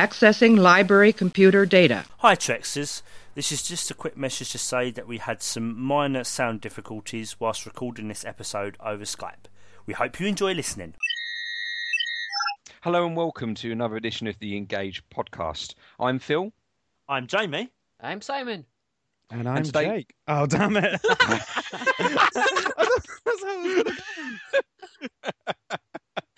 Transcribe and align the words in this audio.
Accessing 0.00 0.56
library 0.58 1.12
computer 1.12 1.66
data. 1.66 2.06
Hi, 2.20 2.34
Trexers. 2.34 3.02
This 3.34 3.52
is 3.52 3.62
just 3.62 3.90
a 3.90 3.94
quick 3.94 4.16
message 4.16 4.50
to 4.52 4.58
say 4.58 4.90
that 4.90 5.06
we 5.06 5.18
had 5.18 5.42
some 5.42 5.78
minor 5.78 6.24
sound 6.24 6.62
difficulties 6.62 7.38
whilst 7.38 7.66
recording 7.66 8.08
this 8.08 8.24
episode 8.24 8.78
over 8.80 9.04
Skype. 9.04 9.44
We 9.84 9.92
hope 9.92 10.18
you 10.18 10.26
enjoy 10.26 10.54
listening. 10.54 10.94
Hello 12.80 13.04
and 13.06 13.14
welcome 13.14 13.54
to 13.56 13.70
another 13.72 13.96
edition 13.96 14.26
of 14.26 14.38
the 14.38 14.56
Engage 14.56 15.02
podcast. 15.10 15.74
I'm 15.98 16.18
Phil. 16.18 16.50
I'm 17.06 17.26
Jamie. 17.26 17.68
I'm 18.00 18.22
Simon. 18.22 18.64
And 19.30 19.46
I'm 19.46 19.64
today- 19.64 19.84
Jake. 19.84 20.14
Oh, 20.26 20.46
damn 20.46 20.78
it. 20.78 20.98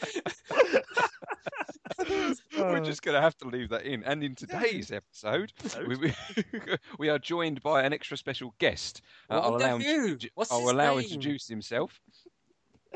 We're 2.59 2.81
just 2.81 3.03
going 3.03 3.15
to 3.15 3.21
have 3.21 3.37
to 3.39 3.49
leave 3.49 3.69
that 3.71 3.83
in. 3.85 4.03
And 4.05 4.23
in 4.23 4.35
today's 4.35 4.91
episode, 4.93 5.53
we, 5.87 5.97
we, 5.97 6.15
we 6.99 7.09
are 7.09 7.19
joined 7.19 7.63
by 7.63 7.83
an 7.83 7.93
extra 7.93 8.17
special 8.17 8.55
guest. 8.59 9.03
Uh, 9.31 9.41
I'll 9.41 9.57
allow, 9.57 9.79
him, 9.79 10.19
to, 10.19 10.31
What's 10.35 10.51
I'll 10.53 10.61
his 10.63 10.71
allow 10.71 10.93
him 10.93 11.01
name? 11.01 11.09
to 11.09 11.15
introduce 11.15 11.49
himself. 11.49 12.01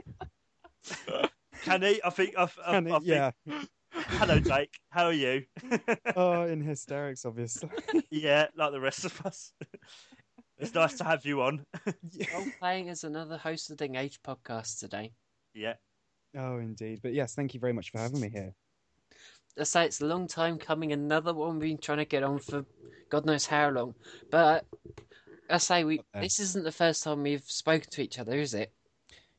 Can 1.62 1.82
he? 1.82 2.00
I 2.04 2.10
think. 2.10 2.34
I, 2.38 2.44
I, 2.64 2.70
Can 2.72 2.86
it- 2.86 2.92
I 2.92 2.98
think 2.98 3.04
yeah. 3.06 3.30
Hello, 3.92 4.38
Jake. 4.38 4.78
How 4.90 5.06
are 5.06 5.12
you? 5.12 5.44
Oh, 6.14 6.42
in 6.42 6.60
hysterics, 6.60 7.24
obviously. 7.24 7.70
yeah, 8.10 8.46
like 8.56 8.72
the 8.72 8.80
rest 8.80 9.04
of 9.06 9.24
us. 9.24 9.52
it's 10.58 10.74
nice 10.74 10.98
to 10.98 11.04
have 11.04 11.24
you 11.24 11.40
on. 11.42 11.64
I'm 11.86 12.52
playing 12.60 12.90
as 12.90 13.04
another 13.04 13.38
host 13.38 13.70
of 13.70 13.78
the 13.78 13.86
Engage 13.86 14.20
podcast 14.22 14.78
today. 14.80 15.12
yeah. 15.54 15.74
Oh, 16.38 16.58
indeed. 16.58 17.00
But 17.02 17.14
yes, 17.14 17.34
thank 17.34 17.54
you 17.54 17.60
very 17.60 17.72
much 17.72 17.90
for 17.90 17.96
having 17.98 18.20
me 18.20 18.28
here. 18.28 18.52
I 19.58 19.64
say 19.64 19.86
it's 19.86 20.00
a 20.00 20.06
long 20.06 20.26
time 20.26 20.58
coming. 20.58 20.92
Another 20.92 21.32
one 21.32 21.58
we've 21.58 21.70
been 21.70 21.78
trying 21.78 21.98
to 21.98 22.04
get 22.04 22.22
on 22.22 22.38
for 22.38 22.64
God 23.08 23.24
knows 23.24 23.46
how 23.46 23.70
long. 23.70 23.94
But 24.30 24.66
I 25.48 25.58
say 25.58 25.84
we. 25.84 26.00
Okay. 26.00 26.20
This 26.20 26.40
isn't 26.40 26.64
the 26.64 26.72
first 26.72 27.02
time 27.02 27.22
we've 27.22 27.44
spoken 27.44 27.88
to 27.90 28.02
each 28.02 28.18
other, 28.18 28.34
is 28.34 28.54
it? 28.54 28.72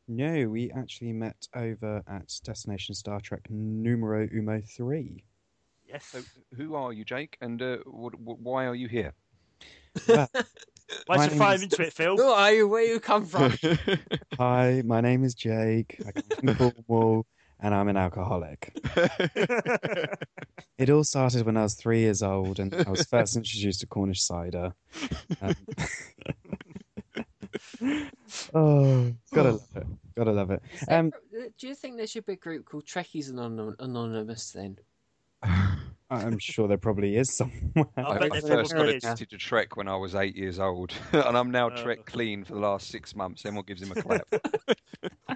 No, 0.08 0.48
we 0.48 0.72
actually 0.72 1.12
met 1.12 1.48
over 1.54 2.02
at 2.08 2.34
Destination 2.44 2.96
Star 2.96 3.20
Trek 3.20 3.42
Numero 3.50 4.26
Umo 4.28 4.66
3. 4.66 5.22
Yes. 5.86 6.06
So, 6.06 6.22
who 6.56 6.76
are 6.76 6.94
you, 6.94 7.04
Jake? 7.04 7.38
And 7.42 7.62
uh, 7.62 7.78
what, 7.86 8.18
what, 8.20 8.40
why 8.40 8.66
are 8.68 8.76
you 8.76 8.88
here? 8.88 9.14
Well, 10.08 10.30
Why 10.34 10.38
my 11.18 11.18
don't 11.18 11.34
you 11.34 11.38
fire 11.40 11.56
is- 11.56 11.64
into 11.64 11.82
it, 11.82 11.92
Phil? 11.94 12.16
Who 12.16 12.24
are 12.24 12.52
you? 12.54 12.68
Where 12.70 12.84
you 12.86 13.00
come 13.02 13.26
from? 13.26 13.54
hi, 14.38 14.82
my 14.86 15.02
name 15.02 15.26
is 15.26 15.34
Jake. 15.36 16.00
I 16.08 16.12
come 16.12 16.56
from 16.56 16.72
Cornwall, 16.88 17.26
and 17.60 17.74
I'm 17.76 17.88
an 17.90 17.98
alcoholic. 17.98 18.78
It 20.78 20.92
all 20.92 21.04
started 21.04 21.44
when 21.44 21.58
I 21.58 21.64
was 21.64 21.74
three 21.74 22.02
years 22.02 22.22
old, 22.22 22.60
and 22.60 22.72
I 22.72 22.88
was 22.92 23.04
first 23.04 23.36
introduced 23.36 23.80
to 23.80 23.88
Cornish 23.88 24.22
cider. 24.22 24.76
Um, 25.42 25.56
oh, 28.54 29.12
gotta 29.34 29.52
love 29.54 29.68
it. 29.76 29.88
Gotta 30.16 30.32
love 30.32 30.52
it. 30.52 30.62
Is 30.74 30.82
there- 30.82 31.00
Um, 31.00 31.12
do 31.58 31.68
you 31.68 31.74
think 31.74 31.98
there 31.98 32.06
should 32.06 32.28
be 32.28 32.34
a 32.34 32.36
group 32.36 32.66
called 32.66 32.86
Trekkies 32.86 33.30
Anon- 33.32 33.76
Anonymous 33.80 34.52
then? 34.52 34.78
I'm 36.10 36.40
sure 36.40 36.68
there 36.70 36.78
probably 36.78 37.18
is 37.18 37.34
somewhere. 37.34 37.86
I 37.98 38.02
I, 38.02 38.18
bet 38.18 38.32
I 38.32 38.40
there 38.40 38.42
first 38.42 38.72
got 38.72 38.78
probably 38.78 38.96
is. 38.96 39.04
addicted 39.04 39.30
to 39.32 39.38
Trek 39.38 39.76
when 39.76 39.88
I 39.90 39.96
was 39.98 40.16
eight 40.16 40.36
years 40.38 40.58
old, 40.60 40.94
and 41.12 41.38
I'm 41.38 41.52
now 41.52 41.68
Uh. 41.68 41.84
Trek 41.84 42.06
clean 42.06 42.44
for 42.46 42.54
the 42.54 42.60
last 42.60 42.90
six 42.90 43.16
months. 43.16 43.44
Then 43.44 43.56
what 43.56 43.68
gives 43.68 43.82
him 43.82 43.92
a 43.92 44.02
clap? 44.02 44.26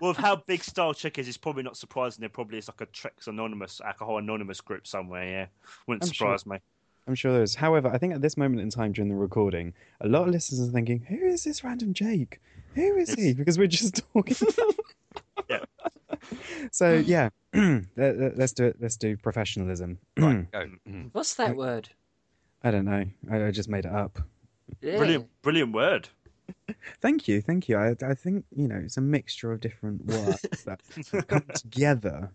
well, 0.01 0.11
with 0.11 0.17
how 0.17 0.37
big 0.47 0.63
Star 0.63 0.93
Trek 0.93 1.17
is, 1.19 1.27
it's 1.27 1.37
probably 1.37 1.63
not 1.63 1.75
surprising. 1.75 2.21
There 2.21 2.29
probably 2.29 2.57
is 2.57 2.69
like 2.69 2.79
a 2.81 2.85
Trek's 2.87 3.27
Anonymous, 3.27 3.81
Alcohol 3.81 4.17
Anonymous 4.17 4.61
group 4.61 4.87
somewhere. 4.87 5.25
Yeah, 5.25 5.45
wouldn't 5.87 6.03
I'm 6.03 6.07
sure. 6.13 6.37
surprise 6.37 6.45
me. 6.45 6.57
I'm 7.07 7.15
sure 7.15 7.33
there 7.33 7.43
is. 7.43 7.55
However, 7.55 7.89
I 7.89 7.97
think 7.97 8.13
at 8.13 8.21
this 8.21 8.37
moment 8.37 8.61
in 8.61 8.69
time 8.69 8.93
during 8.93 9.09
the 9.09 9.15
recording, 9.15 9.73
a 9.99 10.07
lot 10.07 10.23
of 10.27 10.29
listeners 10.29 10.61
are 10.69 10.71
thinking, 10.71 10.99
"Who 11.09 11.17
is 11.17 11.43
this 11.43 11.63
random 11.63 11.93
Jake? 11.93 12.39
Who 12.75 12.95
is 12.95 13.13
he?" 13.13 13.33
Because 13.33 13.57
we're 13.57 13.67
just 13.67 14.01
talking. 14.13 14.37
Yeah. 15.49 15.65
So 16.71 16.93
yeah, 16.93 17.29
let, 17.97 18.17
let- 18.17 18.37
let's 18.37 18.53
do 18.53 18.65
it. 18.65 18.77
Let's 18.79 18.97
do 18.97 19.17
professionalism. 19.17 19.99
right, 20.17 20.49
go. 20.51 20.69
Mm. 20.87 21.09
What's 21.11 21.35
that 21.35 21.55
word? 21.55 21.89
I 22.63 22.71
don't 22.71 22.85
know. 22.85 23.05
I, 23.31 23.45
I 23.47 23.51
just 23.51 23.69
made 23.69 23.85
it 23.85 23.91
up. 23.91 24.19
Yeah. 24.81 24.97
Brilliant, 24.97 25.29
brilliant 25.41 25.73
word. 25.73 26.09
Thank 27.01 27.27
you, 27.27 27.41
thank 27.41 27.69
you. 27.69 27.77
I, 27.77 27.95
I 28.05 28.13
think 28.13 28.45
you 28.55 28.67
know 28.67 28.75
it's 28.75 28.97
a 28.97 29.01
mixture 29.01 29.51
of 29.51 29.59
different 29.61 30.05
words 30.05 30.41
that 30.65 30.81
come 31.27 31.43
together 31.55 32.31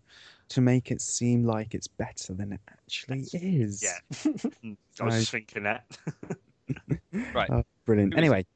to 0.49 0.60
make 0.60 0.91
it 0.91 1.00
seem 1.00 1.44
like 1.44 1.75
it's 1.75 1.87
better 1.87 2.33
than 2.33 2.53
it 2.53 2.60
actually 2.69 3.27
is. 3.33 3.83
Yeah. 3.83 4.33
Mm, 4.65 4.77
I 5.00 5.04
was 5.04 5.15
just 5.16 5.31
thinking 5.31 5.65
that. 5.65 5.84
Right. 7.34 7.50
Oh, 7.50 7.62
brilliant. 7.84 8.16
Anyway, 8.16 8.47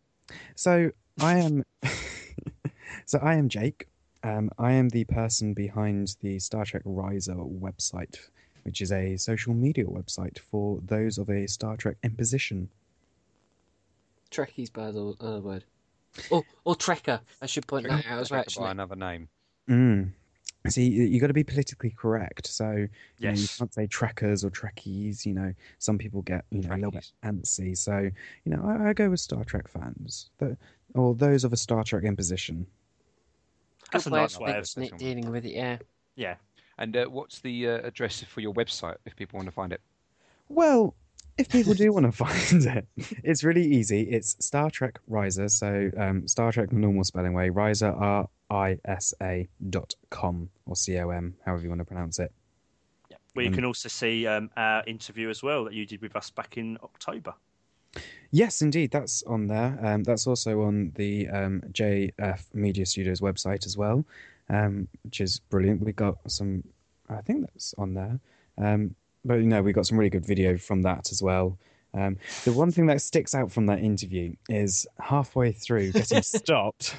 so 0.56 0.90
I 1.20 1.38
am, 1.38 1.64
so 3.04 3.18
I 3.22 3.34
am 3.34 3.48
Jake. 3.48 3.86
Um, 4.22 4.50
I 4.58 4.72
am 4.72 4.88
the 4.88 5.04
person 5.04 5.54
behind 5.54 6.16
the 6.20 6.38
Star 6.38 6.64
Trek 6.64 6.84
Risa 6.84 7.36
website, 7.60 8.18
which 8.64 8.82
is 8.82 8.92
a 8.92 9.16
social 9.16 9.54
media 9.54 9.84
website 9.84 10.38
for 10.38 10.80
those 10.86 11.18
of 11.18 11.30
a 11.30 11.46
Star 11.46 11.76
Trek 11.76 11.96
imposition. 12.02 12.68
Trekkies 14.30 14.72
by 14.72 14.90
the 14.90 15.14
other 15.20 15.40
word. 15.40 15.64
Or, 16.30 16.44
or 16.64 16.74
Trekker. 16.74 17.20
I 17.40 17.46
should 17.46 17.66
point 17.66 17.86
that 17.88 18.06
out 18.06 18.20
as 18.20 18.30
well, 18.30 18.44
Trek 18.44 18.54
by 18.56 18.70
another 18.72 18.96
name. 18.96 19.28
Mm. 19.68 20.10
See, 20.68 20.88
you, 20.88 21.04
you 21.04 21.20
got 21.20 21.28
to 21.28 21.32
be 21.32 21.44
politically 21.44 21.90
correct. 21.90 22.46
So 22.46 22.70
you, 23.18 23.28
know, 23.28 23.32
you 23.32 23.48
can't 23.48 23.72
say 23.72 23.86
trekkers 23.86 24.44
or 24.44 24.50
trekkies. 24.50 25.24
You 25.24 25.32
know, 25.32 25.54
some 25.78 25.96
people 25.96 26.20
get 26.22 26.44
you 26.50 26.60
know 26.60 26.74
a 26.74 26.76
little 26.76 26.90
bit 26.90 27.10
antsy. 27.24 27.76
So 27.76 28.10
you 28.44 28.52
know, 28.52 28.62
I, 28.64 28.90
I 28.90 28.92
go 28.92 29.08
with 29.08 29.20
Star 29.20 29.44
Trek 29.44 29.68
fans, 29.68 30.28
the, 30.38 30.58
or 30.94 31.14
those 31.14 31.44
of 31.44 31.52
a 31.54 31.56
Star 31.56 31.82
Trek 31.82 32.04
imposition. 32.04 32.66
That's 33.92 34.06
a 34.06 34.10
nice 34.10 34.38
way 34.38 34.56
of 34.56 34.66
it, 34.76 34.98
dealing 34.98 35.30
with 35.30 35.44
it, 35.44 35.52
yeah. 35.52 35.78
Yeah. 36.16 36.34
And 36.78 36.96
uh, 36.96 37.06
what's 37.06 37.40
the 37.40 37.68
uh, 37.68 37.78
address 37.86 38.22
for 38.24 38.40
your 38.40 38.54
website 38.54 38.96
if 39.04 39.14
people 39.16 39.36
want 39.38 39.46
to 39.48 39.52
find 39.52 39.72
it? 39.72 39.80
Well, 40.48 40.94
if 41.38 41.48
people 41.48 41.74
do 41.74 41.92
want 41.92 42.06
to 42.06 42.12
find 42.26 42.64
it, 42.76 42.86
it's 43.22 43.44
really 43.44 43.64
easy. 43.64 44.02
It's 44.02 44.36
Star 44.44 44.70
Trek 44.70 44.98
Risa, 45.10 45.50
so 45.50 45.90
um, 45.96 46.26
Star 46.26 46.52
Trek 46.52 46.70
the 46.70 46.76
normal 46.76 47.04
spelling 47.04 47.34
way, 47.34 47.50
Risa 47.50 47.98
R 48.00 48.28
I 48.50 48.78
S 48.84 49.14
A 49.22 49.48
dot 49.68 49.94
com 50.10 50.48
or 50.66 50.74
C 50.76 50.98
O 50.98 51.10
M, 51.10 51.34
however 51.44 51.62
you 51.62 51.68
want 51.68 51.80
to 51.80 51.84
pronounce 51.84 52.18
it. 52.18 52.32
Yeah. 53.10 53.16
Where 53.34 53.44
you 53.44 53.50
Mm. 53.50 53.54
can 53.54 53.64
also 53.64 53.88
see 53.88 54.26
um, 54.26 54.50
our 54.56 54.82
interview 54.86 55.28
as 55.30 55.42
well 55.42 55.64
that 55.64 55.74
you 55.74 55.86
did 55.86 56.00
with 56.02 56.16
us 56.16 56.30
back 56.30 56.56
in 56.56 56.78
October. 56.82 57.34
Yes, 58.32 58.62
indeed, 58.62 58.90
that's 58.92 59.22
on 59.24 59.48
there. 59.48 59.78
Um, 59.82 60.04
that's 60.04 60.26
also 60.26 60.62
on 60.62 60.92
the 60.94 61.28
um, 61.28 61.62
JF 61.72 62.42
Media 62.54 62.86
Studios 62.86 63.20
website 63.20 63.66
as 63.66 63.76
well, 63.76 64.04
um, 64.48 64.86
which 65.02 65.20
is 65.20 65.40
brilliant. 65.40 65.82
We 65.84 65.92
got 65.92 66.16
some, 66.30 66.62
I 67.08 67.20
think 67.22 67.46
that's 67.46 67.74
on 67.76 67.94
there. 67.94 68.20
Um, 68.56 68.94
but 69.24 69.34
you 69.34 69.46
know, 69.46 69.62
we 69.62 69.72
got 69.72 69.86
some 69.86 69.98
really 69.98 70.10
good 70.10 70.24
video 70.24 70.56
from 70.56 70.82
that 70.82 71.10
as 71.10 71.22
well. 71.22 71.58
Um, 71.92 72.18
the 72.44 72.52
one 72.52 72.70
thing 72.70 72.86
that 72.86 73.02
sticks 73.02 73.34
out 73.34 73.50
from 73.50 73.66
that 73.66 73.80
interview 73.80 74.32
is 74.48 74.86
halfway 75.00 75.50
through 75.50 75.90
getting 75.90 76.22
stopped 76.22 76.94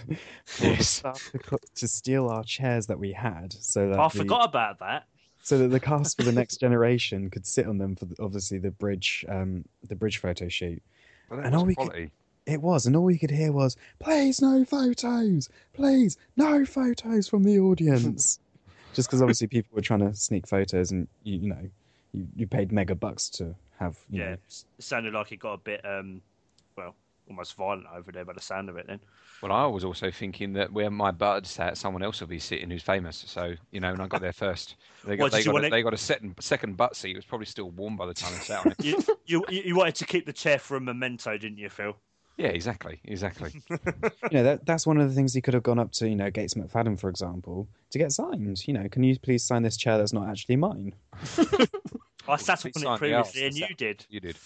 for 0.46 0.63
the 0.75 0.84
staff 0.84 1.29
to, 1.31 1.40
co- 1.40 1.58
to 1.75 1.88
steal 1.88 2.28
our 2.28 2.44
chairs 2.44 2.88
that 2.88 3.00
we 3.00 3.13
had, 3.13 3.53
so 3.53 3.88
that 3.88 3.97
Oh, 3.97 4.03
I 4.03 4.08
the- 4.09 4.18
forgot 4.18 4.50
about 4.50 4.79
that. 4.79 5.06
So 5.44 5.57
that 5.57 5.69
the 5.69 5.79
cast 5.79 6.18
for 6.18 6.24
the 6.24 6.31
next 6.31 6.57
generation 6.57 7.29
could 7.29 7.46
sit 7.46 7.68
on 7.68 7.78
them 7.78 7.96
for 7.96 8.06
the, 8.06 8.16
obviously 8.19 8.57
the 8.57 8.72
bridge, 8.72 9.25
um, 9.28 9.66
the 9.88 9.96
bridge 9.96 10.18
photo 10.19 10.47
shoot. 10.47 10.81
Well, 11.29 11.40
And 11.40 11.56
all 11.56 11.66
was 11.66 11.68
we 11.68 11.75
could, 11.75 12.12
it 12.46 12.62
was, 12.62 12.85
and 12.85 12.96
all 12.96 13.03
we 13.03 13.18
could 13.18 13.31
hear 13.31 13.52
was, 13.52 13.78
"Please, 14.00 14.41
no 14.41 14.66
photos! 14.66 15.50
Please, 15.74 16.18
no 16.35 16.66
photos 16.66 17.28
from 17.28 17.44
the 17.44 17.59
audience." 17.59 18.40
Just 18.94 19.07
because 19.07 19.22
obviously 19.22 19.47
people 19.47 19.74
were 19.74 19.81
trying 19.81 20.02
to 20.02 20.13
sneak 20.16 20.47
photos, 20.47 20.91
and 20.91 21.07
you, 21.24 21.38
you 21.38 21.47
know, 21.47 21.69
you, 22.13 22.28
you 22.35 22.47
paid 22.47 22.72
mega 22.72 22.96
bucks 22.96 23.29
to 23.29 23.56
have. 23.79 23.97
You 24.09 24.20
Yeah, 24.20 24.26
know, 24.26 24.34
it 24.34 24.64
sounded 24.79 25.14
like 25.14 25.32
it 25.32 25.38
got 25.40 25.53
a 25.53 25.58
bit, 25.58 25.85
um, 25.85 26.22
well, 26.76 26.96
almost 27.31 27.55
violent 27.55 27.85
over 27.95 28.11
there 28.11 28.25
by 28.25 28.33
the 28.33 28.41
sound 28.41 28.69
of 28.69 28.78
it. 28.78 28.85
Then. 28.87 28.99
Well, 29.41 29.51
I 29.51 29.66
was 29.66 29.83
also 29.83 30.11
thinking 30.11 30.53
that 30.53 30.72
where 30.72 30.91
my 30.91 31.09
bud 31.11 31.47
sat, 31.47 31.78
someone 31.78 32.03
else 32.03 32.19
will 32.22 32.28
be 32.28 32.39
sitting 32.39 32.69
who's 32.69 32.83
famous. 32.83 33.23
So 33.28 33.53
you 33.72 33.79
know, 33.79 33.91
and 33.91 34.01
I 34.01 34.07
got 34.07 34.22
there 34.22 34.33
first. 34.33 34.75
They 35.05 35.16
got 35.17 35.23
Well, 35.23 35.31
they 35.31 35.43
got, 35.43 35.53
wanna- 35.53 35.67
a, 35.67 35.69
they 35.72 35.81
got 35.81 35.93
a 35.93 35.97
second 35.97 36.35
second 36.39 36.78
butt 36.78 36.95
seat. 36.95 37.11
It 37.11 37.17
was 37.17 37.25
probably 37.25 37.47
still 37.47 37.72
warm 37.72 37.95
by 37.97 38.05
the 38.05 38.13
time 38.13 38.33
I 38.35 38.39
sat 38.39 38.66
on 38.66 38.72
it. 38.72 38.83
You, 38.85 38.97
you 39.25 39.45
you 39.49 39.61
you 39.66 39.75
wanted 39.75 39.95
to 39.95 40.05
keep 40.05 40.25
the 40.25 40.33
chair 40.33 40.59
for 40.59 40.78
a 40.78 40.81
memento, 40.81 41.37
didn't 41.37 41.57
you, 41.57 41.69
Phil? 41.69 41.95
yeah, 42.37 42.47
exactly, 42.47 42.99
exactly. 43.05 43.51
you 43.69 43.78
know 44.31 44.43
that 44.43 44.66
that's 44.66 44.85
one 44.87 44.97
of 44.99 45.07
the 45.07 45.13
things 45.16 45.33
he 45.33 45.41
could 45.41 45.53
have 45.53 45.63
gone 45.63 45.79
up 45.79 45.91
to, 45.93 46.07
you 46.09 46.16
know, 46.16 46.29
Gates 46.31 46.53
McFadden, 46.55 46.99
for 46.99 47.09
example, 47.09 47.67
to 47.91 47.97
get 47.97 48.11
signed. 48.11 48.67
You 48.67 48.73
know, 48.73 48.87
can 48.89 49.03
you 49.03 49.17
please 49.19 49.43
sign 49.43 49.63
this 49.63 49.78
chair 49.78 49.97
that's 49.97 50.13
not 50.13 50.28
actually 50.29 50.55
mine? 50.55 50.93
I 52.28 52.37
sat 52.37 52.66
up 52.66 52.72
on 52.75 52.83
it 52.83 52.97
previously, 52.99 53.13
arse, 53.13 53.35
and 53.35 53.57
you 53.57 53.75
did. 53.75 54.05
You 54.09 54.19
did. 54.19 54.37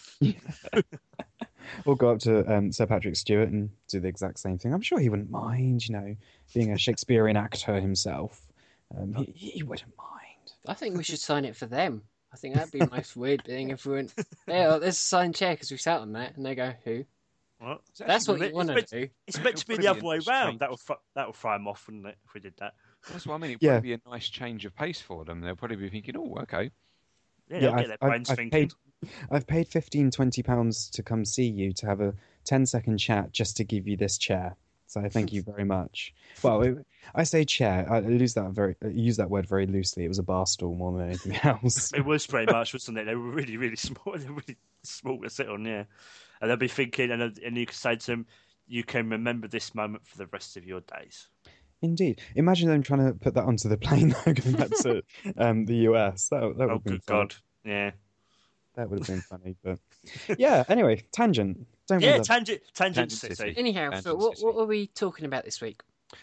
Or 1.86 1.96
go 1.96 2.10
up 2.10 2.20
to 2.20 2.52
um, 2.54 2.72
Sir 2.72 2.86
Patrick 2.86 3.16
Stewart 3.16 3.50
and 3.50 3.70
do 3.88 4.00
the 4.00 4.08
exact 4.08 4.40
same 4.40 4.58
thing. 4.58 4.74
I'm 4.74 4.82
sure 4.82 5.00
he 5.00 5.10
wouldn't 5.10 5.30
mind, 5.32 5.88
you 5.88 5.94
know, 5.94 6.16
being 6.54 6.72
a 6.72 6.78
Shakespearean 6.78 7.38
actor 7.38 7.80
himself. 7.80 8.42
Um, 8.98 9.14
he, 9.14 9.32
he 9.50 9.64
wouldn't 9.64 9.94
mind. 9.98 10.54
I 10.68 10.74
think 10.74 10.98
we 10.98 11.04
should 11.04 11.20
sign 11.20 11.46
it 11.46 11.56
for 11.56 11.66
them. 11.66 12.02
I 12.34 12.38
think 12.38 12.56
that'd 12.56 12.72
be 12.72 12.80
the 12.80 12.90
most 12.92 13.16
weird 13.16 13.44
being 13.46 13.70
if 13.70 13.86
we 13.86 13.94
went, 13.94 14.14
yeah, 14.48 14.78
there's 14.78 14.96
a 14.96 15.02
signed 15.02 15.36
chair 15.36 15.54
because 15.54 15.72
we 15.72 15.78
sat 15.78 16.02
on 16.02 16.12
that, 16.14 16.36
and 16.36 16.46
they 16.46 16.54
go, 16.56 16.74
who? 16.84 17.06
What? 17.60 17.80
It's 17.90 18.00
That's 18.00 18.28
what 18.28 18.34
actually- 18.36 18.50
you 18.50 18.56
want 18.56 18.68
to 18.70 18.76
meant- 18.76 18.90
do. 18.90 19.08
It's 19.28 19.40
meant 19.42 19.56
to 19.58 19.68
be 19.68 19.78
the 19.78 19.88
other 19.88 20.02
way 20.04 20.20
be 20.20 20.26
a 20.28 20.30
round. 20.30 20.60
That 20.60 20.70
will 20.70 20.78
fr- 20.78 20.94
that 21.16 21.26
will 21.28 21.34
throw 21.34 21.54
them 21.54 21.68
off, 21.68 21.88
wouldn't 21.88 22.06
it? 22.06 22.18
If 22.26 22.34
we 22.34 22.42
did 22.42 22.54
that. 22.58 22.74
That's 23.12 23.26
what 23.26 23.36
I 23.36 23.38
mean. 23.38 23.52
It'd 23.52 23.64
Yeah. 23.64 23.74
probably 23.76 23.90
be 23.96 24.02
a 24.06 24.10
nice 24.10 24.28
change 24.28 24.66
of 24.66 24.76
pace 24.76 25.00
for 25.00 25.24
them. 25.24 25.40
They'll 25.40 25.56
probably 25.56 25.78
be 25.78 25.90
thinking, 25.90 26.18
oh, 26.18 26.38
okay. 26.42 26.72
Yeah, 27.50 27.60
Yeah, 27.60 27.70
I've- 27.72 27.82
get 27.84 27.88
their 27.88 27.98
I've- 28.02 28.10
brains 28.10 28.30
I've 28.30 28.36
thinking. 28.36 28.52
paid- 28.52 28.74
I've 29.32 29.48
paid 29.48 29.68
15, 29.68 30.12
20 30.12 30.44
pounds 30.44 30.90
to 30.92 31.04
come 31.04 31.26
see 31.26 31.46
you 31.48 31.74
to 31.74 31.86
have 31.86 32.02
a 32.02 32.14
10 32.46 32.66
second 32.66 32.98
chat 32.98 33.32
just 33.32 33.58
to 33.58 33.64
give 33.64 33.88
you 33.88 33.98
this 33.98 34.18
chair. 34.18 34.56
So 34.88 35.02
I 35.02 35.10
thank 35.10 35.34
you 35.34 35.42
very 35.46 35.64
much. 35.64 36.14
Well, 36.44 36.62
it, 36.62 36.86
I 37.14 37.24
say 37.24 37.44
chair. 37.44 37.88
I 37.92 38.00
use 38.00 38.34
that 38.36 38.52
very 38.52 38.76
I 38.84 38.88
use 38.88 39.18
that 39.18 39.30
word 39.30 39.48
very 39.48 39.66
loosely. 39.66 40.06
It 40.06 40.10
was 40.10 40.20
a 40.20 40.24
bar 40.24 40.46
stool 40.46 40.76
more 40.76 40.98
than 40.98 41.08
anything 41.08 41.36
else. 41.44 41.92
It 41.94 42.06
was 42.06 42.26
pretty 42.28 42.52
much, 42.52 42.74
wasn't 42.74 42.98
it? 43.00 43.06
They 43.06 43.16
were 43.16 43.32
really, 43.32 43.58
really 43.58 43.76
small. 43.76 44.16
They 44.18 44.28
were 44.28 44.36
really 44.36 44.58
small 44.84 45.20
to 45.22 45.30
sit 45.30 45.50
on, 45.50 45.66
yeah. 45.66 45.86
And 46.42 46.50
they'll 46.50 46.58
be 46.58 46.68
thinking, 46.68 47.12
and 47.12 47.22
and 47.22 47.58
you 47.58 47.66
can 47.66 47.76
say 47.76 47.96
to 47.96 48.06
them, 48.06 48.26
"You 48.68 48.84
can 48.84 49.10
remember 49.10 49.48
this 49.48 49.74
moment 49.74 50.06
for 50.06 50.18
the 50.18 50.28
rest 50.28 50.58
of 50.58 50.66
your 50.66 50.82
days." 50.82 51.28
Indeed. 51.82 52.22
Imagine 52.36 52.70
them 52.70 52.84
trying 52.84 53.06
to 53.06 53.14
put 53.14 53.34
that 53.36 53.44
onto 53.44 53.70
the 53.70 53.78
plane 53.78 54.10
though, 54.10 54.34
going 54.34 54.56
back 54.56 54.70
to 54.82 55.04
um, 55.38 55.66
the 55.66 55.76
US. 55.90 56.30
That, 56.30 56.42
that 56.58 56.68
would 56.68 56.72
Oh, 56.72 56.80
been 56.80 56.94
good 56.94 57.04
funny. 57.04 57.20
God! 57.20 57.36
Yeah, 57.64 57.92
That 58.76 58.90
would 58.90 59.00
have 59.00 59.08
been 59.08 59.22
funny. 59.22 59.56
But 59.64 59.80
yeah. 60.38 60.64
Anyway, 60.68 61.04
tangent. 61.12 61.66
Don't 61.88 62.02
yeah. 62.02 62.18
Tangent, 62.18 62.62
tangent, 62.74 63.12
Tangent 63.12 63.12
city. 63.12 63.36
City. 63.36 63.54
Anyhow, 63.58 63.92
Tangent 63.92 64.04
Phil, 64.04 64.18
what, 64.18 64.38
City. 64.38 64.46
what 64.46 64.62
are 64.62 64.66
we 64.66 64.88
talking 64.88 65.26
about 65.26 65.46
this 65.46 65.62
week? 65.62 65.82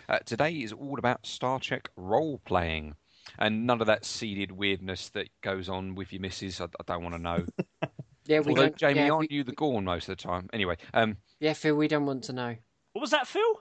Uh, 0.08 0.18
today 0.20 0.52
is 0.52 0.72
all 0.72 0.98
about 0.98 1.24
Star 1.26 1.58
Trek 1.60 1.88
role 1.96 2.40
playing. 2.44 2.94
And 3.38 3.66
none 3.66 3.80
of 3.80 3.86
that 3.86 4.04
seeded 4.04 4.50
weirdness 4.52 5.08
that 5.10 5.28
goes 5.42 5.68
on 5.68 5.94
with 5.94 6.12
your 6.12 6.20
missus. 6.20 6.60
I, 6.60 6.64
I 6.64 6.82
don't 6.86 7.02
want 7.02 7.14
to 7.14 7.20
know. 7.20 7.46
Yeah, 8.24 8.38
we 8.38 8.50
Although, 8.50 8.62
don't. 8.62 8.76
Jamie, 8.76 9.00
yeah, 9.00 9.10
aren't 9.10 9.30
we- 9.32 9.36
you 9.38 9.42
the 9.42 9.50
Gorn 9.50 9.84
most 9.84 10.08
of 10.08 10.16
the 10.16 10.22
time? 10.22 10.48
Anyway, 10.52 10.76
um, 10.94 11.16
yeah, 11.40 11.54
Phil, 11.54 11.74
we 11.74 11.88
don't 11.88 12.06
want 12.06 12.22
to 12.24 12.32
know. 12.32 12.54
What 12.92 13.00
was 13.00 13.10
that, 13.10 13.26
Phil? 13.26 13.60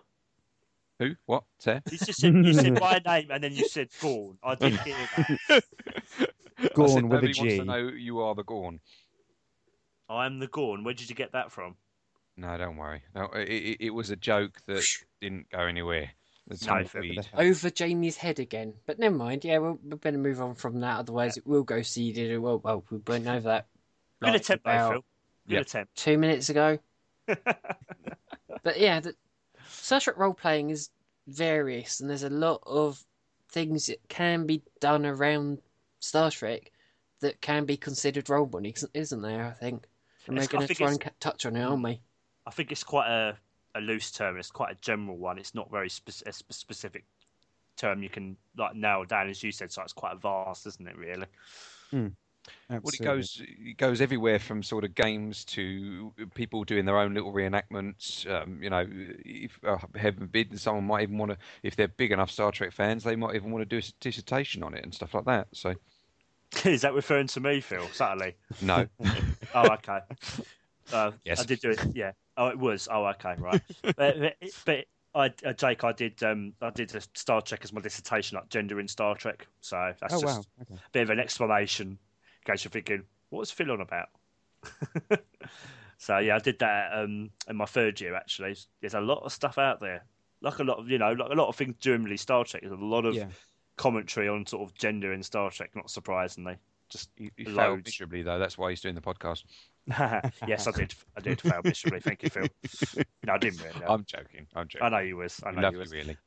who? 0.99 1.15
What? 1.25 1.45
Sarah? 1.57 1.81
You 1.91 1.97
just 1.97 2.19
said 2.21 2.35
you 2.35 2.53
said 2.53 2.79
my 2.79 3.01
name 3.03 3.31
and 3.31 3.43
then 3.43 3.53
you 3.53 3.67
said 3.67 3.87
Gorn. 3.99 4.37
I 4.43 4.53
didn't 4.53 4.81
hear 4.81 4.95
that. 5.49 5.63
I 6.63 6.67
Gorn 6.73 7.09
with 7.09 7.23
a 7.23 7.27
nobody 7.27 7.39
wants 7.39 7.55
to 7.57 7.65
know 7.65 7.91
you 7.95 8.19
are 8.19 8.35
the 8.35 8.43
Gorn. 8.43 8.79
I 10.09 10.25
am 10.25 10.39
the 10.39 10.47
Gorn. 10.47 10.83
Where 10.83 10.93
did 10.93 11.09
you 11.09 11.15
get 11.15 11.31
that 11.31 11.51
from? 11.51 11.75
No, 12.37 12.57
don't 12.57 12.77
worry. 12.77 13.01
No, 13.15 13.25
it, 13.33 13.47
it, 13.47 13.77
it 13.85 13.89
was 13.91 14.09
a 14.09 14.15
joke 14.15 14.59
that 14.67 14.83
didn't 15.21 15.49
go 15.49 15.59
anywhere. 15.59 16.11
The 16.47 16.65
No, 16.65 16.83
tumbleweed. 16.83 17.27
Over 17.37 17.69
Jamie's 17.69 18.17
head 18.17 18.39
again. 18.39 18.73
But 18.85 18.99
never 18.99 19.15
mind. 19.15 19.45
Yeah, 19.45 19.59
we'll, 19.59 19.79
we 19.83 19.95
better 19.97 20.17
move 20.17 20.41
on 20.41 20.55
from 20.55 20.79
that. 20.81 20.99
Otherwise, 20.99 21.37
it 21.37 21.45
will 21.45 21.63
go 21.63 21.81
seeded. 21.81 22.37
Well, 22.39 22.59
well, 22.59 22.83
we 22.89 22.99
went 23.05 23.27
over 23.27 23.41
that. 23.41 23.67
Good 24.21 24.31
like, 24.31 24.41
attempt, 24.41 24.65
though, 24.65 24.71
about 24.71 24.91
Phil. 24.91 25.05
Good 25.47 25.53
Yep. 25.53 25.61
attempt. 25.61 25.95
Two 25.95 26.17
minutes 26.17 26.49
ago. 26.49 26.79
but 27.25 28.79
yeah, 28.79 28.99
the, 28.99 29.15
Star 29.67 29.99
Trek 29.99 30.17
role 30.17 30.33
playing 30.33 30.69
is 30.69 30.89
various, 31.27 31.99
and 31.99 32.09
there's 32.09 32.23
a 32.23 32.29
lot 32.29 32.61
of 32.65 33.03
things 33.49 33.87
that 33.87 33.99
can 34.09 34.45
be 34.45 34.63
done 34.79 35.05
around 35.05 35.59
Star 36.01 36.29
Trek 36.29 36.71
that 37.21 37.39
can 37.39 37.65
be 37.65 37.77
considered 37.77 38.29
role 38.29 38.47
playing, 38.47 38.75
isn't 38.93 39.21
there? 39.21 39.45
I 39.45 39.51
think. 39.51 39.87
And 40.27 40.35
we're 40.35 40.43
I 40.43 40.47
going 40.47 40.61
to 40.61 40.67
think 40.67 40.77
try 40.79 40.91
and 40.91 41.11
touch 41.19 41.45
on 41.45 41.55
it, 41.55 41.63
aren't 41.63 41.83
we? 41.83 42.01
I 42.45 42.51
think 42.51 42.71
it's 42.71 42.83
quite 42.83 43.07
a, 43.07 43.37
a 43.75 43.81
loose 43.81 44.11
term. 44.11 44.37
It's 44.37 44.51
quite 44.51 44.71
a 44.71 44.77
general 44.81 45.17
one. 45.17 45.37
It's 45.37 45.55
not 45.55 45.71
very 45.71 45.89
spe- 45.89 46.25
a 46.25 46.33
spe- 46.33 46.51
specific 46.51 47.05
term 47.77 48.03
you 48.03 48.09
can 48.09 48.37
like 48.57 48.75
nail 48.75 49.05
down, 49.05 49.29
as 49.29 49.41
you 49.41 49.51
said. 49.51 49.71
So 49.71 49.81
it's 49.83 49.93
quite 49.93 50.19
vast, 50.19 50.67
isn't 50.67 50.87
it? 50.87 50.97
Really. 50.97 51.27
Hmm. 51.89 52.07
Well, 52.69 52.93
it 52.93 53.01
goes 53.01 53.41
it 53.45 53.77
goes 53.77 54.01
everywhere 54.01 54.39
from 54.39 54.63
sort 54.63 54.83
of 54.83 54.95
games 54.95 55.45
to 55.45 56.13
people 56.33 56.63
doing 56.63 56.85
their 56.85 56.97
own 56.97 57.13
little 57.13 57.31
reenactments. 57.31 58.29
Um, 58.29 58.63
you 58.63 58.69
know, 58.69 58.85
if 58.89 59.59
uh, 59.63 59.77
heaven 59.95 60.21
forbid, 60.21 60.59
someone 60.59 60.85
might 60.85 61.03
even 61.03 61.17
want 61.17 61.31
to, 61.31 61.37
if 61.63 61.75
they're 61.75 61.87
big 61.87 62.11
enough 62.11 62.31
Star 62.31 62.51
Trek 62.51 62.71
fans, 62.71 63.03
they 63.03 63.15
might 63.15 63.35
even 63.35 63.51
want 63.51 63.61
to 63.61 63.65
do 63.65 63.77
a 63.85 63.91
dissertation 63.99 64.63
on 64.63 64.73
it 64.73 64.83
and 64.83 64.93
stuff 64.93 65.13
like 65.13 65.25
that. 65.25 65.47
So, 65.53 65.75
Is 66.65 66.81
that 66.81 66.93
referring 66.93 67.27
to 67.27 67.39
me, 67.39 67.61
Phil? 67.61 67.87
Subtly. 67.93 68.35
no, 68.61 68.87
Oh, 69.55 69.69
okay. 69.71 69.99
Uh, 70.91 71.11
Yes. 71.25 71.39
I 71.39 71.43
did 71.43 71.59
do 71.59 71.69
it. 71.71 71.79
Yeah. 71.93 72.11
Oh, 72.37 72.47
it 72.47 72.57
was. 72.57 72.87
Oh, 72.91 73.05
okay, 73.05 73.35
right. 73.39 73.61
but, 73.83 73.95
but, 74.19 74.35
but 74.65 74.85
I, 75.13 75.33
uh, 75.47 75.53
Jake, 75.53 75.83
I 75.83 75.91
did. 75.91 76.21
Um, 76.23 76.53
I 76.61 76.69
did 76.71 76.93
a 76.95 77.01
Star 77.13 77.41
Trek 77.41 77.61
as 77.63 77.73
my 77.73 77.81
dissertation, 77.81 78.35
like 78.37 78.49
gender 78.49 78.79
in 78.79 78.87
Star 78.87 79.15
Trek. 79.15 79.47
So 79.61 79.93
that's 79.99 80.13
Oh 80.13 80.21
just 80.21 80.47
wow. 80.59 80.63
Okay. 80.63 80.75
a 80.75 80.89
bit 80.91 81.03
of 81.03 81.09
an 81.09 81.19
explanation 81.19 81.97
in 82.45 82.51
case 82.53 82.63
you're 82.63 82.71
thinking, 82.71 83.03
what 83.29 83.39
was 83.39 83.51
Phil 83.51 83.71
on 83.71 83.81
about? 83.81 84.09
so 85.97 86.17
yeah, 86.17 86.35
I 86.35 86.39
did 86.39 86.59
that 86.59 86.91
um, 86.93 87.29
in 87.47 87.55
my 87.55 87.65
third 87.65 87.99
year. 88.01 88.15
Actually, 88.15 88.55
there's 88.79 88.93
a 88.93 89.01
lot 89.01 89.23
of 89.23 89.31
stuff 89.31 89.57
out 89.57 89.79
there. 89.79 90.03
Like 90.41 90.59
a 90.59 90.63
lot 90.63 90.79
of 90.79 90.89
you 90.89 90.97
know, 90.97 91.11
like 91.13 91.31
a 91.31 91.35
lot 91.35 91.47
of 91.49 91.55
things 91.55 91.75
generally 91.79 92.17
Star 92.17 92.43
Trek. 92.43 92.63
There's 92.63 92.73
a 92.79 92.83
lot 92.83 93.05
of 93.05 93.15
Yeah. 93.15 93.27
commentary 93.77 94.27
on 94.27 94.45
sort 94.45 94.63
of 94.63 94.73
gender 94.75 95.13
in 95.13 95.21
Star 95.23 95.51
Trek. 95.51 95.71
Not 95.75 95.89
surprisingly, 95.89 96.57
just 96.89 97.09
he, 97.15 97.31
he 97.37 97.45
failed 97.45 97.57
Loads. 97.57 97.85
miserably 97.85 98.23
though. 98.23 98.39
That's 98.39 98.57
why 98.57 98.71
he's 98.71 98.81
doing 98.81 98.95
the 98.95 99.01
podcast. 99.01 99.43
yes, 100.47 100.67
I 100.67 100.71
did. 100.71 100.93
I 101.17 101.21
did 101.21 101.41
fail 101.41 101.61
miserably. 101.63 101.99
Thank 101.99 102.23
you, 102.23 102.29
Phil. 102.29 102.47
No, 103.23 103.33
I 103.33 103.37
didn't 103.37 103.61
really. 103.61 103.85
I'm 103.85 104.03
joking. 104.05 104.47
I'm 104.55 104.67
joking. 104.67 104.85
I 104.85 104.89
know 104.89 104.97
you 104.99 105.17
was. 105.17 105.39
I 105.45 105.51
know 105.51 105.67
you 105.69 105.73
you 105.73 105.77
was. 105.79 105.91
really. 105.91 106.17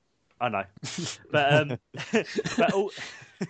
I 0.44 0.48
know, 0.50 0.64
but 1.30 1.52
um, 1.54 1.78
but, 2.56 2.72
al- 2.72 2.90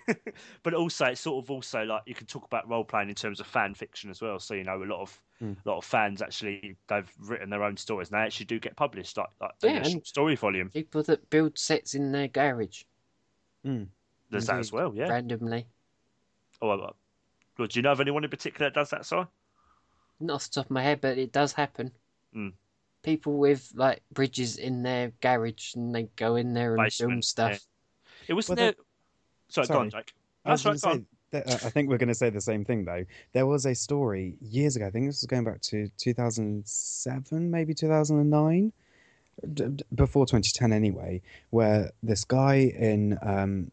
but 0.62 0.74
also 0.74 1.06
it's 1.06 1.20
sort 1.20 1.44
of 1.44 1.50
also 1.50 1.82
like 1.84 2.02
you 2.06 2.14
can 2.14 2.26
talk 2.26 2.44
about 2.44 2.68
role 2.68 2.84
playing 2.84 3.08
in 3.08 3.14
terms 3.14 3.40
of 3.40 3.46
fan 3.46 3.74
fiction 3.74 4.10
as 4.10 4.20
well. 4.22 4.38
So 4.38 4.54
you 4.54 4.64
know, 4.64 4.82
a 4.82 4.84
lot 4.84 5.00
of 5.00 5.20
Mm. 5.42 5.56
a 5.66 5.68
lot 5.68 5.78
of 5.78 5.84
fans 5.84 6.22
actually 6.22 6.76
they've 6.86 7.10
written 7.20 7.50
their 7.50 7.64
own 7.64 7.76
stories 7.76 8.10
and 8.10 8.18
they 8.18 8.22
actually 8.22 8.46
do 8.46 8.60
get 8.60 8.76
published, 8.76 9.16
like 9.16 9.28
like 9.40 9.52
Yeah, 9.62 9.82
story 10.04 10.36
volume. 10.36 10.70
People 10.70 11.02
that 11.04 11.30
build 11.30 11.58
sets 11.58 11.94
in 11.94 12.12
their 12.12 12.28
garage 12.28 12.84
Mm. 13.66 13.88
There's 14.30 14.46
that 14.46 14.58
as 14.58 14.72
well. 14.72 14.92
Yeah. 14.94 15.08
randomly. 15.10 15.66
Oh, 16.60 16.68
well, 16.68 16.96
well, 17.58 17.68
do 17.68 17.78
you 17.78 17.82
know 17.82 17.92
of 17.92 18.00
anyone 18.00 18.24
in 18.24 18.30
particular 18.30 18.68
that 18.70 18.74
does 18.74 18.90
that? 18.90 19.06
Sorry. 19.06 19.26
Not 20.18 20.34
off 20.34 20.44
the 20.46 20.50
top 20.50 20.64
of 20.66 20.70
my 20.72 20.82
head, 20.82 21.00
but 21.00 21.18
it 21.18 21.30
does 21.30 21.52
happen. 21.52 21.92
Mm. 22.34 22.52
People 23.04 23.34
with 23.34 23.70
like 23.76 24.02
bridges 24.12 24.56
in 24.56 24.82
their 24.82 25.12
garage 25.20 25.74
and 25.76 25.94
they 25.94 26.08
go 26.16 26.34
in 26.36 26.54
there 26.54 26.74
and 26.74 26.92
film 26.92 27.08
Basement, 27.10 27.24
stuff. 27.24 27.60
It 28.26 28.34
wasn't 28.34 28.58
Well, 28.58 28.66
there. 28.66 28.74
Sorry, 29.48 29.66
go 29.68 29.78
on. 29.80 29.90
Jake. 29.90 30.14
I 30.44 30.50
That's 30.50 30.64
right. 30.64 30.80
Go 30.80 30.90
on. 30.90 30.98
say, 31.00 31.04
that, 31.30 31.46
uh, 31.48 31.66
I 31.66 31.70
think 31.70 31.88
we're 31.88 31.98
going 31.98 32.08
to 32.08 32.14
say 32.14 32.30
the 32.30 32.40
same 32.40 32.64
thing 32.64 32.84
though. 32.84 33.04
There 33.32 33.46
was 33.46 33.66
a 33.66 33.74
story 33.74 34.36
years 34.40 34.74
ago. 34.76 34.86
I 34.86 34.90
think 34.90 35.06
this 35.06 35.20
was 35.20 35.26
going 35.26 35.44
back 35.44 35.60
to 35.62 35.88
2007, 35.98 37.50
maybe 37.50 37.74
2009, 37.74 38.72
d- 39.52 39.64
d- 39.64 39.84
before 39.94 40.26
2010 40.26 40.72
anyway, 40.72 41.20
where 41.50 41.90
this 42.02 42.24
guy 42.24 42.54
in 42.54 43.18
um, 43.22 43.70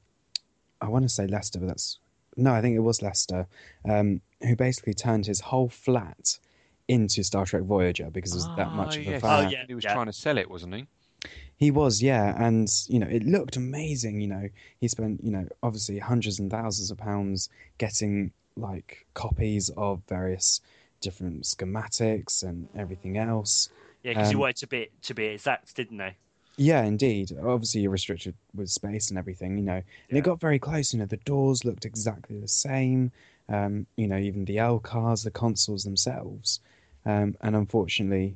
I 0.82 0.90
want 0.90 1.04
to 1.04 1.10
say 1.10 1.28
Leicester, 1.28 1.60
but 1.60 1.68
that's 1.68 2.00
no, 2.38 2.54
I 2.54 2.62
think 2.62 2.76
it 2.76 2.80
was 2.80 3.02
Leicester, 3.02 3.46
um, 3.88 4.22
who 4.42 4.56
basically 4.56 4.94
turned 4.94 5.26
his 5.26 5.40
whole 5.40 5.70
flat 5.70 6.38
into 6.92 7.24
Star 7.24 7.46
Trek 7.46 7.64
Voyager 7.64 8.10
because 8.12 8.34
he 8.34 8.38
was 8.38 8.50
that 8.56 8.74
much 8.74 8.98
of 8.98 9.08
a 9.08 9.08
Ah, 9.08 9.12
yes. 9.12 9.22
fan. 9.22 9.48
Oh, 9.48 9.50
yeah, 9.52 9.66
He 9.68 9.74
was 9.74 9.84
yeah. 9.84 9.94
trying 9.94 10.06
to 10.08 10.14
sell 10.14 10.38
it, 10.38 10.50
wasn't 10.50 10.76
he? 10.76 10.88
He 11.58 11.72
was, 11.72 12.02
yeah, 12.02 12.36
and 12.44 12.68
you 12.88 13.00
know, 13.00 13.08
it 13.08 13.24
looked 13.24 13.56
amazing. 13.56 14.20
You 14.22 14.28
know, 14.28 14.50
he 14.80 14.88
spent, 14.88 15.24
you 15.24 15.32
know, 15.32 15.48
obviously 15.64 16.00
hundreds 16.00 16.40
and 16.40 16.50
thousands 16.52 16.92
of 16.92 16.98
pounds 16.98 17.50
getting 17.78 18.32
like 18.58 19.06
copies 19.14 19.70
of 19.78 20.02
various 20.10 20.60
different 21.00 21.44
schematics 21.44 22.44
and 22.44 22.68
everything 22.76 23.18
else. 23.18 23.70
Yeah, 24.04 24.12
because 24.14 24.32
you 24.32 24.38
um, 24.38 24.40
wanted 24.40 24.58
to 24.58 24.68
be 24.68 24.90
to 25.04 25.14
be 25.14 25.26
exact, 25.26 25.76
didn't 25.76 25.98
they? 25.98 26.18
Yeah, 26.58 26.84
indeed. 26.84 27.32
Obviously, 27.44 27.82
you're 27.82 27.92
restricted 27.92 28.36
with 28.54 28.70
space 28.70 29.10
and 29.10 29.18
everything, 29.18 29.58
you 29.58 29.64
know. 29.64 29.82
And 30.10 30.18
Yeah. 30.18 30.18
it 30.18 30.22
got 30.22 30.40
very 30.40 30.60
close. 30.60 30.94
You 30.94 31.00
know, 31.00 31.06
the 31.06 31.18
doors 31.18 31.66
looked 31.66 31.86
exactly 31.86 32.40
the 32.40 32.48
same. 32.48 33.12
Um, 33.50 33.86
you 33.98 34.08
know, 34.08 34.18
even 34.18 34.46
the 34.46 34.58
LCARS, 34.58 35.24
the 35.24 35.32
consoles 35.32 35.84
themselves. 35.84 36.60
Um, 37.06 37.36
and 37.42 37.56
unfortunately, 37.56 38.36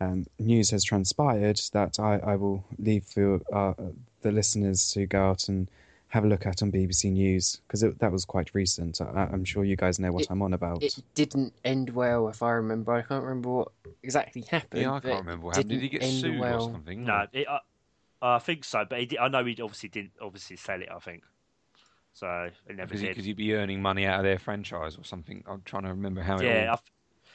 um, 0.00 0.26
news 0.38 0.70
has 0.70 0.84
transpired 0.84 1.60
that 1.72 2.00
I, 2.00 2.16
I 2.18 2.36
will 2.36 2.64
leave 2.78 3.04
for 3.04 3.40
uh, 3.52 3.74
the 4.22 4.32
listeners 4.32 4.90
to 4.92 5.06
go 5.06 5.22
out 5.30 5.48
and 5.48 5.68
have 6.08 6.24
a 6.24 6.26
look 6.26 6.44
at 6.44 6.62
on 6.62 6.72
BBC 6.72 7.12
News 7.12 7.60
because 7.66 7.82
that 7.82 8.10
was 8.12 8.24
quite 8.24 8.50
recent. 8.52 9.00
I, 9.00 9.28
I'm 9.32 9.44
sure 9.44 9.64
you 9.64 9.76
guys 9.76 10.00
know 10.00 10.10
what 10.10 10.22
It- 10.22 10.30
I'm 10.30 10.42
on 10.42 10.54
about. 10.54 10.82
It 10.82 10.98
didn't 11.14 11.52
end 11.64 11.90
well, 11.90 12.28
if 12.28 12.42
I 12.42 12.50
remember. 12.52 12.92
I 12.92 13.02
can't 13.02 13.22
remember 13.22 13.50
what 13.50 13.68
exactly 14.02 14.42
happened. 14.42 14.82
Yeah, 14.82 14.94
I 14.94 15.00
can't 15.00 15.20
remember 15.20 15.46
what 15.46 15.56
happened. 15.56 15.70
Did 15.70 15.82
he 15.82 15.88
get 15.88 16.02
sued 16.02 16.38
well. 16.40 16.64
or 16.64 16.72
something? 16.72 17.04
No, 17.04 17.26
it, 17.32 17.46
I, 17.48 17.60
I 18.22 18.38
think 18.40 18.64
so, 18.64 18.84
but 18.88 19.08
did, 19.08 19.18
I 19.18 19.28
know 19.28 19.44
he 19.44 19.52
obviously 19.62 19.88
didn't 19.88 20.12
obviously 20.20 20.56
sell 20.56 20.80
it. 20.82 20.88
I 20.94 20.98
think 20.98 21.22
so. 22.12 22.50
It 22.68 22.76
never 22.76 22.88
Because 22.88 23.02
did. 23.02 23.16
he, 23.16 23.22
he'd 23.22 23.36
be 23.36 23.54
earning 23.54 23.80
money 23.80 24.04
out 24.04 24.18
of 24.18 24.24
their 24.24 24.38
franchise 24.38 24.96
or 24.98 25.04
something. 25.04 25.44
I'm 25.46 25.62
trying 25.64 25.84
to 25.84 25.90
remember 25.90 26.22
how 26.22 26.38
it 26.38 26.44
yeah, 26.44 26.70
all... 26.70 26.74
I, 26.76 26.78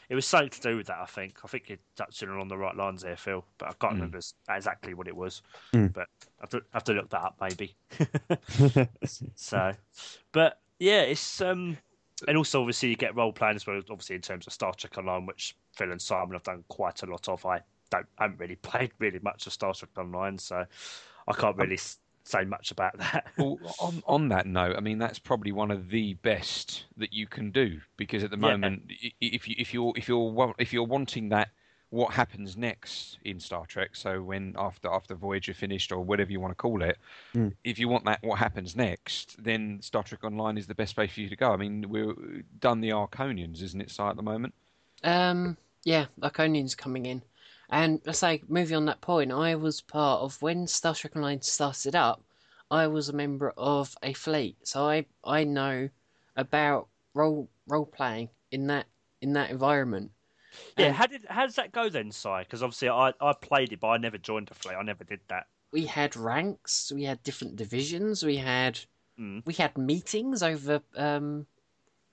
it 0.10 0.16
was 0.16 0.26
something 0.26 0.50
to 0.50 0.62
do 0.62 0.78
with 0.78 0.88
that. 0.88 1.00
I 1.00 1.06
think. 1.06 1.38
I 1.44 1.48
think 1.48 1.70
you're 1.70 1.78
touching 1.96 2.30
along 2.30 2.48
the 2.48 2.58
right 2.58 2.76
lines 2.76 3.02
there, 3.02 3.16
Phil. 3.16 3.44
But 3.58 3.70
I 3.70 3.74
can't 3.74 3.94
Mm. 3.94 3.96
remember 3.96 4.20
exactly 4.50 4.94
what 4.94 5.08
it 5.08 5.16
was. 5.16 5.42
Mm. 5.74 5.94
But 5.94 6.08
I 6.22 6.42
have 6.42 6.50
to, 6.50 6.62
have 6.74 6.84
to 6.86 6.94
look 6.94 7.10
that 7.10 7.22
up 7.22 7.38
maybe. 7.42 7.76
so, 9.36 9.72
but 10.32 10.60
yeah, 10.80 11.02
it's 11.02 11.42
um, 11.42 11.78
and 12.28 12.38
also 12.38 12.60
obviously 12.62 12.90
you 12.90 12.96
get 12.96 13.16
role 13.16 13.34
playing 13.34 13.56
as 13.56 13.66
well. 13.68 13.82
Obviously 13.90 14.16
in 14.16 14.22
terms 14.22 14.48
of 14.48 14.54
Star 14.54 14.74
Trek 14.74 14.98
Online, 14.98 15.26
which 15.26 15.56
Phil 15.76 15.92
and 15.92 16.02
Simon 16.02 16.34
have 16.34 16.44
done 16.44 16.64
quite 16.68 17.04
a 17.04 17.06
lot 17.06 17.28
of. 17.30 17.46
I 17.46 17.62
don't 17.92 18.06
I 18.18 18.24
haven't 18.24 18.40
really 18.40 18.56
played 18.62 18.92
really 19.00 19.20
much 19.20 19.48
of 19.48 19.54
Star 19.54 19.74
Trek 19.74 19.92
Online, 19.98 20.38
so 20.38 20.66
I 21.28 21.34
can't 21.34 21.58
really 21.58 21.80
say 22.25 22.44
much 22.44 22.72
about 22.72 22.98
that. 22.98 23.27
well, 23.38 23.58
on 23.79 24.03
on 24.05 24.29
that 24.29 24.46
note, 24.46 24.75
I 24.75 24.82
mean 24.82 24.98
that's 24.98 25.20
probably 25.20 25.51
one 25.51 25.72
of 25.72 25.89
the 25.89 26.15
best 26.15 26.86
that 26.98 27.13
you 27.13 27.27
can 27.27 27.51
do 27.51 27.79
because 27.98 28.24
at 28.24 28.32
the 28.32 28.38
Yeah. 28.38 28.51
moment, 28.58 28.84
i- 28.91 29.13
if 29.22 29.48
you 29.48 29.55
if 29.58 29.74
you're 29.74 29.94
if 29.96 30.08
you're 30.10 30.55
if 30.60 30.74
you're 30.74 30.84
wanting 30.84 31.29
that, 31.29 31.50
what 31.91 32.12
happens 32.13 32.58
next 32.58 33.20
in 33.24 33.39
Star 33.39 33.65
Trek? 33.65 33.96
So 33.96 34.22
when 34.22 34.55
after 34.58 34.89
after 34.89 35.15
Voyager 35.15 35.53
finished 35.53 35.91
or 35.91 36.01
whatever 36.01 36.32
you 36.32 36.39
want 36.39 36.51
to 36.51 36.55
call 36.55 36.82
it, 36.82 36.98
Mm. 37.34 37.53
if 37.63 37.77
you 37.79 37.88
want 37.88 38.05
that, 38.05 38.20
what 38.24 38.39
happens 38.39 38.75
next? 38.75 39.41
Then 39.41 39.79
Star 39.82 40.03
Trek 40.03 40.24
Online 40.24 40.58
is 40.58 40.67
the 40.67 40.75
best 40.75 40.96
place 40.96 41.12
for 41.12 41.22
you 41.22 41.29
to 41.29 41.36
go. 41.36 41.51
I 41.51 41.58
mean, 41.58 41.88
we're 41.89 42.13
done 42.60 42.82
the 42.82 42.89
Iconians, 42.89 43.62
isn't 43.62 43.82
it? 43.82 43.91
Si 43.91 44.01
at 44.03 44.15
the 44.15 44.24
moment. 44.24 44.53
Um, 45.03 45.58
yeah, 45.84 46.05
Iconians 46.22 46.75
coming 46.75 47.05
in. 47.05 47.22
And 47.69 48.01
I 48.07 48.12
say, 48.12 48.43
moving 48.48 48.75
on 48.77 48.86
that 48.86 49.01
point, 49.01 49.31
I 49.31 49.55
was 49.55 49.81
part 49.81 50.22
of 50.22 50.41
when 50.41 50.67
Star 50.67 50.93
Trek 50.95 51.15
Online 51.15 51.41
started 51.41 51.95
up. 51.95 52.24
I 52.72 52.88
was 52.88 53.10
a 53.10 53.13
member 53.13 53.53
of 53.57 53.95
a 54.01 54.13
fleet, 54.13 54.57
so 54.67 54.88
I 54.89 55.05
I 55.24 55.43
know 55.43 55.89
about 56.36 56.88
role 57.13 57.50
role 57.67 57.86
playing 57.86 58.29
in 58.51 58.67
that 58.67 58.88
in 59.22 59.34
that 59.34 59.51
environment. 59.51 60.12
yeah, 60.77 60.88
And 60.88 60.95
how 60.95 61.05
did 61.07 61.25
how 61.29 61.45
does 61.45 61.55
that 61.55 61.72
go 61.72 61.89
then, 61.89 62.12
Si? 62.12 62.29
Because 62.39 62.63
obviously 62.63 62.89
I, 62.89 63.13
I 63.22 63.34
played 63.34 63.72
it, 63.74 63.79
but 63.79 63.89
I 63.89 63.98
never 63.98 64.17
joined 64.17 64.50
a 64.51 64.53
fleet. 64.53 64.75
I 64.75 64.84
never 64.84 65.03
did 65.03 65.22
that. 65.27 65.48
we 65.72 65.86
had 65.86 66.15
ranks, 66.15 66.91
we 66.91 67.03
had 67.03 67.22
different 67.24 67.55
divisions, 67.55 68.24
we 68.24 68.38
had 68.38 68.79
Mm. 69.19 69.43
we 69.45 69.53
had 69.53 69.77
meetings 69.77 70.43
over 70.43 70.81
um, 70.95 71.48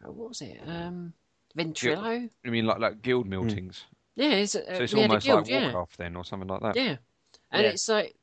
what 0.01 0.29
was 0.29 0.41
it? 0.43 0.61
Um, 0.67 1.15
Ventrilo. 1.57 2.31
I 2.45 2.51
mean, 2.51 2.67
like 2.67 2.79
like 2.79 3.03
guild 3.03 3.27
meetings. 3.27 3.87
Yeah, 4.15 4.31
it's, 4.33 4.55
uh, 4.55 4.63
So 4.75 4.85
it's 4.85 4.95
we 4.95 5.01
had 5.01 5.11
a 5.11 5.15
almost 5.15 5.27
guild, 5.27 5.41
like 5.41 5.51
yeah. 5.51 5.73
Warcraft 5.73 5.99
then, 5.99 6.17
or 6.17 6.25
something 6.25 6.49
like 6.49 6.61
that. 6.63 6.77
Yeah, 6.77 6.97
and 7.51 7.63
Yeah. 7.63 7.71
it's 7.71 7.89
like, 7.89 8.17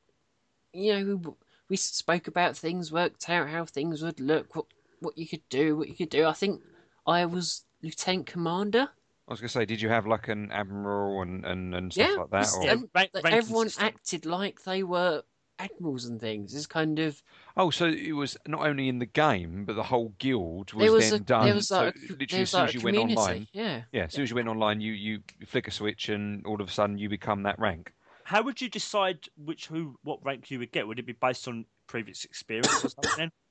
you 0.73 0.93
know, 1.05 1.37
we 1.69 1.75
spoke 1.77 2.27
about 2.27 2.57
things, 2.57 2.91
worked 2.91 3.29
out 3.29 3.49
how 3.49 3.65
things 3.65 4.01
would 4.01 4.19
look, 4.19 4.55
what 4.55 4.65
what 4.99 5.17
you 5.17 5.27
could 5.27 5.47
do, 5.49 5.77
what 5.77 5.87
you 5.87 5.95
could 5.95 6.09
do. 6.09 6.25
I 6.25 6.33
think 6.33 6.61
I 7.07 7.25
was 7.25 7.63
lieutenant 7.81 8.27
commander. 8.27 8.89
I 9.27 9.33
was 9.33 9.39
gonna 9.39 9.49
say, 9.49 9.65
did 9.65 9.81
you 9.81 9.89
have 9.89 10.05
like 10.07 10.27
an 10.27 10.51
admiral 10.51 11.21
and 11.21 11.45
and, 11.45 11.73
and 11.75 11.93
stuff 11.93 12.09
Yeah, 12.09 12.15
like 12.17 12.29
that? 12.31 12.53
Or... 12.53 12.63
Yeah, 12.65 12.71
And 12.73 12.89
rank- 12.93 13.11
Like, 13.13 13.33
everyone 13.33 13.67
system. 13.67 13.85
acted 13.85 14.25
like 14.25 14.63
they 14.63 14.83
were 14.83 15.23
admirals 15.59 16.05
and 16.05 16.19
things. 16.19 16.55
It's 16.55 16.65
kind 16.67 16.99
of 16.99 17.21
Oh, 17.57 17.69
so 17.69 17.85
it 17.87 18.13
was 18.13 18.37
not 18.47 18.65
only 18.65 18.87
in 18.87 18.99
the 18.99 19.05
game, 19.05 19.65
but 19.65 19.73
the 19.75 19.83
whole 19.83 20.09
guild 20.19 20.73
was, 20.73 20.85
there 20.85 20.91
was 20.91 21.11
then 21.11 21.11
a 21.11 21.19
done. 21.19 21.45
there 21.45 21.55
was 21.55 21.69
like 21.77 21.87
so 21.87 21.91
a, 21.95 22.13
literally, 22.17 22.27
there 22.29 22.41
as 22.43 22.49
soon 22.51 22.63
like 22.63 22.67
as 22.67 22.73
a 22.73 22.73
you 22.73 22.81
went 22.81 22.97
online, 22.97 23.47
Yeah, 23.53 23.83
yeah, 23.91 24.03
as 24.05 24.13
soon 24.13 24.23
as 24.23 24.29
you 24.29 24.35
went 24.35 24.47
online, 24.47 24.81
you 24.81 24.93
you 24.93 25.23
flick 25.45 25.67
a 25.67 25.71
switch, 25.71 26.09
and 26.09 26.45
all 26.45 26.61
of 26.61 26.67
a 26.67 26.71
sudden 26.71 26.97
you 26.97 27.09
become 27.09 27.43
that 27.43 27.59
rank. 27.59 27.93
How 28.23 28.43
would 28.43 28.61
you 28.61 28.69
decide 28.69 29.27
which 29.35 29.67
who 29.67 29.97
what 30.03 30.23
rank 30.23 30.51
you 30.51 30.59
would 30.59 30.71
get? 30.71 30.87
Would 30.87 30.99
it 30.99 31.05
be 31.05 31.13
based 31.13 31.47
on 31.47 31.65
previous 31.87 32.23
experience 32.25 32.83
or 32.83 32.89
something? 32.89 33.31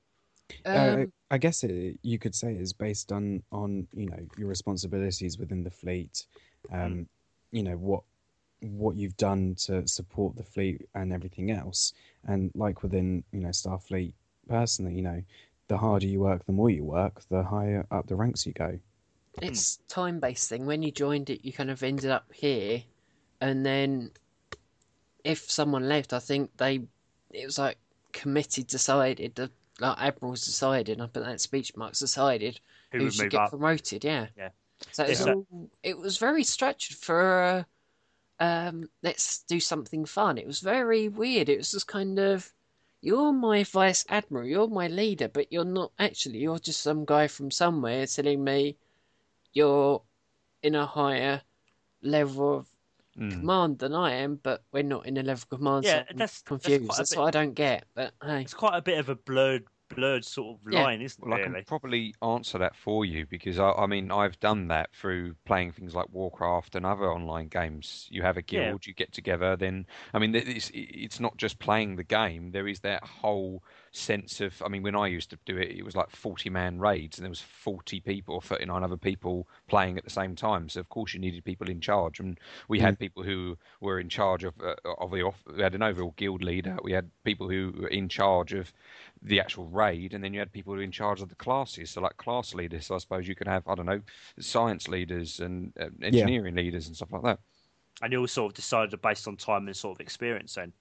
Uh, 0.65 1.05
um, 1.05 1.13
I 1.31 1.39
guess 1.39 1.63
it, 1.65 1.99
you 2.03 2.19
could 2.19 2.35
say 2.35 2.55
it's 2.55 2.73
based 2.73 3.13
on 3.13 3.43
on 3.53 3.87
you 3.93 4.07
know 4.07 4.27
your 4.37 4.49
responsibilities 4.49 5.39
within 5.39 5.63
the 5.63 5.71
fleet, 5.71 6.27
um, 6.73 7.09
you 7.53 7.63
know 7.63 7.77
what 7.77 8.03
what 8.61 8.97
you've 8.97 9.17
done 9.17 9.55
to 9.67 9.87
support 9.87 10.37
the 10.37 10.43
fleet 10.45 10.89
and 10.95 11.13
everything 11.13 11.51
else, 11.51 11.93
and 12.27 12.51
like 12.55 12.83
within 12.83 13.25
you 13.33 13.41
know 13.41 13.49
Starfleet 13.51 14.13
personally, 14.49 14.95
you 14.95 15.03
know, 15.03 15.23
the 15.69 15.77
harder 15.79 16.07
you 16.07 16.21
work, 16.21 16.45
the 16.47 16.53
more 16.53 16.71
you 16.71 16.85
work, 16.85 17.23
the 17.29 17.43
higher 17.43 17.87
up 17.91 18.07
the 18.07 18.17
ranks 18.17 18.47
you 18.47 18.53
go. 18.53 18.79
it's 19.41 19.79
time 19.89 20.21
based 20.21 20.49
thing. 20.49 20.67
When 20.67 20.83
you 20.83 20.91
joined 20.91 21.31
it, 21.31 21.45
you 21.45 21.53
kind 21.53 21.71
of 21.71 21.83
ended 21.83 22.11
up 22.11 22.33
here, 22.33 22.83
and 23.41 23.65
then 23.65 24.13
if 25.25 25.51
someone 25.51 25.89
left, 25.89 26.13
I 26.13 26.19
think 26.19 26.57
they 26.57 26.81
it 27.31 27.45
was 27.45 27.59
like 27.59 27.79
committee 28.13 28.63
decided 28.65 29.35
the 29.35 29.51
like 29.81 29.99
admirals 30.01 30.45
decided. 30.45 31.01
I 31.01 31.07
put 31.07 31.25
that 31.25 31.33
in 31.33 31.39
speech 31.39 31.77
marks 31.77 32.01
decided 32.01 32.61
Who 32.93 33.01
who, 33.01 33.11
should 33.11 33.31
get 33.31 33.43
up? 33.43 33.51
promoted. 33.51 34.05
Yeah, 34.05 34.29
Yeah. 34.37 34.51
So 34.93 35.05
it 35.05 35.11
was, 35.11 35.27
Yeah, 35.27 35.27
all, 35.27 35.47
it 35.83 35.99
was 35.99 36.19
very 36.19 36.45
structured 36.45 36.97
for. 36.97 37.43
Uh, 37.43 37.65
um, 38.41 38.89
let's 39.03 39.41
do 39.45 39.61
something 39.61 40.05
fun. 40.05 40.39
It 40.39 40.47
was 40.47 40.61
very 40.61 41.09
weird. 41.09 41.49
It 41.49 41.59
was 41.59 41.73
just 41.73 41.87
kind 41.87 42.19
of, 42.19 42.53
you're 43.01 43.33
my 43.33 43.65
vice 43.65 44.05
admiral, 44.09 44.47
you're 44.47 44.69
my 44.69 44.89
leader, 44.89 45.29
but 45.29 45.53
you're 45.53 45.65
not 45.65 45.93
actually. 45.99 46.39
You're 46.39 46.59
just 46.59 46.81
some 46.83 47.05
guy 47.05 47.27
from 47.29 47.51
somewhere 47.51 48.07
telling 48.07 48.43
me 48.45 48.77
you're 49.53 50.03
in 50.63 50.75
a 50.75 50.87
higher 50.87 51.43
level 52.03 52.59
of 52.59 52.69
Mm. 53.17 53.33
command 53.33 53.79
than 53.81 53.93
I 53.95 54.13
am, 54.13 54.37
but 54.37 54.63
we're 54.71 54.85
not 54.85 55.05
in 55.07 55.17
a 55.17 55.23
level 55.25 55.33
of 55.43 55.49
command. 55.49 55.85
so 55.87 55.91
Yeah, 55.91 56.05
I'm 56.09 56.17
that's- 56.19 56.41
that's 56.41 56.43
confused. 56.43 56.87
quite 56.87 56.95
a 56.95 56.99
That's, 56.99 57.11
bit- 57.11 57.19
what 57.19 57.27
I 57.27 57.31
don't 57.43 57.55
get. 57.55 57.85
But 57.95 58.15
hey, 58.23 58.43
It's 58.43 58.55
quite 58.55 58.77
a 58.79 58.83
bit 58.83 58.99
of 58.99 59.09
a 59.09 59.17
blurred 59.17 59.65
blurred 59.89 60.25
sort 60.25 60.61
of 60.61 60.67
Yeah. 60.71 60.87
line, 60.87 61.03
isn't 61.03 61.25
Well, 61.25 61.33
it? 61.33 61.35
I 61.35 61.39
can 61.41 61.57
Really? 61.57 61.67
probably 61.67 62.15
answer 62.23 62.59
that 62.59 62.77
for 62.77 63.05
you 63.05 63.27
because 63.27 63.59
I, 63.59 63.73
I 63.73 63.87
mean 63.87 64.13
I've 64.13 64.39
done 64.39 64.69
that 64.69 64.95
through 64.95 65.35
playing 65.45 65.73
things 65.73 65.95
like 65.95 66.11
Warcraft 66.11 66.77
and 66.77 66.87
other 66.87 67.11
online 67.11 67.49
games. 67.49 68.07
You 68.11 68.23
have 68.23 68.37
a 68.37 68.43
Yeah. 68.51 68.75
guild, 68.75 68.87
you 68.87 68.95
get 68.95 69.13
together. 69.13 69.57
Then 69.57 69.87
I 70.15 70.21
mean 70.21 70.35
it's 70.35 70.71
it's 70.75 71.19
not 71.19 71.37
just 71.37 71.59
playing 71.59 71.97
the 71.97 72.05
game. 72.05 72.53
There 72.53 72.69
is 72.69 72.81
that 72.81 73.03
whole 73.05 73.65
sense 73.99 74.41
of. 74.41 74.61
I 74.65 74.69
mean 74.69 74.83
when 74.83 74.97
I 74.97 75.07
used 75.07 75.31
to 75.31 75.39
do 75.45 75.57
it, 75.57 75.71
it 75.71 75.85
was 75.85 75.97
like 75.97 76.11
forty 76.11 76.51
man 76.51 76.79
raids 76.79 77.19
and 77.19 77.25
there 77.25 77.31
was 77.31 77.41
forty 77.41 78.01
people 78.01 78.35
or 78.35 78.43
thirty 78.43 78.65
nine 78.65 78.83
other 78.83 78.97
people 78.97 79.49
playing 79.69 79.99
at 79.99 80.05
the 80.05 80.11
same 80.11 80.35
time. 80.35 80.69
So 80.69 80.81
of 80.81 80.89
course 80.89 81.15
you 81.15 81.21
needed 81.21 81.45
people 81.45 81.69
in 81.69 81.81
charge, 81.81 82.21
and 82.21 82.39
we 82.69 82.81
had 82.81 82.99
people 82.99 83.23
who 83.23 83.59
were 83.81 84.01
in 84.01 84.09
charge 84.09 84.45
of 84.45 84.55
uh, 84.61 84.75
of 84.99 85.11
the 85.11 85.23
off. 85.23 85.43
We 85.55 85.63
had 85.63 85.75
an 85.75 85.83
overall 85.83 86.15
guild 86.17 86.43
leader. 86.43 86.77
We 86.83 86.93
had 86.93 87.11
people 87.25 87.49
who 87.49 87.73
were 87.79 87.89
in 87.89 88.09
charge 88.09 88.53
of 88.53 88.73
the 89.23 89.41
actual 89.41 89.67
raid, 89.67 90.15
and 90.15 90.23
then 90.23 90.33
you 90.33 90.39
had 90.39 90.53
people 90.53 90.73
who 90.73 90.79
were 90.79 90.85
in 90.85 90.93
charge 90.93 91.21
of 91.21 91.29
the 91.29 91.35
classes. 91.35 91.91
So, 91.91 92.01
like 92.01 92.17
class 92.17 92.55
leaders, 92.55 92.87
so 92.87 92.95
I 92.95 92.99
suppose 92.99 93.29
you 93.29 93.35
could 93.35 93.49
have 93.49 93.67
I 93.69 93.75
don't 93.75 93.87
know 93.87 94.03
science 94.39 94.89
leaders 94.89 95.41
and 95.41 95.73
uh, 95.81 95.87
engineering 96.03 96.55
leaders 96.55 96.87
and 96.87 96.97
stuff 96.97 97.13
like 97.13 97.23
that. 97.23 97.39
And 98.01 98.13
you 98.13 98.21
all 98.21 98.29
sort 98.29 98.53
of 98.53 98.57
decided 98.57 99.03
based 99.03 99.27
on 99.27 99.37
time 99.37 99.67
and 99.67 99.77
sort 99.77 99.97
of 99.97 100.01
experience 100.01 100.55
then. 100.55 100.73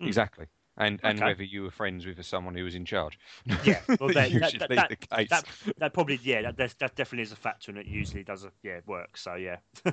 Hmm. 0.00 0.06
Exactly. 0.06 0.46
And 0.80 0.98
and 1.04 1.18
Okay. 1.18 1.26
whether 1.26 1.44
you 1.44 1.62
were 1.62 1.70
friends 1.70 2.06
with 2.06 2.24
someone 2.24 2.54
who 2.54 2.64
was 2.64 2.74
in 2.74 2.84
charge. 2.84 3.18
Yeah, 3.64 3.80
well, 4.00 4.08
that- 4.14 4.32
that- 4.32 4.68
that- 4.68 4.88
the 4.88 4.96
case. 4.96 5.28
That 5.28 5.44
that 5.78 5.92
probably 5.92 6.18
yeah, 6.22 6.42
that, 6.42 6.56
that 6.56 6.74
that 6.78 6.96
definitely 6.96 7.22
is 7.24 7.32
a 7.32 7.36
factor, 7.36 7.70
and 7.70 7.78
it 7.78 7.86
usually 7.86 8.24
does 8.24 8.44
a, 8.44 8.50
yeah 8.62 8.80
work. 8.86 9.16
So 9.16 9.34
yeah, 9.34 9.58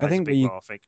I 0.00 0.08
think 0.08 0.26
big 0.26 0.34
we- 0.36 0.46
role, 0.46 0.58
I 0.58 0.60
think. 0.60 0.82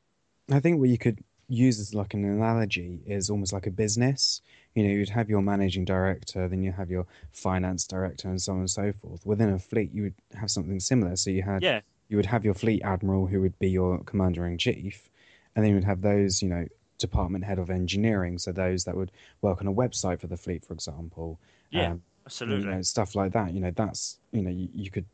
I 0.51 0.59
think 0.59 0.79
what 0.79 0.89
you 0.89 0.97
could 0.99 1.23
use 1.47 1.79
as 1.79 1.93
like 1.93 2.13
an 2.13 2.23
analogy 2.25 2.99
is 3.05 3.29
almost 3.29 3.51
like 3.53 3.65
a 3.67 3.71
business. 3.71 4.41
You 4.75 4.83
know, 4.83 4.89
you'd 4.89 5.09
have 5.09 5.29
your 5.29 5.41
managing 5.41 5.85
director, 5.85 6.47
then 6.47 6.61
you 6.61 6.71
have 6.71 6.91
your 6.91 7.07
finance 7.31 7.87
director, 7.87 8.29
and 8.29 8.39
so 8.41 8.53
on 8.53 8.59
and 8.59 8.69
so 8.69 8.93
forth. 9.01 9.25
Within 9.25 9.49
a 9.49 9.57
fleet, 9.59 9.91
you 9.93 10.03
would 10.03 10.13
have 10.39 10.51
something 10.51 10.79
similar. 10.79 11.15
So 11.15 11.29
you 11.31 11.41
had 11.41 11.63
Yeah, 11.63 11.81
you 12.09 12.17
would 12.17 12.27
have 12.27 12.45
your 12.45 12.53
fleet 12.53 12.83
admiral, 12.83 13.25
who 13.25 13.41
would 13.41 13.57
be 13.57 13.69
your 13.69 13.99
commander 14.03 14.45
in 14.45 14.57
chief, 14.59 15.09
and 15.55 15.63
then 15.63 15.69
you 15.71 15.75
would 15.75 15.83
have 15.83 16.01
those, 16.01 16.43
you 16.43 16.49
know, 16.49 16.67
department 16.97 17.43
head 17.43 17.59
of 17.59 17.69
engineering. 17.69 18.37
So 18.37 18.51
those 18.51 18.83
that 18.85 18.95
would 18.95 19.11
work 19.41 19.61
on 19.61 19.67
a 19.67 19.73
website 19.73 20.19
for 20.19 20.27
the 20.27 20.37
fleet, 20.37 20.65
for 20.65 20.73
example. 20.73 21.39
yeah, 21.71 21.91
Um, 21.91 22.01
absolutely. 22.25 22.65
you 22.65 22.75
know, 22.75 22.81
stuff 22.81 23.15
like 23.15 23.33
that. 23.33 23.53
You 23.53 23.61
know, 23.61 23.71
that's 23.71 24.19
you 24.31 24.41
know, 24.41 24.49
you, 24.51 24.69
you 24.73 24.89
could 24.91 25.05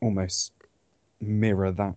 almost 0.00 0.52
mirror 1.20 1.72
that. 1.72 1.96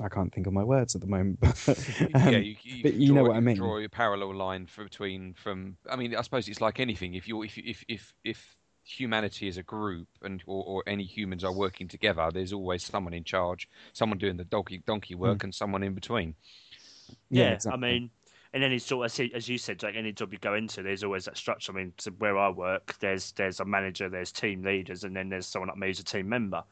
I 0.00 0.08
can't 0.08 0.32
think 0.32 0.46
of 0.46 0.52
my 0.52 0.64
words 0.64 0.94
at 0.94 1.00
the 1.02 1.06
moment, 1.06 1.40
but 1.40 1.58
yeah, 2.24 2.28
um, 2.28 2.34
you, 2.42 2.56
you, 2.62 2.82
but 2.82 2.92
could 2.92 3.02
you 3.02 3.12
know 3.12 3.24
what 3.24 3.36
I 3.36 3.40
mean. 3.40 3.56
Draw 3.56 3.78
a 3.84 3.88
parallel 3.88 4.34
line 4.34 4.66
for, 4.66 4.84
between 4.84 5.34
from. 5.34 5.76
I 5.90 5.96
mean, 5.96 6.14
I 6.14 6.22
suppose 6.22 6.48
it's 6.48 6.60
like 6.60 6.80
anything. 6.80 7.14
If 7.14 7.28
you 7.28 7.42
if 7.42 7.58
if 7.58 7.84
if 7.88 8.14
if 8.24 8.56
humanity 8.84 9.46
is 9.46 9.58
a 9.58 9.62
group 9.62 10.08
and 10.22 10.42
or, 10.46 10.64
or 10.64 10.82
any 10.86 11.04
humans 11.04 11.44
are 11.44 11.52
working 11.52 11.88
together, 11.88 12.30
there's 12.32 12.52
always 12.52 12.82
someone 12.84 13.12
in 13.12 13.24
charge, 13.24 13.68
someone 13.92 14.18
doing 14.18 14.36
the 14.36 14.44
donkey 14.44 14.82
donkey 14.86 15.14
work, 15.14 15.44
and 15.44 15.54
someone 15.54 15.82
in 15.82 15.94
between. 15.94 16.34
Yeah, 17.30 17.50
exactly. 17.50 17.88
I 17.88 17.92
mean, 17.92 18.10
in 18.52 18.62
any 18.62 18.78
sort, 18.78 19.04
as 19.06 19.18
you- 19.18 19.30
as 19.34 19.48
you 19.48 19.58
said, 19.58 19.82
like 19.82 19.94
any 19.94 20.12
job 20.12 20.32
you 20.32 20.38
go 20.38 20.54
into, 20.54 20.82
there's 20.82 21.04
always 21.04 21.24
that 21.26 21.36
structure. 21.36 21.72
I 21.72 21.74
mean, 21.76 21.92
so 21.98 22.10
where 22.12 22.36
I 22.38 22.48
work, 22.48 22.96
there's 22.98 23.32
there's 23.32 23.60
a 23.60 23.64
manager, 23.64 24.08
there's 24.08 24.32
team 24.32 24.62
leaders, 24.62 25.04
and 25.04 25.14
then 25.14 25.28
there's 25.28 25.46
someone 25.46 25.68
like 25.68 25.78
me 25.78 25.86
who's 25.88 26.00
a 26.00 26.04
team 26.04 26.28
member. 26.28 26.62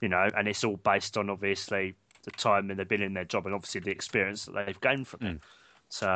You 0.00 0.08
know, 0.08 0.28
and 0.36 0.46
it's 0.48 0.64
all 0.64 0.76
based 0.76 1.16
on 1.16 1.28
obviously 1.30 1.94
the 2.22 2.30
time 2.32 2.68
that 2.68 2.76
they've 2.76 2.88
been 2.88 3.02
in 3.02 3.14
their 3.14 3.24
job 3.24 3.46
and 3.46 3.54
obviously 3.54 3.80
the 3.80 3.90
experience 3.90 4.44
that 4.44 4.52
they've 4.66 4.80
gained 4.80 5.08
from 5.08 5.26
it. 5.26 5.34
Mm. 5.36 5.40
So 5.88 6.08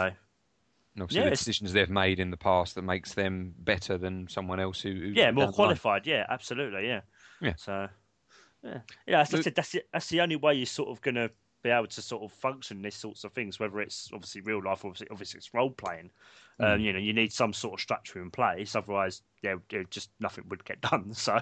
And 0.94 1.02
obviously, 1.02 1.20
Yeah, 1.20 1.30
the 1.30 1.36
decisions 1.36 1.72
they've 1.72 1.88
made 1.88 2.20
in 2.20 2.30
the 2.30 2.36
past 2.36 2.74
that 2.74 2.82
makes 2.82 3.14
them 3.14 3.54
better 3.60 3.96
than 3.96 4.28
someone 4.28 4.60
else 4.60 4.80
who. 4.80 4.90
who's 4.92 5.16
yeah, 5.16 5.30
more 5.30 5.50
qualified. 5.50 6.06
Yeah, 6.06 6.26
absolutely. 6.28 6.86
Yeah. 6.86 7.00
Yeah. 7.40 7.54
So 7.56 7.88
yeah, 8.62 8.80
yeah. 9.06 9.20
As 9.20 9.34
I 9.34 9.40
said, 9.40 9.54
that's 9.54 9.72
the, 9.72 9.82
that's 9.92 10.08
the 10.08 10.20
only 10.20 10.36
way 10.36 10.54
you're 10.54 10.66
sort 10.66 10.90
of 10.90 11.00
gonna 11.00 11.30
be 11.62 11.70
able 11.70 11.86
to 11.86 12.02
sort 12.02 12.22
of 12.22 12.32
function 12.32 12.82
these 12.82 12.94
sorts 12.94 13.24
of 13.24 13.32
things. 13.32 13.58
Whether 13.58 13.80
it's 13.80 14.10
obviously 14.12 14.40
real 14.40 14.62
life, 14.62 14.84
obviously, 14.84 15.08
obviously 15.10 15.38
it's 15.38 15.54
role 15.54 15.70
playing. 15.70 16.10
Um, 16.60 16.80
you 16.80 16.92
know, 16.92 16.98
you 16.98 17.12
need 17.12 17.32
some 17.32 17.52
sort 17.52 17.74
of 17.74 17.80
structure 17.80 18.20
in 18.22 18.30
place, 18.30 18.76
otherwise, 18.76 19.22
yeah, 19.42 19.56
it 19.70 19.90
just 19.90 20.10
nothing 20.20 20.44
would 20.48 20.64
get 20.64 20.80
done. 20.90 21.14
So, 21.14 21.38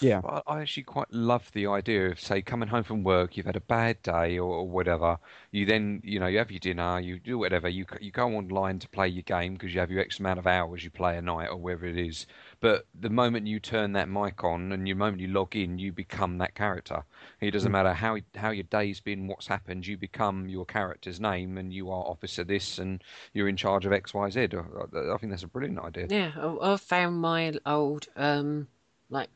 Yeah. 0.00 0.22
But 0.22 0.42
I 0.46 0.60
actually 0.60 0.84
quite 0.84 1.12
love 1.12 1.50
the 1.52 1.66
idea 1.66 2.10
of, 2.10 2.20
say, 2.20 2.42
coming 2.42 2.68
home 2.68 2.84
from 2.84 3.02
work, 3.04 3.36
you've 3.36 3.46
had 3.46 3.56
a 3.56 3.60
bad 3.60 4.02
day 4.02 4.38
or, 4.38 4.54
or 4.58 4.68
whatever. 4.68 5.18
You 5.50 5.66
then, 5.66 6.00
you 6.04 6.20
know, 6.20 6.26
you 6.26 6.38
have 6.38 6.50
your 6.50 6.60
dinner, 6.60 7.00
you 7.00 7.18
do 7.18 7.38
whatever. 7.38 7.68
You 7.68 7.86
you 8.00 8.10
go 8.10 8.28
online 8.36 8.78
to 8.80 8.88
play 8.88 9.08
your 9.08 9.22
game 9.22 9.54
because 9.54 9.74
you 9.74 9.80
have 9.80 9.90
your 9.90 10.00
X 10.00 10.18
amount 10.20 10.38
of 10.38 10.46
hours 10.46 10.84
you 10.84 10.90
play 10.90 11.16
a 11.16 11.22
night 11.22 11.48
or 11.48 11.56
whatever 11.56 11.86
it 11.86 11.98
is. 11.98 12.26
But 12.60 12.86
the 12.94 13.10
moment 13.10 13.46
you 13.46 13.60
turn 13.60 13.92
that 13.92 14.08
mic 14.08 14.44
on 14.44 14.72
and 14.72 14.86
the 14.86 14.94
moment 14.94 15.20
you 15.22 15.28
log 15.28 15.56
in, 15.56 15.78
you 15.78 15.92
become 15.92 16.38
that 16.38 16.54
character. 16.54 17.04
It 17.40 17.50
doesn't 17.52 17.72
matter 17.72 17.94
how 17.94 18.18
how 18.36 18.50
your 18.50 18.64
day's 18.64 19.00
been, 19.00 19.26
what's 19.26 19.46
happened. 19.46 19.86
You 19.86 19.96
become 19.96 20.48
your 20.48 20.64
character's 20.66 21.20
name, 21.20 21.58
and 21.58 21.72
you 21.72 21.90
are 21.90 22.04
officer 22.04 22.44
this, 22.44 22.78
and 22.78 23.02
you're 23.32 23.48
in 23.48 23.56
charge 23.56 23.86
of 23.86 23.92
X, 23.92 24.12
Y, 24.14 24.30
Z. 24.30 24.47
I, 24.54 25.14
I 25.14 25.16
think 25.18 25.30
that's 25.32 25.42
a 25.42 25.48
brilliant 25.48 25.78
idea. 25.78 26.06
Yeah, 26.08 26.32
I, 26.36 26.72
I 26.72 26.76
found 26.76 27.20
my 27.20 27.54
old 27.66 28.08
um 28.16 28.68
like 29.10 29.28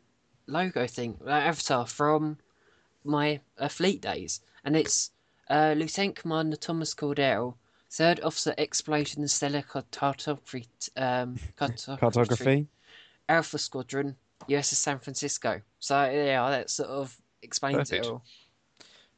logo 0.47 0.87
thing, 0.87 1.16
like 1.21 1.45
avatar 1.45 1.87
from 1.87 2.38
my 3.04 3.40
uh, 3.59 3.69
fleet 3.69 4.00
days, 4.00 4.40
and 4.64 4.76
it's 4.76 5.11
uh, 5.50 5.75
Lieutenant 5.76 6.16
Commander 6.16 6.57
Thomas 6.57 6.95
Cordell, 6.95 7.54
Third 7.90 8.21
Officer 8.23 8.54
Exploration 8.59 9.23
and 9.23 9.31
Stellar 9.31 9.62
Cartography, 9.62 10.66
um, 10.97 11.37
cartography, 11.57 12.00
Cartography. 12.00 12.66
Alpha 13.28 13.59
Squadron, 13.59 14.16
USS 14.49 14.75
San 14.75 14.99
Francisco. 14.99 15.61
So 15.78 15.95
yeah, 16.11 16.49
that 16.50 16.71
sort 16.71 16.90
of 16.90 17.16
explains 17.42 17.90
Perfect. 17.90 18.07
it 18.07 18.11
all. 18.11 18.23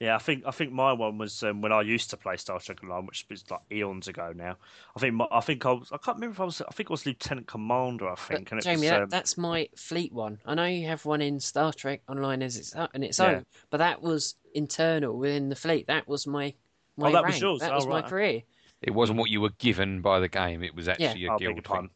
Yeah, 0.05 0.17
I 0.17 0.19
think 0.19 0.45
I 0.47 0.51
think 0.51 0.73
my 0.73 0.93
one 0.93 1.19
was 1.19 1.43
um, 1.43 1.63
when 1.63 1.73
I 1.73 1.81
used 1.81 2.11
to 2.11 2.17
play 2.17 2.37
Star 2.37 2.61
Trek 2.61 2.83
Online, 2.83 3.07
which 3.07 3.27
was 3.31 3.51
like 3.51 3.61
eons 3.73 4.09
ago 4.09 4.33
now. 4.35 4.57
I 4.97 5.01
think 5.01 5.15
my, 5.15 5.27
I 5.33 5.41
think 5.41 5.65
I 5.65 5.73
was 5.73 5.91
I 5.93 5.97
can't 5.97 6.17
remember 6.17 6.35
if 6.35 6.41
I 6.41 6.45
was 6.45 6.61
I 6.61 6.71
think 6.73 6.91
I 6.91 6.93
was 6.93 7.07
Lieutenant 7.07 7.47
Commander. 7.47 8.09
I 8.09 8.15
think, 8.15 8.51
But, 8.51 8.53
and 8.53 8.61
Jamie, 8.63 8.81
was, 8.81 8.91
that, 8.91 9.03
um, 9.03 9.09
that's 9.11 9.39
my 9.39 9.69
fleet 9.77 10.13
one. 10.13 10.39
I 10.45 10.55
know 10.55 10.67
you 10.67 10.87
have 10.87 11.05
one 11.07 11.23
in 11.23 11.41
Star 11.41 11.73
Trek 11.73 12.03
Online 12.09 12.43
as 12.43 12.57
its 12.57 12.75
own, 12.75 12.89
and 12.95 13.05
its 13.05 13.19
Yeah. 13.19 13.37
own, 13.37 13.47
but 13.71 13.79
that 13.79 14.03
was 14.03 14.37
internal 14.55 15.17
within 15.19 15.49
the 15.49 15.57
fleet. 15.57 15.87
That 15.87 16.07
was 16.07 16.27
my 16.27 16.55
my 16.97 17.09
Oh, 17.09 17.13
that 17.13 17.25
was 17.27 17.35
rank. 17.35 17.43
yours. 17.43 17.61
That 17.61 17.73
Oh, 17.73 17.77
was 17.77 17.87
my 17.87 18.03
career. 18.03 18.43
It 18.83 18.91
wasn't 18.91 19.19
what 19.19 19.31
you 19.31 19.41
were 19.41 19.51
given 19.59 20.03
by 20.03 20.21
the 20.21 20.29
game. 20.29 20.63
It 20.63 20.75
was 20.75 20.89
actually 20.89 21.25
Yeah. 21.25 21.33
a 21.33 21.35
oh, 21.35 21.39
guild 21.39 21.57
thing. 21.57 21.65
pardon. 21.65 21.91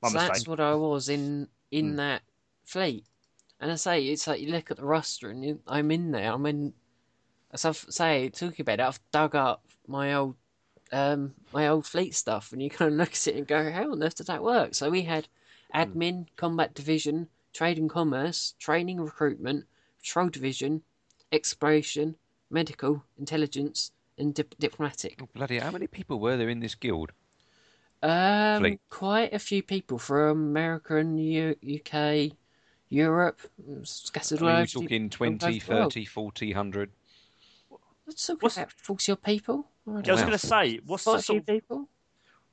My 0.00 0.08
so 0.08 0.12
mistake. 0.14 0.30
that's 0.30 0.46
what 0.46 0.60
I 0.60 0.74
was 0.74 1.08
in 1.08 1.48
in 1.70 1.90
Hmm. 1.90 1.96
that 1.96 2.22
fleet. 2.64 3.04
And 3.60 3.72
I 3.72 3.74
say 3.74 4.04
it's 4.04 4.26
like 4.26 4.40
you 4.40 4.52
look 4.52 4.70
at 4.70 4.76
the 4.76 4.84
roster 4.84 5.30
and 5.30 5.44
you, 5.44 5.60
I'm 5.66 5.90
in 5.90 6.12
there. 6.12 6.32
I'm 6.32 6.46
in. 6.46 6.72
As 7.50 7.64
I 7.64 7.72
say, 7.72 8.28
talking 8.28 8.62
about 8.62 8.80
it, 8.80 8.86
I've 8.86 9.00
dug 9.10 9.34
up 9.34 9.64
my 9.86 10.14
old 10.14 10.36
um 10.92 11.34
my 11.52 11.68
old 11.68 11.86
fleet 11.86 12.14
stuff, 12.14 12.52
and 12.52 12.62
you 12.62 12.70
kind 12.70 12.90
of 12.92 12.98
look 12.98 13.12
at 13.12 13.26
it 13.26 13.36
and 13.36 13.46
go, 13.46 13.70
"How 13.70 13.90
on 13.90 14.02
earth 14.02 14.16
did 14.16 14.26
that 14.26 14.42
work?" 14.42 14.74
So 14.74 14.90
we 14.90 15.02
had 15.02 15.28
admin, 15.74 16.26
combat 16.36 16.74
division, 16.74 17.28
trade 17.52 17.78
and 17.78 17.90
commerce, 17.90 18.54
training, 18.58 18.98
and 18.98 19.06
recruitment, 19.06 19.66
patrol 19.98 20.28
division, 20.28 20.82
exploration, 21.32 22.16
medical, 22.50 23.04
intelligence, 23.18 23.92
and 24.18 24.34
dip- 24.34 24.58
diplomatic. 24.58 25.20
Oh, 25.22 25.28
bloody! 25.32 25.58
How 25.58 25.70
many 25.70 25.86
people 25.86 26.20
were 26.20 26.36
there 26.36 26.48
in 26.48 26.60
this 26.60 26.74
guild? 26.74 27.12
Um, 28.02 28.62
Fleet. 28.62 28.80
quite 28.90 29.32
a 29.32 29.38
few 29.38 29.62
people 29.62 29.98
from 29.98 30.50
America 30.50 30.96
and 30.96 31.18
U- 31.18 31.56
UK, 31.62 32.32
Europe, 32.88 33.40
scattered 33.82 34.40
all 34.42 34.48
over. 34.48 34.58
we're 34.58 34.66
the- 34.66 34.72
talking 34.72 35.10
from 35.10 35.38
20, 35.38 35.46
both 35.58 35.66
the 35.66 35.74
world. 35.74 35.92
30, 35.94 36.04
40, 36.04 36.46
100. 36.52 36.90
Let's 38.08 38.26
talk 38.26 38.42
What's- 38.42 38.56
about 38.56 38.72
forty 38.72 39.12
odd 39.12 39.22
people. 39.22 39.68
I 39.86 39.90
Yeah, 40.00 40.08
I 40.08 40.12
was 40.12 40.20
going 40.22 40.32
to 40.32 40.38
say, 40.38 40.80
what's 40.86 41.04
Quite 41.04 41.12
the 41.12 41.18
a 41.18 41.22
few 41.22 41.24
sort 41.26 41.38
of, 41.40 41.46
people. 41.46 41.88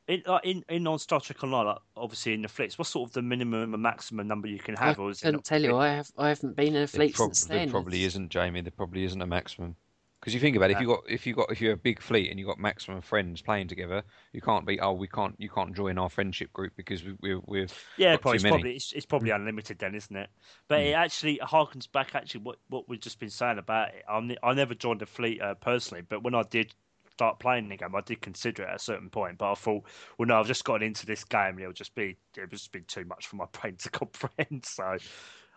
in, 0.07 0.23
like, 0.27 0.45
in 0.45 0.63
in 0.69 0.85
on 0.85 0.99
Star 0.99 1.19
Trek 1.21 1.43
Online, 1.43 1.65
like, 1.67 1.77
obviously 1.95 2.33
in 2.33 2.41
the 2.41 2.47
fleets, 2.49 2.77
what's 2.77 2.89
sort 2.91 3.09
of 3.09 3.13
the 3.13 3.21
minimum 3.21 3.73
and 3.73 3.81
maximum 3.81 4.27
number 4.27 4.47
you 4.49 4.59
can 4.59 4.75
have? 4.75 4.99
I 4.99 5.01
or 5.01 5.09
is 5.11 5.21
couldn't 5.21 5.35
not 5.37 5.43
tell 5.45 5.61
you. 5.61 5.69
really- 5.69 5.79
I 5.87 5.93
have. 5.95 6.11
I 6.17 6.27
haven't 6.29 6.55
been 6.55 6.75
in 6.75 6.83
a 6.83 6.87
fleet 6.87 7.15
prob- 7.15 7.33
since 7.33 7.45
there 7.45 7.67
probably 7.67 8.03
isn't, 8.03 8.29
Jamie. 8.29 8.61
There 8.61 8.71
probably 8.71 9.05
isn't 9.05 9.21
a 9.21 9.25
maximum. 9.25 9.75
Because 10.25 10.33
you 10.33 10.39
think 10.39 10.55
about 10.55 10.71
it, 10.71 10.73
if 10.73 10.79
you 10.79 10.87
got 10.87 11.03
if 11.07 11.27
you 11.27 11.35
got 11.35 11.51
if 11.51 11.61
you're 11.61 11.73
a 11.73 11.77
big 11.77 12.01
fleet 12.01 12.31
and 12.31 12.39
you 12.39 12.47
have 12.47 12.55
got 12.55 12.61
maximum 12.61 12.99
friends 13.01 13.43
playing 13.43 13.67
together, 13.67 14.03
you 14.33 14.41
can't 14.41 14.65
be 14.65 14.79
oh 14.79 14.93
we 14.93 15.07
can't 15.07 15.35
you 15.37 15.49
can't 15.49 15.75
join 15.75 15.99
our 15.99 16.09
friendship 16.09 16.51
group 16.51 16.73
because 16.75 17.03
we, 17.03 17.15
we're 17.21 17.41
we're 17.45 17.67
Yeah, 17.97 18.17
probably, 18.17 18.35
it's 18.35 18.43
probably 18.43 18.75
it's, 18.75 18.91
it's 18.91 19.05
probably 19.05 19.31
unlimited 19.31 19.79
then, 19.79 19.95
isn't 19.95 20.15
it? 20.15 20.29
But 20.67 20.81
it 20.81 20.93
actually 20.93 21.37
harkens 21.37 21.89
back 21.89 22.15
actually 22.15 22.41
what 22.41 22.57
what 22.67 22.89
we've 22.89 22.99
just 22.99 23.19
been 23.19 23.29
saying 23.29 23.57
about 23.57 23.93
it. 23.93 24.03
I'm, 24.09 24.31
I 24.43 24.53
never 24.53 24.73
joined 24.75 25.01
a 25.01 25.05
fleet 25.05 25.41
uh, 25.41 25.55
personally, 25.55 26.01
but 26.01 26.23
when 26.23 26.35
I 26.35 26.43
did 26.43 26.73
start 27.11 27.39
playing 27.39 27.69
the 27.69 27.77
game, 27.77 27.95
I 27.95 28.01
did 28.01 28.21
consider 28.21 28.63
it 28.63 28.69
at 28.69 28.75
a 28.75 28.79
certain 28.79 29.09
point. 29.09 29.37
But 29.37 29.51
I 29.51 29.55
thought, 29.55 29.85
well, 30.17 30.27
no, 30.27 30.39
I've 30.39 30.47
just 30.47 30.65
gotten 30.65 30.85
into 30.85 31.05
this 31.05 31.23
game, 31.23 31.51
and 31.51 31.59
it'll 31.61 31.71
just 31.73 31.95
be 31.95 32.17
it 32.35 32.51
was 32.51 32.61
just 32.61 32.71
been 32.73 32.83
too 32.85 33.05
much 33.05 33.27
for 33.27 33.37
my 33.37 33.45
brain 33.53 33.77
to 33.77 33.89
comprehend. 33.89 34.65
So 34.65 34.97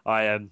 I 0.07 0.29
um. 0.29 0.51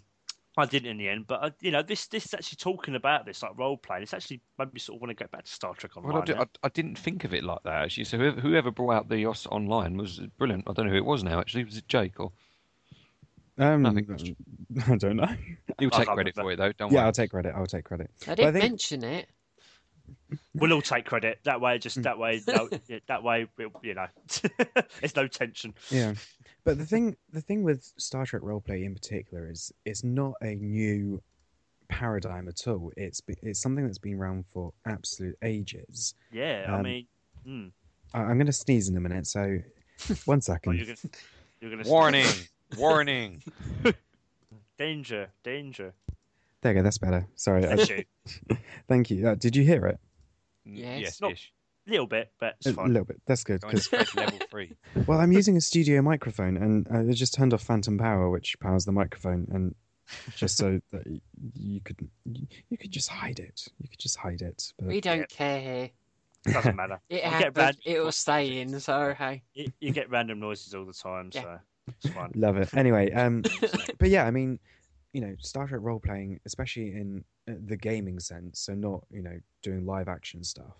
I 0.59 0.65
didn't 0.67 0.89
in 0.91 0.97
the 0.97 1.09
end, 1.09 1.27
but 1.27 1.43
uh, 1.45 1.51
you 1.61 1.71
know 1.71 1.83
this. 1.83 2.07
This 2.07 2.25
is 2.27 2.35
actually 2.35 2.57
talking 2.57 2.95
about 2.95 3.27
this 3.27 3.43
like 3.43 3.53
role 3.59 3.77
playing. 3.77 4.03
It's 4.05 4.15
actually 4.15 4.41
made 4.59 4.73
me 4.73 4.81
sort 4.81 4.97
of 4.97 5.03
want 5.03 5.17
to 5.17 5.25
go 5.25 5.29
back 5.31 5.45
to 5.45 5.51
Star 5.53 5.75
Trek 5.75 5.97
Online. 5.97 6.13
Well, 6.15 6.23
I, 6.23 6.25
di- 6.25 6.33
now. 6.35 6.41
I, 6.43 6.47
I 6.67 6.69
didn't 6.71 6.97
think 6.99 7.25
of 7.25 7.35
it 7.35 7.45
like 7.45 7.63
that 7.65 7.83
actually. 7.85 8.05
So 8.05 8.17
whoever, 8.17 8.41
whoever 8.41 8.71
brought 8.71 8.93
out 8.93 9.09
the 9.11 9.27
OS 9.27 9.47
online 9.47 9.97
was 9.99 10.19
brilliant. 10.39 10.65
I 10.67 10.73
don't 10.73 10.87
know 10.87 10.93
who 10.93 10.97
it 10.99 11.05
was 11.05 11.23
now 11.23 11.41
actually. 11.41 11.65
Was 11.65 11.77
it 11.77 11.89
Jake 11.89 12.19
or? 12.19 12.33
Um, 13.59 13.83
Nothing 13.83 14.07
much. 14.09 14.33
I 14.89 14.97
don't 14.97 15.17
know. 15.17 15.29
You'll 15.81 15.91
take 15.91 16.07
credit 16.09 16.37
remember. 16.37 16.43
for 16.43 16.51
it 16.53 16.57
though. 16.57 16.73
Don't 16.73 16.93
Yeah, 16.93 16.99
worry. 16.99 17.07
I'll 17.07 17.13
take 17.13 17.31
credit. 17.31 17.55
I'll 17.57 17.67
take 17.67 17.85
credit. 17.85 18.11
I 18.23 18.27
But 18.27 18.37
did 18.37 18.47
I 18.47 18.53
think- 18.53 18.65
mention 18.65 19.05
it. 19.05 19.29
We'll 20.55 20.73
all 20.73 20.83
take 20.83 21.05
credit 21.05 21.41
that 21.45 21.61
way. 21.61 21.79
Just 21.79 22.03
that 22.05 22.19
way, 22.19 22.41
no, 22.47 22.69
yeah, 22.89 22.99
that 23.09 23.23
way, 23.23 23.47
we'll, 23.59 23.71
you 23.83 23.95
know, 23.95 24.07
there's 25.01 25.15
no 25.17 25.27
tension. 25.27 25.75
Yeah, 25.91 26.15
but 26.67 26.77
the 26.79 26.85
thing, 26.85 27.17
the 27.33 27.41
thing 27.41 27.63
with 27.63 27.93
Star 27.97 28.27
Trek 28.27 28.43
roleplay 28.43 28.85
in 28.85 28.93
particular 28.93 29.49
is 29.51 29.73
it's 29.87 30.03
not 30.05 30.35
a 30.43 30.57
new 30.57 31.23
paradigm 31.89 32.49
at 32.49 32.67
all. 32.67 32.93
It's 32.97 33.23
it's 33.43 33.61
something 33.61 33.87
that's 33.87 33.99
been 33.99 34.19
around 34.19 34.45
for 34.53 34.73
absolute 34.85 35.39
ages. 35.43 36.15
Yeah, 36.33 36.67
I 36.69 36.73
Um, 36.75 36.83
mean, 36.83 37.07
mm. 37.47 37.71
I- 38.13 38.23
I'm 38.23 38.37
going 38.37 38.47
to 38.47 38.53
sneeze 38.53 38.89
in 38.89 38.97
a 38.97 39.01
minute, 39.01 39.27
so 39.27 39.59
one 40.27 40.41
second. 40.41 40.77
you're 40.77 40.87
gonna, 40.87 40.99
you're 41.61 41.71
gonna 41.71 41.89
Warning! 41.89 42.27
Warning! 42.77 43.43
danger, 44.79 45.29
danger. 45.45 45.93
There 46.63 46.73
you 46.73 46.81
go. 46.81 46.83
That's 46.83 46.99
better. 46.99 47.27
Sorry. 47.37 47.65
I- 47.65 47.75
you. 47.75 48.05
thank 48.89 49.11
you. 49.11 49.29
Uh, 49.29 49.35
did 49.37 49.55
you 49.55 49.63
hear 49.65 49.87
it? 49.87 49.99
Yes. 50.65 51.01
Yes, 51.01 51.21
Not- 51.21 51.33
ish. 51.33 51.53
A 51.53 51.66
little 51.87 52.07
bit, 52.07 52.33
but 52.41 52.57
it's 52.61 52.67
fine. 52.67 52.73
A 52.75 52.77
fine. 52.77 52.93
little 52.93 53.05
bit. 53.07 53.21
That's 53.27 53.45
good. 53.45 53.61
Going 53.61 53.73
'cause- 53.75 53.85
straight 53.85 54.07
to 54.09 54.17
level 54.17 54.39
three. 54.51 54.77
well, 55.07 55.21
I'm 55.21 55.33
using 55.33 55.57
a 55.57 55.61
studio 55.61 56.03
microphone, 56.03 56.57
and 56.57 56.87
uh, 56.91 57.11
I 57.11 57.13
just 57.13 57.35
turned 57.35 57.55
off 57.55 57.63
Phantom 57.63 57.97
Power, 57.99 58.31
which 58.31 58.59
powers 58.61 58.85
the 58.85 58.93
microphone, 58.93 59.47
and 59.53 59.75
just 60.37 60.57
so 60.57 60.81
that 60.93 61.05
you 61.55 61.81
could 61.81 61.97
you, 62.25 62.47
you 62.71 62.77
could 62.79 62.91
just 62.93 63.09
hide 63.09 63.39
it. 63.39 63.67
You 63.79 63.89
could 63.89 63.99
just 63.99 64.17
hide 64.17 64.43
it. 64.43 64.73
But 64.79 64.89
We 64.89 65.01
don't 65.01 65.29
care 65.29 65.61
here. 65.61 65.91
Doesn't 66.53 66.77
matter. 66.77 67.01
It 67.09 67.17
you, 67.17 67.21
get 67.23 67.33
happened. 67.33 67.57
ran- 67.57 67.75
It 67.85 67.99
will 68.01 68.13
stay 68.13 68.61
in. 68.61 68.79
So 68.79 69.15
hey. 69.19 69.43
you, 69.55 69.67
you 69.81 69.91
get 69.91 70.09
random 70.11 70.39
noises 70.39 70.75
all 70.75 70.85
the 70.85 70.93
time, 70.93 71.31
Yeah. 71.35 71.43
so 71.43 71.59
it's 72.05 72.15
fine. 72.15 72.31
Love 72.37 72.57
it. 72.57 72.73
Anyway, 72.75 73.11
um, 73.13 73.43
but 73.99 74.11
yeah, 74.11 74.25
I 74.27 74.31
mean, 74.31 74.61
you 75.13 75.21
know, 75.23 75.35
Star 75.41 75.67
Trek 75.67 75.81
role 75.83 75.99
playing, 75.99 76.39
especially 76.47 76.93
in 76.93 77.25
uh, 77.51 77.55
the 77.67 77.77
gaming 77.77 78.21
sense, 78.21 78.61
so 78.61 78.75
not 78.75 79.05
you 79.11 79.23
know 79.23 79.37
doing 79.63 79.85
live 79.87 80.07
action 80.09 80.45
stuff. 80.45 80.77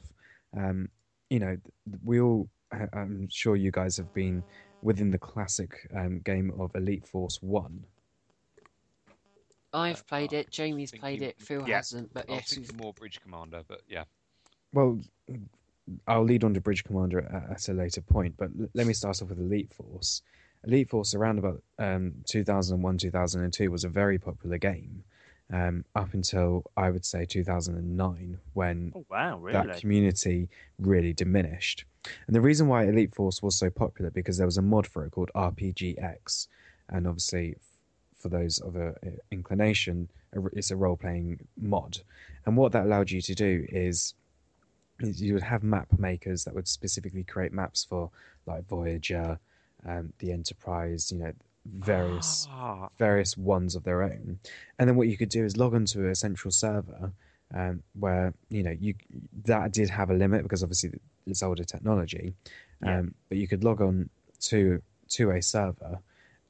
Um, 0.57 0.89
you 1.31 1.39
know, 1.41 1.57
we 2.05 2.21
all, 2.21 2.49
I- 2.73 2.89
I'm 2.93 3.29
sure 3.31 3.57
you 3.57 3.71
guys 3.71 3.97
have 3.97 4.13
been 4.15 4.43
within 4.83 5.11
the 5.11 5.19
classic 5.19 5.89
um, 5.95 6.21
game 6.21 6.53
of 6.59 6.75
Elite 6.75 7.07
Force 7.07 7.39
One. 7.43 7.85
I've 9.73 10.07
played 10.07 10.33
I 10.33 10.39
it. 10.39 10.51
Jamie's 10.51 10.93
played 10.93 11.21
you- 11.21 11.29
it. 11.29 11.41
Phil 11.41 11.67
yeah. 11.69 11.77
hasn't. 11.77 12.13
But 12.15 12.29
I 12.29 12.33
was 12.33 12.41
yes, 12.43 12.55
thinking 12.55 12.77
more 12.77 12.93
Bridge 12.95 13.21
Commander, 13.21 13.63
but 13.69 13.83
yeah. 13.89 14.05
Well, 14.73 15.01
I'll 16.07 16.25
lead 16.25 16.45
on 16.45 16.55
to 16.55 16.61
Bridge 16.61 16.85
Commander 16.85 17.21
at, 17.21 17.51
at 17.51 17.69
a 17.69 17.73
later 17.73 18.01
point, 18.01 18.35
but 18.37 18.51
l- 18.59 18.69
let 18.75 18.87
me 18.87 18.93
start 18.95 19.21
off 19.23 19.29
with 19.29 19.39
Elite 19.39 19.73
Force. 19.75 20.23
Elite 20.65 20.89
Force 20.91 21.15
around 21.15 21.39
about 21.39 21.63
um, 21.79 22.13
2001, 22.27 22.99
2002 22.99 23.71
was 23.71 23.85
a 23.85 23.89
very 23.89 24.19
popular 24.19 24.59
game 24.59 25.05
um, 25.53 25.85
up 25.95 26.13
until 26.15 26.65
I 26.77 26.91
would 26.91 27.05
say 27.05 27.25
2009 27.25 28.39
when 28.55 28.93
Oh 28.95 29.05
wow, 29.11 29.41
that 29.53 29.81
community 29.81 30.49
really 30.79 31.13
diminished. 31.13 31.85
And 32.27 32.35
the 32.35 32.41
reason 32.41 32.69
why 32.69 32.85
Elite 32.85 33.15
Force 33.15 33.43
was 33.43 33.57
so 33.57 33.71
popular 33.71 34.11
because 34.11 34.39
there 34.39 34.47
was 34.47 34.59
a 34.59 34.63
mod 34.63 34.87
for 34.87 35.05
it 35.05 35.11
called 35.11 35.31
RPGX, 35.35 36.49
and 36.89 37.07
obviously, 37.07 37.57
for 38.17 38.29
those 38.29 38.59
of 38.61 38.77
a 38.77 38.95
inclination, 39.31 40.09
it's 40.53 40.71
a 40.71 40.77
role-playing 40.77 41.41
mod. 41.61 41.99
And 42.45 42.57
what 42.57 42.73
that 42.73 42.85
allowed 42.85 43.11
you 43.11 43.21
to 43.23 43.35
do 43.35 43.67
is, 43.69 44.15
is 45.01 45.21
you 45.21 45.35
would 45.35 45.43
have 45.43 45.63
map 45.63 45.89
makers 45.99 46.45
that 46.45 46.55
would 46.55 46.69
specifically 46.69 47.25
create 47.25 47.53
maps 47.53 47.85
for 47.85 48.11
like 48.47 48.67
Voyager, 48.67 49.39
um, 49.85 50.13
the 50.19 50.33
Enterprise, 50.33 51.11
you 51.11 51.19
know, 51.19 51.33
various 51.79 52.49
Ah, 52.51 52.89
various 52.99 53.37
ones 53.37 53.75
of 53.75 53.85
their 53.85 54.03
own. 54.03 54.39
And 54.79 54.89
then 54.89 54.97
what 54.97 55.09
you 55.09 55.17
could 55.17 55.29
do 55.29 55.45
is 55.45 55.57
log 55.57 55.75
onto 55.75 56.07
a 56.09 56.15
central 56.15 56.51
server 56.53 57.13
um, 57.55 57.83
where 57.99 58.35
you 58.49 58.63
know 58.63 58.75
you 58.81 58.95
that 59.45 59.73
did 59.73 59.91
have 59.91 60.11
a 60.11 60.15
limit 60.15 60.43
because 60.43 60.63
obviously 60.63 60.91
it's 61.27 61.43
older 61.43 61.65
technology, 61.65 62.35
um, 62.83 62.89
Yeah. 62.89 63.03
but 63.29 63.39
you 63.39 63.49
could 63.49 63.65
log 63.65 63.81
on 63.81 64.09
to 64.41 64.83
to 65.11 65.31
a 65.31 65.43
server 65.43 65.99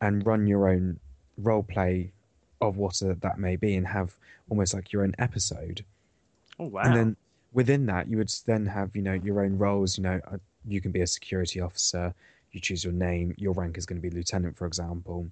and 0.00 0.26
run 0.26 0.46
your 0.46 0.68
own 0.68 0.98
role 1.38 1.62
play 1.62 2.12
of 2.60 2.76
what 2.76 3.00
that 3.00 3.38
may 3.38 3.56
be 3.56 3.74
and 3.76 3.86
have 3.86 4.16
almost 4.48 4.72
like 4.74 4.92
your 4.92 5.02
own 5.02 5.14
episode 5.18 5.84
Oh 6.58 6.66
wow. 6.66 6.82
and 6.84 6.96
then 6.96 7.16
within 7.52 7.86
that 7.86 8.08
you 8.08 8.16
would 8.16 8.32
then 8.46 8.66
have 8.66 8.94
you 8.96 9.02
know 9.02 9.12
your 9.12 9.42
own 9.44 9.58
roles 9.58 9.98
you 9.98 10.02
know 10.04 10.20
uh, 10.30 10.38
you 10.66 10.80
can 10.80 10.90
be 10.90 11.00
a 11.02 11.06
security 11.06 11.60
officer 11.60 12.14
you 12.56 12.60
choose 12.60 12.82
your 12.82 12.92
name 12.92 13.32
your 13.36 13.52
rank 13.52 13.78
is 13.78 13.86
going 13.86 14.00
to 14.00 14.08
be 14.08 14.14
lieutenant 14.14 14.56
for 14.56 14.66
example 14.66 15.30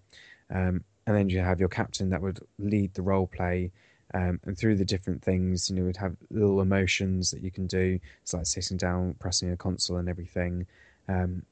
um, 0.54 0.84
and 1.06 1.16
then 1.16 1.28
you 1.28 1.40
have 1.40 1.58
your 1.58 1.68
captain 1.68 2.10
that 2.10 2.22
would 2.22 2.38
lead 2.58 2.94
the 2.94 3.02
role 3.02 3.26
play 3.26 3.72
um, 4.14 4.38
and 4.44 4.56
through 4.56 4.76
the 4.76 4.84
different 4.84 5.22
things 5.22 5.68
you 5.68 5.76
know 5.76 5.82
would 5.82 5.96
have 5.96 6.16
little 6.30 6.60
emotions 6.60 7.30
that 7.30 7.42
you 7.42 7.50
can 7.50 7.66
do. 7.66 7.98
It's 8.22 8.32
like 8.32 8.46
sitting 8.46 8.76
down 8.76 9.14
pressing 9.18 9.50
a 9.50 9.56
console 9.56 9.96
and 9.96 10.08
everything 10.08 10.66
um, 11.08 11.42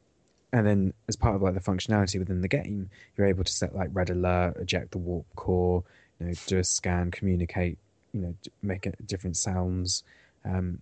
and 0.52 0.66
then 0.66 0.94
as 1.08 1.16
part 1.16 1.34
of 1.34 1.42
like 1.42 1.54
the 1.54 1.60
functionality 1.60 2.18
within 2.18 2.40
the 2.40 2.48
game 2.48 2.90
you're 3.16 3.26
able 3.26 3.44
to 3.44 3.52
set 3.52 3.74
like 3.74 3.88
red 3.92 4.10
alert 4.10 4.56
eject 4.58 4.90
the 4.90 4.98
warp 4.98 5.26
core 5.34 5.82
you 6.20 6.26
know 6.26 6.32
do 6.46 6.58
a 6.58 6.64
scan 6.64 7.10
communicate 7.10 7.78
you 8.12 8.20
know 8.20 8.34
make 8.62 8.88
different 9.06 9.36
sounds 9.36 10.04
um 10.44 10.80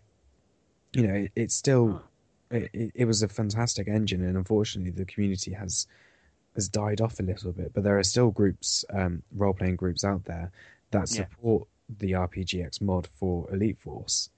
you 0.93 1.07
know 1.07 1.15
it, 1.15 1.33
it's 1.37 1.55
still 1.55 2.03
it, 2.51 2.71
it, 2.73 2.93
it 2.95 3.05
was 3.05 3.23
a 3.23 3.29
fantastic 3.29 3.89
engine 3.89 4.25
and 4.25 4.37
unfortunately 4.37 4.91
the 4.91 5.05
community 5.05 5.53
has 5.53 5.87
has 6.55 6.69
died 6.69 7.01
off 7.01 7.21
a 7.21 7.23
little 7.23 7.53
bit 7.53 7.73
but 7.73 7.85
there 7.85 7.99
are 7.99 8.03
still 8.03 8.31
groups 8.31 8.85
um 8.93 9.23
role-playing 9.37 9.77
groups 9.77 10.05
out 10.05 10.25
there 10.25 10.51
that 10.91 11.11
Yeah. 11.11 11.27
support 11.27 11.69
the 11.99 12.13
rpgx 12.13 12.81
mod 12.81 13.09
for 13.15 13.49
elite 13.53 13.79
force 13.79 14.31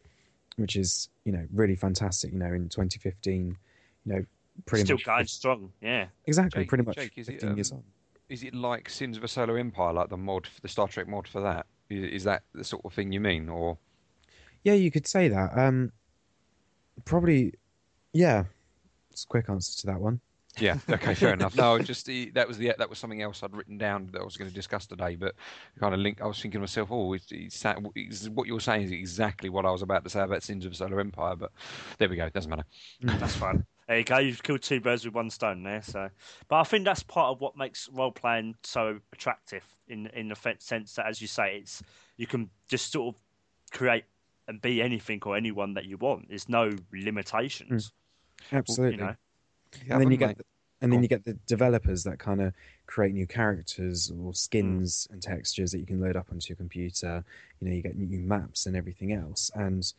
which 0.57 0.77
is 0.77 1.09
you 1.25 1.33
know 1.33 1.47
really 1.53 1.75
fantastic 1.77 2.33
you 2.33 2.39
know 2.39 2.53
in 2.53 2.69
2015 2.69 3.57
you 4.05 4.13
know 4.13 4.25
pretty 4.67 4.85
Still 4.85 4.97
much 4.97 5.05
going 5.05 5.27
strong. 5.27 5.73
Yeah. 5.81 6.07
exactly 6.27 6.63
Jake- 6.63 6.69
pretty 6.69 6.85
much 6.85 6.97
Jake, 6.97 7.13
is 7.17 7.29
it, 7.29 7.41
15 7.41 7.57
years 7.57 7.73
um, 7.73 7.79
on 7.79 7.85
Is 8.29 8.43
it 8.43 8.55
like 8.55 8.91
Sins 8.91 9.17
of 9.17 9.25
a 9.25 9.29
Solar 9.29 9.57
Empire, 9.57 9.95
like 9.95 10.11
the 10.11 10.17
mod, 10.19 10.47
the 10.61 10.69
Star 10.69 10.87
Trek 10.89 11.09
mod 11.09 11.27
for 11.27 11.41
that? 11.41 11.65
Is, 11.89 12.05
is 12.13 12.25
that 12.25 12.43
the 12.55 12.63
sort 12.65 12.85
of 12.85 12.93
thing 12.93 13.13
you 13.13 13.21
mean, 13.21 13.49
or 13.49 13.79
Yeah, 14.63 14.75
you 14.75 14.91
could 14.91 15.07
say 15.07 15.29
that. 15.29 15.57
Um, 15.59 15.93
probably, 17.07 17.55
yeah. 18.13 18.45
It's 19.11 19.25
a 19.25 19.27
quick 19.27 19.49
answer 19.49 19.81
to 19.81 19.87
that 19.89 20.01
one. 20.01 20.21
Yeah. 20.59 20.77
Okay. 20.91 21.15
Fair 21.15 21.33
enough. 21.33 21.57
No, 21.57 21.79
just 21.79 22.07
the, 22.07 22.31
that 22.31 22.47
was 22.47 22.59
the 22.59 22.75
that 22.79 22.89
was 22.89 22.99
something 22.99 23.23
else 23.23 23.43
I'd 23.43 23.57
written 23.57 23.79
down 23.79 24.11
that 24.13 24.21
I 24.21 24.25
was 24.25 24.37
going 24.37 24.51
to 24.51 24.55
discuss 24.55 24.87
today, 24.87 25.17
but 25.17 25.35
kind 25.81 25.95
of 25.95 26.01
link. 26.01 26.21
I 26.21 26.27
was 26.27 26.37
thinking 26.41 26.59
to 26.59 26.61
myself, 26.61 26.89
oh, 26.91 27.15
it's, 27.15 27.27
it's, 27.31 27.65
it's, 27.95 28.29
what 28.29 28.47
you're 28.47 28.61
saying 28.61 28.83
is 28.83 28.93
exactly 28.93 29.49
what 29.49 29.65
I 29.65 29.71
was 29.71 29.83
about 29.83 30.05
to 30.05 30.11
say 30.11 30.21
about 30.21 30.43
Sins 30.43 30.65
of 30.65 30.73
the 30.73 30.77
Solar 30.77 31.01
Empire, 31.01 31.37
but 31.37 31.51
there 31.99 32.09
we 32.09 32.17
go. 32.17 32.29
Doesn't 32.29 32.51
matter. 32.51 32.65
Mm. 33.03 33.19
That's 33.19 33.37
fine. 33.37 33.65
There 33.89 33.99
you 33.99 34.05
go. 34.05 34.19
You've 34.19 34.43
killed 34.43 34.63
two 34.63 34.81
birds 34.81 35.05
with 35.05 35.15
one 35.15 35.31
stone 35.31 35.63
there. 35.63 35.83
So, 35.83 36.09
but 36.49 36.57
I 36.57 36.65
think 36.65 36.85
that's 36.85 37.03
part 37.03 37.31
of 37.31 37.41
what 37.41 37.57
makes 37.57 37.89
role 37.93 38.13
playing 38.13 38.55
so 38.63 38.99
attractive. 39.13 39.65
In 39.89 40.07
in 40.09 40.29
the 40.29 40.57
sense 40.59 40.95
that, 40.95 41.07
as 41.07 41.21
you 41.21 41.29
say, 41.29 41.57
it's 41.57 41.83
you 42.17 42.27
can 42.27 42.49
just 42.69 42.93
sort 42.93 43.15
of 43.15 43.21
create 43.73 44.05
and 44.49 44.61
be 44.61 44.83
anything 44.83 45.21
or 45.25 45.37
anyone 45.37 45.75
that 45.75 45.87
you 45.87 45.97
want. 45.97 46.29
There's 46.29 46.49
no 46.49 46.71
limitations. 46.93 47.89
Mm. 47.89 47.93
Absolutely. 48.51 48.99
You 48.99 49.05
know. 49.05 49.15
Yeah, 49.87 49.95
and 49.95 50.03
then 50.03 50.11
you 50.11 50.17
get, 50.19 50.37
the, 50.37 50.45
and 50.83 50.93
then 50.93 51.03
you 51.03 51.09
get 51.09 51.25
the 51.25 51.35
developers 51.47 52.05
that 52.05 52.19
kind 52.19 52.43
of 52.43 52.53
create 52.87 53.15
new 53.15 53.27
characters 53.27 54.13
or 54.21 54.35
skins 54.35 55.07
Hmm. 55.09 55.15
and 55.15 55.23
textures 55.23 55.73
that 55.73 55.79
you 55.79 55.87
can 55.87 56.01
load 56.01 56.17
up 56.17 56.27
onto 56.31 56.49
your 56.51 56.57
computer. 56.57 57.25
You 57.61 57.69
know, 57.69 57.75
you 57.75 57.83
get 57.83 57.97
new 57.97 58.21
maps 58.21 58.67
and 58.67 58.77
everything 58.77 59.13
else, 59.13 59.51
and 59.55 59.91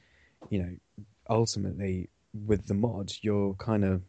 you 0.49 0.60
know, 0.60 1.06
ultimately 1.29 2.10
with 2.45 2.67
the 2.67 2.73
mod, 2.73 3.13
you're 3.21 3.53
kind 3.56 3.84
of 3.86 4.01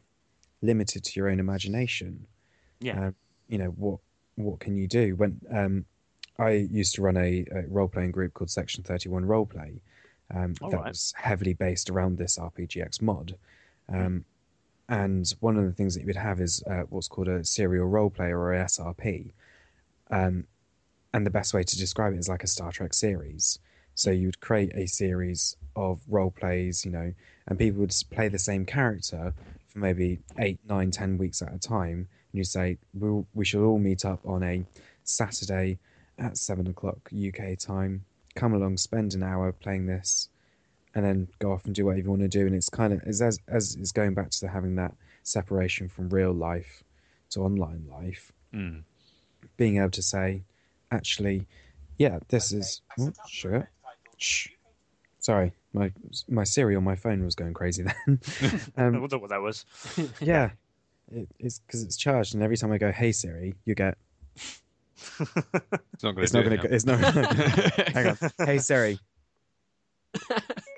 limited 0.62 1.05
to 1.05 1.20
your 1.20 1.29
own 1.29 1.38
imagination. 1.40 2.27
Yeah. 2.81 3.07
Um, 3.07 3.14
you 3.49 3.59
know 3.59 3.68
what 3.77 4.01
what 4.37 4.59
can 4.61 4.77
you 4.77 4.88
do 4.88 5.14
when 5.16 5.40
um, 5.53 5.85
I 6.38 6.51
used 6.51 6.94
to 6.97 7.03
run 7.03 7.16
a, 7.16 7.47
a 7.53 7.62
role 7.68 7.88
playing 7.88 8.11
group 8.11 8.35
called 8.35 8.51
Section 8.51 8.83
Thirty 8.83 9.09
One 9.09 9.25
Roleplay 9.25 9.79
um, 10.35 10.55
All 10.61 10.70
that 10.70 10.77
right. 10.79 10.88
was 10.88 11.14
heavily 11.16 11.55
based 11.55 11.88
around 11.90 12.18
this 12.18 12.38
RPGX 12.38 13.01
mod. 13.01 13.37
Um, 13.88 14.25
and 14.88 15.33
one 15.40 15.57
of 15.57 15.64
the 15.64 15.73
things 15.73 15.94
that 15.94 16.01
you 16.01 16.07
would 16.07 16.16
have 16.16 16.40
is 16.40 16.62
uh, 16.70 16.83
what's 16.90 17.09
called 17.09 17.29
a 17.29 17.44
serial 17.44 17.87
role 17.87 18.11
player 18.11 18.38
or 18.38 18.55
a 18.55 18.64
SRP. 18.64 19.33
Um, 20.11 20.47
and 21.12 21.25
the 21.25 21.31
best 21.31 21.55
way 21.55 21.62
to 21.62 21.79
describe 21.79 22.12
it 22.12 22.18
is 22.18 22.29
like 22.29 22.44
a 22.44 22.49
Star 22.49 22.73
Trek 22.73 22.92
series. 22.92 23.59
So 23.94 24.11
you 24.11 24.27
would 24.27 24.40
create 24.40 24.73
a 24.75 24.87
series 24.87 25.57
of 25.77 26.01
role 26.09 26.31
plays, 26.31 26.85
you 26.85 26.90
know, 26.90 27.14
and 27.47 27.59
people 27.59 27.81
would 27.81 27.94
play 28.11 28.29
the 28.29 28.38
same 28.38 28.66
character 28.66 29.33
for 29.68 29.79
maybe 29.79 30.18
eight, 30.38 30.59
nine, 30.68 30.90
ten 30.90 31.16
weeks 31.16 31.40
at 31.40 31.55
a 31.55 31.59
time. 31.59 31.92
And 31.99 32.09
you 32.33 32.44
say, 32.44 32.79
we'll, 32.92 33.27
we 33.35 33.44
should 33.44 33.64
all 33.64 33.79
meet 33.79 34.05
up 34.05 34.20
on 34.27 34.42
a 34.42 34.64
Saturday 35.05 35.79
at 36.18 36.37
seven 36.37 36.66
o'clock 36.66 37.11
UK 37.12 37.59
time. 37.59 38.05
Come 38.35 38.53
along, 38.53 38.77
spend 38.79 39.14
an 39.14 39.23
hour 39.23 39.53
playing 39.53 39.87
this, 39.87 40.29
and 40.94 41.04
then 41.04 41.28
go 41.38 41.52
off 41.52 41.64
and 41.64 41.74
do 41.74 41.87
whatever 41.87 42.02
you 42.02 42.11
want 42.11 42.22
to 42.22 42.28
do. 42.28 42.46
And 42.46 42.54
it's 42.54 42.68
kind 42.68 42.92
of 42.92 43.02
as 43.04 43.20
as, 43.20 43.40
as 43.48 43.74
it's 43.76 43.92
going 43.92 44.14
back 44.14 44.30
to 44.30 44.48
having 44.48 44.76
that 44.76 44.94
separation 45.22 45.88
from 45.88 46.09
real 46.11 46.33
life 46.33 46.85
to 47.30 47.40
online 47.40 47.87
life. 47.90 48.33
Mm. 48.54 48.83
Being 49.57 49.78
able 49.78 49.90
to 49.90 50.02
say, 50.02 50.42
actually, 50.90 51.46
yeah, 51.98 52.18
this 52.28 52.52
is 52.52 52.83
oh, 52.98 53.12
sugar. 53.28 53.70
Shh. 54.16 54.48
Sorry, 55.18 55.52
my 55.72 55.92
my 56.28 56.44
Siri 56.44 56.76
on 56.76 56.85
my 56.85 56.96
phone 56.96 57.24
was 57.24 57.35
going 57.35 57.54
crazy 57.54 57.83
then. 57.83 58.20
I 58.76 58.85
um, 58.85 59.00
wonder 59.00 59.18
what 59.18 59.30
that 59.30 59.40
was. 59.40 59.64
yeah, 60.20 60.50
it, 61.11 61.28
it's 61.38 61.61
because 61.61 61.83
it's 61.83 61.96
charged, 61.96 62.35
and 62.35 62.42
every 62.42 62.57
time 62.57 62.72
I 62.72 62.78
go, 62.78 62.92
"Hey 62.92 63.12
Siri," 63.12 63.54
you 63.64 63.74
get. 63.74 63.96
It's 65.20 66.02
not 66.02 66.14
going 66.14 66.16
to. 66.16 66.22
It's 66.22 66.33
not 66.33 66.44
going 66.44 66.61
to. 66.61 66.74
It's 66.74 66.85
not. 66.85 67.00
Hang 67.94 68.09
on. 68.09 68.46
Hey 68.46 68.59
Siri. 68.59 68.98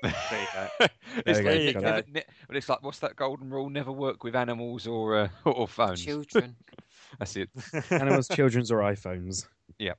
There 0.03 0.13
you 0.31 0.47
go. 0.53 0.67
it's, 0.79 1.39
There 1.39 1.43
like, 1.43 1.59
you 1.59 1.65
ne- 1.65 1.73
go. 1.73 1.79
never, 1.79 2.03
ne- 2.11 2.23
but 2.47 2.57
it's 2.57 2.69
like 2.69 2.83
what's 2.83 2.99
that 2.99 3.15
golden 3.15 3.49
rule? 3.49 3.69
Never 3.69 3.91
work 3.91 4.23
with 4.23 4.35
animals 4.35 4.87
or 4.87 5.17
uh, 5.17 5.29
or 5.45 5.67
phones. 5.67 6.03
Children. 6.03 6.55
That's 7.19 7.35
it. 7.35 7.49
Animals, 7.89 8.27
children's, 8.27 8.71
or 8.71 8.79
iPhones. 8.79 9.47
Yeah. 9.79 9.93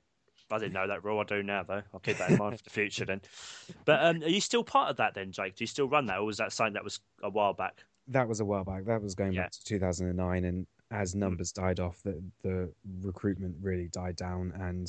I 0.51 0.59
didn't 0.59 0.73
know 0.75 0.87
that 0.89 1.05
rule. 1.05 1.21
I 1.21 1.25
do 1.25 1.43
now, 1.43 1.63
though. 1.63 1.83
I'll 1.93 2.01
keep 2.01 2.17
that 2.19 2.31
in 2.31 2.39
mind 2.39 2.57
for 2.59 2.65
the 2.65 2.71
future 2.71 3.05
then. 3.05 3.21
But 3.85 4.03
um, 4.05 4.23
are 4.23 4.29
you 4.29 4.41
still 4.41 4.65
part 4.65 4.91
of 4.91 4.97
that 4.97 5.15
then, 5.15 5.31
Jake? 5.33 5.57
Do 5.57 5.63
you 5.65 5.67
still 5.69 5.89
run 5.89 6.07
that, 6.07 6.19
or 6.19 6.25
was 6.25 6.39
that 6.39 6.53
something 6.53 6.75
that 6.75 6.85
was 6.85 7.01
a 7.23 7.29
while 7.31 7.53
back? 7.53 7.85
That 8.09 8.27
was 8.29 8.41
a 8.41 8.45
while 8.45 8.65
back. 8.65 8.85
That 8.87 9.03
was 9.03 9.15
going 9.15 9.33
Yeah. 9.35 9.43
back 9.43 9.53
to 9.53 9.65
2009, 9.65 10.45
and 10.45 10.67
as 10.91 11.15
numbers 11.15 11.53
died 11.53 11.81
off, 11.81 12.01
the 12.03 12.23
the 12.43 12.73
recruitment 13.03 13.57
really 13.61 13.89
died 13.89 14.17
down, 14.17 14.53
and 14.59 14.87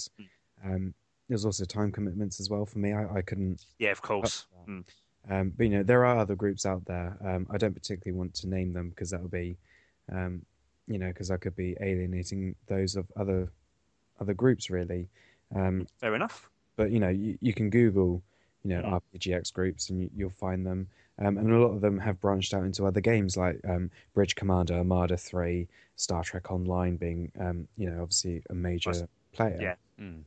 um, 0.64 0.94
there's 1.30 1.46
also 1.46 1.64
time 1.64 1.92
commitments 1.92 2.40
as 2.40 2.50
well 2.50 2.66
for 2.66 2.80
me. 2.80 2.92
I, 2.92 3.18
I 3.18 3.22
couldn't. 3.22 3.66
Yeah, 3.78 3.92
of 3.92 4.02
course. 4.02 4.48
Mm. 4.68 4.84
Um, 5.30 5.54
but 5.56 5.64
you 5.64 5.70
know, 5.70 5.84
there 5.84 6.06
are 6.06 6.18
other 6.18 6.36
groups 6.36 6.66
out 6.66 6.84
there. 6.86 7.16
Um, 7.24 7.48
I 7.52 7.58
don't 7.58 7.74
particularly 7.74 8.18
want 8.18 8.34
to 8.36 8.50
name 8.50 8.74
them 8.74 8.90
because 8.90 9.12
that 9.12 9.22
would 9.22 9.32
be, 9.32 9.58
um, 10.12 10.42
you 10.88 10.98
know, 10.98 11.08
because 11.08 11.30
I 11.32 11.38
could 11.38 11.56
be 11.56 11.78
alienating 11.82 12.56
those 12.68 12.96
of 12.96 13.06
other 13.16 13.52
other 14.20 14.34
groups 14.34 14.70
really. 14.70 15.08
Um, 15.56 15.88
Fair 15.98 16.16
enough. 16.16 16.50
but 16.76 16.92
you 16.92 17.00
know, 17.00 17.10
you, 17.10 17.38
you 17.42 17.54
can 17.54 17.70
Google, 17.70 18.22
you 18.64 18.76
know, 18.76 18.82
Mhm. 18.82 19.02
RPGX 19.14 19.54
groups, 19.54 19.90
and 19.90 20.02
you, 20.02 20.10
you'll 20.16 20.30
find 20.32 20.66
them. 20.66 20.88
Um, 21.20 21.38
and 21.38 21.52
a 21.52 21.60
lot 21.60 21.74
of 21.74 21.82
them 21.82 22.00
have 22.00 22.20
branched 22.22 22.54
out 22.54 22.64
into 22.64 22.86
other 22.86 23.02
games 23.02 23.36
like 23.36 23.60
um, 23.68 23.92
Bridge 24.14 24.36
Commander, 24.36 24.76
Armada 24.76 25.18
Three, 25.18 25.68
Star 25.98 26.24
Trek 26.24 26.50
Online, 26.52 26.96
being 26.96 27.32
um, 27.40 27.68
you 27.78 27.90
know 27.90 28.02
obviously 28.02 28.42
a 28.50 28.54
major 28.56 28.94
player. 29.34 29.58
Yeah. 29.62 29.76
Mm. 30.04 30.24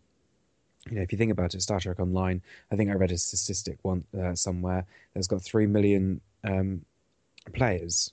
You 0.90 0.96
know, 0.96 1.02
if 1.02 1.12
you 1.12 1.18
think 1.18 1.30
about 1.30 1.54
it, 1.54 1.62
Star 1.62 1.78
Trek 1.78 2.00
Online, 2.00 2.42
I 2.70 2.76
think 2.76 2.90
I 2.90 2.94
read 2.94 3.12
a 3.12 3.18
statistic 3.18 3.78
one 3.82 4.04
uh, 4.20 4.34
somewhere 4.34 4.84
that's 5.14 5.28
got 5.28 5.42
three 5.42 5.66
million 5.66 6.20
um, 6.44 6.84
players. 7.52 8.12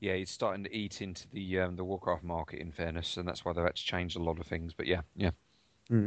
Yeah, 0.00 0.12
it's 0.12 0.32
starting 0.32 0.64
to 0.64 0.74
eat 0.74 1.00
into 1.00 1.26
the 1.32 1.60
um, 1.60 1.76
the 1.76 1.84
Warcraft 1.84 2.24
market. 2.24 2.58
In 2.58 2.72
fairness, 2.72 3.16
and 3.16 3.26
that's 3.26 3.44
why 3.44 3.52
they've 3.52 3.64
had 3.64 3.76
to 3.76 3.84
change 3.84 4.16
a 4.16 4.22
lot 4.22 4.38
of 4.38 4.46
things. 4.46 4.74
But 4.74 4.86
yeah, 4.86 5.02
yeah. 5.16 5.30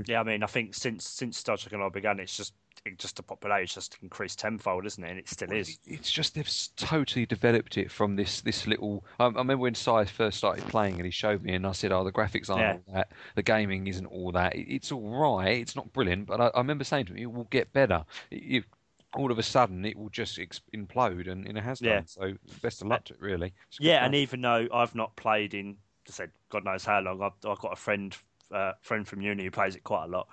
Yeah, 0.07 0.19
I 0.19 0.23
mean, 0.23 0.43
I 0.43 0.47
think 0.47 0.73
since 0.73 1.07
since 1.07 1.37
Star 1.37 1.57
Trek 1.57 1.73
Online 1.73 1.91
began, 1.91 2.19
it's 2.19 2.35
just 2.35 2.53
just 2.97 3.15
the 3.17 3.23
population 3.23 3.75
just 3.75 3.97
increased 4.01 4.39
tenfold, 4.39 4.85
isn't 4.85 5.03
it? 5.03 5.09
And 5.09 5.19
it 5.19 5.27
still 5.29 5.47
Well, 5.49 5.57
is. 5.57 5.79
It's 5.87 6.11
just 6.11 6.35
they've 6.35 6.49
totally 6.75 7.25
developed 7.25 7.77
it 7.77 7.89
from 7.91 8.15
this 8.15 8.41
this 8.41 8.67
little. 8.67 9.03
I, 9.19 9.25
I 9.25 9.27
remember 9.27 9.57
when 9.57 9.75
Si 9.75 10.05
first 10.05 10.37
started 10.37 10.65
playing 10.67 10.95
and 10.95 11.05
he 11.05 11.11
showed 11.11 11.41
me, 11.43 11.53
and 11.55 11.65
I 11.65 11.71
said, 11.71 11.91
"Oh, 11.91 12.03
the 12.03 12.11
graphics 12.11 12.49
aren't 12.49 12.61
Yeah. 12.61 12.73
all 12.73 12.93
that. 12.93 13.11
The 13.35 13.43
gaming 13.43 13.87
isn't 13.87 14.05
all 14.05 14.31
that. 14.33 14.55
It, 14.55 14.67
it's 14.75 14.91
all 14.91 15.09
right. 15.09 15.57
It's 15.57 15.75
not 15.75 15.91
brilliant, 15.93 16.27
but 16.27 16.39
I, 16.39 16.47
I 16.47 16.59
remember 16.59 16.83
saying 16.83 17.07
to 17.07 17.13
him, 17.13 17.17
it 17.19 17.31
will 17.31 17.45
get 17.45 17.73
better. 17.73 18.05
It, 18.31 18.35
it- 18.57 18.65
all 19.15 19.31
of 19.31 19.39
a 19.39 19.43
sudden, 19.43 19.85
it 19.85 19.97
will 19.97 20.09
just 20.09 20.37
implode, 20.73 21.31
and, 21.31 21.47
and 21.47 21.57
it 21.57 21.63
has 21.63 21.79
done. 21.79 21.87
Yeah. 21.89 22.01
So 22.05 22.33
best 22.61 22.81
of 22.81 22.89
luck 22.89 23.05
to 23.05 23.13
it, 23.13 23.21
really. 23.21 23.53
Yeah, 23.79 23.99
fun. 23.99 24.07
and 24.07 24.15
even 24.15 24.41
though 24.41 24.67
I've 24.73 24.93
not 24.93 25.15
played 25.15 25.53
in, 25.53 25.77
I 26.05 26.11
said 26.11 26.31
God 26.49 26.65
knows 26.65 26.83
how 26.83 26.99
long, 26.99 27.21
I've, 27.21 27.49
I've 27.49 27.59
got 27.59 27.71
a 27.71 27.77
friend 27.77 28.13
uh, 28.51 28.73
friend 28.81 29.07
from 29.07 29.21
uni 29.21 29.45
who 29.45 29.51
plays 29.51 29.77
it 29.77 29.85
quite 29.85 30.03
a 30.03 30.07
lot. 30.07 30.27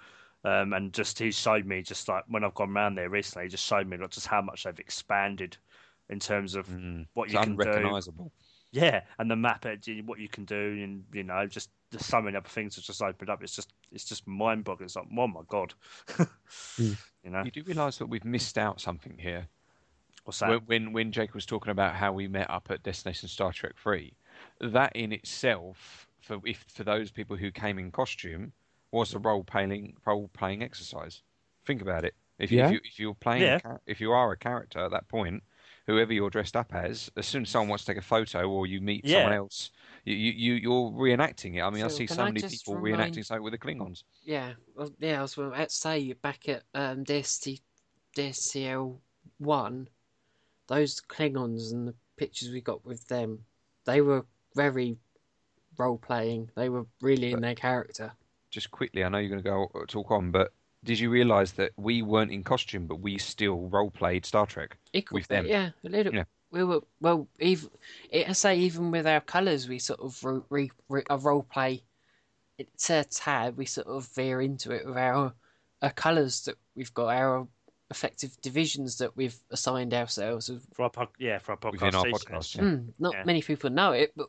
Um, 0.44 0.72
and 0.72 0.92
just 0.92 1.18
he 1.18 1.30
showed 1.30 1.66
me 1.66 1.82
just 1.82 2.08
like 2.08 2.24
when 2.28 2.42
I've 2.42 2.54
gone 2.54 2.76
around 2.76 2.96
there 2.96 3.08
recently, 3.08 3.44
he 3.46 3.50
just 3.50 3.64
showed 3.64 3.86
me 3.86 3.96
like 3.96 4.10
just 4.10 4.26
how 4.26 4.42
much 4.42 4.64
they've 4.64 4.78
expanded 4.78 5.56
in 6.08 6.18
terms 6.18 6.54
of 6.56 6.66
Mm. 6.68 7.06
what 7.14 7.30
you 7.30 7.38
can 7.38 7.56
do. 7.56 8.00
Yeah, 8.72 9.02
and 9.18 9.30
the 9.30 9.36
map, 9.36 9.66
what 10.06 10.18
you 10.18 10.28
can 10.28 10.44
do, 10.44 10.56
and 10.82 11.04
you 11.12 11.22
know, 11.22 11.46
just 11.46 11.70
there's 11.90 12.06
so 12.06 12.22
many 12.22 12.36
other 12.36 12.48
things 12.48 12.74
that 12.74 12.82
just 12.84 13.02
opened 13.02 13.30
up. 13.30 13.42
It's 13.42 13.54
just 13.54 13.72
it's 13.92 14.04
just 14.04 14.26
mind 14.26 14.64
boggling. 14.64 14.86
It's 14.86 14.96
like, 14.96 15.06
oh 15.16 15.28
my 15.28 15.42
god, 15.46 15.74
Mm. 16.78 16.96
you 17.22 17.30
know, 17.30 17.42
You 17.44 17.50
do 17.50 17.62
realise 17.64 17.98
that 17.98 18.06
we've 18.06 18.24
missed 18.24 18.56
out 18.56 18.80
something 18.80 19.18
here. 19.18 19.46
what's 20.24 20.38
that? 20.38 20.48
When, 20.48 20.60
when 20.66 20.92
when 20.92 21.12
Jake 21.12 21.34
was 21.34 21.46
talking 21.46 21.70
about 21.70 21.94
how 21.94 22.12
we 22.12 22.26
met 22.28 22.50
up 22.50 22.70
at 22.70 22.82
Destination 22.82 23.28
Star 23.28 23.52
Trek 23.52 23.74
Three, 23.76 24.14
that 24.60 24.96
in 24.96 25.12
itself, 25.12 26.08
for 26.20 26.40
if 26.44 26.64
for 26.68 26.82
those 26.82 27.10
people 27.10 27.36
who 27.36 27.50
came 27.50 27.78
in 27.78 27.90
costume, 27.92 28.52
was 28.92 29.14
a 29.14 29.18
role 29.18 29.42
playing 29.42 29.94
role 30.06 30.28
playing 30.34 30.62
exercise. 30.62 31.22
Think 31.66 31.82
about 31.82 32.04
it. 32.04 32.14
If, 32.38 32.50
you 32.52 32.58
Yeah. 32.58 32.66
if, 32.66 32.72
you, 32.72 32.80
if 32.84 33.00
you're 33.00 33.14
playing, 33.14 33.42
Yeah. 33.42 33.58
a 33.64 33.78
if 33.86 34.00
you 34.00 34.12
are 34.12 34.32
a 34.32 34.36
character 34.36 34.80
at 34.80 34.90
that 34.90 35.08
point, 35.08 35.42
whoever 35.86 36.12
you're 36.12 36.30
dressed 36.30 36.56
up 36.56 36.74
as, 36.74 37.10
as 37.16 37.26
soon 37.26 37.42
as 37.42 37.50
someone 37.50 37.68
wants 37.70 37.84
to 37.84 37.92
take 37.92 37.98
a 37.98 38.04
photo 38.06 38.48
or 38.48 38.66
you 38.66 38.80
meet 38.80 39.04
Yeah. 39.04 39.18
someone 39.22 39.32
else, 39.38 39.70
you, 40.04 40.14
you 40.14 40.32
you- 40.32 40.54
you're 40.54 40.90
reenacting 40.90 41.56
it. 41.56 41.62
I 41.62 41.70
mean, 41.70 41.84
I 41.84 41.88
see 41.88 42.06
so 42.06 42.22
I 42.22 42.26
many 42.30 42.42
people 42.46 42.76
remind- 42.76 43.14
reenacting 43.14 43.24
something 43.24 43.42
with 43.42 43.52
the 43.52 43.58
Klingons. 43.58 44.02
Yeah, 44.24 44.52
well, 44.76 44.90
yeah. 44.98 45.18
I 45.18 45.22
was 45.22 45.36
about 45.38 45.68
to 45.68 45.74
say 45.74 46.12
back 46.14 46.48
at 46.48 46.62
um, 46.74 47.04
DST, 47.04 47.60
DSCL 48.16 48.98
one, 49.38 49.88
those 50.66 51.00
Klingons 51.00 51.72
and 51.72 51.88
the 51.88 51.94
pictures 52.16 52.50
we 52.50 52.60
got 52.60 52.84
with 52.84 53.06
them, 53.08 53.44
they 53.84 54.00
were 54.00 54.24
very 54.54 54.96
role 55.78 55.98
playing. 55.98 56.50
They 56.56 56.68
were 56.68 56.86
really 57.00 57.32
in 57.32 57.40
their 57.40 57.54
character. 57.54 58.12
Just 58.52 58.70
quickly, 58.70 59.02
I 59.02 59.08
know 59.08 59.18
you're 59.18 59.30
going 59.30 59.42
to 59.42 59.48
go 59.50 59.70
uh, 59.74 59.86
talk 59.88 60.12
on, 60.12 60.30
but 60.30 60.52
did 60.84 61.00
you 61.00 61.10
realise 61.10 61.52
that 61.52 61.72
we 61.76 62.02
weren't 62.02 62.30
in 62.30 62.44
costume, 62.44 62.86
but 62.86 63.00
we 63.00 63.18
still 63.18 63.68
role 63.68 63.90
played 63.90 64.24
Star 64.24 64.46
Trek? 64.46 64.76
Equal, 64.92 65.16
With 65.16 65.26
them. 65.28 65.46
yeah, 65.46 65.70
a 65.84 65.88
little. 65.88 66.14
Yeah. 66.14 66.24
We 66.52 66.62
were 66.64 66.82
well. 67.00 67.26
Even 67.40 67.70
I 68.12 68.32
say 68.32 68.58
even 68.58 68.90
with 68.90 69.06
our 69.06 69.20
colours, 69.22 69.68
we 69.68 69.78
sort 69.78 70.00
of 70.00 70.22
re, 70.22 70.40
re, 70.50 70.70
re, 70.90 71.02
a 71.08 71.16
role 71.16 71.42
play. 71.50 71.82
It's 72.58 72.90
a 72.90 73.04
tad. 73.04 73.56
We 73.56 73.64
sort 73.64 73.86
of 73.86 74.06
veer 74.08 74.42
into 74.42 74.70
it 74.72 74.84
with 74.86 74.98
our, 74.98 75.32
our 75.80 75.90
colours 75.92 76.44
that 76.44 76.56
we've 76.76 76.92
got, 76.92 77.06
our 77.08 77.48
effective 77.90 78.38
divisions 78.42 78.98
that 78.98 79.16
we've 79.16 79.38
assigned 79.50 79.94
ourselves. 79.94 80.50
for 80.74 80.82
our 80.82 80.90
pod, 80.90 81.08
yeah, 81.18 81.38
for 81.38 81.52
our 81.52 81.58
podcast. 81.58 81.72
Within 81.72 81.94
our 81.94 82.04
podcast, 82.04 82.56
yeah. 82.56 82.62
Hmm, 82.62 82.88
not 82.98 83.14
Yeah. 83.14 83.24
many 83.24 83.40
people 83.40 83.70
know 83.70 83.92
it, 83.92 84.12
but 84.14 84.28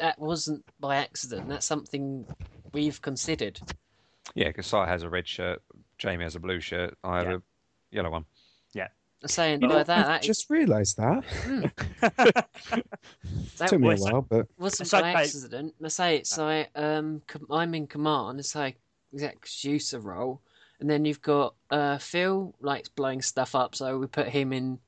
that 0.00 0.18
wasn't 0.18 0.64
by 0.80 0.96
accident. 0.96 1.48
That's 1.48 1.66
something 1.66 2.26
we've 2.72 3.00
considered. 3.02 3.60
Yeah, 4.34 4.48
because 4.48 4.66
Si 4.66 4.76
has 4.76 5.02
a 5.02 5.08
red 5.08 5.26
shirt, 5.26 5.62
Jamie 5.98 6.24
has 6.24 6.34
a 6.34 6.40
blue 6.40 6.60
shirt, 6.60 6.96
I 7.04 7.18
have 7.18 7.28
Yeah. 7.28 7.34
a 7.36 7.40
yellow 7.90 8.10
one. 8.10 8.24
Yeah. 8.72 8.88
Saying 9.24 9.62
You 9.62 9.68
know, 9.68 9.74
by 9.76 9.82
that, 9.84 9.98
I've 9.98 10.06
that 10.06 10.22
just 10.22 10.50
realised 10.50 10.96
that. 10.98 11.24
that 13.58 13.68
Took 13.68 13.80
me 13.80 13.92
a 13.94 13.96
while, 13.96 14.22
but 14.22 14.46
wasn't 14.58 14.82
It's 14.82 14.90
by 14.90 14.98
okay. 15.00 15.14
accident. 15.14 15.74
I 15.82 15.88
say 15.88 16.16
it's 16.16 16.36
like 16.36 16.70
um, 16.74 17.22
com- 17.26 17.46
I'm 17.50 17.74
in 17.74 17.86
command. 17.86 18.38
It's 18.38 18.54
like 18.54 18.76
exec 19.14 19.40
producer 19.40 20.00
role, 20.00 20.40
and 20.80 20.88
then 20.90 21.04
you've 21.04 21.22
got 21.22 21.54
uh, 21.70 21.98
Phil 21.98 22.54
likes 22.60 22.88
blowing 22.88 23.22
stuff 23.22 23.54
up, 23.54 23.74
so 23.74 23.98
we 23.98 24.06
put 24.06 24.28
him 24.28 24.52
in 24.52 24.78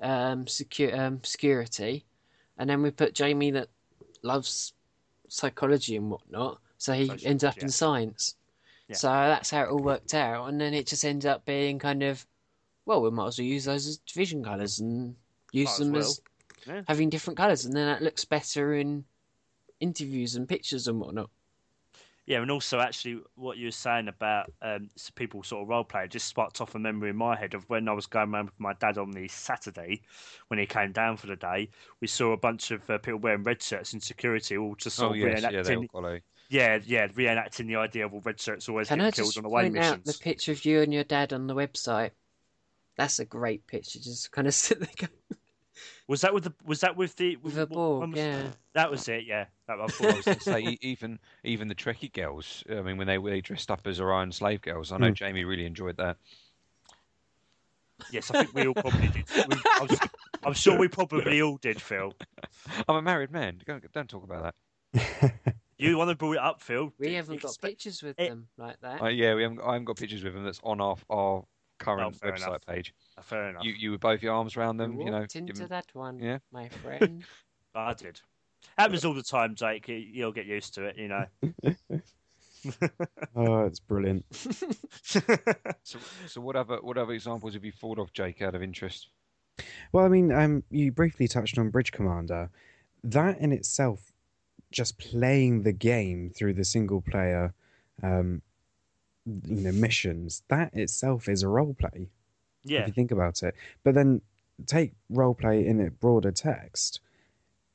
um, 0.00 0.44
secu- 0.44 0.96
um, 0.96 1.20
security, 1.24 2.04
and 2.58 2.70
then 2.70 2.80
we 2.82 2.90
put 2.90 3.14
Jamie 3.14 3.50
that 3.50 3.68
loves 4.24 4.72
psychology 5.28 5.96
and 5.96 6.10
whatnot, 6.10 6.58
so 6.78 6.92
he 6.92 7.06
Social- 7.06 7.28
ends 7.28 7.44
up 7.44 7.56
yeah. 7.58 7.62
in 7.64 7.68
science. 7.70 8.36
Yeah. 8.88 8.96
So 8.96 9.08
that's 9.08 9.50
how 9.50 9.62
it 9.64 9.68
all 9.70 9.78
worked 9.78 10.14
out, 10.14 10.48
and 10.48 10.60
then 10.60 10.74
it 10.74 10.86
just 10.86 11.04
ends 11.04 11.24
up 11.24 11.44
being 11.44 11.78
kind 11.78 12.02
of, 12.02 12.26
well, 12.86 13.00
we 13.02 13.10
might 13.10 13.28
as 13.28 13.38
well 13.38 13.46
use 13.46 13.64
those 13.64 13.86
as 13.86 13.96
division 13.98 14.44
colours 14.44 14.80
and 14.80 15.16
use 15.52 15.66
Might 15.66 15.72
as 15.72 15.78
them 15.78 15.92
well. 15.92 16.00
as 16.02 16.20
Yeah. 16.66 16.82
having 16.88 17.08
different 17.10 17.36
colours, 17.38 17.64
and 17.64 17.74
then 17.74 17.86
that 17.86 18.02
looks 18.02 18.24
better 18.24 18.74
in 18.74 19.04
interviews 19.80 20.34
and 20.36 20.48
pictures 20.48 20.86
and 20.88 21.00
whatnot. 21.00 21.30
Yeah, 22.26 22.40
and 22.40 22.50
also 22.50 22.80
actually 22.80 23.20
what 23.34 23.58
you 23.58 23.66
were 23.66 23.70
saying 23.70 24.08
about 24.08 24.50
um, 24.62 24.88
people 25.14 25.42
sort 25.42 25.62
of 25.62 25.68
role 25.68 25.84
play 25.84 26.08
just 26.08 26.26
sparked 26.26 26.60
off 26.62 26.74
a 26.74 26.78
memory 26.78 27.10
in 27.10 27.16
my 27.16 27.36
head 27.36 27.52
of 27.52 27.68
when 27.68 27.86
I 27.86 27.92
was 27.92 28.06
going 28.06 28.32
around 28.32 28.46
with 28.46 28.58
my 28.58 28.72
dad 28.74 28.96
on 28.96 29.10
the 29.10 29.28
Saturday 29.28 30.00
when 30.48 30.58
he 30.58 30.64
came 30.64 30.92
down 30.92 31.18
for 31.18 31.26
the 31.26 31.36
day. 31.36 31.68
We 32.00 32.06
saw 32.06 32.32
a 32.32 32.36
bunch 32.38 32.70
of 32.70 32.88
uh, 32.88 32.96
people 32.96 33.20
wearing 33.20 33.42
red 33.42 33.62
shirts 33.62 33.92
in 33.92 34.00
security, 34.00 34.56
all 34.56 34.74
just 34.74 34.96
sort 34.96 35.10
Oh 35.10 35.14
of 35.14 35.18
yes, 35.18 35.42
yeah, 35.42 35.50
they're 35.62 35.76
all 35.76 35.82
reenacting. 35.82 35.88
quality. 35.88 36.22
Yeah, 36.48 36.78
yeah, 36.86 37.08
reenacting 37.08 37.66
the 37.66 37.76
idea 37.76 38.06
of 38.06 38.14
all 38.14 38.22
red 38.24 38.40
shirts 38.40 38.68
always 38.70 38.88
Can 38.88 38.98
getting 39.00 39.08
I 39.08 39.10
killed 39.10 39.28
just 39.28 39.38
on 39.38 39.44
away 39.44 39.62
point 39.64 39.78
out 39.78 40.04
the 40.04 40.14
picture 40.14 40.52
of 40.52 40.64
you 40.64 40.80
and 40.80 40.94
your 40.94 41.04
dad 41.04 41.34
on 41.34 41.46
the 41.46 41.54
website? 41.54 42.10
That's 42.96 43.18
a 43.18 43.24
great 43.26 43.66
picture. 43.66 43.98
Just 43.98 44.30
kind 44.30 44.46
of 44.46 44.54
sit 44.54 44.78
there. 44.80 44.88
Going, 44.96 45.10
Was 46.08 46.22
that 46.22 46.32
with 46.32 46.44
the? 46.44 46.54
Was 46.64 46.80
that 46.80 46.96
with 46.96 47.16
the? 47.16 47.36
with 47.36 47.56
a 47.58 47.60
what- 47.62 47.70
Borg, 47.70 48.00
when 48.00 48.10
was- 48.12 48.18
yeah. 48.18 48.42
That 48.42 48.56
was 48.90 49.08
it. 49.08 49.24
Yeah, 49.24 49.46
that, 49.68 49.80
I 49.80 49.86
thought 49.86 50.12
I 50.12 50.16
was 50.16 50.26
I 50.28 50.38
say 50.38 50.78
even 50.80 51.18
even 51.44 51.68
the 51.68 51.74
Trekkie 51.74 52.12
girls. 52.12 52.62
I 52.70 52.80
mean, 52.82 52.96
when 52.96 53.06
they 53.06 53.18
were 53.18 53.40
dressed 53.40 53.70
up 53.70 53.86
as 53.86 54.00
Orion 54.00 54.32
slave 54.32 54.60
girls, 54.62 54.92
I 54.92 54.98
know 54.98 55.08
Hmm. 55.08 55.14
Jamie 55.14 55.44
really 55.44 55.66
enjoyed 55.66 55.96
that. 55.98 56.16
Yes, 58.10 58.30
I 58.30 58.42
think 58.44 58.54
we 58.54 58.66
all 58.66 58.74
probably 58.74 59.08
did. 59.08 59.24
We, 59.48 59.56
I'm, 59.80 59.90
s- 59.90 60.08
I'm 60.44 60.52
sure 60.52 60.76
we 60.76 60.88
probably 60.88 61.40
all 61.40 61.56
did, 61.58 61.80
Phil. 61.80 62.12
I'm 62.88 62.96
a 62.96 63.02
married 63.02 63.30
man. 63.30 63.60
Don't, 63.64 63.92
don't 63.92 64.08
talk 64.10 64.24
about 64.24 64.54
that. 64.92 65.32
You 65.76 65.98
want 65.98 66.08
to 66.08 66.14
bring 66.16 66.34
it 66.34 66.38
up, 66.38 66.62
Phil? 66.62 66.92
We 67.00 67.08
Did 67.08 67.16
haven't 67.16 67.42
got 67.42 67.48
expect- 67.48 67.72
pictures 67.72 68.00
with 68.02 68.18
it- 68.18 68.28
them 68.28 68.46
like 68.56 68.80
that. 68.80 69.02
Uh, 69.02 69.08
yeah, 69.08 69.34
we 69.34 69.42
haven't. 69.42 69.60
I 69.60 69.72
haven't 69.72 69.86
got 69.86 69.96
pictures 69.96 70.22
with 70.22 70.32
them. 70.32 70.44
That's 70.44 70.60
on 70.62 70.80
our 70.80 70.96
our 71.10 71.44
current 71.80 72.16
Oh, 72.22 72.26
website 72.26 72.46
enough. 72.46 72.64
page. 72.66 72.94
Uh, 73.18 73.22
Fair 73.22 73.50
enough. 73.50 73.64
You 73.64 73.72
you 73.72 73.90
with 73.90 74.00
both 74.00 74.22
your 74.22 74.34
arms 74.34 74.56
around 74.56 74.76
You 74.78 74.86
them. 74.86 75.00
You 75.00 75.10
know. 75.10 75.18
walked 75.18 75.32
give 75.46 75.68
that 75.68 75.86
one, 75.92 76.20
yeah. 76.20 76.38
my 76.52 76.68
friend. 76.68 77.24
I 77.74 77.92
did. 77.94 78.20
Happens 78.78 79.04
all 79.04 79.14
the 79.14 79.22
time, 79.22 79.54
Jake. 79.54 79.88
You- 79.88 79.94
You'll 79.96 80.32
get 80.32 80.46
used 80.46 80.74
to 80.74 80.84
it, 80.84 80.96
you 80.96 81.08
know. 81.08 81.26
oh, 83.36 83.64
it's 83.64 83.80
brilliant. 83.80 84.24
So, 85.86 85.98
so 86.26 86.40
what 86.40 86.56
other 86.56 86.78
what 86.80 86.96
other 86.96 87.12
examples 87.12 87.52
have 87.54 87.64
you 87.64 87.70
thought 87.72 87.98
of, 87.98 88.12
Jake, 88.14 88.40
out 88.40 88.54
of 88.54 88.62
interest? 88.62 89.08
Well, 89.92 90.04
I 90.04 90.08
mean, 90.08 90.32
um, 90.32 90.62
you 90.70 90.90
briefly 90.92 91.28
touched 91.28 91.58
on 91.58 91.68
Bridge 91.70 91.92
Commander. 91.92 92.48
That 93.04 93.38
in 93.38 93.52
itself, 93.52 94.12
just 94.72 94.98
playing 94.98 95.62
the 95.62 95.72
game 95.72 96.30
through 96.34 96.54
the 96.54 96.64
single 96.64 97.02
player, 97.02 97.52
um, 98.02 98.40
you 99.26 99.60
know, 99.60 99.72
missions, 99.72 100.42
that 100.48 100.72
itself 100.74 101.28
is 101.28 101.42
a 101.42 101.48
role 101.48 101.74
play. 101.78 102.08
Yeah. 102.64 102.80
if 102.80 102.86
you 102.88 102.92
think 102.94 103.10
about 103.10 103.42
it. 103.42 103.54
But 103.84 103.94
then 103.94 104.22
take 104.66 104.94
role 105.10 105.34
play 105.34 105.66
in 105.66 105.80
a 105.80 105.90
broader 105.90 106.32
text. 106.32 107.00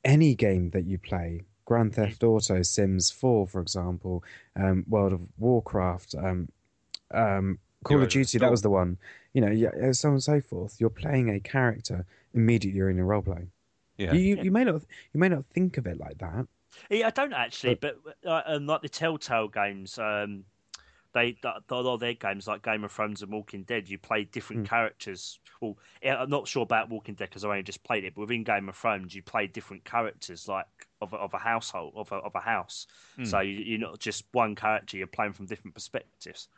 Any 0.04 0.34
game 0.34 0.70
that 0.70 0.84
you 0.84 0.98
play, 0.98 1.42
Grand 1.66 1.94
Theft 1.94 2.22
Auto, 2.24 2.62
Sims 2.62 3.10
4, 3.10 3.46
for 3.46 3.60
example, 3.60 4.24
um, 4.56 4.84
World 4.88 5.12
of 5.12 5.20
Warcraft, 5.38 6.14
um, 6.16 6.48
um, 7.12 7.58
Call 7.84 7.96
Heroes 7.98 8.02
of 8.02 8.06
of 8.06 8.12
Duty, 8.12 8.38
that 8.38 8.50
was 8.50 8.62
the 8.62 8.70
one. 8.70 8.98
You 9.32 9.40
know, 9.42 9.50
yeah, 9.50 9.92
so 9.92 10.08
on 10.08 10.14
and 10.14 10.22
so 10.22 10.40
forth. 10.40 10.80
You're 10.80 10.90
playing 10.90 11.30
a 11.30 11.40
character 11.40 12.04
immediately. 12.34 12.76
You're 12.78 12.90
in 12.90 12.98
a 12.98 13.04
role 13.04 13.22
play. 13.22 13.48
Yeah. 13.96 14.12
You, 14.12 14.20
you, 14.20 14.36
Yeah. 14.36 14.42
you 14.42 14.50
may 14.50 14.64
not 14.64 14.82
you 15.12 15.20
may 15.20 15.28
not 15.28 15.44
think 15.46 15.78
of 15.78 15.86
it 15.86 15.98
like 15.98 16.18
that. 16.18 16.46
Yeah, 16.88 17.08
I 17.08 17.10
don't 17.10 17.32
actually, 17.32 17.74
but 17.74 17.98
uh, 18.24 18.42
um, 18.46 18.66
like 18.66 18.82
the 18.82 18.88
Telltale 18.88 19.48
games, 19.48 19.98
um, 19.98 20.44
they 21.12 21.32
th- 21.32 21.54
a 21.68 21.74
lot 21.74 21.94
of 21.94 22.00
their 22.00 22.14
games, 22.14 22.46
like 22.46 22.62
Game 22.62 22.84
of 22.84 22.92
Thrones 22.92 23.22
and 23.22 23.32
Walking 23.32 23.64
Dead, 23.64 23.88
you 23.88 23.98
play 23.98 24.24
different 24.24 24.62
Mm. 24.62 24.68
characters. 24.68 25.38
Well, 25.60 25.76
yeah, 26.02 26.16
I'm 26.22 26.30
not 26.30 26.46
sure 26.48 26.62
about 26.62 26.88
Walking 26.88 27.14
Dead 27.14 27.28
because 27.28 27.44
I 27.44 27.48
only 27.48 27.62
just 27.62 27.82
played 27.84 28.04
it, 28.04 28.14
but 28.14 28.22
within 28.22 28.44
Game 28.44 28.68
of 28.68 28.76
Thrones, 28.76 29.14
you 29.14 29.22
play 29.22 29.46
different 29.46 29.84
characters, 29.84 30.48
like 30.48 30.66
of 31.00 31.12
a, 31.12 31.16
of 31.16 31.34
a 31.34 31.38
household, 31.38 31.94
of 31.96 32.10
a, 32.12 32.16
of 32.16 32.34
a 32.34 32.40
house. 32.40 32.86
Hmm. 33.16 33.24
So 33.24 33.40
you, 33.40 33.52
you're 33.58 33.78
not 33.78 33.98
just 33.98 34.24
one 34.32 34.54
character; 34.54 34.96
you're 34.96 35.06
playing 35.06 35.32
from 35.32 35.46
different 35.46 35.74
perspectives. 35.74 36.48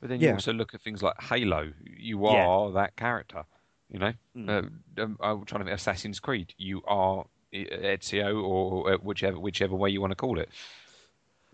But 0.00 0.08
then 0.10 0.20
you 0.20 0.26
Yeah. 0.26 0.34
also 0.34 0.52
look 0.52 0.74
at 0.74 0.82
things 0.82 1.02
like 1.02 1.20
Halo. 1.20 1.72
You 1.84 2.26
Yeah. 2.26 2.46
are 2.46 2.70
that 2.72 2.96
character. 2.96 3.44
You 3.88 3.98
know, 3.98 4.12
Mm. 4.36 4.48
uh, 4.48 5.02
um, 5.02 5.16
I'm 5.20 5.44
trying 5.44 5.60
to 5.60 5.64
think 5.66 5.78
Assassin's 5.78 6.20
Creed. 6.20 6.54
You 6.58 6.82
are 6.84 7.20
uh, 7.54 7.56
Ezio 7.56 8.42
or 8.42 8.92
uh, 8.94 8.96
whichever 8.98 9.38
whichever 9.38 9.74
way 9.76 9.90
you 9.90 10.00
want 10.00 10.10
to 10.10 10.16
call 10.16 10.38
it. 10.38 10.48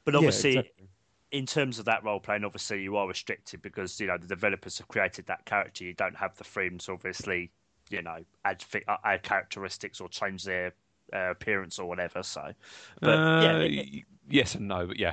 But 0.05 0.15
Yeah, 0.15 0.19
obviously, 0.19 0.57
exactly. 0.57 0.89
In 1.33 1.47
terms 1.47 1.79
of 1.79 1.85
that 1.85 2.03
role 2.05 2.21
playing, 2.21 2.45
obviously 2.45 2.83
you 2.83 2.97
are 2.97 3.07
restricted 3.07 3.62
because 3.62 4.01
you 4.01 4.07
know 4.07 4.19
the 4.19 4.27
developers 4.27 4.79
have 4.79 4.88
created 4.88 5.27
that 5.27 5.45
character. 5.45 5.85
You 5.85 5.95
don't 5.95 6.16
have 6.16 6.37
the 6.37 6.45
freedom 6.45 6.79
to 6.79 6.93
obviously, 6.93 7.51
you 7.90 8.03
know, 8.03 8.19
add 8.45 8.62
fi- 8.62 8.85
uh, 8.88 8.97
add 9.05 9.23
characteristics 9.23 10.01
or 10.01 10.09
change 10.09 10.45
their 10.45 10.73
uh, 11.14 11.31
appearance 11.31 11.79
or 11.79 11.87
whatever. 11.88 12.23
So, 12.23 12.53
but 13.01 13.19
yeah, 13.43 13.57
Uh, 13.57 13.61
it- 13.61 13.73
it- 13.73 14.05
yes 14.29 14.55
and 14.55 14.69
no, 14.69 14.87
but 14.87 14.99
yeah. 14.99 15.12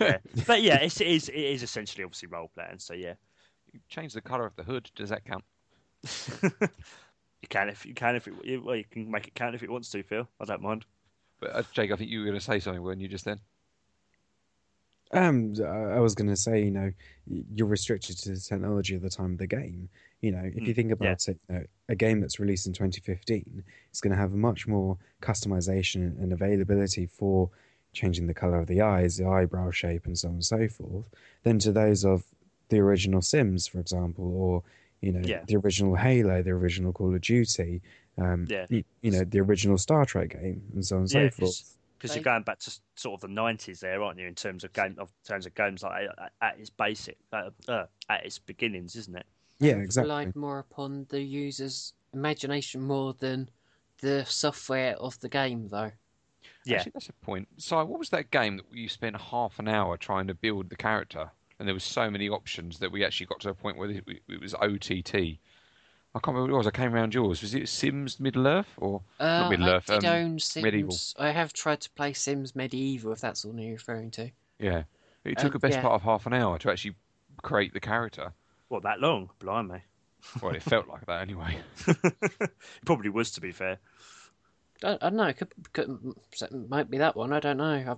yeah. 0.00 0.18
but 0.46 0.62
yeah, 0.62 0.76
it's, 0.80 1.00
it 1.00 1.06
is 1.06 1.28
it 1.28 1.34
is 1.36 1.62
essentially 1.62 2.04
obviously 2.04 2.28
role 2.28 2.50
playing. 2.54 2.78
So 2.78 2.94
yeah, 2.94 3.14
you 3.72 3.80
Change 3.88 4.14
the 4.14 4.20
color 4.22 4.46
of 4.46 4.56
the 4.56 4.62
hood. 4.62 4.90
Does 4.94 5.10
that 5.10 5.24
count? 5.24 5.44
you 6.42 7.48
can 7.48 7.68
if 7.68 7.84
you 7.86 7.94
can 7.94 8.16
if 8.16 8.26
it 8.26 8.34
you- 8.44 8.62
well 8.62 8.76
you 8.76 8.84
can 8.84 9.10
make 9.10 9.26
it 9.28 9.34
count 9.34 9.54
if 9.54 9.62
it 9.62 9.70
wants 9.70 9.90
to. 9.90 10.02
Phil, 10.02 10.26
I 10.40 10.44
don't 10.46 10.62
mind. 10.62 10.86
But 11.40 11.54
uh, 11.56 11.62
Jake, 11.72 11.90
I 11.92 11.96
think 11.96 12.10
you 12.10 12.20
were 12.20 12.26
going 12.26 12.38
to 12.38 12.44
say 12.44 12.60
something, 12.60 12.82
weren't 12.82 13.00
you, 13.00 13.08
just 13.08 13.24
then? 13.24 13.40
Um, 15.12 15.54
I 15.60 15.96
I 15.96 16.00
was 16.00 16.14
going 16.14 16.28
to 16.30 16.36
say, 16.36 16.62
you 16.64 16.70
know, 16.70 16.92
you're 17.54 17.66
restricted 17.66 18.18
to 18.18 18.30
the 18.30 18.40
technology 18.40 18.94
at 18.96 19.02
the 19.02 19.10
time 19.10 19.32
of 19.32 19.38
the 19.38 19.46
game. 19.46 19.88
You 20.20 20.32
know, 20.32 20.42
if 20.54 20.66
you 20.66 20.72
Mm, 20.72 20.76
think 20.76 20.90
yeah. 21.00 21.16
about 21.16 21.28
it, 21.28 21.38
you 21.48 21.54
know, 21.56 21.64
a 21.88 21.94
game 21.94 22.20
that's 22.20 22.40
released 22.40 22.66
in 22.66 22.72
2015 22.72 23.64
is 23.92 24.00
going 24.00 24.12
to 24.12 24.16
have 24.16 24.32
much 24.32 24.66
more 24.66 24.96
customization 25.20 26.18
and 26.22 26.32
availability 26.32 27.06
for 27.06 27.50
changing 27.92 28.26
the 28.26 28.34
color 28.34 28.58
of 28.60 28.66
the 28.68 28.80
eyes, 28.80 29.16
the 29.16 29.26
eyebrow 29.26 29.70
shape, 29.70 30.06
and 30.06 30.18
so 30.18 30.28
on 30.28 30.34
and 30.34 30.44
so 30.44 30.66
forth, 30.68 31.04
than 31.42 31.58
to 31.58 31.72
those 31.72 32.04
of 32.04 32.24
the 32.68 32.78
original 32.78 33.20
Sims, 33.20 33.66
for 33.66 33.78
example, 33.80 34.24
or 34.34 34.62
you 35.02 35.12
know, 35.12 35.20
Yeah. 35.28 35.44
the 35.46 35.56
original 35.56 35.96
Halo, 35.96 36.42
the 36.42 36.50
original 36.50 36.92
Call 36.92 37.14
of 37.14 37.20
Duty, 37.20 37.82
um, 38.18 38.46
Yeah. 38.48 38.66
you, 38.68 38.84
you 39.02 39.10
know, 39.10 39.24
the 39.24 39.40
original 39.40 39.76
Star 39.76 40.04
Trek 40.06 40.30
game, 40.30 40.62
and 40.74 40.86
so 40.86 40.96
on 40.96 41.02
and 41.02 41.10
so 41.10 41.28
forth. 41.28 41.76
Because 42.02 42.16
you're 42.16 42.24
going 42.24 42.42
back 42.42 42.58
to 42.58 42.80
sort 42.96 43.14
of 43.14 43.20
the 43.20 43.28
nineties 43.28 43.78
there, 43.80 44.02
aren't 44.02 44.18
you? 44.18 44.26
In 44.26 44.34
terms 44.34 44.64
of 44.64 44.72
game, 44.72 44.96
of 44.98 45.10
terms 45.24 45.46
of 45.46 45.54
games 45.54 45.84
like 45.84 46.08
at, 46.18 46.32
at 46.40 46.58
its 46.58 46.68
basic, 46.68 47.16
uh, 47.32 47.50
uh, 47.68 47.84
at 48.08 48.26
its 48.26 48.38
beginnings, 48.38 48.96
isn't 48.96 49.16
it? 49.16 49.26
Yeah, 49.60 49.76
exactly. 49.76 50.10
Relied 50.10 50.34
more 50.34 50.58
upon 50.58 51.06
the 51.10 51.20
user's 51.20 51.92
imagination 52.12 52.82
more 52.82 53.14
than 53.14 53.48
the 54.00 54.24
software 54.24 54.96
of 54.96 55.18
the 55.20 55.28
game, 55.28 55.68
though. 55.68 55.92
Yeah. 56.64 56.78
Actually, 56.78 56.92
that's 56.94 57.08
a 57.08 57.24
point. 57.24 57.46
So, 57.58 57.84
what 57.84 58.00
was 58.00 58.10
that 58.10 58.32
game 58.32 58.56
that 58.56 58.66
you 58.72 58.88
spent 58.88 59.16
half 59.16 59.60
an 59.60 59.68
hour 59.68 59.96
trying 59.96 60.26
to 60.26 60.34
build 60.34 60.70
the 60.70 60.76
character, 60.76 61.30
and 61.60 61.68
there 61.68 61.74
was 61.74 61.84
so 61.84 62.10
many 62.10 62.28
options 62.28 62.80
that 62.80 62.90
we 62.90 63.04
actually 63.04 63.26
got 63.26 63.40
to 63.40 63.50
a 63.50 63.54
point 63.54 63.78
where 63.78 63.90
it, 63.90 64.04
it 64.28 64.40
was 64.40 64.54
OTT. 64.54 65.38
I 66.14 66.18
can't 66.18 66.34
remember 66.36 66.52
what 66.52 66.56
it 66.56 66.58
was. 66.58 66.66
I 66.66 66.70
came 66.72 66.94
around 66.94 67.14
yours. 67.14 67.40
Was 67.40 67.54
it 67.54 67.68
Sims 67.68 68.20
Middle 68.20 68.46
Earth 68.46 68.68
or 68.76 69.00
Uh, 69.18 69.48
Middle 69.48 69.66
I 69.66 69.72
Earth, 69.72 69.86
did 69.86 70.04
um, 70.04 70.14
own 70.14 70.38
Sims. 70.38 70.62
Medieval. 70.62 70.96
I 71.18 71.30
have 71.30 71.52
tried 71.54 71.80
to 71.80 71.90
play 71.90 72.12
Sims 72.12 72.54
Medieval, 72.54 73.12
if 73.12 73.20
that's 73.20 73.44
what 73.44 73.56
you're 73.58 73.72
referring 73.72 74.10
to. 74.12 74.30
yeah? 74.58 74.82
It 75.24 75.38
took 75.38 75.52
Um, 75.52 75.56
a 75.56 75.58
best 75.60 75.76
yeah. 75.76 75.82
part 75.82 75.94
of 75.94 76.02
half 76.02 76.26
an 76.26 76.34
hour 76.34 76.58
to 76.58 76.70
actually 76.70 76.96
create 77.42 77.72
the 77.72 77.80
character. 77.80 78.32
What 78.68 78.82
that 78.82 79.00
long? 79.00 79.30
Blimey. 79.38 79.80
Well, 80.42 80.54
it 80.54 80.62
felt 80.62 80.88
like 80.88 81.06
that 81.06 81.22
anyway. 81.22 81.58
it 81.86 82.50
probably 82.84 83.08
was, 83.10 83.30
to 83.32 83.40
be 83.40 83.52
fair. 83.52 83.78
I, 84.84 84.94
I 84.94 84.96
don't 85.10 85.14
know. 85.16 85.26
It 85.28 85.36
could, 85.36 85.52
could, 85.72 86.14
it 86.40 86.68
might 86.68 86.90
be 86.90 86.98
that 86.98 87.16
one. 87.16 87.32
I 87.32 87.40
don't 87.40 87.56
know. 87.56 87.64
I, 87.72 87.94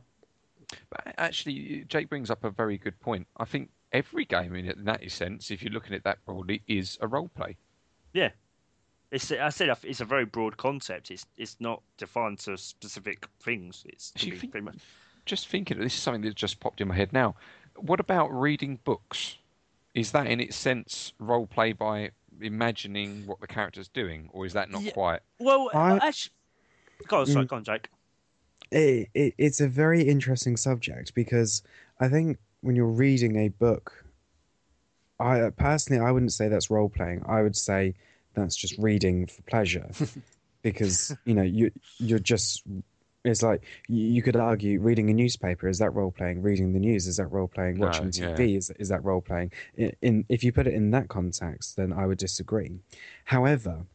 But 0.90 1.14
actually, 1.18 1.84
Jake 1.88 2.08
brings 2.08 2.30
up 2.30 2.44
a 2.44 2.50
very 2.50 2.78
good 2.78 2.98
point. 3.00 3.26
I 3.38 3.44
think 3.44 3.70
every 3.92 4.24
game, 4.24 4.54
in 4.54 4.84
that 4.84 5.10
sense, 5.10 5.50
if 5.50 5.62
you're 5.62 5.72
looking 5.72 5.94
at 5.94 6.04
that 6.04 6.24
broadly, 6.24 6.62
is 6.68 6.96
a 7.00 7.06
role 7.08 7.28
play. 7.28 7.56
Yeah. 8.14 8.30
It's, 9.10 9.30
I 9.30 9.50
said 9.50 9.68
it's 9.84 10.00
a 10.00 10.04
very 10.04 10.24
broad 10.24 10.56
concept. 10.56 11.10
It's 11.10 11.26
it's 11.36 11.56
not 11.60 11.82
defined 11.98 12.38
to 12.40 12.56
specific 12.56 13.26
things. 13.40 13.84
It's 13.88 14.12
can 14.16 14.30
be 14.30 14.36
think- 14.38 14.52
pretty 14.52 14.64
much 14.64 14.78
just 15.26 15.48
thinking, 15.48 15.78
this 15.78 15.94
is 15.94 16.00
something 16.02 16.20
that 16.22 16.34
just 16.34 16.60
popped 16.60 16.80
in 16.82 16.88
my 16.88 16.94
head 16.94 17.10
now. 17.12 17.34
What 17.76 17.98
about 18.00 18.28
reading 18.28 18.78
books? 18.84 19.38
Is 19.94 20.12
that 20.12 20.26
in 20.26 20.38
its 20.40 20.54
sense 20.56 21.12
role 21.18 21.46
play 21.46 21.72
by 21.72 22.10
imagining 22.42 23.26
what 23.26 23.40
the 23.40 23.46
character's 23.46 23.88
doing, 23.88 24.28
or 24.32 24.44
is 24.44 24.52
that 24.52 24.70
not 24.70 24.82
Yeah. 24.82 24.90
quite? 24.92 25.20
well. 25.38 25.70
I- 25.72 25.96
Actually, 26.08 26.32
go 27.08 27.20
on, 27.20 27.26
sorry, 27.26 27.44
Mm. 27.46 27.48
go 27.48 27.56
on, 27.56 27.64
Jake. 27.64 27.88
it, 28.70 29.08
it, 29.14 29.34
it's 29.38 29.60
a 29.60 29.68
very 29.68 30.02
interesting 30.02 30.56
subject 30.58 31.14
because 31.14 31.62
I 32.00 32.08
think 32.08 32.38
when 32.60 32.74
you're 32.76 32.86
reading 32.86 33.36
a 33.36 33.48
book, 33.48 34.03
I 35.20 35.50
personally 35.56 36.04
I 36.04 36.10
wouldn't 36.10 36.32
say 36.32 36.48
that's 36.48 36.70
role 36.70 36.88
playing. 36.88 37.22
I 37.26 37.42
would 37.42 37.56
say 37.56 37.94
that's 38.34 38.56
just 38.56 38.76
reading 38.78 39.26
for 39.26 39.42
pleasure, 39.42 39.90
because 40.62 41.16
you 41.24 41.34
know 41.34 41.42
you 41.42 41.70
you're 41.98 42.18
just 42.18 42.62
it's 43.24 43.42
like 43.42 43.62
you, 43.88 44.20
could 44.22 44.36
argue 44.36 44.80
reading 44.80 45.08
a 45.08 45.14
newspaper 45.14 45.66
is 45.66 45.78
that 45.78 45.94
role 45.94 46.10
playing, 46.10 46.42
reading 46.42 46.74
the 46.74 46.78
news 46.78 47.06
is 47.06 47.16
that 47.16 47.28
role 47.28 47.48
playing, 47.48 47.78
No, 47.78 47.86
watching 47.86 48.08
yeah. 48.08 48.34
TV 48.36 48.58
is 48.58 48.70
is 48.78 48.90
that 48.90 49.02
role 49.02 49.22
playing. 49.22 49.50
In, 49.76 49.92
in 50.02 50.24
if 50.28 50.44
you 50.44 50.52
put 50.52 50.66
it 50.66 50.74
in 50.74 50.90
that 50.90 51.08
context, 51.08 51.76
then 51.76 51.92
I 51.92 52.06
would 52.06 52.18
disagree. 52.18 52.80
However, 53.24 53.86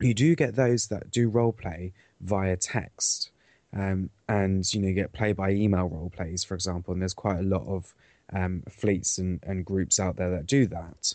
you 0.00 0.14
do 0.14 0.34
get 0.36 0.54
those 0.54 0.86
that 0.88 1.10
do 1.10 1.28
role 1.28 1.52
play 1.52 1.92
via 2.20 2.56
text 2.56 3.30
um, 3.76 4.10
and 4.28 4.72
you 4.72 4.80
know 4.80 4.88
you 4.88 4.94
get 4.94 5.12
play 5.12 5.32
by 5.32 5.50
email 5.50 5.88
role 5.88 6.10
plays 6.14 6.44
for 6.44 6.54
example 6.54 6.92
and 6.92 7.02
there's 7.02 7.14
quite 7.14 7.38
a 7.38 7.42
lot 7.42 7.66
of 7.66 7.94
um, 8.32 8.62
fleets 8.70 9.18
and, 9.18 9.40
and 9.42 9.64
groups 9.64 10.00
out 10.00 10.16
there 10.16 10.30
that 10.30 10.46
do 10.46 10.66
that. 10.66 11.14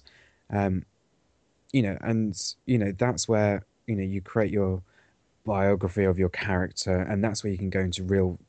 Um, 0.51 0.85
you 1.71 1.83
know 1.83 1.97
and 2.01 2.35
you 2.65 2.77
know 2.77 2.91
that's 2.97 3.27
where 3.27 3.63
you 3.85 3.95
know 3.95 4.03
you 4.03 4.21
create 4.21 4.51
your 4.51 4.81
biography 5.45 6.03
of 6.03 6.17
your 6.17 6.29
character 6.29 7.01
and 7.01 7.23
that's 7.23 7.43
where 7.43 7.51
you 7.51 7.57
can 7.57 7.69
go 7.69 7.79
into 7.79 8.03
real 8.03 8.39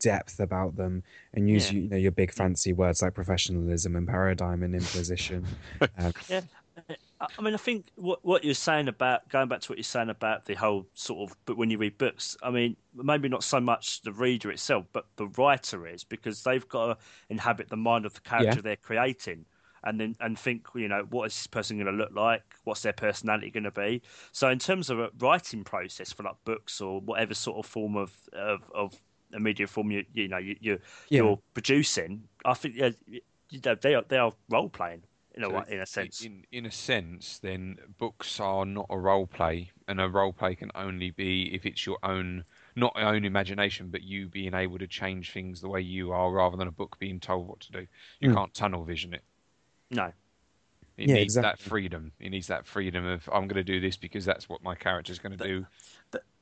depth 0.00 0.40
about 0.40 0.76
them 0.76 1.02
and 1.34 1.48
use 1.48 1.70
Yeah. 1.70 1.78
you 1.78 1.88
know 1.88 1.96
your 1.96 2.10
big 2.12 2.32
fancy 2.32 2.72
words 2.72 3.02
like 3.02 3.14
professionalism 3.14 3.96
and 3.96 4.06
paradigm 4.06 4.62
and 4.62 4.74
imposition. 4.74 5.46
Um, 5.98 6.12
I 6.30 6.96
I 7.20 7.40
mean, 7.40 7.54
I 7.54 7.56
think 7.56 7.90
what 7.96 8.22
what 8.24 8.44
you're 8.44 8.52
saying 8.54 8.88
about 8.88 9.28
going 9.30 9.48
back 9.48 9.60
to 9.62 9.72
what 9.72 9.78
you're 9.78 9.84
saying 9.84 10.10
about 10.10 10.44
the 10.44 10.54
whole 10.54 10.86
sort 10.92 11.30
of, 11.30 11.36
but 11.46 11.56
when 11.56 11.70
you 11.70 11.78
read 11.78 11.96
books, 11.96 12.36
I 12.42 12.50
mean, 12.50 12.76
maybe 12.94 13.28
not 13.28 13.42
so 13.42 13.58
much 13.58 14.02
the 14.02 14.12
reader 14.12 14.50
itself, 14.50 14.86
but 14.92 15.06
the 15.16 15.28
writer 15.28 15.86
is 15.86 16.04
because 16.04 16.42
they've 16.42 16.68
got 16.68 16.86
to 16.86 17.04
inhabit 17.30 17.70
the 17.70 17.76
mind 17.76 18.04
of 18.04 18.12
the 18.12 18.20
character 18.20 18.60
Yeah. 18.60 18.60
they're 18.60 18.76
creating, 18.76 19.46
and 19.84 19.98
then 19.98 20.14
and 20.20 20.38
think, 20.38 20.68
you 20.74 20.88
know, 20.88 21.04
what 21.08 21.24
is 21.26 21.32
this 21.34 21.46
person 21.46 21.78
going 21.78 21.86
to 21.86 21.92
look 21.92 22.12
like? 22.14 22.42
What's 22.64 22.82
their 22.82 22.92
personality 22.92 23.50
going 23.50 23.64
to 23.64 23.70
be? 23.70 24.02
So, 24.32 24.50
in 24.50 24.58
terms 24.58 24.90
of 24.90 24.98
a 25.00 25.10
writing 25.18 25.64
process 25.64 26.12
for 26.12 26.22
like 26.24 26.36
books 26.44 26.82
or 26.82 27.00
whatever 27.00 27.32
sort 27.32 27.56
of 27.58 27.64
form 27.66 27.96
of 27.96 28.14
of, 28.34 28.70
of 28.74 29.00
a 29.32 29.40
media 29.40 29.66
form 29.66 29.90
you 29.90 30.04
you 30.12 30.28
know 30.28 30.38
you, 30.38 30.56
you 30.60 30.78
Yeah. 31.08 31.22
you're 31.22 31.40
producing, 31.54 32.28
I 32.44 32.52
think 32.54 32.74
yeah, 32.76 32.90
you 33.06 33.60
know, 33.64 33.74
they 33.74 33.94
are 33.94 34.04
they 34.06 34.18
are 34.18 34.32
role 34.50 34.68
playing 34.68 35.04
in 35.36 35.44
a 35.44 35.48
So 35.48 35.62
in 35.68 35.80
a 35.80 35.86
sense. 35.86 36.24
In 36.24 36.44
in 36.52 36.66
a 36.66 36.70
sense, 36.70 37.38
then 37.38 37.78
books 37.98 38.40
are 38.40 38.66
not 38.66 38.86
a 38.90 38.98
role 38.98 39.26
play, 39.26 39.70
and 39.88 40.00
a 40.00 40.08
role 40.08 40.32
play 40.32 40.54
can 40.54 40.70
only 40.74 41.10
be 41.10 41.54
if 41.54 41.64
it's 41.66 41.86
your 41.86 41.98
own, 42.02 42.44
not 42.74 42.94
your 42.96 43.06
own 43.06 43.24
imagination, 43.24 43.90
but 43.90 44.02
you 44.02 44.28
being 44.28 44.54
able 44.54 44.78
to 44.78 44.86
change 44.86 45.32
things 45.32 45.60
the 45.60 45.68
way 45.68 45.80
you 45.80 46.12
are, 46.12 46.32
rather 46.32 46.56
than 46.56 46.68
a 46.68 46.72
book 46.72 46.98
being 46.98 47.20
told 47.20 47.48
what 47.48 47.60
to 47.60 47.72
do. 47.72 47.86
You 48.20 48.28
Mm. 48.28 48.34
can't 48.34 48.54
tunnel 48.54 48.84
vision 48.84 49.14
it. 49.14 49.24
No. 49.90 50.12
It 50.96 51.08
Yeah, 51.08 51.16
needs 51.16 51.34
that 51.34 51.58
freedom. 51.58 52.12
It 52.18 52.30
needs 52.30 52.46
that 52.46 52.66
freedom 52.66 53.04
of 53.04 53.28
I'm 53.32 53.46
going 53.46 53.56
to 53.56 53.64
do 53.64 53.80
this 53.80 53.96
because 53.96 54.24
that's 54.24 54.48
what 54.48 54.62
my 54.62 54.74
character's 54.74 55.18
going 55.18 55.36
to 55.36 55.44
do. 55.48 55.66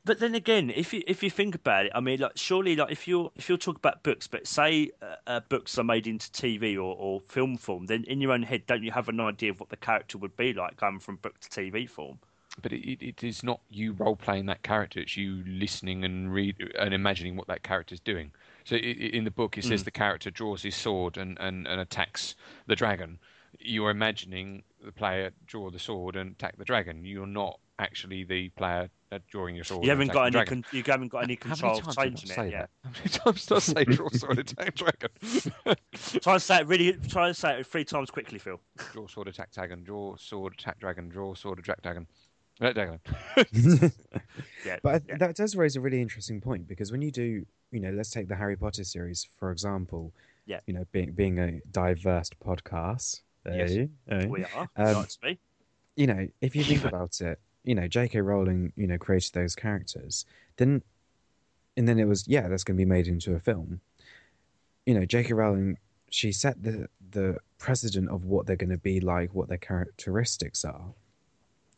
But 0.07 0.19
then 0.21 0.35
again, 0.35 0.71
if 0.75 0.93
you 0.93 1.03
if 1.07 1.23
you 1.23 1.31
think 1.31 1.55
about 1.55 1.87
it, 1.87 1.93
I 1.95 2.01
mean, 2.01 2.21
like 2.21 2.33
surely, 2.37 2.77
like 2.77 2.93
if 2.93 3.09
you're 3.09 3.31
if 3.37 3.49
you're 3.49 3.57
talking 3.57 3.81
about 3.81 4.03
books, 4.03 4.27
but 4.27 4.47
say 4.47 4.91
uh, 5.01 5.15
uh, 5.27 5.41
books 5.49 5.79
are 5.79 5.85
made 5.85 6.07
into 6.07 6.31
TV 6.31 6.77
or, 6.77 6.95
or 6.99 7.23
film 7.29 7.57
form, 7.57 7.87
then 7.87 8.05
in 8.05 8.21
your 8.21 8.33
own 8.33 8.43
head, 8.43 8.67
don't 8.67 8.83
you 8.83 8.91
have 8.91 9.09
an 9.09 9.19
idea 9.21 9.51
of 9.51 9.61
what 9.61 9.71
the 9.71 9.77
character 9.77 10.19
would 10.19 10.37
be 10.37 10.53
like 10.53 10.77
going 10.77 10.99
from 10.99 11.17
book 11.17 11.41
to 11.41 11.49
TV 11.49 11.89
form? 11.89 12.19
But 12.61 12.73
it, 12.73 13.03
it, 13.05 13.25
is 13.25 13.43
not 13.43 13.61
you 13.71 13.93
role 13.95 14.15
playing 14.15 14.47
that 14.47 14.63
character. 14.63 15.01
It's 15.01 15.17
you 15.17 15.43
listening 15.47 16.05
and 16.05 16.33
read 16.33 16.57
and 16.79 16.95
imagining 16.95 17.35
what 17.35 17.49
that 17.49 17.63
character's 17.65 17.99
doing. 17.99 18.31
So 18.65 18.77
in 18.77 19.25
the 19.25 19.31
book, 19.31 19.59
it 19.59 19.65
says 19.65 19.83
Mm. 19.83 19.85
the 19.87 19.91
character 19.91 20.31
draws 20.31 20.63
his 20.63 20.77
sword 20.77 21.17
and, 21.17 21.37
and, 21.41 21.67
and 21.67 21.81
attacks 21.81 22.37
the 22.67 22.77
dragon. 22.77 23.19
You're 23.59 23.91
imagining 23.91 24.63
the 24.85 24.93
player 24.93 25.33
draw 25.47 25.71
the 25.71 25.79
sword 25.81 26.15
and 26.15 26.33
attack 26.33 26.57
the 26.57 26.65
dragon. 26.65 27.05
You're 27.05 27.27
not 27.27 27.59
actually 27.79 28.25
the 28.25 28.49
player 28.51 28.89
uh, 29.13 29.19
drawing 29.31 29.55
your 29.55 29.65
sword. 29.65 29.85
You 29.85 29.91
haven't 29.91 30.13
got 30.13 30.27
any 30.27 30.37
attacking 30.37 30.61
the 30.61 30.63
dragon. 30.63 30.63
con- 30.63 30.79
you 30.79 30.83
haven't 30.87 31.09
got 31.09 31.23
any 31.25 31.37
control 31.37 31.79
of 31.79 31.83
times 31.85 31.95
did 31.95 31.99
I 31.99 32.05
changing 32.05 32.31
it. 32.31 32.51
Yeah, 32.53 32.59
that? 32.61 32.71
How 32.83 32.91
many 32.91 33.09
times 33.09 33.47
did 33.47 33.55
I 33.57 33.59
say 33.61 33.85
draw 33.97 34.09
sword 34.11 34.39
attack 34.39 34.75
dragon? 34.75 35.11
try 36.21 36.33
and 36.35 36.43
say 36.43 36.59
it 36.61 36.67
really. 36.67 36.93
Try 37.09 37.29
and 37.29 37.37
say 37.37 37.61
it 37.61 37.67
three 37.67 37.85
times 37.85 38.11
quickly, 38.11 38.39
Phil. 38.39 38.61
draw 38.93 39.07
sword 39.07 39.29
attack 39.29 39.53
dragon. 39.53 39.83
Draw 39.85 40.17
sword 40.17 40.55
attack 40.59 40.79
dragon. 40.81 41.09
Draw 41.09 41.35
sword 41.35 41.59
attack 41.59 41.83
dragon. 41.83 42.07
Uh, 42.61 42.73
dragon. 42.73 43.01
Yeah, 44.65 44.79
But 44.83 45.03
yeah. 45.09 45.17
that 45.19 45.37
does 45.37 45.57
raise 45.57 45.77
a 45.77 45.81
really 45.81 46.01
interesting 46.01 46.41
point 46.41 46.67
because 46.67 46.91
when 46.91 47.03
you 47.03 47.11
do, 47.11 47.45
you 47.71 47.81
know, 47.81 47.91
let's 47.91 48.11
take 48.11 48.29
the 48.29 48.37
Harry 48.37 48.57
Potter 48.57 48.85
series 48.85 49.29
for 49.39 49.51
example. 49.51 50.13
Yeah. 50.47 50.61
You 50.67 50.75
know, 50.75 50.85
being 50.93 51.13
being 51.13 51.39
a 51.39 51.61
diverse 51.73 52.31
podcast. 52.45 53.21
Yes. 53.47 53.89
we 54.29 54.45
are. 54.55 54.69
Um, 54.77 54.95
like 54.95 55.09
to 55.09 55.19
be. 55.21 55.39
You 55.97 56.07
know, 56.07 56.29
if 56.41 56.57
you 56.57 56.65
think 56.65 56.85
about 56.85 57.21
it, 57.21 57.39
you 57.65 57.75
know, 57.75 57.89
J.K. 57.89 58.21
Rowling, 58.21 58.73
you 58.77 58.87
know, 58.87 58.99
created 58.99 59.33
those 59.33 59.55
characters, 59.55 60.27
then, 60.57 60.83
and 61.77 61.89
then 61.89 61.99
it 61.99 62.07
was, 62.07 62.29
yeah, 62.29 62.49
that's 62.49 62.65
going 62.65 62.77
to 62.77 62.81
be 62.81 62.89
made 62.89 63.09
into 63.09 63.35
a 63.35 63.41
film. 63.41 63.81
You 64.87 64.95
know, 64.95 65.05
J.K. 65.05 65.33
Rowling, 65.33 65.79
she 66.11 66.31
set 66.31 66.63
the 66.63 66.89
the 67.11 67.39
precedent 67.59 68.11
of 68.11 68.25
what 68.25 68.47
they're 68.47 68.57
going 68.57 68.71
to 68.71 68.77
be 68.77 69.01
like, 69.01 69.35
what 69.35 69.49
their 69.49 69.59
characteristics 69.59 70.65
are. 70.65 70.93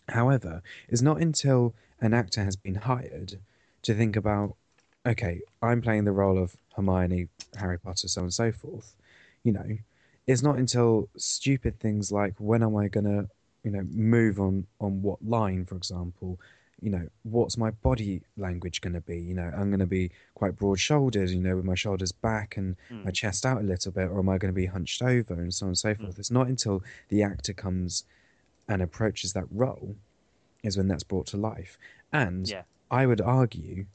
However, 0.08 0.62
it's 0.88 1.02
not 1.02 1.20
until 1.20 1.74
an 2.00 2.14
actor 2.14 2.42
has 2.42 2.56
been 2.56 2.74
hired 2.74 3.38
to 3.82 3.94
think 3.94 4.16
about, 4.16 4.56
okay, 5.04 5.40
I'm 5.62 5.82
playing 5.82 6.04
the 6.04 6.12
role 6.12 6.38
of 6.38 6.56
Hermione, 6.74 7.28
Harry 7.56 7.78
Potter, 7.78 8.08
so 8.08 8.20
on 8.22 8.24
and 8.26 8.34
so 8.34 8.50
forth. 8.52 8.94
You 9.42 9.52
know, 9.52 9.78
it's 10.26 10.42
not 10.42 10.58
until 10.58 11.08
stupid 11.16 11.78
things 11.78 12.10
like 12.10 12.34
when 12.38 12.62
am 12.62 12.76
I 12.76 12.88
gonna, 12.88 13.28
you 13.66 13.72
know, 13.72 13.82
move 13.90 14.38
on 14.38 14.64
on 14.80 15.02
what 15.02 15.18
line, 15.26 15.64
for 15.66 15.74
example, 15.74 16.38
you 16.80 16.88
know, 16.88 17.08
what's 17.24 17.56
my 17.56 17.70
body 17.72 18.22
language 18.36 18.80
going 18.80 18.92
to 18.92 19.00
be? 19.00 19.18
You 19.18 19.34
know, 19.34 19.50
I'm 19.56 19.70
going 19.70 19.80
to 19.80 19.86
be 19.86 20.12
quite 20.34 20.54
broad 20.54 20.78
shouldered, 20.78 21.30
you 21.30 21.40
know, 21.40 21.56
with 21.56 21.64
my 21.64 21.74
shoulders 21.74 22.12
back 22.12 22.56
and 22.56 22.76
Mm. 22.92 23.06
my 23.06 23.10
chest 23.10 23.44
out 23.44 23.58
a 23.58 23.64
little 23.64 23.90
bit, 23.90 24.08
or 24.08 24.20
am 24.20 24.28
I 24.28 24.38
going 24.38 24.54
to 24.54 24.60
be 24.64 24.66
hunched 24.66 25.02
over 25.02 25.34
and 25.34 25.52
so 25.52 25.66
on 25.66 25.70
and 25.70 25.78
so 25.78 25.96
forth? 25.96 26.16
It's 26.16 26.30
not 26.30 26.46
until 26.46 26.84
the 27.08 27.24
actor 27.24 27.52
comes 27.52 28.04
and 28.68 28.82
approaches 28.82 29.32
that 29.32 29.46
role 29.50 29.96
is 30.62 30.76
when 30.76 30.86
that's 30.86 31.02
brought 31.02 31.26
to 31.28 31.36
life. 31.36 31.76
And 32.12 32.48
Yeah. 32.48 32.62
I 32.88 33.06
would 33.06 33.20
argue 33.20 33.86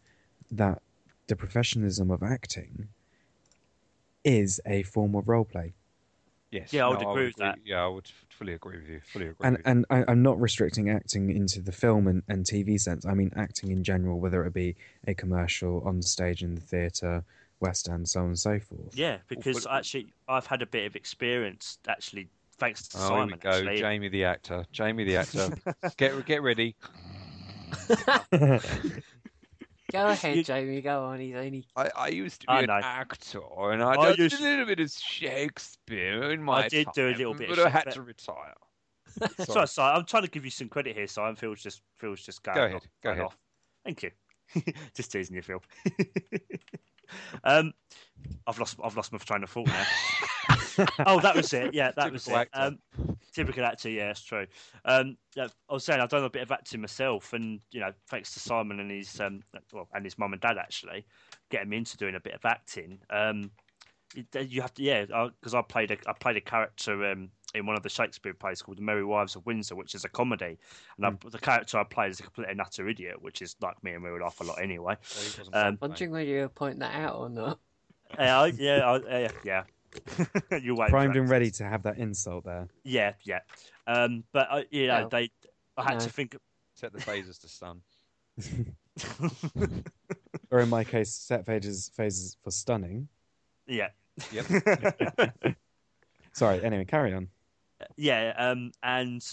that 0.52 0.82
the 1.28 1.38
professionalism 1.38 2.12
of 2.12 2.22
acting 2.22 2.90
is 4.26 4.60
a 4.66 4.84
form 4.84 5.16
of 5.16 5.30
role 5.30 5.46
play. 5.46 5.74
Yes. 6.52 6.74
Yeah, 6.74 6.86
I 6.86 6.90
would 6.90 7.02
no, 7.02 7.12
agree 7.12 7.26
with 7.28 7.38
that. 7.38 7.60
Yeah, 7.64 7.84
I 7.84 7.88
would 7.88 8.10
fully 8.30 8.54
agree 8.54 8.78
with 8.78 8.90
you. 8.90 9.00
Fully 9.14 9.28
agree 9.28 9.48
and 9.48 9.58
with 9.58 9.66
you. 9.66 9.72
and 9.72 9.86
I, 9.90 10.04
I'm 10.12 10.22
not 10.22 10.40
restricting 10.40 10.90
acting 10.90 11.30
into 11.30 11.62
the 11.62 11.72
film 11.72 12.08
and, 12.08 12.24
and 12.28 12.46
TV 12.46 12.80
sense. 12.80 13.06
I 13.06 13.14
mean 13.14 13.32
acting 13.38 13.72
in 13.72 13.84
general, 13.84 14.20
whether 14.20 14.44
it 14.46 14.54
be 14.54 14.76
a 15.08 15.14
commercial, 15.14 15.82
on 15.86 16.02
stage 16.02 16.44
in 16.44 16.56
the 16.56 16.62
theatre, 16.62 17.24
west 17.62 17.88
end, 17.88 18.10
so 18.10 18.20
on 18.20 18.26
and 18.28 18.40
so 18.40 18.60
forth. 18.60 18.94
Yeah, 18.94 19.20
because 19.30 19.64
but- 19.66 19.74
actually, 19.74 20.14
I've 20.28 20.46
had 20.46 20.62
a 20.62 20.66
bit 20.66 20.86
of 20.86 20.98
experience. 20.98 21.78
Actually, 21.88 22.28
thanks 22.58 22.88
to 22.90 22.98
Oh, 22.98 23.08
Simon. 23.08 23.30
here 23.30 23.38
we 23.38 23.40
go. 23.42 23.50
actually, 23.50 23.80
Jamie 23.80 24.10
the 24.10 24.26
actor. 24.26 24.66
Jamie 24.74 25.04
the 25.06 25.16
actor. 25.18 25.50
get 25.98 26.26
get 26.26 26.42
ready. 26.42 26.76
Go 29.92 30.08
ahead, 30.08 30.36
You- 30.38 30.44
Jamie. 30.44 30.82
Go 30.82 31.04
on. 31.06 31.20
He's 31.20 31.36
only. 31.36 31.66
I, 31.76 31.90
I 31.96 32.08
used 32.10 32.42
to 32.42 32.48
be 32.48 32.54
I 32.54 32.60
an 32.62 32.68
know. 32.68 32.80
actor, 32.82 33.40
and 33.72 33.84
I, 33.84 33.94
I 33.96 34.16
did 34.16 34.34
a 34.34 34.42
little 34.42 34.66
bit 34.66 34.80
of 34.80 34.92
Shakespeare 34.92 36.32
in 36.32 36.42
my 36.44 36.64
I 36.66 36.68
did 36.68 36.88
do 36.94 37.08
a 37.08 37.12
little 37.16 37.34
bit 37.34 37.50
of 37.50 37.56
but 37.58 37.66
I 37.66 37.70
had 37.70 37.92
to 37.92 38.02
retire. 38.02 38.54
Sorry, 39.46 39.68
sorry, 39.68 39.94
I'm 39.98 40.06
trying 40.06 40.24
to 40.24 40.30
give 40.30 40.46
you 40.46 40.52
some 40.52 40.70
credit 40.70 40.96
here. 40.96 41.06
Simon 41.06 41.36
Phil's 41.36 41.62
just 41.62 41.82
Phil's 41.98 42.22
just 42.22 42.42
going 42.44 42.56
Go 42.56 42.64
ahead, 42.64 42.76
off, 42.78 42.88
go 43.04 43.10
ahead. 43.12 43.26
off. 43.26 43.38
Thank 43.84 44.04
you. 44.04 44.12
just 44.96 45.12
teasing 45.12 45.36
you, 45.36 45.42
Phil. 45.42 45.62
um, 47.44 47.74
I've 48.48 48.60
lost 48.60 48.78
I've 48.84 48.96
lost 48.96 49.12
my 49.12 49.18
train 49.20 49.44
of 49.44 49.50
thought 49.50 49.68
now. 49.68 49.86
oh, 51.06 51.20
that 51.20 51.36
was 51.36 51.54
it. 51.54 51.74
Yeah, 51.74 51.92
that 51.96 52.12
was 52.12 52.28
it. 52.28 52.50
Um, 52.54 52.80
typical 53.34 53.66
actor. 53.66 53.90
Yeah, 53.90 54.08
that's 54.08 54.24
true. 54.24 54.48
Um, 54.86 55.18
yeah, 55.36 55.48
I 55.70 55.74
was 55.74 55.84
saying 55.84 56.02
I've 56.02 56.10
done 56.10 56.24
a 56.24 56.30
bit 56.30 56.44
of 56.44 56.52
acting 56.52 56.82
myself, 56.82 57.34
and 57.34 57.62
you 57.72 57.80
know, 57.80 57.92
thanks 58.08 58.34
to 58.34 58.40
Simon 58.40 58.80
and 58.80 58.92
his 58.92 59.20
um, 59.20 59.42
well, 59.74 59.88
and 59.94 60.06
his 60.06 60.18
mum 60.18 60.34
and 60.34 60.42
dad 60.42 60.58
actually 60.58 61.06
getting 61.50 61.70
me 61.70 61.78
into 61.78 61.98
doing 61.98 62.16
a 62.16 62.20
bit 62.20 62.34
of 62.34 62.46
acting. 62.46 63.00
Um, 63.10 63.52
you 64.14 64.62
have 64.62 64.74
to, 64.74 64.84
yeah, 64.84 65.06
because 65.06 65.54
I 65.54 65.62
played 65.62 65.92
a 65.92 65.98
I 66.08 66.14
played 66.14 66.38
a 66.38 66.42
character 66.42 67.12
um, 67.12 67.30
in 67.56 67.66
one 67.66 67.76
of 67.76 67.84
the 67.84 67.90
Shakespeare 67.90 68.34
plays 68.34 68.62
called 68.62 68.78
The 68.78 68.82
Merry 68.82 69.04
Wives 69.04 69.36
of 69.36 69.46
Windsor, 69.46 69.76
which 69.76 69.96
is 69.96 70.06
a 70.06 70.10
comedy, 70.10 70.58
and 70.98 71.06
I, 71.06 71.12
the 71.30 71.38
character 71.40 71.78
I 71.78 71.84
played 71.84 72.12
is 72.12 72.20
a 72.20 72.24
complete 72.24 72.48
and 72.50 72.60
utter 72.62 72.88
idiot, 72.88 73.22
which 73.22 73.42
is 73.42 73.56
like 73.62 73.82
me 73.84 73.94
in 73.94 74.02
real 74.04 74.22
life 74.22 74.40
a 74.40 74.44
lot 74.44 74.62
anyway. 74.62 74.96
So 75.04 75.20
he 75.22 75.28
wasn't 75.40 75.56
Um. 75.56 75.78
Wondering 75.82 76.12
whether 76.12 76.24
you'll 76.26 76.50
point 76.50 76.80
that 76.80 76.96
out 76.96 77.16
or 77.16 77.30
not. 77.30 77.60
Yeah, 78.18 78.46
yeah, 78.58 78.92
I, 79.10 79.20
yeah, 79.20 79.32
yeah. 79.44 80.58
you 80.62 80.76
wait. 80.76 80.90
Primed 80.90 81.16
and 81.18 81.30
ready 81.30 81.52
to 81.52 81.64
have 81.66 81.84
that 81.84 81.98
insult 81.98 82.46
there. 82.46 82.68
Yeah, 82.84 83.14
yeah. 83.24 83.40
Um, 83.88 84.24
but 84.32 84.48
uh, 84.50 84.62
you 84.72 84.88
know, 84.88 85.00
Well, 85.02 85.10
they. 85.10 85.32
I 85.78 85.84
had 85.84 85.94
no. 85.96 86.00
to 86.00 86.10
think. 86.10 86.36
Set 86.76 86.94
the 86.94 87.00
phasers 87.00 87.40
to 87.42 87.48
stun. 87.50 87.82
Or 90.52 90.60
in 90.60 90.68
my 90.70 90.84
case, 90.84 91.14
set 91.14 91.46
phases 91.46 91.90
phases 91.96 92.36
for 92.44 92.52
stunning. 92.52 93.08
yeah. 93.68 93.88
Yep. 94.34 94.46
Sorry. 96.34 96.62
Anyway, 96.62 96.84
carry 96.86 97.14
on. 97.14 97.30
Yeah, 97.98 98.34
um, 98.38 98.72
and 98.84 99.26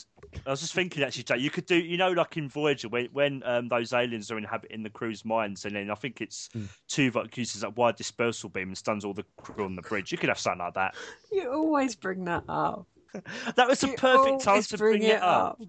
I 0.47 0.51
was 0.51 0.61
just 0.61 0.75
thinking 0.75 1.03
actually, 1.03 1.25
Jay, 1.25 1.39
you 1.39 1.51
could 1.51 1.67
do, 1.67 1.77
you 1.77 1.97
know, 1.97 2.13
like 2.13 2.37
in 2.37 2.49
Voyager 2.49 2.89
when 2.89 3.09
when 3.13 3.43
um, 3.45 3.69
those 3.69 3.93
aliens 3.93 4.31
are 4.31 4.39
inhabiting 4.39 4.83
the 4.83 4.91
crew's 4.91 5.25
minds, 5.25 5.65
and 5.65 5.75
then 5.75 5.91
I 5.91 5.95
think 5.95 6.21
it's 6.21 6.49
Mm. 6.57 6.69
Tuvok 6.89 7.37
uses 7.37 7.61
that 7.61 7.77
wide 7.77 7.97
dispersal 7.97 8.49
beam 8.49 8.69
and 8.69 8.79
stuns 8.79 9.05
all 9.05 9.13
the 9.13 9.25
crew 9.37 9.65
on 9.65 9.77
the 9.77 9.83
bridge. 9.83 10.13
You 10.13 10.19
could 10.19 10.29
have 10.29 10.39
something 10.39 10.61
like 10.61 10.75
that. 10.75 10.95
You 11.31 11.53
always 11.53 11.95
bring 11.95 12.25
that 12.25 12.45
up. 12.49 12.87
That 13.57 13.69
was 13.69 13.83
a 13.85 13.89
You 13.89 13.97
perfect 13.97 14.43
time 14.43 14.63
to 14.63 14.79
bring, 14.79 15.01
bring 15.01 15.11
it 15.11 15.23
up. 15.23 15.61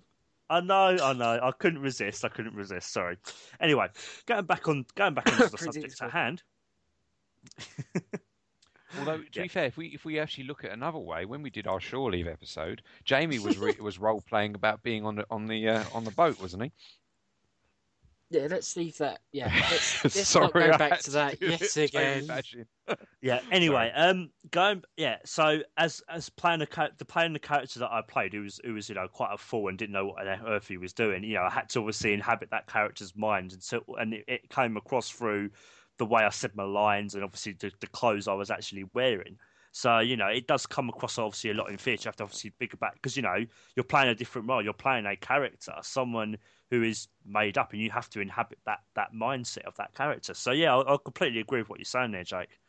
I 0.50 0.62
know, 0.62 0.98
I 1.02 1.14
know. 1.14 1.40
I 1.42 1.52
couldn't 1.52 1.82
resist. 1.82 2.26
I 2.26 2.30
couldn't 2.30 2.56
resist. 2.56 2.92
Sorry. 2.92 3.18
Anyway, 3.60 3.88
going 4.26 4.46
back 4.46 4.68
on 4.68 4.86
going 4.96 5.14
back 5.14 5.28
onto 5.28 5.50
the 5.50 5.58
subject 5.58 6.02
at 6.02 6.12
hand. 6.12 6.44
Although 8.98 9.18
to 9.20 9.28
Yeah. 9.34 9.42
be 9.44 9.48
fair, 9.48 9.66
if 9.66 9.78
we 9.78 9.88
if 9.88 10.06
we 10.06 10.20
actually 10.20 10.46
look 10.46 10.64
at 10.64 10.72
another 10.72 11.00
way, 11.00 11.26
when 11.26 11.42
we 11.42 11.50
did 11.50 11.68
our 11.68 11.80
shore 11.80 12.12
leave 12.12 12.28
episode, 12.28 12.82
Jamie 13.04 13.40
was 13.40 13.58
re- 13.58 13.76
was 13.80 14.00
role 14.00 14.22
playing 14.22 14.56
about 14.56 14.82
being 14.84 15.06
on 15.06 15.16
the 15.16 15.26
on 15.30 15.46
the 15.46 15.68
uh, 15.70 15.84
on 15.94 16.04
the 16.04 16.12
boat, 16.12 16.40
wasn't 16.42 16.64
he? 16.64 16.72
Yeah, 18.32 18.48
let's 18.50 18.78
leave 18.78 18.98
that. 18.98 19.22
Yeah, 19.32 19.48
let's, 19.72 20.04
let's 20.04 20.28
Sorry, 20.28 20.46
not 20.46 20.54
go 20.54 20.78
back 20.78 21.00
to 21.02 21.12
that 21.12 21.40
do 21.40 21.48
yet 21.48 21.62
it 21.62 21.78
again. 21.78 22.28
Yeah. 23.22 23.42
Anyway, 23.52 23.92
um, 23.96 24.32
going 24.50 24.84
yeah. 24.98 25.18
So 25.26 25.62
as 25.78 26.02
as 26.10 26.30
playing 26.30 26.60
the 26.60 26.92
the 26.98 27.06
playing 27.06 27.34
the 27.34 27.40
character 27.40 27.80
that 27.80 27.92
I 27.92 28.02
played, 28.02 28.34
who 28.34 28.42
was 28.42 28.60
who 28.64 28.74
was 28.74 28.90
you 28.90 28.96
know 28.96 29.08
quite 29.08 29.34
a 29.34 29.38
fool 29.38 29.68
and 29.68 29.78
didn't 29.78 29.94
know 29.94 30.08
what 30.08 30.28
on 30.28 30.48
earth 30.48 30.68
he 30.68 30.78
was 30.78 30.94
doing. 30.94 31.24
You 31.24 31.36
know, 31.36 31.44
I 31.44 31.52
had 31.52 31.70
to 31.70 31.80
obviously 31.80 32.14
inhabit 32.14 32.50
that 32.50 32.66
character's 32.66 33.16
mind, 33.16 33.54
and 33.54 33.62
so 33.62 33.84
and 34.00 34.14
it, 34.14 34.26
it 34.28 34.50
came 34.50 34.76
across 34.78 35.10
through 35.10 35.52
the 36.00 36.06
way 36.06 36.24
I 36.24 36.30
said 36.30 36.56
my 36.56 36.64
lines 36.64 37.16
and 37.16 37.24
obviously 37.24 37.54
the, 37.54 37.72
the 37.80 37.88
clothes 37.88 38.28
I 38.28 38.34
was 38.34 38.50
actually 38.50 38.86
wearing. 38.96 39.38
So 39.72 40.00
you 40.00 40.18
know, 40.18 40.28
it 40.28 40.48
does 40.48 40.66
come 40.66 40.90
across 40.90 41.20
obviously 41.20 41.52
a 41.52 41.54
lot 41.54 41.70
in 41.70 41.78
theatre. 41.78 42.04
You 42.06 42.10
have 42.10 42.16
to 42.18 42.24
obviously 42.24 42.52
think 42.58 42.74
about 42.74 42.94
because 42.96 43.16
you 43.16 43.22
know 43.22 43.46
you're 43.76 43.84
playing 43.84 44.10
a 44.10 44.16
different 44.16 44.48
role. 44.50 44.64
You're 44.64 44.74
playing 44.74 45.06
a 45.06 45.16
character, 45.16 45.74
someone 45.84 46.38
who 46.72 46.82
is 46.84 47.08
made 47.26 47.58
up, 47.58 47.74
and 47.74 47.82
you 47.82 47.92
have 47.92 48.10
to 48.12 48.22
inhabit 48.22 48.58
that 48.66 48.80
that 48.96 49.14
mindset 49.14 49.66
of 49.66 49.76
that 49.78 49.94
character. 49.94 50.34
So 50.34 50.52
yeah, 50.52 50.76
I, 50.76 50.96
I 50.96 50.98
completely 51.04 51.40
agree 51.42 51.60
with 51.60 51.70
what 51.70 51.80
you're 51.80 51.86
saying 51.86 52.12
there, 52.12 52.24
Jake. 52.24 52.60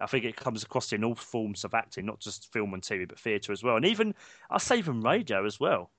I 0.00 0.06
think 0.06 0.24
it 0.24 0.36
comes 0.36 0.62
across 0.64 0.92
in 0.92 1.04
all 1.04 1.14
forms 1.14 1.64
of 1.64 1.74
acting, 1.74 2.06
not 2.06 2.20
just 2.20 2.52
film 2.52 2.74
and 2.74 2.82
TV, 2.82 3.06
but 3.08 3.18
theatre 3.20 3.52
as 3.52 3.62
well, 3.62 3.76
and 3.76 3.86
even 3.86 4.14
I 4.50 4.58
say 4.58 4.78
even 4.78 5.00
radio 5.00 5.44
as 5.46 5.60
well, 5.60 5.92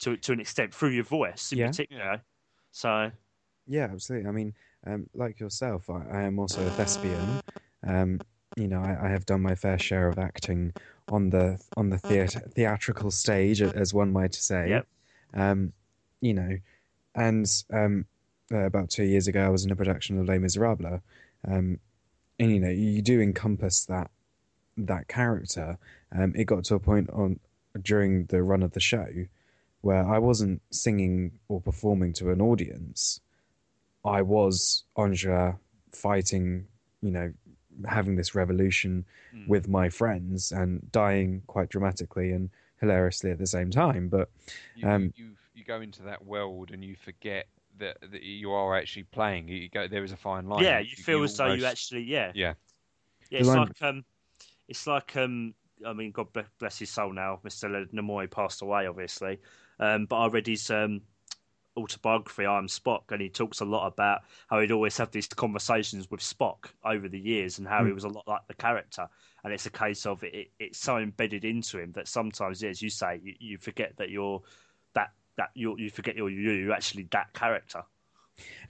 to 0.00 0.16
to 0.16 0.32
an 0.32 0.40
extent 0.40 0.74
through 0.74 0.90
your 0.90 1.04
voice 1.04 1.52
in 1.52 1.58
Yeah. 1.58 1.68
particular. 1.68 2.22
So 2.70 3.10
Yeah, 3.66 3.88
absolutely. 3.92 4.28
I 4.28 4.32
mean, 4.32 4.54
um, 4.86 5.06
like 5.14 5.40
yourself, 5.40 5.88
I, 5.90 6.02
I 6.10 6.22
am 6.22 6.38
also 6.38 6.64
a 6.64 6.70
thespian. 6.70 7.42
Um, 7.86 8.20
you 8.56 8.68
know, 8.68 8.80
I, 8.80 9.06
I 9.06 9.08
have 9.08 9.26
done 9.26 9.42
my 9.42 9.54
fair 9.54 9.78
share 9.78 10.08
of 10.08 10.18
acting 10.18 10.72
on 11.08 11.30
the 11.30 11.60
on 11.76 11.90
the 11.90 11.98
theatrical 11.98 13.10
stage, 13.10 13.62
as 13.62 13.94
one 13.94 14.12
might 14.12 14.34
say. 14.34 14.68
Yep. 14.68 14.86
Um, 15.34 15.72
you 16.20 16.34
know, 16.34 16.58
and 17.14 17.46
um, 17.72 18.06
uh, 18.52 18.58
about 18.58 18.90
two 18.90 19.04
years 19.04 19.28
ago, 19.28 19.44
I 19.44 19.48
was 19.48 19.64
in 19.64 19.70
a 19.70 19.76
production 19.76 20.18
of 20.18 20.26
Les 20.26 20.38
Miserables, 20.38 21.00
um, 21.48 21.78
and 22.38 22.52
you 22.52 22.60
know, 22.60 22.70
you 22.70 23.02
do 23.02 23.20
encompass 23.20 23.86
that 23.86 24.10
that 24.76 25.08
character. 25.08 25.78
Um, 26.14 26.34
it 26.36 26.44
got 26.44 26.64
to 26.64 26.74
a 26.74 26.80
point 26.80 27.10
on 27.10 27.40
during 27.80 28.26
the 28.26 28.42
run 28.42 28.62
of 28.62 28.72
the 28.72 28.80
show 28.80 29.06
where 29.80 30.06
I 30.06 30.18
wasn't 30.18 30.62
singing 30.70 31.32
or 31.48 31.60
performing 31.60 32.12
to 32.14 32.30
an 32.30 32.40
audience. 32.40 33.20
I 34.04 34.22
was 34.22 34.84
Enjolras 34.96 35.58
fighting, 35.92 36.66
you 37.02 37.10
know, 37.10 37.32
having 37.86 38.16
this 38.16 38.34
revolution 38.34 39.04
Mm. 39.34 39.48
with 39.48 39.66
my 39.66 39.88
friends 39.88 40.52
and 40.52 40.90
dying 40.92 41.42
quite 41.46 41.70
dramatically 41.70 42.32
and 42.32 42.50
hilariously 42.80 43.30
at 43.30 43.38
the 43.38 43.46
same 43.46 43.70
time. 43.70 44.08
But 44.08 44.28
You, 44.74 44.88
Um, 44.88 45.12
you 45.16 45.36
you 45.54 45.64
go 45.64 45.80
into 45.80 46.02
that 46.02 46.24
world 46.24 46.70
and 46.70 46.84
you 46.84 46.96
forget 46.96 47.46
that, 47.78 47.98
that 48.00 48.22
you 48.22 48.52
are 48.52 48.76
actually 48.76 49.04
playing. 49.04 49.48
You 49.48 49.68
go 49.68 49.88
there 49.88 50.04
is 50.04 50.12
a 50.12 50.16
fine 50.16 50.46
line. 50.48 50.64
yeah, 50.64 50.80
you 50.80 50.96
feel 50.96 51.22
as 51.22 51.36
though 51.36 51.52
you 51.52 51.64
actually 51.64 52.02
yeah 52.02 52.32
Yeah. 52.34 52.54
yeah. 53.30 53.38
It's 53.40 53.48
like 53.48 53.82
um, 53.82 54.04
it's 54.68 54.86
like 54.86 55.16
um. 55.16 55.54
I 55.84 55.92
mean, 55.94 56.12
God 56.12 56.32
bless- 56.32 56.46
bless 56.60 56.78
his 56.78 56.90
soul 56.90 57.12
now. 57.12 57.40
Mr. 57.44 57.64
Leonard 57.64 57.90
Nimoy 57.90 58.30
passed 58.30 58.62
away, 58.62 58.86
obviously. 58.86 59.40
Um, 59.80 60.06
but 60.06 60.16
I 60.16 60.26
read 60.28 60.46
his 60.46 60.70
um, 60.70 61.00
autobiography, 61.76 62.46
I 62.46 62.58
Am 62.58 62.66
Spock, 62.66 63.10
and 63.10 63.20
he 63.20 63.28
talks 63.28 63.60
a 63.60 63.64
lot 63.64 63.86
about 63.86 64.22
how 64.48 64.60
he'd 64.60 64.72
always 64.72 64.96
have 64.98 65.10
these 65.10 65.26
conversations 65.28 66.10
with 66.10 66.20
Spock 66.20 66.66
over 66.84 67.08
the 67.08 67.18
years 67.18 67.58
and 67.58 67.66
how 67.68 67.84
he 67.86 67.92
Mm. 67.92 67.94
was 67.94 68.04
a 68.04 68.08
lot 68.08 68.26
like 68.28 68.46
the 68.48 68.54
character. 68.54 69.08
And 69.44 69.52
it's 69.52 69.66
a 69.66 69.70
case 69.70 70.06
of 70.06 70.22
it, 70.22 70.34
it, 70.34 70.50
it's 70.58 70.78
so 70.78 70.98
embedded 70.98 71.44
into 71.44 71.78
him 71.80 71.92
that 71.92 72.08
sometimes, 72.08 72.62
as 72.62 72.82
you 72.82 72.90
say, 72.90 73.20
you, 73.22 73.34
you 73.40 73.58
forget 73.58 73.96
that 73.96 74.10
you're 74.10 74.42
that 74.94 75.12
that 75.36 75.50
you 75.54 75.76
you 75.78 75.90
forget 75.90 76.16
you're 76.16 76.30
you, 76.30 76.52
you're 76.52 76.72
actually 76.74 77.04
that 77.12 77.32
character. 77.34 77.82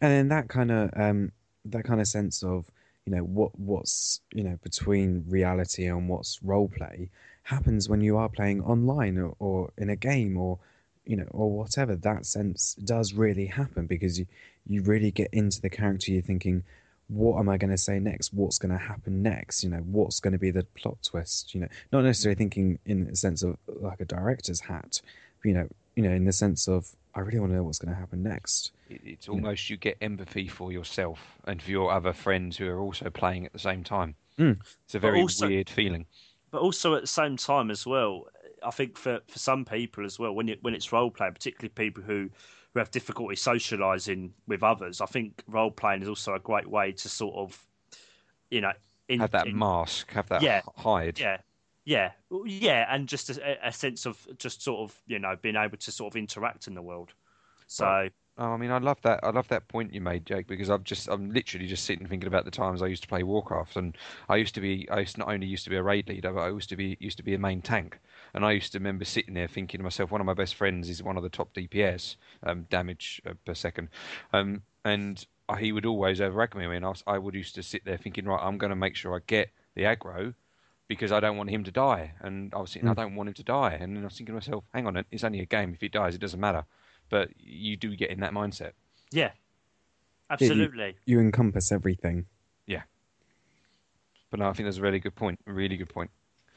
and 0.01 0.11
then 0.13 0.29
that 0.29 0.49
kind 0.49 0.71
of 0.71 0.91
um, 0.97 1.33
that 1.65 1.85
kind 1.85 2.01
of 2.01 2.07
sense 2.07 2.43
of 2.43 2.65
you 3.07 3.15
know 3.15 3.23
what 3.23 3.59
what's 3.59 4.21
you 4.33 4.43
know 4.45 4.59
between 4.63 5.25
reality 5.29 5.87
and 5.87 6.09
what's 6.09 6.43
role 6.43 6.69
play 6.69 7.09
happens 7.45 7.89
when 7.89 8.01
you 8.01 8.17
are 8.17 8.29
playing 8.29 8.63
online 8.63 9.19
or, 9.19 9.35
or 9.39 9.73
in 9.79 9.91
a 9.91 9.97
game 9.97 10.37
or 10.37 10.59
you 11.05 11.17
know 11.17 11.27
or 11.31 11.51
whatever 11.51 11.97
that 11.97 12.25
sense 12.27 12.75
does 12.85 13.13
really 13.13 13.47
happen 13.47 13.87
because 13.87 14.19
you 14.19 14.27
you 14.67 14.83
really 14.83 15.11
get 15.11 15.29
into 15.33 15.61
the 15.61 15.71
character 15.71 16.13
you're 16.13 16.23
thinking 16.23 16.63
what 17.09 17.39
am 17.39 17.49
i 17.49 17.57
going 17.57 17.71
to 17.71 17.79
say 17.79 17.99
next 17.99 18.33
what's 18.33 18.59
going 18.59 18.73
to 18.73 18.79
happen 18.79 19.23
next 19.23 19.65
you 19.65 19.71
know 19.71 19.83
what's 19.87 20.21
going 20.21 20.33
to 20.33 20.39
be 20.39 20.51
the 20.51 20.63
plot 20.75 20.97
twist 21.03 21.55
you 21.55 21.61
know 21.61 21.69
not 21.93 22.05
necessarily 22.05 22.37
thinking 22.37 22.79
in 22.87 23.07
the 23.07 23.17
sense 23.17 23.43
of 23.43 23.57
like 23.67 24.01
a 24.01 24.05
director's 24.05 24.61
hat 24.61 25.01
you 25.45 25.53
know 25.53 25.69
you 25.97 26.03
know 26.03 26.11
in 26.11 26.25
the 26.25 26.33
sense 26.33 26.69
of 26.69 26.89
I 27.15 27.21
really 27.21 27.41
want 27.41 27.53
to 27.53 27.57
know 27.57 27.63
what's 27.63 27.79
going 27.79 27.93
to 27.93 27.99
happen 27.99 28.23
next. 28.23 28.73
It's 28.89 29.29
almost 29.29 29.69
you 29.69 29.77
get 29.77 29.99
empathy 30.01 30.49
for 30.49 30.73
yourself 30.73 31.21
and 31.45 31.61
for 31.61 31.71
your 31.71 31.93
other 31.93 32.13
friends 32.13 32.57
who 32.57 32.69
are 32.69 32.81
also 32.81 33.11
playing 33.11 33.45
at 33.45 33.53
the 33.53 33.59
same 33.59 33.85
time. 33.85 34.15
Mm. 34.39 34.59
It's 34.85 34.95
a 34.95 34.99
very 34.99 35.21
also- 35.21 35.47
weird 35.47 35.69
feeling. 35.69 36.07
but 36.51 36.63
also 36.63 36.95
at 36.95 37.03
the 37.03 37.07
same 37.07 37.37
time 37.37 37.71
as 37.71 37.87
well, 37.87 38.29
I 38.65 38.71
think 38.71 38.97
for, 38.97 39.21
for 39.27 39.39
some 39.39 39.65
people 39.65 40.05
as 40.05 40.19
well, 40.19 40.33
when 40.35 40.49
it, 40.49 40.63
when 40.63 40.75
it's 40.75 40.93
role 40.93 41.11
playing, 41.11 41.35
particularly 41.35 41.71
people 41.71 42.03
who, 42.03 42.31
who 42.73 42.79
have 42.79 42.91
difficulty 42.91 43.35
socialising 43.37 44.31
with 44.47 44.63
others, 44.63 45.01
I 45.01 45.07
think 45.07 45.43
role 45.47 45.71
playing 45.71 46.03
is 46.03 46.09
also 46.09 46.35
a 46.35 46.41
great 46.41 46.69
way 46.69 46.93
to 46.93 47.09
sort 47.09 47.35
of, 47.37 47.67
you 48.51 48.61
know, 48.61 48.73
in, 49.09 49.21
Have 49.21 49.31
that 49.31 49.49
in- 49.49 49.55
mask, 49.55 50.11
have 50.13 50.29
that 50.29 50.43
Yeah. 50.43 50.63
hide. 50.77 51.19
yeah, 51.19 51.39
yeah, 51.85 52.13
yeah, 52.47 52.87
and 52.95 53.09
just 53.09 53.31
a, 53.31 53.69
a 53.69 53.73
sense 53.73 54.07
of 54.07 54.27
just 54.39 54.63
sort 54.63 54.81
of 54.91 55.03
you 55.07 55.19
know 55.19 55.37
being 55.37 55.57
able 55.57 55.77
to 55.79 55.93
sort 55.93 56.13
of 56.13 56.17
interact 56.17 56.67
in 56.69 56.75
the 56.75 56.83
world. 56.83 57.13
So 57.67 57.87
Well, 57.87 58.09
Oh, 58.39 58.53
I 58.53 58.57
mean, 58.57 58.71
I 58.71 58.79
love 58.79 59.01
that. 59.03 59.21
I 59.23 59.31
love 59.31 59.49
that 59.49 59.69
point 59.69 59.93
you 59.93 60.01
made, 60.01 60.25
Jake, 60.25 60.47
because 60.47 60.71
I've 60.71 60.85
just, 60.85 61.07
I'm 61.09 61.31
literally 61.33 61.67
just 61.67 61.85
sitting 61.85 62.07
thinking 62.07 62.27
about 62.29 62.47
the 62.47 62.51
times 62.51 62.81
I 62.81 62.87
used 62.87 63.03
to 63.03 63.09
play 63.09 63.23
Warcraft, 63.23 63.77
and 63.77 63.97
I 64.29 64.37
used 64.37 64.55
to 64.55 64.61
be, 64.63 64.89
I 64.89 65.01
used 65.01 65.19
not 65.19 65.29
only 65.29 65.47
used 65.47 65.65
to 65.65 65.71
be 65.71 65.77
a 65.77 65.83
raid 65.83 66.09
leader, 66.09 66.33
but 66.33 66.41
I 66.41 66.49
used 66.51 66.71
to 66.71 66.77
be, 66.77 66.97
used 66.99 67.19
to 67.19 67.23
be 67.23 67.35
a 67.35 67.39
main 67.39 67.61
tank, 67.61 67.99
and 68.35 68.45
I 68.45 68.53
used 68.53 68.73
to 68.73 68.79
remember 68.79 69.05
sitting 69.05 69.35
there 69.35 69.49
thinking 69.49 69.79
to 69.79 69.85
myself, 69.85 70.11
one 70.11 70.21
of 70.21 70.27
my 70.27 70.35
best 70.35 70.55
friends 70.55 70.89
is 70.89 71.03
one 71.03 71.17
of 71.17 71.23
the 71.23 71.29
top 71.29 71.55
DPS, 71.55 72.17
um, 72.43 72.67
damage 72.71 73.21
uh, 73.27 73.35
per 73.45 73.55
second, 73.55 73.89
um, 74.33 74.63
and 74.85 75.27
he 75.59 75.73
would 75.73 75.87
always 75.87 76.21
overrag 76.21 76.55
me, 76.55 76.65
and 76.65 76.85
I, 76.85 76.89
was, 76.89 77.03
I 77.07 77.19
would 77.19 77.35
used 77.35 77.55
to 77.57 77.63
sit 77.63 77.85
there 77.85 77.99
thinking, 77.99 78.25
right, 78.25 78.41
I'm 78.41 78.59
going 78.59 78.71
to 78.71 78.77
make 78.77 78.97
sure 78.97 79.15
I 79.15 79.21
get 79.27 79.51
the 79.75 79.83
aggro. 79.83 80.35
Because 80.89 81.13
I 81.13 81.21
don't 81.21 81.39
want 81.39 81.49
him 81.49 81.65
to 81.65 81.71
die, 81.71 82.13
and 82.21 82.53
I 82.53 82.59
was 82.59 82.75
thinking 82.75 82.91
I 82.91 82.93
don't 82.93 83.15
want 83.15 83.29
him 83.29 83.35
to 83.35 83.43
die, 83.45 83.79
and 83.81 83.97
then 83.97 84.03
I 84.03 84.07
was 84.07 84.15
thinking 84.15 84.35
to 84.35 84.41
myself, 84.41 84.65
"Hang 84.75 84.87
on, 84.87 85.03
it's 85.11 85.25
only 85.25 85.41
a 85.41 85.47
game. 85.47 85.73
If 85.73 85.81
he 85.81 85.89
dies, 85.89 86.15
it 86.15 86.21
doesn't 86.21 86.41
matter." 86.41 86.67
But 87.09 87.31
you 87.39 87.79
do 87.79 87.97
get 87.97 88.11
in 88.11 88.21
that 88.21 88.33
mindset. 88.33 88.73
yeah, 89.11 89.31
absolutely. 90.29 90.97
You 91.07 91.21
encompass 91.21 91.73
everything. 91.73 92.27
Yeah. 92.67 92.83
But 94.31 94.41
no, 94.41 94.49
I 94.49 94.53
think 94.53 94.67
that's 94.67 94.79
a 94.79 94.83
really 94.83 94.99
good 94.99 95.15
point. 95.15 95.39
A 95.47 95.53
really 95.53 95.79
good 95.79 95.89
point. 95.89 96.11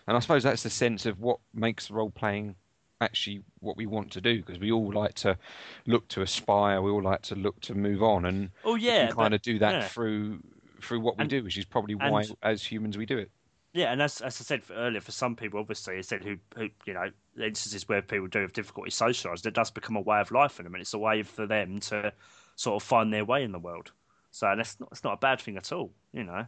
And 0.08 0.16
I 0.16 0.20
suppose 0.20 0.44
that's 0.44 0.64
the 0.64 0.70
sense 0.70 1.06
of 1.06 1.20
what 1.20 1.40
makes 1.54 1.90
role 1.90 2.12
playing 2.12 2.56
actually 3.02 3.42
what 3.60 3.76
we 3.76 3.86
want 3.86 4.12
to 4.12 4.22
do 4.22 4.38
because 4.38 4.60
we 4.60 4.72
all 4.72 4.92
like 4.94 5.14
to 5.16 5.38
look 5.86 6.08
to 6.10 6.22
aspire. 6.22 6.82
We 6.82 6.92
all 6.92 7.02
like 7.04 7.22
to 7.24 7.36
look 7.36 7.60
to 7.62 7.74
move 7.76 8.02
on, 8.04 8.26
and 8.26 8.52
Oh 8.64 8.76
we 8.76 8.82
yeah, 8.82 9.10
kind 9.12 9.34
of 9.34 9.42
do 9.42 9.60
that 9.60 9.74
yeah. 9.74 9.88
through 9.88 10.40
through 10.82 11.00
what 11.02 11.18
we 11.18 11.22
And- 11.24 11.30
do, 11.30 11.44
which 11.44 11.58
is 11.58 11.66
probably 11.66 11.96
why, 11.96 12.22
and- 12.22 12.36
as 12.44 12.64
humans, 12.64 12.98
we 12.98 13.06
do 13.06 13.18
it. 13.18 13.32
Yeah, 13.74 13.92
and 13.92 14.02
as, 14.02 14.22
as 14.22 14.40
I 14.40 14.44
said 14.44 14.62
earlier, 14.72 15.02
for 15.02 15.12
some 15.12 15.36
people, 15.36 15.60
obviously, 15.60 15.98
I 15.98 16.02
said 16.02 16.24
who, 16.24 16.38
who 16.56 16.70
you 16.86 16.94
know, 16.94 17.10
instances 17.44 17.90
where 17.90 18.02
people 18.02 18.28
do 18.28 18.40
have 18.40 18.54
difficulty 18.54 18.90
socialising, 18.90 19.48
it 19.48 19.54
does 19.54 19.70
become 19.70 19.98
a 19.98 20.02
way 20.02 20.22
of 20.22 20.32
life 20.32 20.54
for 20.54 20.64
them, 20.64 20.74
and 20.76 20.82
it's 20.82 20.94
a 20.94 20.98
way 20.98 21.24
for 21.24 21.46
them 21.46 21.80
to 21.82 22.14
sort 22.56 22.82
of 22.82 22.88
find 22.88 23.12
their 23.12 23.26
way 23.26 23.44
in 23.44 23.52
the 23.52 23.60
world. 23.60 23.92
So 24.32 24.54
that's 24.56 24.80
not, 24.80 24.90
it's 24.94 25.04
not 25.04 25.14
a 25.14 25.18
bad 25.18 25.42
thing 25.42 25.58
at 25.58 25.74
all, 25.74 25.92
you 26.14 26.24
know, 26.24 26.46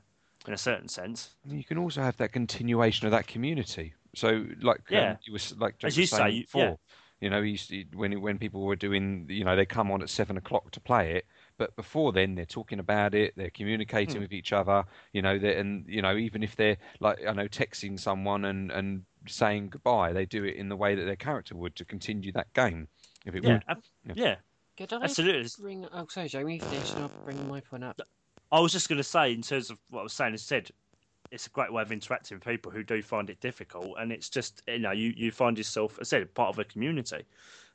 in 0.47 0.53
a 0.53 0.57
certain 0.57 0.87
sense. 0.87 1.29
You 1.45 1.63
can 1.63 1.77
also 1.77 2.01
have 2.01 2.17
that 2.17 2.31
continuation 2.31 3.05
of 3.05 3.11
that 3.11 3.27
community. 3.27 3.93
So, 4.15 4.45
like 4.61 4.81
Yeah. 4.89 5.11
um, 5.11 5.17
you 5.23 5.33
was 5.33 5.55
like 5.57 5.77
Jake 5.77 5.89
As 5.89 5.97
you 5.97 6.01
was 6.01 6.09
saying 6.09 6.31
say, 6.31 6.39
before, 6.41 6.61
yeah. 6.61 6.75
you 7.21 7.29
know, 7.29 7.41
he 7.41 7.51
used 7.51 7.69
to, 7.69 7.83
when 7.95 8.19
when 8.21 8.37
people 8.39 8.61
were 8.61 8.75
doing, 8.75 9.27
you 9.29 9.43
know, 9.43 9.55
they 9.55 9.65
come 9.65 9.91
on 9.91 10.01
at 10.01 10.09
seven 10.09 10.37
o'clock 10.37 10.71
to 10.71 10.79
play 10.79 11.13
it, 11.15 11.25
but 11.57 11.75
before 11.75 12.11
then 12.11 12.35
they're 12.35 12.45
talking 12.45 12.79
about 12.79 13.13
it, 13.13 13.33
they're 13.35 13.49
communicating 13.51 14.15
Hmm. 14.15 14.21
with 14.21 14.33
each 14.33 14.53
other, 14.53 14.83
you 15.13 15.21
know, 15.21 15.37
they're, 15.37 15.57
and 15.57 15.85
you 15.87 16.01
know, 16.01 16.15
even 16.17 16.43
if 16.43 16.55
they're 16.55 16.77
like 16.99 17.19
I 17.27 17.33
know 17.33 17.47
texting 17.47 17.99
someone 17.99 18.45
and 18.45 18.71
and 18.71 19.03
saying 19.27 19.69
goodbye, 19.69 20.13
they 20.13 20.25
do 20.25 20.43
it 20.45 20.55
in 20.55 20.69
the 20.69 20.75
way 20.77 20.95
that 20.95 21.05
their 21.05 21.15
character 21.15 21.55
would 21.55 21.75
to 21.75 21.85
continue 21.85 22.31
that 22.31 22.53
game. 22.53 22.87
If 23.25 23.35
it 23.35 23.43
Yeah, 23.43 23.53
would, 23.53 23.65
ab- 23.67 23.83
Yeah. 24.05 24.13
yeah. 24.15 24.35
Could 24.77 24.93
I 24.93 25.03
Absolutely. 25.03 25.49
bring? 25.59 25.85
Oh, 25.91 26.07
sorry, 26.07 26.29
Jamie. 26.29 26.59
Finish, 26.59 26.93
and 26.93 27.03
I'll 27.03 27.11
bring 27.25 27.47
my 27.47 27.61
point 27.61 27.83
up. 27.83 27.99
I 28.51 28.59
was 28.59 28.71
just 28.71 28.89
going 28.89 28.97
to 28.97 29.03
say, 29.03 29.33
in 29.33 29.41
terms 29.41 29.69
of 29.69 29.77
what 29.89 30.01
I 30.01 30.03
was 30.03 30.13
saying, 30.13 30.33
I 30.33 30.37
said 30.37 30.71
it's 31.31 31.47
a 31.47 31.49
great 31.49 31.71
way 31.71 31.81
of 31.81 31.91
interacting 31.91 32.37
with 32.37 32.45
people 32.45 32.71
who 32.71 32.83
do 32.83 33.01
find 33.01 33.29
it 33.29 33.39
difficult, 33.41 33.95
and 33.99 34.11
it's 34.11 34.29
just 34.29 34.63
you 34.67 34.79
know 34.79 34.91
you, 34.91 35.13
you 35.15 35.31
find 35.31 35.57
yourself, 35.57 35.97
as 35.99 36.13
I 36.13 36.19
said, 36.19 36.33
part 36.33 36.49
of 36.49 36.59
a 36.59 36.63
community. 36.63 37.23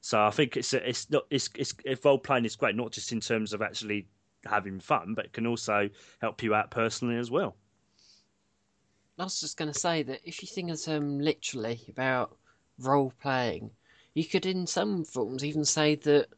So 0.00 0.24
I 0.24 0.30
think 0.30 0.56
it's 0.56 0.72
it's 0.72 1.10
not 1.10 1.24
it's 1.30 1.50
it's 1.56 1.74
if 1.84 2.04
role 2.04 2.18
playing 2.18 2.44
is 2.44 2.56
great, 2.56 2.74
not 2.74 2.92
just 2.92 3.12
in 3.12 3.20
terms 3.20 3.52
of 3.52 3.62
actually 3.62 4.06
having 4.46 4.80
fun, 4.80 5.14
but 5.14 5.32
can 5.32 5.46
also 5.46 5.88
help 6.20 6.42
you 6.42 6.54
out 6.54 6.70
personally 6.70 7.16
as 7.16 7.30
well. 7.30 7.54
I 9.18 9.24
was 9.24 9.40
just 9.40 9.56
going 9.56 9.72
to 9.72 9.78
say 9.78 10.02
that 10.02 10.20
if 10.24 10.42
you 10.42 10.48
think 10.48 10.70
of 10.70 10.82
them 10.84 11.20
literally 11.20 11.80
about 11.88 12.36
role 12.78 13.12
playing, 13.20 13.70
you 14.14 14.24
could, 14.24 14.46
in 14.46 14.66
some 14.66 15.04
forms, 15.04 15.44
even 15.44 15.64
say 15.64 15.94
that 15.96 16.28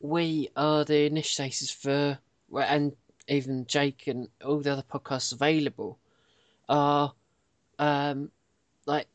we 0.00 0.48
are 0.56 0.84
the 0.84 1.04
initiators 1.04 1.70
for, 1.70 2.18
and 2.56 2.92
even 3.28 3.66
Jake 3.66 4.06
and 4.06 4.28
all 4.44 4.60
the 4.60 4.72
other 4.72 4.82
podcasts 4.82 5.32
available 5.32 5.98
are 6.68 7.12
um, 7.78 8.30
like 8.86 9.06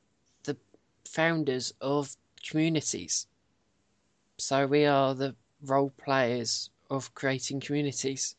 the 0.44 0.58
founders 1.06 1.74
of 1.82 2.16
communities. 2.48 3.28
So 4.38 4.68
we 4.68 4.86
are 4.86 5.14
the 5.14 5.36
role 5.64 5.92
players 5.98 6.70
of 6.90 7.14
creating 7.14 7.60
communities. 7.60 8.36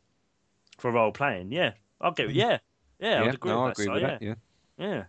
For 0.78 0.90
role 0.90 1.12
playing, 1.12 1.52
yeah, 1.52 1.72
I'll 2.00 2.12
get 2.12 2.30
yeah, 2.30 2.58
yeah, 2.98 3.20
I 3.20 3.26
would 3.26 3.34
agree 3.34 3.50
no, 3.50 3.64
with 3.64 3.76
that. 3.76 3.82
agree 3.82 3.86
so, 3.86 3.92
with 3.92 4.02
yeah, 4.02 4.08
that. 4.08 4.22
Yeah, 4.22 4.34
yeah. 4.78 5.04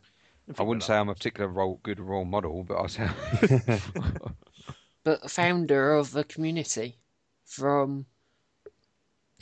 I 0.58 0.64
wouldn't 0.64 0.84
say 0.84 0.96
I'm 0.96 1.10
a 1.10 1.14
particular 1.14 1.48
role 1.48 1.80
good 1.84 2.00
role 2.00 2.26
model, 2.26 2.64
but 2.64 2.78
I 2.78 2.88
say 2.88 3.10
but 5.04 5.32
founder 5.32 5.94
of 5.94 6.16
a 6.16 6.24
community 6.26 6.98
from 7.46 8.06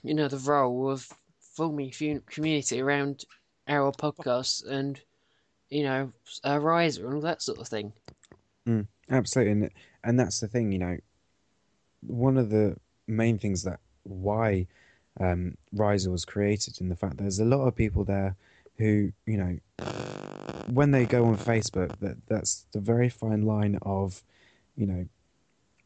you 0.03 0.13
know 0.13 0.27
the 0.27 0.37
role 0.37 0.89
of 0.89 1.07
forming 1.39 1.91
community 2.29 2.81
around 2.81 3.25
our 3.67 3.91
podcast 3.91 4.67
and 4.67 4.99
you 5.69 5.83
know 5.83 6.11
a 6.43 6.51
Risa 6.51 7.03
and 7.03 7.13
all 7.13 7.21
that 7.21 7.41
sort 7.41 7.59
of 7.59 7.67
thing 7.67 7.93
Absolutely, 9.09 9.51
and 9.51 9.69
and 10.03 10.19
that's 10.19 10.39
the 10.39 10.47
thing, 10.47 10.71
you 10.71 10.79
know. 10.79 10.97
One 12.01 12.37
of 12.37 12.49
the 12.49 12.77
main 13.07 13.37
things 13.39 13.63
that 13.63 13.79
why 14.03 14.67
um, 15.19 15.57
Risa 15.75 16.11
was 16.11 16.25
created, 16.25 16.79
in 16.79 16.89
the 16.89 16.95
fact 16.95 17.17
there's 17.17 17.39
a 17.39 17.45
lot 17.45 17.65
of 17.67 17.75
people 17.75 18.03
there 18.03 18.35
who, 18.77 19.11
you 19.25 19.37
know, 19.37 19.57
when 20.71 20.91
they 20.91 21.05
go 21.05 21.25
on 21.25 21.37
Facebook, 21.37 21.97
that 21.99 22.17
that's 22.27 22.65
the 22.71 22.79
very 22.79 23.09
fine 23.09 23.43
line 23.43 23.77
of, 23.81 24.23
you 24.77 24.85
know, 24.85 25.05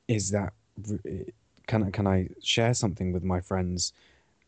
is 0.07 0.29
that 0.31 0.53
can 1.67 1.83
I 1.83 1.89
can 1.91 2.07
I 2.07 2.29
share 2.41 2.73
something 2.73 3.11
with 3.13 3.23
my 3.23 3.39
friends, 3.41 3.93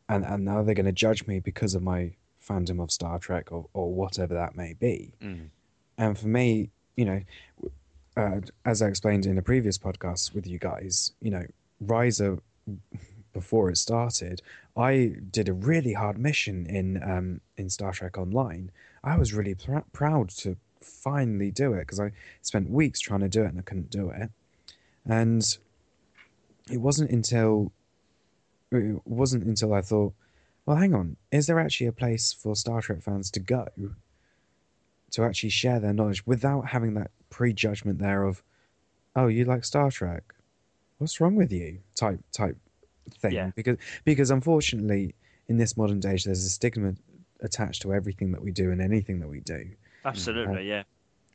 and 0.09 0.25
and 0.25 0.45
now 0.45 0.63
they're 0.63 0.75
going 0.75 0.85
to 0.85 0.91
judge 0.91 1.25
me 1.27 1.39
because 1.39 1.75
of 1.75 1.83
my 1.83 2.11
fandom 2.47 2.81
of 2.81 2.91
Star 2.91 3.19
Trek 3.19 3.51
or 3.51 3.67
or 3.73 3.93
whatever 3.93 4.33
that 4.33 4.55
may 4.55 4.73
be, 4.73 5.13
Mm. 5.21 5.49
and 5.97 6.17
for 6.17 6.27
me, 6.27 6.69
you 6.95 7.05
know 7.05 7.21
uh, 8.17 8.39
as 8.63 8.81
I 8.81 8.87
explained 8.87 9.25
in 9.25 9.37
a 9.37 9.41
previous 9.41 9.77
podcast 9.77 10.33
with 10.33 10.47
you 10.47 10.57
guys, 10.57 11.11
you 11.21 11.29
know, 11.31 11.45
Risa, 11.85 12.39
before 13.33 13.69
it 13.69 13.77
started, 13.77 14.41
I 14.77 15.15
did 15.31 15.49
a 15.49 15.53
really 15.53 15.91
hard 15.93 16.17
mission 16.17 16.65
in 16.67 17.01
um, 17.03 17.41
in 17.57 17.69
Star 17.69 17.91
Trek 17.91 18.17
Online. 18.17 18.71
I 19.03 19.17
was 19.17 19.33
really 19.33 19.55
pr- 19.55 19.79
proud 19.91 20.29
to 20.43 20.55
finally 20.81 21.51
do 21.51 21.73
it 21.73 21.79
because 21.81 21.99
I 21.99 22.11
spent 22.41 22.69
weeks 22.69 22.99
trying 22.99 23.19
to 23.21 23.27
do 23.29 23.43
it 23.43 23.47
and 23.49 23.59
I 23.59 23.63
couldn't 23.63 23.89
do 23.89 24.09
it. 24.09 24.29
And 25.05 25.57
it 26.71 26.77
wasn't 26.77 27.11
until 27.11 27.71
it 28.71 28.99
wasn't 29.05 29.43
until 29.43 29.73
I 29.73 29.81
thought, 29.81 30.13
well, 30.65 30.77
hang 30.77 30.93
on, 30.93 31.17
is 31.31 31.47
there 31.47 31.59
actually 31.59 31.87
a 31.87 31.91
place 31.91 32.33
for 32.33 32.55
Star 32.55 32.81
Trek 32.81 33.01
fans 33.01 33.31
to 33.31 33.39
go 33.39 33.67
to 35.11 35.23
actually 35.23 35.49
share 35.49 35.79
their 35.79 35.93
knowledge 35.93 36.25
without 36.25 36.67
having 36.67 36.95
that 36.95 37.11
prejudgment 37.29 37.99
there 37.99 38.23
of, 38.23 38.43
oh, 39.15 39.27
you 39.27 39.45
like 39.45 39.63
Star 39.63 39.91
Trek, 39.91 40.23
what's 40.97 41.21
wrong 41.21 41.35
with 41.35 41.51
you? 41.51 41.79
Type 41.95 42.19
type 42.31 42.57
thing. 43.19 43.33
Yeah. 43.33 43.51
Because 43.55 43.77
because 44.03 44.31
unfortunately, 44.31 45.15
in 45.47 45.57
this 45.57 45.77
modern 45.77 46.05
age, 46.05 46.25
there's 46.25 46.43
a 46.43 46.49
stigma 46.49 46.95
attached 47.41 47.83
to 47.83 47.93
everything 47.93 48.31
that 48.31 48.41
we 48.41 48.51
do 48.51 48.71
and 48.71 48.81
anything 48.81 49.19
that 49.19 49.27
we 49.27 49.39
do. 49.41 49.69
Absolutely, 50.03 50.57
uh, 50.57 50.59
yeah. 50.59 50.83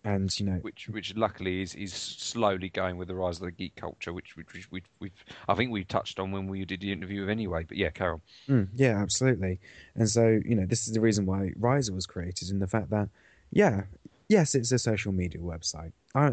And 0.03 0.41
you 0.41 0.47
know, 0.47 0.59
which 0.63 0.89
which 0.89 1.15
luckily 1.15 1.61
is, 1.61 1.75
is 1.75 1.93
slowly 1.93 2.71
going 2.71 2.97
with 2.97 3.09
the 3.09 3.15
rise 3.15 3.37
of 3.37 3.43
the 3.43 3.51
geek 3.51 3.77
culture, 3.77 4.15
which 4.15 4.35
which, 4.35 4.55
which 4.55 4.67
we 4.71 4.83
we've 4.99 5.25
I 5.47 5.55
think 5.55 5.71
we 5.71 5.85
touched 5.85 6.19
on 6.19 6.33
when 6.33 6.47
we 6.47 6.65
did 6.65 6.81
the 6.81 6.91
interview 6.91 7.29
anyway. 7.29 7.65
But 7.69 7.77
yeah, 7.77 7.91
Carol. 7.91 8.23
Mm, 8.49 8.69
yeah, 8.75 8.97
absolutely. 8.97 9.61
And 9.95 10.09
so, 10.09 10.41
you 10.45 10.55
know, 10.55 10.65
this 10.65 10.89
is 10.89 10.95
the 10.95 11.01
reason 11.01 11.27
why 11.27 11.53
Risa 11.61 11.91
was 11.91 12.07
created 12.07 12.49
in 12.49 12.61
the 12.61 12.67
fact 12.67 12.89
that, 12.91 13.11
yeah, 13.51 13.83
yes, 14.29 14.55
it's 14.55 14.73
a 14.73 14.79
social 14.79 15.13
media 15.13 15.41
website. 15.41 15.93
I, 16.15 16.33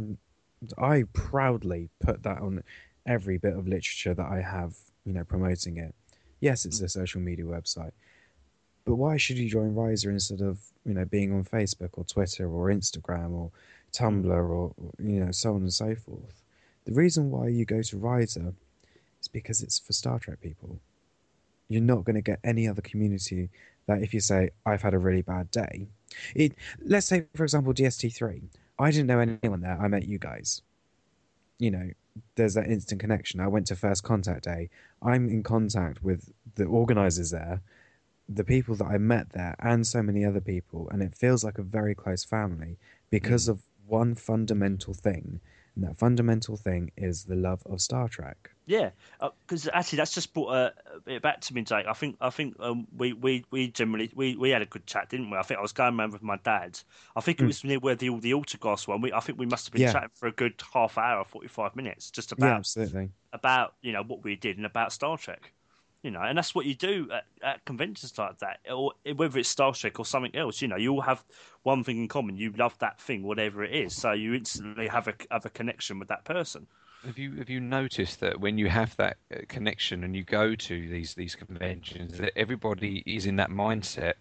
I 0.78 1.04
proudly 1.12 1.90
put 2.00 2.24
that 2.24 2.40
on 2.40 2.64
every 3.06 3.38
bit 3.38 3.54
of 3.54 3.68
literature 3.68 4.14
that 4.14 4.28
I 4.28 4.42
have, 4.42 4.76
you 5.06 5.14
know, 5.14 5.24
promoting 5.24 5.78
it. 5.78 5.94
Yes, 6.40 6.66
it's 6.66 6.80
a 6.82 6.88
social 6.88 7.20
media 7.20 7.46
website. 7.46 7.92
But 8.88 8.96
why 8.96 9.18
should 9.18 9.38
you 9.38 9.50
join 9.50 9.76
Risa 9.76 10.06
instead 10.06 10.40
of, 10.40 10.60
you 10.86 10.94
know, 10.94 11.04
being 11.04 11.34
on 11.34 11.44
Facebook 11.44 11.90
or 11.98 12.06
Twitter 12.06 12.50
or 12.50 12.70
Instagram 12.70 13.32
or 13.32 13.52
Tumblr 13.92 14.50
or, 14.50 14.74
you 14.98 15.20
know, 15.20 15.32
so 15.32 15.56
on 15.56 15.62
and 15.64 15.74
so 15.74 15.94
forth? 15.94 16.42
The 16.86 16.94
reason 16.94 17.30
why 17.30 17.50
you 17.50 17.66
go 17.66 17.82
to 17.82 17.98
Risa 17.98 18.54
is 19.22 19.28
because 19.28 19.62
it's 19.62 19.78
for 19.78 19.92
Star 19.92 20.20
Trek 20.20 20.40
people. 20.40 20.80
You're 21.68 21.82
not 21.82 22.06
going 22.06 22.16
to 22.16 22.22
get 22.22 22.40
any 22.46 22.66
other 22.66 22.82
community 22.82 23.50
that 23.88 24.02
if 24.02 24.14
you 24.14 24.22
say 24.22 24.52
I've 24.66 24.84
had 24.84 24.94
a 24.94 25.00
really 25.00 25.22
bad 25.22 25.52
day, 25.52 25.88
it. 26.34 26.54
Let's 26.82 27.08
say 27.08 27.26
for 27.36 27.44
example 27.44 27.74
DST3. 27.74 28.42
I 28.80 28.92
didn't 28.92 29.08
know 29.08 29.20
anyone 29.20 29.60
there. 29.60 29.78
I 29.82 29.90
met 29.90 30.08
you 30.08 30.18
guys. 30.18 30.62
You 31.60 31.72
know, 31.72 31.90
there's 32.36 32.54
that 32.54 32.68
instant 32.68 33.02
connection. 33.02 33.42
I 33.42 33.50
went 33.50 33.68
to 33.68 33.76
first 33.76 34.04
contact 34.04 34.46
day. 34.46 34.70
I'm 35.02 35.28
in 35.28 35.44
contact 35.44 36.02
with 36.02 36.32
the 36.56 36.66
organizers 36.66 37.32
there, 37.32 37.62
the 38.30 38.44
people 38.44 38.76
that 38.76 38.86
I 38.86 38.98
met 38.98 39.32
there, 39.32 39.56
and 39.60 39.86
so 39.86 40.02
many 40.04 40.26
other 40.26 40.42
people, 40.42 40.90
and 40.92 41.02
it 41.02 41.16
feels 41.16 41.44
like 41.44 41.58
a 41.58 41.64
very 41.64 41.96
close 41.96 42.24
family 42.24 42.78
because 43.10 43.48
of 43.48 43.64
one 43.86 44.16
fundamental 44.16 44.94
thing, 44.94 45.40
and 45.76 45.84
that 45.86 45.98
fundamental 45.98 46.58
thing 46.58 46.92
is 46.98 47.24
the 47.26 47.36
love 47.36 47.62
of 47.66 47.82
Star 47.82 48.10
Trek. 48.10 48.52
Yeah, 48.66 48.90
because 49.46 49.70
actually 49.72 49.98
that's 49.98 50.14
just 50.14 50.34
brought 50.34 50.50
uh, 50.50 50.72
it 51.06 51.22
back 51.22 51.40
to 51.42 51.54
me, 51.54 51.62
Jake. 51.62 51.86
I 51.88 51.94
think 51.94 52.18
I 52.20 52.30
think 52.30 52.58
um, 52.60 52.86
we, 52.98 53.14
we, 53.14 53.46
we 53.50 53.70
generally 53.70 54.12
we, 54.14 54.36
we 54.36 54.50
had 54.50 54.62
a 54.62 54.66
good 54.66 54.86
chat, 54.86 55.10
didn't 55.10 55.30
we? 55.30 55.38
I 55.38 55.44
think 55.44 55.60
I 55.60 55.62
was 55.62 55.72
going 55.72 55.98
around 55.98 56.12
with 56.12 56.22
my 56.22 56.38
dad. 56.44 56.78
I 57.16 57.22
think 57.22 57.42
it 57.42 57.46
Mm. 57.46 57.48
was 57.48 57.64
near 57.64 57.80
where 57.80 57.96
the 57.96 58.10
the 58.20 58.34
autographs 58.34 58.86
one. 58.88 59.00
We, 59.00 59.14
I 59.14 59.22
think 59.22 59.40
we 59.40 59.46
must 59.46 59.68
have 59.68 59.74
been 59.74 59.84
Yeah. 59.84 59.94
chatting 59.94 60.10
for 60.16 60.28
a 60.28 60.34
good 60.34 60.62
half 60.74 60.98
hour, 60.98 61.24
forty 61.24 61.48
five 61.48 61.78
minutes, 61.78 62.12
just 62.12 62.34
Yeah, 62.36 62.56
about 62.56 62.58
absolutely. 62.58 63.12
about 63.32 63.76
you 63.82 63.94
know 63.94 64.04
what 64.04 64.24
we 64.24 64.36
did 64.36 64.58
and 64.58 64.66
about 64.66 64.92
Star 64.92 65.18
Trek. 65.18 65.54
You 66.08 66.12
know, 66.12 66.22
and 66.22 66.38
that's 66.38 66.56
what 66.56 66.66
you 66.66 66.74
do 66.74 67.10
at, 67.12 67.26
at 67.44 67.66
conventions 67.66 68.18
like 68.18 68.40
that, 68.40 68.60
or 68.72 68.94
whether 69.18 69.40
it's 69.40 69.50
Star 69.50 69.74
Trek 69.74 70.00
or 70.00 70.06
something 70.06 70.34
else. 70.38 70.62
You 70.62 70.70
know, 70.70 70.78
you 70.78 70.94
all 70.94 71.02
have 71.02 71.22
one 71.64 71.84
thing 71.84 71.98
in 71.98 72.08
common: 72.08 72.38
you 72.38 72.54
love 72.54 72.80
that 72.80 72.98
thing, 72.98 73.24
whatever 73.24 73.62
it 73.62 73.76
is. 73.76 73.94
So 73.94 74.14
you 74.14 74.34
instantly 74.34 74.88
have 74.88 75.10
a 75.10 75.16
have 75.32 75.46
a 75.46 75.50
connection 75.50 76.00
with 76.00 76.08
that 76.08 76.24
person. 76.24 76.66
Have 77.06 77.18
you 77.18 77.36
have 77.36 77.50
you 77.50 77.60
noticed 77.60 78.22
that 78.22 78.40
when 78.40 78.58
you 78.58 78.70
have 78.70 78.96
that 78.96 79.18
uh, 79.36 79.40
connection 79.50 80.06
and 80.06 80.16
you 80.16 80.24
go 80.24 80.56
to 80.56 80.88
these 80.88 81.14
these 81.14 81.36
conventions, 81.36 82.18
that 82.20 82.32
everybody 82.38 83.04
is 83.06 83.26
in 83.26 83.36
that 83.36 83.50
mindset. 83.50 84.14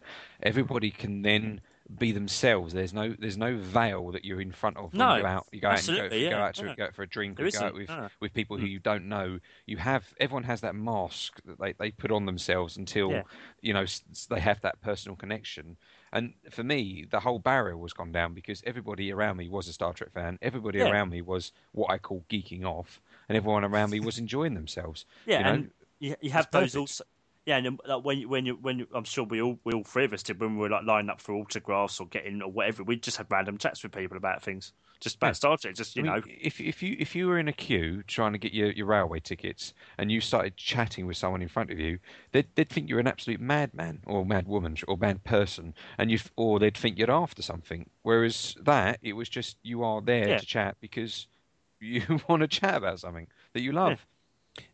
Everybody 0.43 0.91
can 0.91 1.23
then 1.23 1.61
be 1.99 2.11
themselves. 2.13 2.73
There's 2.73 2.93
no 2.93 3.15
there's 3.19 3.37
no 3.37 3.57
veil 3.57 4.11
that 4.13 4.25
you're 4.25 4.41
in 4.41 4.51
front 4.53 4.77
of 4.77 4.93
No, 4.93 5.17
you 5.17 5.23
go 5.23 5.29
out. 5.29 5.47
You 5.53 5.61
go 5.61 5.69
out 5.69 5.87
go, 5.87 5.93
you 6.17 6.31
go 6.31 6.37
out 6.37 6.55
to 6.57 6.67
yeah. 6.67 6.75
go 6.75 6.85
out 6.85 6.95
for 6.95 7.03
a 7.03 7.07
drink 7.09 7.37
There 7.37 7.47
or 7.47 7.51
go 7.51 7.59
out 7.61 7.75
with 7.75 7.89
no. 7.89 8.09
with 8.21 8.35
people 8.35 8.57
Mm. 8.57 8.61
who 8.61 8.67
you 8.67 8.79
don't 8.81 9.09
know. 9.09 9.39
You 9.67 9.77
have 9.77 10.05
everyone 10.19 10.43
has 10.45 10.61
that 10.63 10.75
mask 10.75 11.41
that 11.45 11.59
they, 11.61 11.73
they 11.75 11.91
put 11.93 12.11
on 12.11 12.27
themselves 12.27 12.77
until 12.77 13.11
Yeah. 13.13 13.23
you 13.61 13.73
know 13.73 13.85
they 14.31 14.41
have 14.41 14.61
that 14.63 14.81
personal 14.81 15.17
connection. 15.17 15.77
And 16.13 16.35
for 16.51 16.65
me, 16.65 17.07
the 17.11 17.21
whole 17.21 17.39
barrier 17.39 17.77
was 17.77 17.93
gone 17.93 18.11
down 18.13 18.33
because 18.35 18.63
everybody 18.67 19.13
around 19.13 19.37
me 19.37 19.49
was 19.49 19.69
a 19.69 19.73
Star 19.73 19.93
Trek 19.93 20.13
fan. 20.13 20.39
Everybody 20.43 20.79
Yeah. 20.79 20.91
around 20.91 21.11
me 21.11 21.21
was 21.23 21.53
what 21.73 21.91
I 21.91 21.99
call 21.99 22.25
geeking 22.29 22.65
off, 22.65 23.01
and 23.29 23.37
everyone 23.37 23.65
around 23.65 23.91
me 23.91 24.01
was 24.01 24.19
enjoying 24.19 24.55
themselves. 24.55 25.05
Yeah, 25.27 25.39
you 25.39 25.45
know? 25.45 25.53
and 25.53 25.71
you, 25.99 26.17
you 26.21 26.31
have 26.31 26.51
those 26.51 26.73
perfect. 26.73 26.77
also. 26.77 27.05
Yeah, 27.47 27.59
and 27.59 27.81
like, 27.87 28.05
when 28.05 28.29
when 28.29 28.45
you 28.47 28.57
when 28.57 28.81
you, 28.81 28.89
I'm 28.93 29.05
sure 29.05 29.25
we 29.25 29.41
all 29.41 29.59
we 29.65 29.73
all 29.73 29.85
three 29.85 30.05
of 30.05 30.13
us 30.13 30.23
did 30.23 30.41
when 30.41 30.55
we 30.57 30.63
were 30.63 30.69
like 30.71 30.85
lining 30.85 31.11
up 31.11 31.21
for 31.21 31.33
autographs 31.35 32.01
or 32.01 32.07
getting 32.09 32.43
or 32.43 32.51
whatever. 32.51 32.83
We 32.83 32.97
just 32.97 33.17
had 33.19 33.31
random 33.31 33.57
chats 33.59 33.83
with 33.83 33.93
people 33.93 34.17
about 34.17 34.43
things, 34.43 34.73
just 35.01 35.17
about 35.17 35.37
Yeah. 35.37 35.37
Star 35.37 35.57
Trek. 35.57 35.77
Just 35.77 35.97
you 35.97 36.03
I 36.03 36.03
mean, 36.03 36.15
know, 36.15 36.23
if 36.25 36.61
if 36.61 36.83
you 36.83 36.97
if 37.01 37.15
you 37.17 37.27
were 37.29 37.39
in 37.39 37.49
a 37.49 37.53
queue 37.53 38.03
trying 38.05 38.33
to 38.33 38.39
get 38.39 38.53
your, 38.55 38.71
your 38.73 38.87
railway 38.87 39.21
tickets 39.21 39.75
and 39.99 40.13
you 40.13 40.21
started 40.21 40.57
chatting 40.57 41.07
with 41.07 41.17
someone 41.17 41.43
in 41.43 41.49
front 41.49 41.71
of 41.71 41.79
you, 41.81 41.99
they'd, 42.33 42.49
they'd 42.57 42.71
think 42.71 42.89
you're 42.89 43.01
an 43.01 43.07
absolute 43.07 43.41
madman 43.41 44.03
or 44.07 44.27
mad 44.27 44.47
woman 44.49 44.77
or 44.89 44.97
mad 44.99 45.25
person, 45.25 45.75
and 45.99 46.11
you 46.11 46.19
or 46.37 46.59
they'd 46.59 46.77
think 46.77 46.99
you're 46.99 47.11
after 47.11 47.43
something. 47.43 47.91
Whereas 48.03 48.57
that 48.63 48.99
it 49.03 49.15
was 49.15 49.29
just 49.29 49.59
you 49.63 49.83
are 49.85 50.03
there 50.03 50.35
Yeah. 50.35 50.37
to 50.37 50.47
chat 50.47 50.77
because 50.81 51.29
you 51.81 52.21
want 52.29 52.43
to 52.43 52.49
chat 52.49 52.77
about 52.77 53.01
something 53.01 53.29
that 53.55 53.63
you 53.63 53.73
love. 53.73 54.07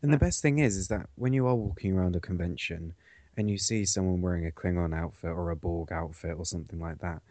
And 0.01 0.13
the 0.13 0.17
best 0.17 0.41
thing 0.41 0.59
is, 0.59 0.75
is 0.75 0.87
that 0.89 1.07
when 1.15 1.33
you 1.33 1.47
are 1.47 1.55
walking 1.55 1.93
around 1.93 2.15
a 2.15 2.19
convention 2.19 2.93
and 3.37 3.49
you 3.49 3.57
see 3.57 3.85
someone 3.85 4.21
wearing 4.21 4.47
a 4.47 4.51
Klingon 4.51 4.95
outfit 4.95 5.31
or 5.31 5.49
a 5.51 5.55
Borg 5.55 5.91
outfit 5.91 6.35
or 6.37 6.45
something 6.45 6.79
like 6.79 6.99
that, 6.99 7.21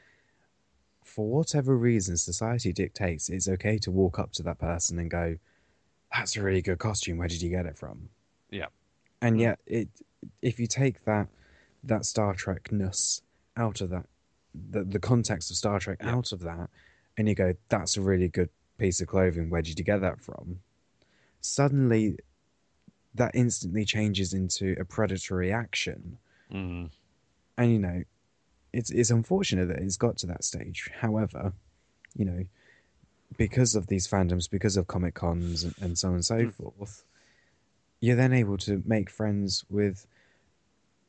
for 1.05 1.27
whatever 1.29 1.77
reason 1.77 2.17
society 2.17 2.73
dictates, 2.73 3.29
it's 3.29 3.49
okay 3.49 3.79
to 3.79 3.91
walk 3.91 4.19
up 4.19 4.33
to 4.33 4.43
that 4.45 4.59
person 4.59 4.99
and 4.99 5.11
go, 5.11 5.37
"That's 6.13 6.37
a 6.37 6.43
really 6.43 6.63
good 6.63 6.79
costume. 6.79 7.19
Where 7.19 7.29
did 7.29 7.43
you 7.43 7.51
get 7.51 7.67
it 7.67 7.77
from?" 7.77 8.09
Yeah. 8.51 8.67
And 9.21 9.37
mm. 9.37 9.41
yet, 9.41 9.61
it 9.67 9.89
if 10.41 10.61
you 10.61 10.67
take 10.67 11.05
that 11.05 11.29
that 11.85 12.05
Star 12.05 12.35
Trekness 12.35 13.23
out 13.57 13.81
of 13.81 13.91
that, 13.91 14.07
the 14.71 14.85
the 14.85 15.01
context 15.01 15.51
of 15.51 15.57
Star 15.57 15.79
Trek 15.81 15.99
Yeah. 16.01 16.15
out 16.15 16.33
of 16.33 16.41
that, 16.41 16.71
and 17.17 17.29
you 17.29 17.35
go, 17.35 17.55
"That's 17.69 17.97
a 17.97 18.01
really 18.01 18.29
good 18.29 18.51
piece 18.79 19.01
of 19.01 19.09
clothing. 19.09 19.51
Where 19.51 19.63
did 19.63 19.79
you 19.79 19.85
get 19.85 20.01
that 20.01 20.21
from?" 20.21 20.61
Suddenly, 21.41 22.19
that 23.15 23.33
instantly 23.35 23.85
changes 23.85 24.33
into 24.33 24.75
a 24.81 24.85
predatory 24.85 25.53
action. 25.53 26.19
Mm. 26.53 26.91
And 27.59 27.73
you 27.73 27.79
know, 27.79 28.03
it's 28.73 28.91
it's 28.91 29.11
unfortunate 29.11 29.67
that 29.69 29.79
it's 29.79 29.97
got 29.97 30.17
to 30.19 30.27
that 30.29 30.45
stage. 30.45 30.91
However, 30.95 31.53
you 32.17 32.25
know, 32.25 32.45
because 33.37 33.75
of 33.75 33.87
these 33.87 34.07
fandoms, 34.09 34.49
because 34.51 34.77
of 34.77 34.87
comic 34.87 35.15
cons 35.15 35.65
and, 35.65 35.75
and 35.81 35.99
so 35.99 36.09
on 36.09 36.15
and 36.15 36.25
so 36.25 36.37
Mm. 36.37 36.55
forth, 36.55 37.05
you're 38.01 38.17
then 38.17 38.33
able 38.33 38.57
to 38.59 38.83
make 38.87 39.11
friends 39.11 39.65
with 39.69 40.07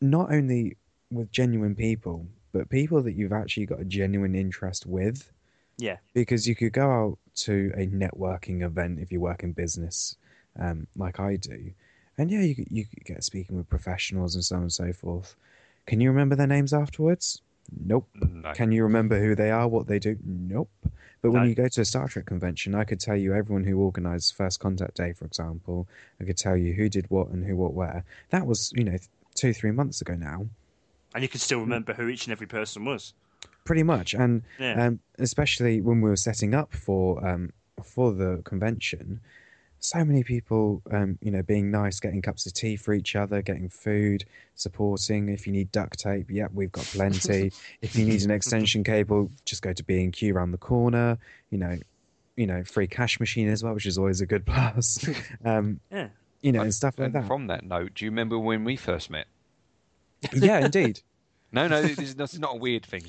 not 0.02 0.32
only 0.32 0.76
with 1.12 1.32
genuine 1.32 1.76
people, 1.76 2.28
but 2.52 2.70
people 2.70 3.02
that 3.04 3.14
you've 3.14 3.34
actually 3.34 3.66
got 3.66 3.80
a 3.80 3.86
genuine 3.86 4.36
interest 4.36 4.86
with. 4.86 5.32
yeah, 5.78 5.98
Because 6.14 6.48
you 6.48 6.56
could 6.56 6.74
go 6.74 6.90
out 6.92 7.18
to 7.36 7.72
a 7.76 7.88
networking 7.88 8.62
event 8.62 9.00
if 9.00 9.12
you 9.12 9.20
work 9.20 9.44
in 9.44 9.54
business, 9.54 10.16
um, 10.60 10.88
like 10.96 11.20
I 11.20 11.36
do, 11.38 11.72
and 12.18 12.30
yeah, 12.32 12.42
you 12.42 12.56
could, 12.56 12.68
you 12.70 12.86
get 13.06 13.24
speaking 13.24 13.58
with 13.58 13.70
professionals 13.70 14.36
and 14.36 14.44
so 14.44 14.56
on 14.56 14.62
and 14.64 14.74
so 14.74 14.94
forth. 14.94 15.36
Can 15.86 16.00
you 16.00 16.10
remember 16.10 16.36
their 16.36 16.48
names 16.48 16.74
afterwards? 16.74 17.42
Nope. 17.86 18.08
No. 18.16 18.52
Can 18.54 18.72
you 18.72 18.84
remember 18.84 19.20
who 19.20 19.36
they 19.36 19.52
are, 19.52 19.68
what 19.68 19.88
they 19.88 20.00
do? 20.00 20.18
Nope. 20.26 20.70
But 21.22 21.32
when 21.32 21.44
No. 21.44 21.48
you 21.50 21.56
go 21.56 21.68
to 21.70 21.82
a 21.82 21.86
Star 21.86 22.08
Trek 22.08 22.26
convention, 22.26 22.76
I 22.76 22.84
could 22.84 23.00
tell 23.00 23.16
you 23.16 23.34
everyone 23.34 23.64
who 23.64 23.82
organised 23.82 24.36
First 24.36 24.60
Contact 24.60 24.96
Day, 24.96 25.14
for 25.14 25.26
example. 25.26 25.88
I 26.20 26.26
could 26.26 26.38
tell 26.38 26.58
you 26.58 26.74
who 26.74 26.90
did 26.90 27.10
what 27.10 27.30
and 27.30 27.46
who 27.46 27.56
what 27.56 27.74
where. 27.74 28.04
That 28.30 28.46
was, 28.46 28.72
you 28.76 28.84
know, 28.84 28.98
two, 29.34 29.54
three 29.54 29.72
months 29.72 30.02
ago 30.02 30.16
now, 30.16 30.48
and 31.16 31.24
you 31.24 31.30
can 31.30 31.40
still 31.40 31.62
remember 31.62 31.94
who 31.94 32.10
each 32.10 32.26
and 32.28 32.32
every 32.32 32.48
person 32.48 32.86
was. 32.86 33.14
pretty 33.64 33.84
much. 33.84 34.14
And 34.14 34.44
Yeah, 34.60 34.86
um, 34.86 35.00
especially 35.20 35.80
when 35.80 36.02
we 36.02 36.10
were 36.10 36.18
setting 36.18 36.54
up 36.54 36.74
for 36.74 37.26
um, 37.26 37.54
for 37.84 38.12
the 38.14 38.42
convention, 38.44 39.22
so 39.84 40.04
many 40.06 40.24
people, 40.24 40.82
um, 40.92 41.18
you 41.22 41.30
know, 41.30 41.44
being 41.44 41.70
nice, 41.70 42.00
getting 42.00 42.22
cups 42.22 42.46
of 42.46 42.54
tea 42.54 42.78
for 42.78 42.94
each 42.94 43.18
other, 43.18 43.42
getting 43.42 43.68
food, 43.68 44.24
supporting. 44.56 45.28
If 45.28 45.46
you 45.46 45.52
need 45.52 45.74
duct 45.74 46.00
tape, 46.00 46.32
yep, 46.32 46.52
we've 46.54 46.72
got 46.72 46.86
plenty. 46.86 47.52
if 47.82 47.94
you 47.96 48.06
need 48.06 48.22
an 48.24 48.32
extension 48.32 48.86
cable, 48.86 49.30
just 49.44 49.62
go 49.62 49.74
to 49.74 49.84
B 49.84 50.02
and 50.02 50.14
Q 50.14 50.34
around 50.36 50.52
the 50.52 50.58
corner. 50.58 51.18
You 51.50 51.58
know, 51.58 51.78
you 52.38 52.48
know, 52.48 52.64
free 52.64 52.88
cash 52.88 53.20
machine 53.20 53.50
as 53.50 53.62
well, 53.62 53.74
which 53.74 53.86
is 53.86 53.98
always 53.98 54.22
a 54.22 54.26
good 54.26 54.46
plus. 54.46 55.06
um, 55.46 55.82
yeah. 55.92 56.08
you 56.42 56.54
know, 56.54 56.62
and 56.62 56.74
stuff 56.74 56.98
like 56.98 57.08
And 57.08 57.16
that. 57.16 57.28
from 57.28 57.48
that 57.48 57.66
note, 57.66 57.94
do 57.96 58.06
you 58.06 58.12
remember 58.12 58.40
when 58.40 58.64
we 58.64 58.78
first 58.78 59.10
met? 59.10 59.28
yeah, 60.34 60.60
indeed. 60.60 61.02
No, 61.52 61.68
no, 61.68 61.82
this 61.82 62.00
is, 62.00 62.16
this 62.16 62.34
is 62.34 62.40
not 62.40 62.56
a 62.56 62.58
weird 62.58 62.86
thing. 62.86 63.04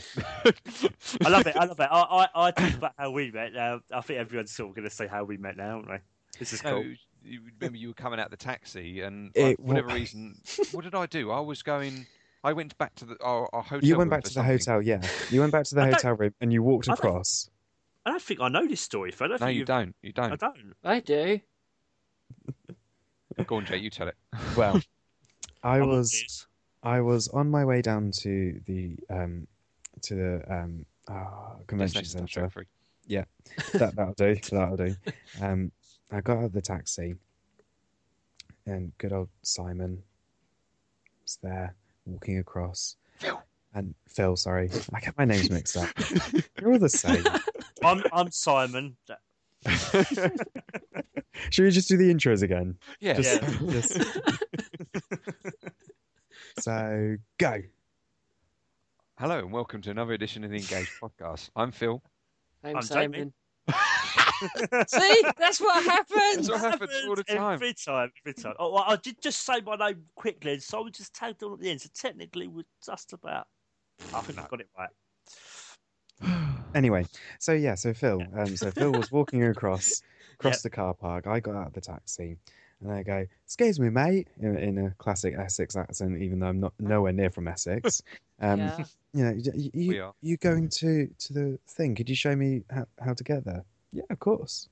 I 1.24 1.28
love 1.28 1.46
it. 1.46 1.56
I 1.56 1.64
love 1.66 1.78
it. 1.78 1.88
I 1.90 2.00
I, 2.00 2.28
I 2.34 2.50
talk 2.50 2.74
about 2.74 2.92
how 2.98 3.10
we 3.12 3.30
met. 3.30 3.54
Now 3.54 3.80
I 3.92 4.00
think 4.00 4.18
everyone's 4.18 4.50
sort 4.50 4.70
of 4.70 4.74
going 4.74 4.88
to 4.88 4.94
say 4.94 5.06
how 5.06 5.22
we 5.22 5.36
met 5.36 5.56
now, 5.56 5.76
aren't 5.76 5.88
they? 5.88 6.00
This 6.38 6.52
is 6.52 6.62
No, 6.64 6.82
cool. 6.82 6.94
you 7.24 7.40
remember 7.58 7.78
you 7.78 7.88
were 7.88 7.94
coming 7.94 8.18
out 8.20 8.26
of 8.26 8.30
the 8.30 8.36
taxi, 8.36 9.00
and 9.02 9.30
It 9.34 9.56
for 9.56 9.62
whatever 9.62 9.88
wa- 9.88 9.94
reason, 9.94 10.40
what 10.72 10.84
did 10.84 10.94
I 10.94 11.06
do? 11.06 11.30
I 11.30 11.40
was 11.40 11.62
going. 11.62 12.06
I 12.42 12.52
went 12.52 12.76
back 12.76 12.94
to 12.96 13.04
the 13.06 13.16
our, 13.22 13.48
our 13.54 13.62
hotel. 13.62 13.88
You 13.88 13.96
went 13.96 14.10
back 14.10 14.22
to 14.24 14.28
the 14.30 14.34
something. 14.34 14.50
hotel, 14.52 14.82
yeah. 14.82 15.00
You 15.30 15.40
went 15.40 15.52
back 15.52 15.64
to 15.66 15.74
the 15.74 15.80
I 15.84 15.90
hotel 15.92 16.12
room 16.14 16.34
and 16.40 16.52
you 16.52 16.62
walked 16.62 16.88
I 16.88 16.92
don't- 16.94 16.98
across. 16.98 17.48
I 18.06 18.10
don't 18.10 18.20
think 18.20 18.40
I 18.40 18.48
know 18.48 18.66
this 18.66 18.82
story, 18.82 19.10
Phil. 19.12 19.32
I 19.32 19.36
No, 19.40 19.46
you 19.46 19.60
you've- 19.60 19.64
don't. 19.64 19.94
You 20.02 20.12
don't. 20.12 20.32
I 20.32 20.36
don't. 20.36 20.74
I 20.84 21.00
do. 21.00 21.40
Go 23.46 23.56
on, 23.56 23.64
Jay. 23.66 23.78
You 23.78 23.90
tell 23.90 24.08
it. 24.08 24.16
Well, 24.56 24.80
I 25.62 25.78
I'm 25.78 25.88
was. 25.88 26.46
I 26.82 27.00
was 27.00 27.28
on 27.28 27.50
my 27.50 27.64
way 27.64 27.80
down 27.80 28.10
to 28.20 28.60
the 28.66 28.96
um 29.10 29.46
to 30.02 30.14
the 30.14 30.54
um 30.54 30.84
ah, 31.08 31.54
convention 31.66 32.04
centre. 32.04 32.28
Star 32.28 32.48
Trek 32.50 32.66
That 33.72 33.96
that'll 33.96 34.12
do. 34.14 34.36
That'll 34.50 34.76
do. 34.76 34.94
Um, 35.40 35.72
I 36.10 36.20
got 36.20 36.38
out 36.38 36.44
of 36.44 36.52
the 36.52 36.60
taxi, 36.62 37.14
and 38.66 38.92
good 38.98 39.12
old 39.12 39.28
Simon 39.42 40.02
was 41.22 41.38
there 41.42 41.74
walking 42.06 42.38
across. 42.38 42.96
Phil. 43.18 43.42
And 43.74 43.94
Phil, 44.08 44.36
sorry, 44.36 44.70
I 44.92 45.00
get 45.00 45.18
my 45.18 45.24
names 45.24 45.50
mixed 45.50 45.76
up. 45.76 45.88
You're 46.60 46.72
all 46.72 46.78
the 46.78 46.88
same. 46.88 47.24
I'm 47.84 48.02
I'm 48.12 48.30
Simon. 48.30 48.96
Should 51.50 51.64
we 51.64 51.70
just 51.70 51.88
do 51.88 51.96
the 51.96 52.12
intros 52.12 52.42
again? 52.42 52.76
Yeah. 53.00 53.14
Just, 53.14 53.42
Yeah. 53.42 53.58
just... 53.70 53.98
so 56.60 57.16
go. 57.38 57.62
Hello 59.18 59.38
and 59.38 59.52
welcome 59.52 59.80
to 59.82 59.90
another 59.90 60.12
edition 60.12 60.44
of 60.44 60.50
the 60.50 60.56
Engaged 60.56 60.90
podcast. 61.02 61.50
I'm 61.56 61.72
Phil. 61.72 62.02
I'm, 62.62 62.76
I'm 62.76 62.82
Jamie. 62.82 63.18
Simon. 63.18 63.32
See, 64.88 65.24
that's 65.38 65.60
what 65.60 65.84
happens. 65.84 66.48
That's 66.48 66.50
what 66.50 66.60
happens 66.60 66.92
all 67.08 67.16
the 67.16 67.24
time. 67.24 67.54
Every 67.54 67.74
time, 67.74 68.12
every 68.24 68.34
time. 68.34 68.54
Oh, 68.58 68.72
well, 68.72 68.84
I 68.86 68.96
did 68.96 69.20
just 69.20 69.44
say 69.44 69.60
my 69.60 69.76
name 69.76 70.04
quickly, 70.14 70.52
and 70.52 70.62
so 70.62 70.86
I 70.86 70.90
just 70.90 71.14
tagged 71.14 71.42
on 71.42 71.54
at 71.54 71.60
the 71.60 71.70
end. 71.70 71.80
So 71.80 71.88
technically, 71.94 72.48
we're 72.48 72.64
just 72.84 73.12
about. 73.12 73.46
I 74.12 74.20
think 74.20 74.38
I 74.38 74.46
got 74.48 74.60
it 74.60 74.68
right. 74.78 74.90
Anyway, 76.74 77.06
so 77.38 77.52
yeah, 77.52 77.76
so 77.76 77.94
Phil, 77.94 78.20
um, 78.36 78.56
so 78.56 78.68
Phil 78.72 78.90
was 78.90 79.12
walking 79.12 79.44
across 79.44 80.02
across 80.34 80.60
the 80.62 80.70
car 80.70 80.92
park. 80.92 81.28
I 81.28 81.38
got 81.38 81.54
out 81.54 81.68
of 81.68 81.72
the 81.72 81.80
taxi, 81.80 82.36
and 82.80 82.90
I 82.90 83.04
go, 83.04 83.24
"Excuse 83.44 83.78
me, 83.78 83.90
mate," 83.90 84.26
in, 84.40 84.56
in 84.56 84.78
a 84.78 84.90
classic 84.98 85.34
Essex 85.38 85.76
accent, 85.76 86.20
even 86.20 86.40
though 86.40 86.48
I'm 86.48 86.58
not 86.58 86.72
nowhere 86.80 87.12
near 87.12 87.30
from 87.30 87.46
Essex. 87.48 88.02
Um, 88.40 88.58
Yeah. 88.58 88.84
You 89.12 89.24
know, 89.24 89.30
you, 89.30 89.70
We 89.72 89.84
you, 89.84 90.02
are. 90.02 90.12
you 90.20 90.36
going 90.36 90.68
to 90.70 91.06
to 91.06 91.32
the 91.32 91.58
thing? 91.68 91.94
Could 91.94 92.08
you 92.08 92.16
show 92.16 92.34
me 92.34 92.64
how, 92.68 92.86
how 93.00 93.14
to 93.14 93.22
get 93.22 93.44
there? 93.44 93.64
Yeah, 93.94 94.02
of 94.10 94.18
course. 94.18 94.68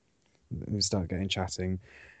We 0.67 0.81
start 0.81 1.07
getting 1.07 1.29
chatting, 1.29 1.79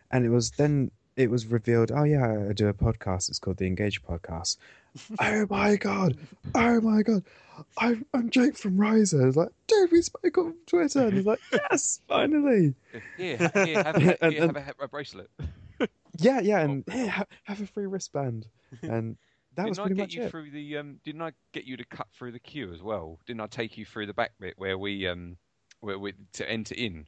and 0.09 0.25
it 0.25 0.29
was 0.29 0.51
then 0.51 0.89
it 1.15 1.29
was 1.29 1.45
revealed. 1.45 1.91
Oh 1.93 2.03
yeah, 2.03 2.47
I 2.49 2.53
do 2.53 2.67
a 2.67 2.73
podcast. 2.73 3.29
It's 3.29 3.37
called 3.39 3.57
the 3.57 3.67
Engage 3.67 4.01
Podcast. 4.01 4.57
oh 5.19 5.45
my 5.49 5.75
god! 5.75 6.17
Oh 6.55 6.81
my 6.81 7.03
god! 7.03 7.23
I'm 7.77 8.05
I'm 8.13 8.29
Jake 8.31 8.57
from 8.57 8.77
Risa. 8.77 9.27
It's 9.27 9.37
like, 9.37 9.49
dude, 9.67 9.91
we 9.91 10.01
spoke 10.01 10.37
on 10.39 10.55
Twitter, 10.65 11.01
and 11.01 11.13
he's 11.13 11.25
like, 11.25 11.39
yes, 11.51 11.99
finally. 12.07 12.73
Here, 13.17 13.37
ha- 13.37 13.65
here, 13.65 13.83
have, 13.83 13.95
a, 13.95 14.23
And- 14.23 14.33
here, 14.33 14.41
have 14.41 14.55
and- 14.55 14.57
a, 14.79 14.83
a 14.83 14.87
bracelet. 14.87 15.29
Yeah, 16.19 16.41
yeah, 16.41 16.59
and 16.59 16.83
here, 16.91 17.09
ha- 17.09 17.25
have 17.45 17.59
a 17.59 17.65
free 17.65 17.87
wristband, 17.87 18.45
and 18.83 19.17
that 19.55 19.63
didn't 19.63 19.69
was 19.69 19.79
I 19.79 19.81
pretty 19.83 19.95
get 19.95 20.01
much 20.03 20.13
you 20.13 20.23
it. 20.23 20.29
through 20.31 20.51
the? 20.51 20.77
Um, 20.77 20.99
didn't 21.03 21.23
I 21.23 21.31
get 21.53 21.65
you 21.65 21.75
to 21.77 21.85
cut 21.85 22.05
through 22.13 22.33
the 22.33 22.39
queue 22.39 22.71
as 22.71 22.83
well? 22.83 23.17
Didn't 23.25 23.41
I 23.41 23.47
take 23.47 23.77
you 23.79 23.83
through 23.85 24.05
the 24.05 24.13
back 24.13 24.31
bit 24.39 24.53
where 24.57 24.77
we 24.77 25.07
um, 25.07 25.37
where 25.83 25.99
we 25.99 26.13
to 26.33 26.49
enter 26.49 26.73
in? 26.75 27.05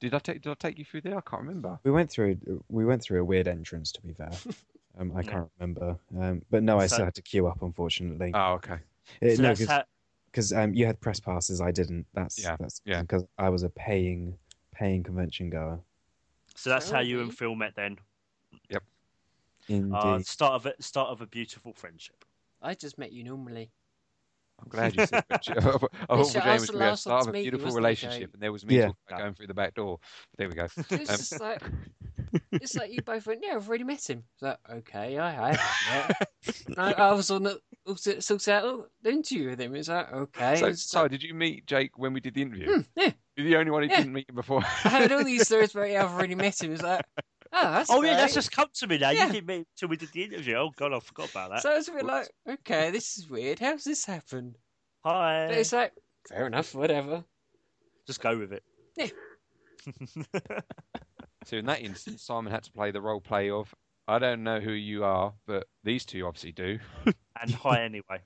Did 0.00 0.12
I 0.12 0.18
take? 0.18 0.42
Did 0.42 0.50
I 0.50 0.54
take 0.54 0.78
you 0.78 0.84
through 0.84 1.02
there? 1.02 1.16
I 1.16 1.20
can't 1.22 1.42
remember. 1.42 1.78
We 1.84 1.90
went 1.90 2.10
through 2.10 2.36
we 2.68 2.84
went 2.84 3.02
through 3.02 3.20
a 3.20 3.24
weird 3.24 3.48
entrance. 3.48 3.92
To 3.92 4.02
be 4.02 4.12
fair, 4.12 4.30
um, 4.98 5.12
I 5.16 5.22
can't 5.22 5.48
remember. 5.58 5.96
Um, 6.18 6.42
but 6.50 6.62
no, 6.62 6.78
I 6.78 6.86
So- 6.86 6.94
still 6.96 7.04
had 7.06 7.14
to 7.14 7.22
queue 7.22 7.46
up. 7.46 7.62
Unfortunately, 7.62 8.32
Oh, 8.34 8.54
okay. 8.54 8.78
It- 9.20 9.36
So 9.36 9.42
no, 9.42 9.48
that's 9.54 9.64
how. 9.70 9.84
because 10.26 10.52
um, 10.52 10.74
you 10.74 10.84
had 10.84 11.00
press 11.00 11.20
passes. 11.20 11.60
I 11.60 11.70
didn't. 11.70 12.06
That's 12.12 12.42
Yeah, 12.42 12.56
that's 12.58 12.82
yeah. 12.84 13.00
because 13.02 13.24
I 13.38 13.48
was 13.48 13.62
a 13.62 13.70
paying 13.70 14.36
paying 14.74 15.02
convention 15.02 15.48
goer. 15.48 15.78
So 16.56 16.70
that's 16.70 16.90
how 16.90 17.00
you 17.00 17.20
and 17.20 17.32
Phil 17.36 17.54
met 17.54 17.74
then. 17.76 17.98
Yep. 18.70 18.82
Indeed. 19.68 19.94
Uh, 19.94 20.18
start 20.20 20.52
of 20.54 20.66
a 20.66 20.82
start 20.82 21.08
of 21.10 21.20
a 21.22 21.26
beautiful 21.26 21.72
friendship. 21.72 22.24
I 22.60 22.74
just 22.74 22.98
met 22.98 23.12
you 23.12 23.24
normally. 23.24 23.70
I'm 24.62 24.68
glad 24.68 24.94
you 24.96 25.06
said 25.06 25.24
that. 25.28 25.48
I 25.56 25.60
thought 25.60 25.90
I 26.10 26.14
was 26.16 26.32
James 26.32 26.66
the 26.66 26.72
would 26.72 26.80
be 26.80 26.86
a 26.86 26.96
start 26.96 27.22
of 27.22 27.28
a 27.28 27.32
meet 27.32 27.44
you, 27.44 27.50
beautiful 27.50 27.72
relationship, 27.74 28.20
Jake? 28.20 28.34
and 28.34 28.42
there 28.42 28.52
was 28.52 28.64
me 28.64 28.76
Yeah. 28.76 28.86
talking 28.86 28.96
about 29.08 29.20
going 29.20 29.34
through 29.34 29.46
the 29.48 29.54
back 29.54 29.74
door. 29.74 29.98
But 30.32 30.38
there 30.38 30.48
we 30.48 30.54
go. 30.54 30.66
It's 30.90 31.32
Um, 31.32 31.38
like 31.40 31.62
it's 32.52 32.76
like 32.76 32.90
you 32.92 33.02
both 33.02 33.26
went, 33.26 33.42
yeah, 33.44 33.54
I've 33.54 33.68
already 33.68 33.84
met 33.84 34.08
him. 34.08 34.24
It's 34.34 34.42
like, 34.42 34.58
okay, 34.70 35.18
I 35.18 35.30
have. 35.30 35.60
Yeah. 35.92 36.12
I, 36.76 36.92
I 36.94 37.12
was 37.12 37.30
on 37.30 37.42
the 37.44 37.60
also 37.86 38.18
sorts 38.20 38.48
out 38.48 38.90
the 39.02 39.10
interview 39.10 39.50
with 39.50 39.60
him. 39.60 39.74
It's 39.74 39.88
like, 39.88 40.12
okay. 40.12 40.56
so, 40.56 40.66
it's 40.66 40.82
so 40.90 41.02
like, 41.02 41.10
did 41.10 41.22
you 41.22 41.34
meet 41.34 41.66
Jake 41.66 41.98
when 41.98 42.12
we 42.12 42.20
did 42.20 42.34
the 42.34 42.42
interview? 42.42 42.72
hmm, 42.72 42.80
yeah. 42.96 43.12
You're 43.36 43.46
the 43.46 43.56
only 43.56 43.70
one 43.70 43.82
who 43.82 43.90
Yeah. 43.90 43.98
didn't 43.98 44.12
meet 44.14 44.28
him 44.28 44.36
before. 44.36 44.62
I 44.84 44.88
heard 44.88 45.12
all 45.12 45.24
these 45.24 45.44
stories 45.46 45.70
about 45.74 45.90
yeah, 45.90 46.04
I've 46.04 46.12
already 46.12 46.34
met 46.34 46.62
him. 46.62 46.72
It's 46.72 46.82
like, 46.82 47.04
oh, 47.56 47.70
that's 47.72 47.90
Oh 47.90 48.02
yeah, 48.02 48.16
that's 48.16 48.34
just 48.34 48.52
come 48.52 48.68
to 48.74 48.86
me 48.86 48.98
now. 48.98 49.10
Yeah. 49.10 49.26
You 49.26 49.32
didn't 49.32 49.46
meet 49.46 49.66
till 49.76 49.88
we 49.88 49.96
did 49.96 50.10
the 50.12 50.24
interview. 50.24 50.54
Oh 50.56 50.70
god, 50.76 50.92
I 50.92 51.00
forgot 51.00 51.30
about 51.30 51.50
that. 51.50 51.62
So 51.62 51.72
it's 51.72 51.88
a 51.88 51.92
bit 51.92 52.04
like, 52.04 52.28
okay, 52.48 52.90
this 52.90 53.16
is 53.16 53.28
weird. 53.28 53.58
How's 53.58 53.84
this 53.84 54.04
happen? 54.04 54.54
Hi. 55.04 55.46
But 55.48 55.58
it's 55.58 55.72
like, 55.72 55.92
fair 56.28 56.46
enough, 56.46 56.74
whatever. 56.74 57.24
Just 58.06 58.20
go 58.20 58.38
with 58.38 58.52
it. 58.52 58.62
Yeah. 58.96 59.08
So 61.46 61.56
in 61.56 61.66
that 61.66 61.80
instance, 61.80 62.24
Simon 62.24 62.52
had 62.52 62.64
to 62.64 62.72
play 62.72 62.90
the 62.90 63.00
role 63.00 63.20
play 63.20 63.50
of 63.50 63.72
I 64.08 64.18
don't 64.18 64.42
know 64.42 64.58
who 64.58 64.72
you 64.72 65.04
are, 65.04 65.32
but 65.46 65.66
these 65.84 66.04
two 66.04 66.26
obviously 66.26 66.50
do. 66.50 66.80
and 67.40 67.54
hi 67.54 67.82
anyway. 67.84 68.20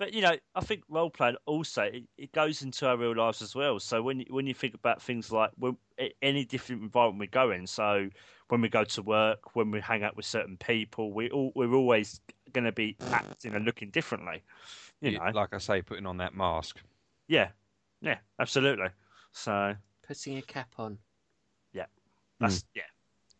But 0.00 0.14
you 0.14 0.22
know, 0.22 0.34
I 0.54 0.60
think 0.62 0.82
role 0.88 1.10
playing 1.10 1.36
also 1.44 1.82
it, 1.82 2.04
it 2.16 2.32
goes 2.32 2.62
into 2.62 2.88
our 2.88 2.96
real 2.96 3.14
lives 3.14 3.42
as 3.42 3.54
well. 3.54 3.78
So 3.78 4.00
when 4.00 4.20
you, 4.20 4.26
when 4.30 4.46
you 4.46 4.54
think 4.54 4.72
about 4.72 5.02
things 5.02 5.30
like 5.30 5.50
when 5.58 5.76
any 6.22 6.46
different 6.46 6.80
environment 6.80 7.20
we 7.20 7.26
go 7.26 7.50
in, 7.50 7.66
so 7.66 8.08
when 8.48 8.62
we 8.62 8.70
go 8.70 8.82
to 8.82 9.02
work, 9.02 9.54
when 9.54 9.70
we 9.70 9.78
hang 9.78 10.02
out 10.02 10.16
with 10.16 10.24
certain 10.24 10.56
people, 10.56 11.12
we 11.12 11.28
all 11.28 11.52
we're 11.54 11.74
always 11.74 12.18
going 12.54 12.64
to 12.64 12.72
be 12.72 12.96
acting 13.12 13.54
and 13.54 13.66
looking 13.66 13.90
differently. 13.90 14.42
You 15.02 15.18
know, 15.18 15.30
like 15.34 15.52
I 15.52 15.58
say, 15.58 15.82
putting 15.82 16.06
on 16.06 16.16
that 16.16 16.34
mask. 16.34 16.78
yeah, 17.28 17.48
yeah, 18.00 18.20
absolutely. 18.38 18.88
So 19.32 19.74
Putting 20.08 20.38
a 20.38 20.42
cap 20.42 20.72
on. 20.78 20.96
Yeah, 21.74 21.86
that's 22.40 22.62
hmm. 22.62 22.66
yeah, 22.76 22.82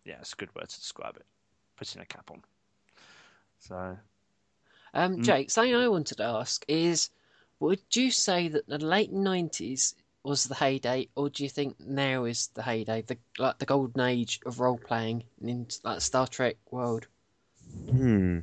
yeah, 0.05 0.17
it's 0.21 0.35
a 0.35 0.37
good 0.37 0.55
word 0.55 0.69
to 0.69 0.79
describe 0.79 1.17
it. 1.17 1.25
Putting 1.79 2.03
a 2.03 2.05
cap 2.05 2.31
on. 2.31 2.43
So 3.61 3.97
Um, 4.95 5.19
Mm. 5.19 5.25
Jake, 5.25 5.51
something 5.51 5.75
I 5.75 5.89
wanted 5.89 6.17
to 6.19 6.25
ask 6.25 6.65
is, 6.69 7.11
would 7.61 7.81
you 7.93 8.11
say 8.11 8.49
that 8.49 8.67
the 8.67 8.79
late 8.79 9.13
nineties 9.13 9.95
was 10.23 10.45
the 10.45 10.55
heyday, 10.55 11.09
or 11.15 11.31
do 11.31 11.43
you 11.43 11.49
think 11.49 11.79
now 11.81 12.25
is 12.25 12.49
the 12.49 12.63
heyday, 12.63 13.03
the 13.03 13.17
like 13.39 13.59
the 13.59 13.67
golden 13.67 14.01
age 14.03 14.41
of 14.47 14.61
role 14.61 14.79
playing 14.79 15.25
in 15.43 15.67
like 15.85 16.01
Star 16.01 16.27
Trek 16.27 16.57
world? 16.71 17.07
Hmm. 17.89 18.41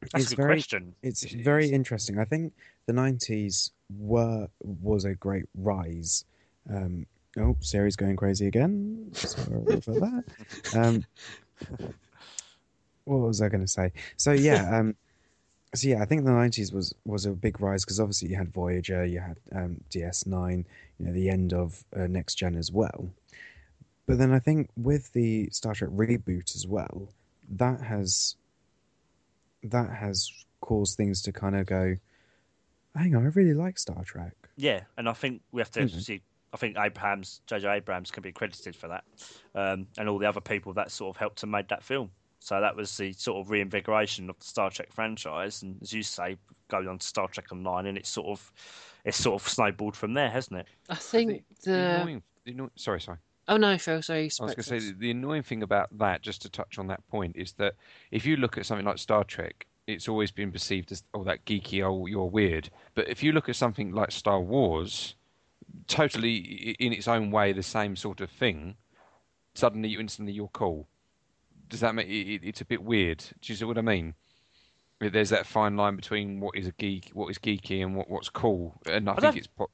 that's 0.00 0.14
It's 0.24 0.32
a 0.32 0.36
good 0.36 0.42
very 0.42 0.54
question. 0.56 0.94
It's 1.02 1.22
It 1.24 1.40
very 1.42 1.66
is. 1.66 1.70
interesting. 1.72 2.18
I 2.18 2.24
think 2.24 2.52
the 2.86 2.92
nineties 2.92 3.72
were 3.96 4.48
was 4.62 5.04
a 5.04 5.14
great 5.14 5.46
rise. 5.54 6.24
Um, 6.70 7.06
oh, 7.38 7.56
Siri's 7.60 7.96
going 7.96 8.16
crazy 8.16 8.46
again. 8.46 9.10
Sorry 9.14 9.80
for 9.80 9.92
that. 9.92 10.24
Um, 10.76 11.04
what 13.04 13.16
was 13.18 13.40
I 13.42 13.48
going 13.48 13.62
to 13.62 13.68
say? 13.68 13.92
So 14.16 14.32
yeah, 14.32 14.78
um, 14.78 14.94
so 15.74 15.88
yeah, 15.88 16.02
I 16.02 16.04
think 16.06 16.24
the 16.24 16.32
nineties 16.32 16.72
was 16.72 16.94
was 17.04 17.26
a 17.26 17.30
big 17.30 17.60
rise 17.60 17.84
because 17.84 18.00
obviously 18.00 18.28
you 18.28 18.36
had 18.36 18.52
Voyager, 18.52 19.04
you 19.04 19.20
had 19.20 19.38
um, 19.54 19.76
DS 19.90 20.26
Nine, 20.26 20.66
you 20.98 21.06
know, 21.06 21.12
the 21.12 21.28
end 21.28 21.52
of 21.52 21.84
uh, 21.96 22.06
Next 22.06 22.36
Gen 22.36 22.56
as 22.56 22.72
well. 22.72 23.10
But 24.06 24.18
then 24.18 24.32
I 24.32 24.38
think 24.38 24.70
with 24.76 25.12
the 25.12 25.50
Star 25.50 25.74
Trek 25.74 25.90
reboot 25.90 26.54
as 26.54 26.66
well, 26.66 27.08
that 27.50 27.80
has 27.80 28.36
that 29.62 29.90
has 29.90 30.30
caused 30.60 30.96
things 30.96 31.22
to 31.22 31.32
kind 31.32 31.56
of 31.56 31.66
go. 31.66 31.96
Hang 32.94 33.14
on, 33.14 33.24
I 33.24 33.28
really 33.28 33.54
like 33.54 33.78
Star 33.78 34.02
Trek. 34.04 34.32
Yeah, 34.56 34.80
and 34.96 35.08
I 35.08 35.12
think 35.12 35.42
we 35.52 35.60
have 35.60 35.70
to 35.72 35.80
Mhm. 35.80 36.02
see. 36.02 36.22
I 36.52 36.56
think 36.56 36.78
Abrams, 36.78 37.42
JJ 37.46 37.70
Abrams, 37.76 38.10
can 38.10 38.22
be 38.22 38.32
credited 38.32 38.74
for 38.74 38.88
that, 38.88 39.04
um, 39.54 39.86
and 39.98 40.08
all 40.08 40.18
the 40.18 40.26
other 40.26 40.40
people 40.40 40.72
that 40.72 40.90
sort 40.90 41.14
of 41.14 41.18
helped 41.18 41.38
to 41.40 41.46
make 41.46 41.68
that 41.68 41.84
film. 41.84 42.10
So 42.40 42.60
that 42.60 42.76
was 42.76 42.96
the 42.96 43.12
sort 43.12 43.38
of 43.44 43.50
reinvigoration 43.50 44.30
of 44.30 44.38
the 44.38 44.44
Star 44.44 44.70
Trek 44.70 44.92
franchise, 44.92 45.62
and 45.62 45.76
as 45.82 45.92
you 45.92 46.02
say, 46.02 46.36
going 46.68 46.88
on 46.88 46.98
to 46.98 47.06
Star 47.06 47.28
Trek 47.28 47.50
Online, 47.52 47.86
and 47.86 47.98
it's 47.98 48.08
sort 48.08 48.28
of 48.28 48.52
it's 49.04 49.16
sort 49.16 49.40
of 49.42 49.48
snowballed 49.48 49.96
from 49.96 50.14
there, 50.14 50.30
hasn't 50.30 50.60
it? 50.60 50.66
I 50.88 50.94
think 50.94 51.44
The 51.62 51.70
the 51.70 51.78
annoying, 51.78 52.22
the 52.44 52.52
anno- 52.52 52.70
sorry, 52.76 53.00
sorry. 53.00 53.18
oh 53.48 53.56
no, 53.56 53.76
Phil, 53.78 54.02
sorry, 54.02 54.24
you 54.24 54.30
I 54.40 54.44
was 54.44 54.54
going 54.54 54.56
to 54.56 54.62
say 54.62 54.78
the, 54.78 54.92
the 54.92 55.10
annoying 55.10 55.42
thing 55.42 55.62
about 55.62 55.96
that, 55.98 56.22
just 56.22 56.42
to 56.42 56.48
touch 56.50 56.78
on 56.78 56.86
that 56.88 57.06
point, 57.08 57.36
is 57.36 57.52
that 57.54 57.74
if 58.10 58.24
you 58.24 58.36
look 58.36 58.56
at 58.58 58.66
something 58.66 58.86
like 58.86 58.98
Star 58.98 59.24
Trek, 59.24 59.66
it's 59.86 60.08
always 60.08 60.30
been 60.30 60.52
perceived 60.52 60.92
as 60.92 61.02
oh 61.14 61.24
that 61.24 61.44
geeky, 61.44 61.82
oh 61.82 62.06
you're 62.06 62.26
weird. 62.26 62.70
But 62.94 63.08
if 63.08 63.22
you 63.22 63.32
look 63.32 63.48
at 63.48 63.56
something 63.56 63.92
like 63.92 64.12
Star 64.12 64.40
Wars, 64.40 65.16
totally 65.88 66.36
in 66.78 66.92
its 66.92 67.08
own 67.08 67.30
way 67.30 67.52
the 67.52 67.62
same 67.62 67.96
sort 67.96 68.20
of 68.20 68.30
thing, 68.30 68.76
suddenly 69.54 69.88
you 69.88 69.98
instantly 70.00 70.32
you're 70.32 70.50
cool. 70.52 70.86
Does 71.68 71.80
that 71.80 71.94
make 71.94 72.08
it, 72.08 72.34
it- 72.34 72.44
it's 72.44 72.60
a 72.60 72.64
bit 72.64 72.82
weird? 72.82 73.18
Do 73.18 73.52
you 73.52 73.56
see 73.56 73.64
what 73.64 73.78
I 73.78 73.82
mean? 73.82 74.14
There's 75.00 75.30
that 75.30 75.46
fine 75.46 75.76
line 75.76 75.94
between 75.94 76.40
what 76.40 76.56
is 76.56 76.66
a 76.66 76.72
geek, 76.72 77.10
what 77.12 77.28
is 77.28 77.38
geeky, 77.38 77.82
and 77.84 77.94
what, 77.94 78.10
what's 78.10 78.28
cool, 78.28 78.80
and 78.86 79.08
I, 79.08 79.14
think 79.14 79.36
it's. 79.36 79.46
Po- 79.46 79.70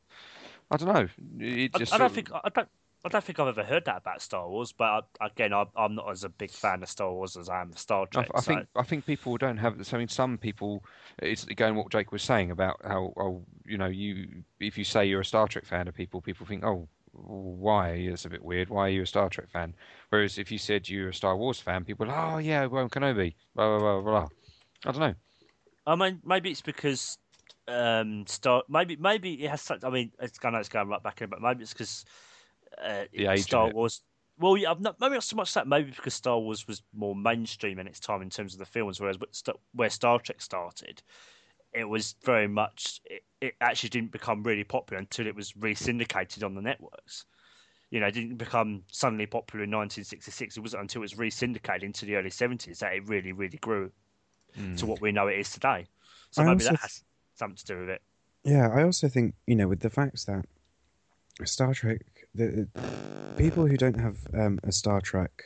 I 0.71 0.77
don't 0.77 0.93
know. 0.93 1.09
It 1.41 1.71
I, 1.75 1.79
just 1.79 1.95
I 1.95 1.97
sort 1.97 1.99
don't 1.99 2.07
of- 2.07 2.13
think 2.15 2.31
I 2.33 2.49
don't. 2.55 2.69
I 3.07 3.11
don't 3.11 3.23
think 3.23 3.39
I've 3.39 3.49
ever 3.49 3.63
heard 3.65 3.85
that 3.85 3.99
about 3.99 4.23
Star 4.23 4.49
Wars, 4.49 4.73
but 4.73 5.07
I, 5.21 5.27
again, 5.27 5.53
I, 5.53 5.67
I'm 5.77 5.95
not 5.95 6.11
as 6.11 6.25
a 6.25 6.31
big 6.31 6.51
fan 6.51 6.83
of 6.83 6.89
Star 6.89 7.13
Wars 7.13 7.37
as 7.37 7.51
I 7.51 7.61
am 7.61 7.71
of 7.71 7.79
Star 7.79 8.03
I, 8.03 8.05
Trek. 8.07 8.29
I 8.35 8.41
so- 8.41 8.55
think 8.55 8.67
I 8.77 8.83
think 8.83 9.07
people 9.07 9.37
don't 9.39 9.57
have. 9.59 9.77
I 9.93 9.97
mean, 9.99 10.09
some 10.09 10.37
people. 10.37 10.85
It's 11.19 11.45
going 11.47 11.75
what 11.75 11.91
Jake 11.91 12.13
was 12.13 12.23
saying 12.23 12.51
about 12.51 12.81
how, 12.85 13.13
oh, 13.17 13.45
you 13.67 13.79
know, 13.79 13.87
you 13.87 14.43
if 14.61 14.77
you 14.77 14.85
say 14.85 15.07
you're 15.07 15.21
a 15.21 15.25
Star 15.25 15.47
Trek 15.49 15.65
fan 15.65 15.87
of 15.89 15.95
people, 15.95 16.21
people 16.23 16.47
think, 16.47 16.65
oh, 16.65 16.89
why? 17.15 17.91
It's 17.91 18.25
a 18.25 18.31
bit 18.31 18.45
weird. 18.45 18.69
Why 18.69 18.87
are 18.87 18.91
you 18.91 19.03
a 19.03 19.07
Star 19.07 19.29
Trek 19.29 19.51
fan? 19.51 19.75
Whereas 20.11 20.39
if 20.39 20.51
you 20.51 20.59
said 20.59 20.89
you're 20.89 21.11
a 21.11 21.15
Star 21.15 21.37
Wars 21.37 21.61
fan, 21.61 21.85
people, 21.85 22.11
are, 22.11 22.35
oh 22.35 22.39
yeah, 22.39 22.67
well, 22.67 22.89
Kenobi, 22.89 23.35
blah 23.55 23.79
blah 23.79 24.01
blah 24.01 24.01
blah. 24.01 24.29
I 24.87 24.93
don't 24.93 25.01
know. 25.01 25.15
I 25.87 25.97
mean, 25.97 26.21
maybe 26.25 26.51
it's 26.51 26.61
because 26.61 27.19
um, 27.69 28.27
Star. 28.27 28.63
Maybe 28.69 28.97
maybe 28.97 29.35
it 29.45 29.51
has 29.51 29.63
such. 29.63 29.85
I 29.85 29.91
mean, 29.91 30.13
it's, 30.21 30.39
I 30.43 30.51
know 30.51 30.59
it's 30.59 30.69
going 30.69 30.89
right 30.89 31.03
back 31.03 31.23
in, 31.23 31.31
but 31.31 31.41
maybe 31.41 31.63
it's 31.63 31.73
because 31.73 32.05
uh, 32.83 33.05
The 33.13 33.27
age 33.27 33.41
of 33.41 33.45
Star. 33.45 33.71
Wars. 33.71 34.03
Well, 34.39 34.57
yeah, 34.57 34.75
not, 34.81 35.01
maybe 35.01 35.15
not 35.15 35.23
so 35.23 35.37
much 35.37 35.55
that. 35.55 35.69
Maybe 35.69 35.93
because 35.93 36.15
Star 36.15 36.39
Wars 36.39 36.67
was 36.67 36.83
more 36.93 37.15
mainstream 37.15 37.79
in 37.79 37.87
its 37.87 38.01
time 38.01 38.21
in 38.21 38.31
terms 38.31 38.53
of 38.53 38.59
the 38.59 38.67
films, 38.67 39.01
whereas 39.01 39.19
where 39.73 39.91
Star 39.91 40.19
Trek 40.19 40.43
started, 40.43 41.03
it 41.75 41.89
was 41.89 42.15
very 42.25 42.49
much. 42.49 43.01
It, 43.05 43.23
it 43.41 43.55
actually 43.61 43.91
didn't 43.91 44.13
become 44.13 44.43
really 44.43 44.65
popular 44.65 44.99
until 44.99 45.27
it 45.27 45.35
was 45.35 45.57
re-syndicated 45.57 46.43
on 46.43 46.55
the 46.55 46.63
networks. 46.63 47.27
you 47.91 48.01
know, 48.01 48.07
it 48.07 48.15
didn't 48.15 48.37
become 48.37 48.83
suddenly 48.91 49.27
popular 49.27 49.65
in 49.65 49.71
1966. 49.71 50.57
It 50.57 50.61
wasn't 50.61 50.83
until 50.83 51.01
it 51.01 51.05
was 51.05 51.19
re-syndicated 51.19 51.83
into 51.83 52.07
the 52.07 52.17
early 52.17 52.31
70s 52.31 52.79
that 52.79 52.95
it 52.95 53.07
really, 53.09 53.33
really 53.33 53.59
grew 53.59 53.91
to 54.77 54.87
what 54.87 55.01
we 55.01 55.13
know 55.13 55.29
it 55.29 55.39
is 55.39 55.51
today. 55.51 55.87
So 56.31 56.43
I 56.43 56.47
maybe 56.47 56.65
that 56.65 56.71
th- 56.71 56.81
has 56.81 57.05
something 57.35 57.57
to 57.57 57.65
do 57.67 57.81
with 57.81 57.91
it. 57.91 58.03
Yeah, 58.45 58.69
I 58.69 58.83
also 58.83 59.09
think 59.09 59.35
you 59.47 59.57
know 59.57 59.69
with 59.69 59.81
the 59.81 59.91
fact 59.91 60.27
that 60.27 60.45
Star 61.45 61.75
Trek, 61.75 62.03
the, 62.35 62.69
the 62.75 62.83
people 63.37 63.67
who 63.67 63.77
don't 63.77 63.99
have 63.99 64.19
um, 64.35 64.61
a 64.63 64.73
Star 64.73 65.01
Trek 65.01 65.43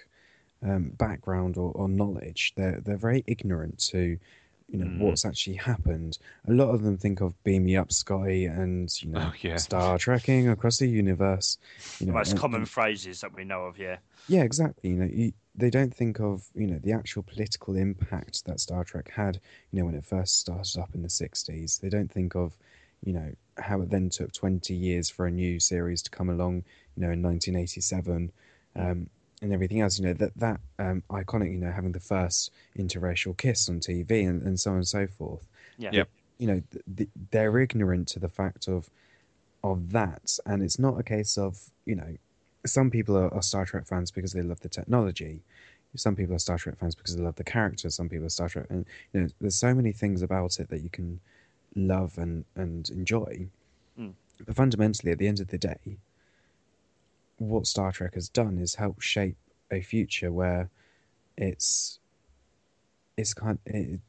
um, 0.63 0.91
background 0.99 1.57
or, 1.57 1.73
or 1.73 1.89
knowledge, 1.89 2.53
they're 2.57 2.81
they're 2.85 2.97
very 2.97 3.25
ignorant 3.27 3.79
to 3.91 4.19
you 4.69 4.79
know 4.79 4.87
Mm. 4.87 4.99
what's 4.99 5.25
actually 5.25 5.57
happened. 5.57 6.19
A 6.47 6.53
lot 6.53 6.69
of 6.75 6.83
them 6.83 6.97
think 6.99 7.21
of 7.21 7.43
"Beam 7.45 7.65
Me 7.65 7.77
Up, 7.77 7.91
Scotty" 7.91 8.45
and 8.47 8.91
you 9.03 9.11
know 9.11 9.31
Oh, 9.31 9.35
yeah. 9.41 9.57
Star 9.57 9.99
Trekking 9.99 10.49
across 10.49 10.79
the 10.79 10.89
universe. 10.89 11.57
You 11.99 12.07
The 12.07 12.13
know, 12.13 12.19
most 12.19 12.33
and- 12.33 12.41
common 12.41 12.61
and- 12.63 12.69
phrases 12.69 13.21
that 13.23 13.35
we 13.35 13.45
know 13.45 13.65
of, 13.65 13.79
yeah. 13.79 13.97
yeah, 14.29 14.43
exactly. 14.43 14.91
You 14.91 14.97
know, 14.97 15.07
you, 15.11 15.33
they 15.55 15.71
don't 15.71 15.93
think 15.95 16.21
of 16.21 16.49
you 16.55 16.67
know 16.67 16.79
the 16.79 16.93
actual 16.93 17.23
political 17.23 17.77
impact 17.77 18.45
that 18.45 18.61
Star 18.61 18.85
Trek 18.85 19.11
had. 19.11 19.41
You 19.73 19.79
know, 19.81 19.87
when 19.87 19.95
it 19.95 20.05
first 20.05 20.39
started 20.39 20.79
up 20.79 20.95
in 20.95 21.03
the 21.03 21.09
'60s, 21.09 21.81
they 21.81 21.89
don't 21.89 22.11
think 22.13 22.35
of 22.37 22.57
you 23.05 23.13
know 23.13 23.33
how 23.59 23.81
it 23.81 23.91
then 23.91 24.09
took 24.11 24.33
20 24.33 24.75
years 24.75 25.09
for 25.09 25.27
a 25.27 25.31
new 25.31 25.59
series 25.61 26.03
to 26.03 26.11
come 26.11 26.29
along. 26.29 26.65
You 26.97 27.03
know, 27.03 27.11
in 27.11 27.23
1987, 27.23 28.33
um, 28.77 29.09
and 29.43 29.53
everything 29.53 29.81
else. 29.81 29.99
You 29.99 30.07
know 30.07 30.15
that 30.15 30.33
that 30.37 30.61
um, 30.79 31.03
iconic. 31.11 31.53
You 31.53 31.59
know, 31.59 31.73
having 31.73 31.93
the 31.93 32.01
first 32.01 32.51
interracial 32.77 33.37
kiss 33.37 33.69
on 33.69 33.81
TV 33.81 34.29
and, 34.29 34.43
and 34.43 34.59
so 34.59 34.71
on 34.71 34.79
and 34.79 34.89
so 34.89 35.07
forth. 35.07 35.47
Yeah. 35.79 35.91
Yep. 35.93 36.09
You 36.39 36.47
know, 36.47 36.63
th- 36.71 36.85
th- 36.97 37.11
they're 37.31 37.59
ignorant 37.59 38.09
to 38.09 38.19
the 38.21 38.29
fact 38.29 38.69
of 38.69 38.91
of 39.65 39.93
that, 39.93 40.39
and 40.47 40.63
it's 40.63 40.79
not 40.79 40.99
a 40.99 41.03
case 41.03 41.37
of 41.37 41.59
you 41.85 41.97
know 41.97 42.17
some 42.67 42.91
people 42.91 43.17
are, 43.17 43.33
are 43.35 43.43
Star 43.43 43.65
Trek 43.65 43.87
fans 43.87 44.11
because 44.11 44.33
they 44.33 44.43
love 44.43 44.61
the 44.61 44.69
technology. 44.69 45.41
Some 45.97 46.17
people 46.17 46.35
are 46.35 46.39
Star 46.39 46.59
Trek 46.59 46.79
fans 46.79 46.95
because 46.95 47.17
they 47.17 47.23
love 47.23 47.37
the 47.37 47.45
characters. 47.45 47.95
Some 47.95 48.09
people 48.09 48.27
are 48.27 48.31
Star 48.31 48.49
Trek, 48.49 48.67
and 48.71 48.85
you 49.13 49.23
know, 49.23 49.29
there's 49.41 49.57
so 49.57 49.75
many 49.75 49.93
things 49.93 50.23
about 50.23 50.61
it 50.61 50.69
that 50.69 50.83
you 50.83 50.91
can 50.91 51.21
love 51.75 52.19
and 52.19 52.45
and 52.57 52.89
enjoy. 52.91 53.49
Mm. 53.99 54.13
But 54.45 54.55
fundamentally, 54.55 55.13
at 55.13 55.19
the 55.19 55.27
end 55.27 55.41
of 55.41 55.49
the 55.49 55.59
day, 55.59 55.99
what 57.39 57.67
Star 57.67 57.93
Trek 57.93 58.15
has 58.15 58.29
done 58.29 58.59
is 58.59 58.75
help 58.75 59.01
shape 59.01 59.37
a 59.71 59.81
future 59.81 60.31
where 60.33 60.71
it's 61.37 61.99
it's 63.17 63.35
kind 63.35 63.59
it, 63.67 64.01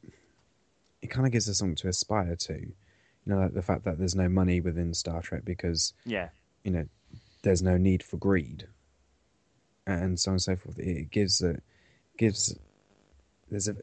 it 1.01 1.07
kind 1.07 1.25
of 1.25 1.31
gives 1.31 1.49
us 1.49 1.57
something 1.57 1.75
to 1.77 1.87
aspire 1.87 2.35
to. 2.35 2.53
You 2.53 2.73
know, 3.25 3.39
like 3.39 3.53
the 3.53 3.61
fact 3.61 3.85
that 3.85 3.97
there's 3.97 4.15
no 4.15 4.29
money 4.29 4.61
within 4.61 4.93
Star 4.93 5.21
Trek 5.21 5.43
because 5.45 5.93
Yeah. 6.05 6.29
you 6.63 6.71
know, 6.71 6.85
there's 7.43 7.61
no 7.61 7.77
need 7.77 8.03
for 8.03 8.17
greed, 8.17 8.67
and 9.87 10.19
so 10.19 10.31
on 10.31 10.33
and 10.35 10.41
so 10.41 10.55
forth. 10.55 10.77
It 10.79 11.11
gives 11.11 11.41
a 11.41 11.59
gives 12.17 12.55
there's 13.49 13.67
a 13.67 13.75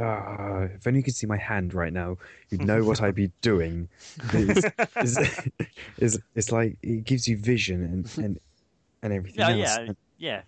ah, 0.00 0.62
if 0.64 0.86
only 0.86 1.00
you 1.00 1.04
could 1.04 1.14
see 1.14 1.26
my 1.26 1.36
hand 1.36 1.74
right 1.74 1.92
now, 1.92 2.16
you'd 2.50 2.64
know 2.64 2.84
what 2.84 3.02
I'd 3.02 3.14
be 3.14 3.30
doing. 3.42 3.88
It's, 4.32 4.64
it's, 4.96 5.40
it's, 5.98 6.18
it's 6.34 6.52
like 6.52 6.76
it 6.82 7.04
gives 7.04 7.26
you 7.28 7.36
vision 7.36 7.82
and 7.82 8.24
and, 8.24 8.40
and 9.02 9.12
everything 9.12 9.40
Yeah, 9.40 9.50
else. 9.50 9.58
yeah, 9.58 9.80
And- 9.80 9.96
yeah. 10.18 10.42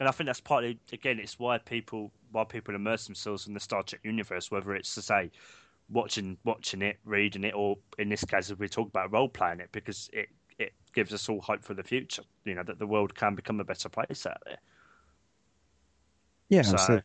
And 0.00 0.08
I 0.08 0.12
think 0.12 0.26
that's 0.26 0.40
partly 0.40 0.78
again, 0.92 1.18
it's 1.18 1.38
why 1.40 1.58
people 1.58 2.12
why 2.30 2.44
people 2.44 2.74
immerse 2.74 3.06
themselves 3.06 3.46
in 3.48 3.54
the 3.54 3.60
Star 3.60 3.82
Trek 3.82 4.00
universe, 4.04 4.50
whether 4.50 4.74
it's 4.76 4.94
to 4.94 5.02
say 5.02 5.30
watching 5.90 6.38
watching 6.44 6.82
it, 6.82 6.98
reading 7.04 7.42
it, 7.42 7.54
or 7.54 7.78
in 7.98 8.08
this 8.08 8.22
case, 8.24 8.50
as 8.50 8.58
we 8.58 8.68
talk 8.68 8.86
about 8.88 9.10
role 9.12 9.28
playing 9.28 9.58
it, 9.58 9.70
because 9.72 10.08
it 10.12 10.28
it 10.60 10.72
gives 10.94 11.12
us 11.12 11.28
all 11.28 11.40
hope 11.40 11.64
for 11.64 11.74
the 11.74 11.82
future. 11.82 12.22
You 12.44 12.54
know 12.54 12.62
that 12.62 12.78
the 12.78 12.86
world 12.86 13.14
can 13.16 13.34
become 13.34 13.58
a 13.58 13.64
better 13.64 13.88
place 13.88 14.24
out 14.24 14.38
there. 14.46 14.58
yeah, 16.48 16.62
So- 16.62 16.74
absolutely. 16.74 17.04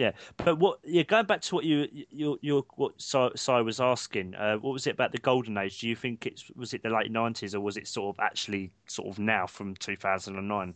Yeah, 0.00 0.12
but 0.38 0.56
what? 0.58 0.78
Yeah, 0.82 1.02
going 1.02 1.26
back 1.26 1.42
to 1.42 1.54
what 1.54 1.64
you 1.66 1.86
you 1.92 2.38
you 2.40 2.66
what 2.76 2.98
Si, 2.98 3.28
Si 3.36 3.52
was 3.52 3.80
asking, 3.80 4.34
uh, 4.34 4.56
what 4.56 4.72
was 4.72 4.86
it 4.86 4.92
about 4.92 5.12
the 5.12 5.18
golden 5.18 5.58
age? 5.58 5.80
Do 5.80 5.88
you 5.90 5.94
think 5.94 6.24
it's 6.24 6.50
was 6.56 6.72
it 6.72 6.82
the 6.82 6.88
late 6.88 7.10
nineties 7.10 7.54
or 7.54 7.60
was 7.60 7.76
it 7.76 7.86
sort 7.86 8.16
of 8.16 8.18
actually 8.18 8.70
sort 8.86 9.08
of 9.08 9.18
now 9.18 9.46
from 9.46 9.76
two 9.76 9.96
thousand 9.96 10.38
and 10.38 10.48
nine? 10.48 10.74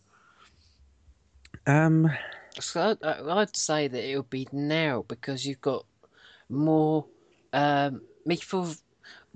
Um, 1.66 2.10
So 2.60 2.98
I'd, 3.02 3.02
I'd 3.02 3.56
say 3.56 3.88
that 3.88 4.04
it 4.10 4.14
would 4.16 4.28
be 4.28 4.46
now 4.52 5.06
because 5.08 5.46
you've 5.46 5.62
got 5.62 5.86
more 6.50 7.06
um, 7.54 8.02
people 8.28 8.68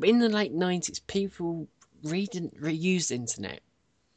in 0.02 0.18
the 0.18 0.28
late 0.28 0.52
nineties. 0.52 0.98
People 1.00 1.66
reading 2.02 2.50
reused 2.60 3.08
the 3.08 3.14
internet, 3.14 3.60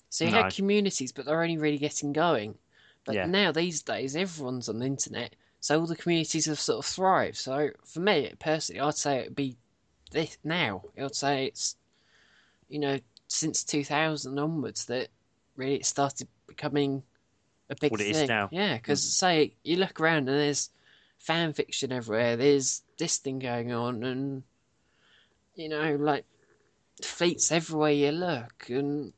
so 0.10 0.26
you 0.26 0.32
No. 0.32 0.38
had 0.44 0.54
communities, 0.54 1.14
but 1.14 1.26
they're 1.26 1.42
only 1.42 1.58
really 1.58 1.78
getting 1.78 2.12
going. 2.12 2.56
But 3.06 3.16
Yeah. 3.16 3.26
now 3.26 3.54
these 3.54 3.82
days, 3.84 4.18
everyone's 4.18 4.68
on 4.68 4.80
the 4.80 4.86
internet, 4.86 5.34
so 5.62 5.80
all 5.80 5.88
the 5.88 5.96
communities 5.96 6.46
have 6.48 6.60
sort 6.60 6.80
of 6.80 6.86
thrived. 6.86 7.38
So 7.38 7.72
for 7.86 8.02
me 8.02 8.34
personally, 8.40 8.82
I'd 8.82 8.96
say 8.96 9.20
it'd 9.20 9.36
be 9.36 9.58
this 10.12 10.38
now. 10.44 10.84
I'd 11.00 11.16
say 11.16 11.46
it's 11.48 11.78
you 12.70 12.80
know 12.80 13.00
since 13.28 13.64
two 13.64 13.84
thousand 13.86 14.40
onwards 14.40 14.86
that 14.88 15.10
really 15.56 15.76
it 15.76 15.86
started 15.86 16.28
becoming 16.48 17.04
a 17.70 17.76
big 17.76 17.92
What 17.92 18.02
it 18.02 18.14
thing. 18.14 18.24
is 18.24 18.30
now. 18.30 18.50
Yeah, 18.52 18.76
because 18.78 19.02
mm. 19.02 19.04
say 19.04 19.56
you 19.64 19.78
look 19.78 20.02
around 20.02 20.30
and 20.30 20.40
there's 20.40 20.70
fan 21.20 21.54
fiction 21.54 21.92
everywhere. 21.92 22.36
There's 22.38 22.84
this 22.98 23.18
thing 23.18 23.40
going 23.40 23.72
on, 23.72 24.04
and 24.04 24.44
you 25.56 25.70
know, 25.70 25.96
like 25.96 26.26
fleets 27.04 27.52
everywhere 27.52 27.92
you 27.92 28.12
look, 28.12 28.68
and 28.70 29.14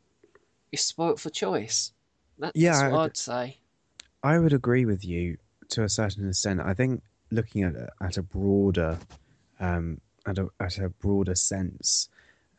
you're 0.71 0.77
spoilt 0.79 1.19
for 1.19 1.29
choice. 1.29 1.93
That's 2.39 2.57
Yeah, 2.59 2.89
what 2.89 2.99
I- 2.99 3.05
I'd 3.05 3.17
say. 3.17 3.57
I 4.23 4.39
would 4.39 4.53
agree 4.53 4.85
with 4.85 5.05
you 5.05 5.37
to 5.73 5.83
a 5.83 5.89
certain 5.89 6.27
extent. 6.29 6.59
I 6.61 6.73
think 6.73 7.01
looking 7.31 7.63
at 7.63 7.75
at 8.01 8.17
a 8.17 8.23
broader, 8.23 8.97
um, 9.59 9.99
at 10.25 10.37
a 10.37 10.47
at 10.59 10.77
a 10.77 10.89
broader 10.89 11.35
sense, 11.35 12.09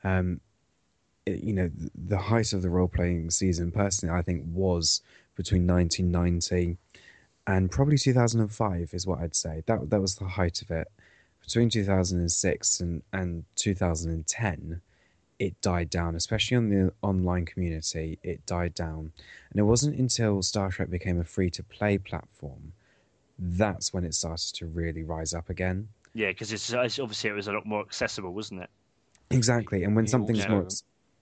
um, 0.03 0.41
it- 1.27 1.43
you 1.43 1.53
know, 1.55 1.69
th- 1.69 1.91
the 1.95 2.19
height 2.19 2.53
of 2.53 2.63
the 2.63 2.71
role 2.71 2.89
playing 2.89 3.31
season, 3.31 3.71
personally, 3.71 4.15
I 4.15 4.23
think 4.23 4.45
was 4.47 5.01
between 5.37 5.67
1990 5.67 6.77
and 7.47 7.71
probably 7.71 7.99
2005 7.99 8.95
is 8.95 9.07
what 9.07 9.21
I'd 9.21 9.37
say. 9.37 9.63
That 9.67 9.91
that 9.91 10.01
was 10.01 10.17
the 10.17 10.29
height 10.29 10.63
of 10.63 10.71
it. 10.71 10.89
Between 11.41 11.69
2006 11.71 12.81
and 12.81 13.03
and 13.13 13.45
2010, 13.57 14.81
it 15.39 15.61
died 15.61 15.91
down, 15.91 16.15
especially 16.15 16.57
on 16.57 16.69
the 16.71 16.93
online 17.03 17.45
community. 17.45 18.19
It 18.23 18.45
died 18.47 18.75
down. 18.75 19.13
And 19.51 19.61
it 19.61 19.65
wasn't 19.65 19.99
until 19.99 20.43
Star 20.43 20.71
Trek 20.71 20.91
became 20.91 21.21
a 21.21 21.25
free 21.25 21.51
to 21.51 21.63
play 21.63 21.99
platform 21.99 22.73
that's 23.39 23.93
when 23.93 24.05
it 24.05 24.15
started 24.15 24.55
to 24.57 24.67
really 24.67 25.03
rise 25.03 25.35
up 25.35 25.51
again. 25.51 25.89
Yeah, 26.15 26.29
because 26.29 26.53
it's, 26.53 26.73
it's 26.73 26.99
obviously 26.99 27.31
it 27.31 27.35
was 27.35 27.49
a 27.49 27.53
lot 27.53 27.67
more 27.67 27.81
accessible, 27.81 28.33
wasn't 28.33 28.63
it? 28.63 28.71
Exactly. 29.31 29.83
And 29.85 29.97
when 29.97 30.05
It 30.05 30.11
something's 30.11 30.41
also- 30.41 30.51
more. 30.53 30.69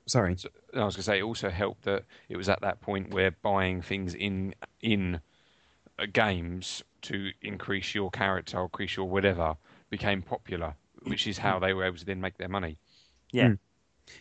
Sorry. 0.07 0.37
So, 0.37 0.49
I 0.75 0.85
was 0.85 0.97
going 0.97 1.03
to 1.03 1.03
say 1.05 1.19
it 1.21 1.23
also 1.23 1.49
helped 1.49 1.83
that 1.85 2.05
it 2.29 2.37
was 2.37 2.49
at 2.49 2.61
that 2.63 2.81
point 2.81 3.15
where 3.15 3.31
buying 3.43 3.81
things 3.81 4.15
in 4.15 4.53
in 4.81 5.21
uh, 5.99 6.07
games 6.13 6.83
to 7.03 7.31
increase 7.41 7.95
your 7.95 8.11
character 8.11 8.59
or 8.59 8.65
increase 8.65 8.97
your 8.97 9.09
whatever 9.09 9.55
became 9.91 10.21
popular, 10.21 10.75
which 11.05 11.29
is 11.29 11.39
how 11.39 11.61
they 11.61 11.73
were 11.73 11.85
able 11.85 11.97
to 11.99 12.05
then 12.05 12.21
make 12.21 12.37
their 12.37 12.49
money. 12.49 12.77
Yeah, 13.31 13.51
Mm. 13.51 13.59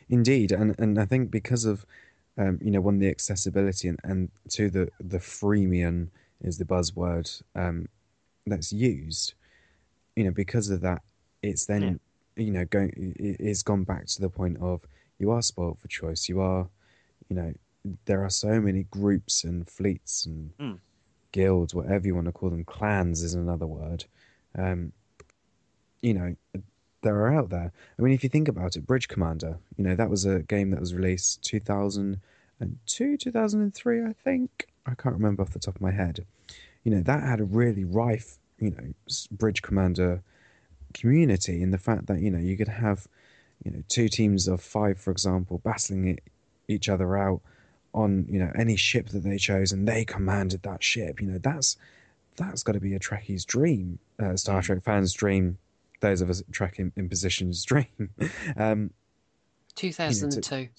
Indeed. 0.09 0.51
And, 0.51 0.75
and 0.79 0.99
I 0.99 1.05
think 1.05 1.31
because 1.31 1.65
of, 1.65 1.83
um, 2.37 2.59
you 2.61 2.69
know, 2.69 2.79
one, 2.81 2.99
the 2.99 3.09
accessibility 3.09 3.87
and, 3.87 3.99
and 4.03 4.29
two, 4.49 4.69
the, 4.69 4.87
the 4.99 5.17
freemium 5.17 6.09
is 6.43 6.57
the 6.57 6.65
buzzword 6.65 7.41
um, 7.55 7.87
that's 8.47 8.71
used, 8.73 9.33
you 10.15 10.23
know, 10.23 10.31
because 10.31 10.69
of 10.69 10.81
that, 10.81 11.01
it's 11.41 11.65
then, 11.65 11.99
you 12.35 12.51
know, 12.51 12.65
going, 12.65 13.15
it- 13.19 13.37
it's 13.39 13.63
gone 13.63 13.83
back 13.83 14.05
to 14.07 14.21
the 14.21 14.29
point 14.29 14.57
of 14.59 14.81
you 15.19 15.31
are 15.31 15.41
spoilt 15.41 15.77
for 15.79 15.87
choice. 15.87 16.27
You 16.29 16.41
are, 16.41 16.67
you 17.29 17.35
know, 17.35 17.53
there 18.05 18.23
are 18.23 18.29
so 18.29 18.59
many 18.61 18.83
groups 18.91 19.43
and 19.43 19.67
fleets 19.69 20.25
and 20.25 20.51
Mm. 20.57 20.79
guilds, 21.31 21.73
whatever 21.73 22.05
you 22.07 22.15
want 22.15 22.25
to 22.25 22.31
call 22.31 22.49
them. 22.49 22.63
Clans 22.65 23.21
is 23.23 23.33
another 23.33 23.65
word. 23.67 24.05
Um, 24.55 24.91
you 26.01 26.13
know, 26.13 26.35
that 27.03 27.09
are 27.09 27.33
out 27.33 27.49
there. 27.49 27.71
I 27.97 28.01
mean, 28.01 28.13
if 28.13 28.23
you 28.23 28.29
think 28.29 28.47
about 28.47 28.75
it, 28.75 28.85
Bridge 28.85 29.07
Commander, 29.07 29.57
you 29.77 29.83
know, 29.83 29.95
that 29.95 30.09
was 30.09 30.25
a 30.25 30.39
game 30.43 30.69
that 30.71 30.79
was 30.79 30.93
released 30.93 31.41
2002, 31.43 33.17
2003, 33.17 34.03
I 34.03 34.13
think. 34.13 34.67
I 34.85 34.95
can't 34.95 35.15
remember 35.15 35.43
off 35.43 35.51
the 35.51 35.59
top 35.59 35.75
of 35.75 35.81
my 35.81 35.91
head. 35.91 36.25
You 36.83 36.91
know, 36.91 37.01
that 37.01 37.23
had 37.23 37.39
a 37.39 37.43
really 37.43 37.83
rife, 37.83 38.37
you 38.59 38.71
know, 38.71 38.93
Bridge 39.31 39.61
Commander 39.61 40.21
community 40.93 41.61
in 41.61 41.71
the 41.71 41.77
fact 41.77 42.07
that, 42.07 42.19
you 42.19 42.31
know, 42.31 42.39
you 42.39 42.57
could 42.57 42.67
have, 42.67 43.07
you 43.63 43.71
know, 43.71 43.83
two 43.87 44.09
teams 44.09 44.47
of 44.47 44.61
five, 44.61 44.99
for 44.99 45.11
example, 45.11 45.59
battling 45.63 46.07
it, 46.07 46.23
each 46.67 46.89
other 46.89 47.17
out 47.17 47.41
on, 47.93 48.25
you 48.29 48.39
know, 48.39 48.51
any 48.55 48.75
ship 48.75 49.09
that 49.09 49.23
they 49.23 49.37
chose 49.37 49.71
and 49.71 49.87
they 49.87 50.03
commanded 50.03 50.63
that 50.63 50.83
ship. 50.83 51.21
You 51.21 51.27
know, 51.27 51.37
that's 51.37 51.77
that's 52.35 52.63
got 52.63 52.73
to 52.73 52.79
be 52.79 52.95
a 52.95 52.99
Trekkie's 52.99 53.45
dream, 53.45 53.99
uh, 54.19 54.35
Star 54.35 54.61
Trek 54.61 54.83
fans' 54.83 55.13
dream, 55.13 55.57
those 55.99 56.21
of 56.21 56.29
us 56.29 56.41
Trek 56.51 56.79
in, 56.79 56.91
in 56.95 57.09
position's 57.09 57.63
dream. 57.65 58.09
um, 58.57 58.91
2002. 59.75 60.69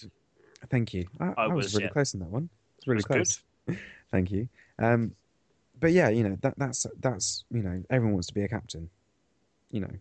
Thank 0.69 0.95
you. 0.95 1.07
I, 1.21 1.27
I 1.27 1.33
I 1.37 1.47
was, 1.49 1.67
was, 1.67 1.75
really 1.75 1.85
yeah. 1.85 1.91
close 1.91 2.15
on 2.15 2.21
that 2.21 2.29
one. 2.29 2.49
It's 2.79 2.87
really 2.87 3.03
That's 3.03 3.07
close. 3.07 3.43
Thank 4.11 4.31
you. 4.31 4.49
Um, 4.79 5.13
but 5.79 5.93
yeah, 5.93 6.09
you 6.09 6.23
know 6.23 6.37
that 6.43 6.55
that's 6.57 6.87
that's 7.01 7.45
you 7.51 7.63
know 7.63 7.83
everyone 7.91 8.15
wants 8.15 8.29
to 8.29 8.35
be 8.35 8.43
a 8.43 8.49
captain. 8.49 8.91
You 9.71 9.81
know, 9.81 9.93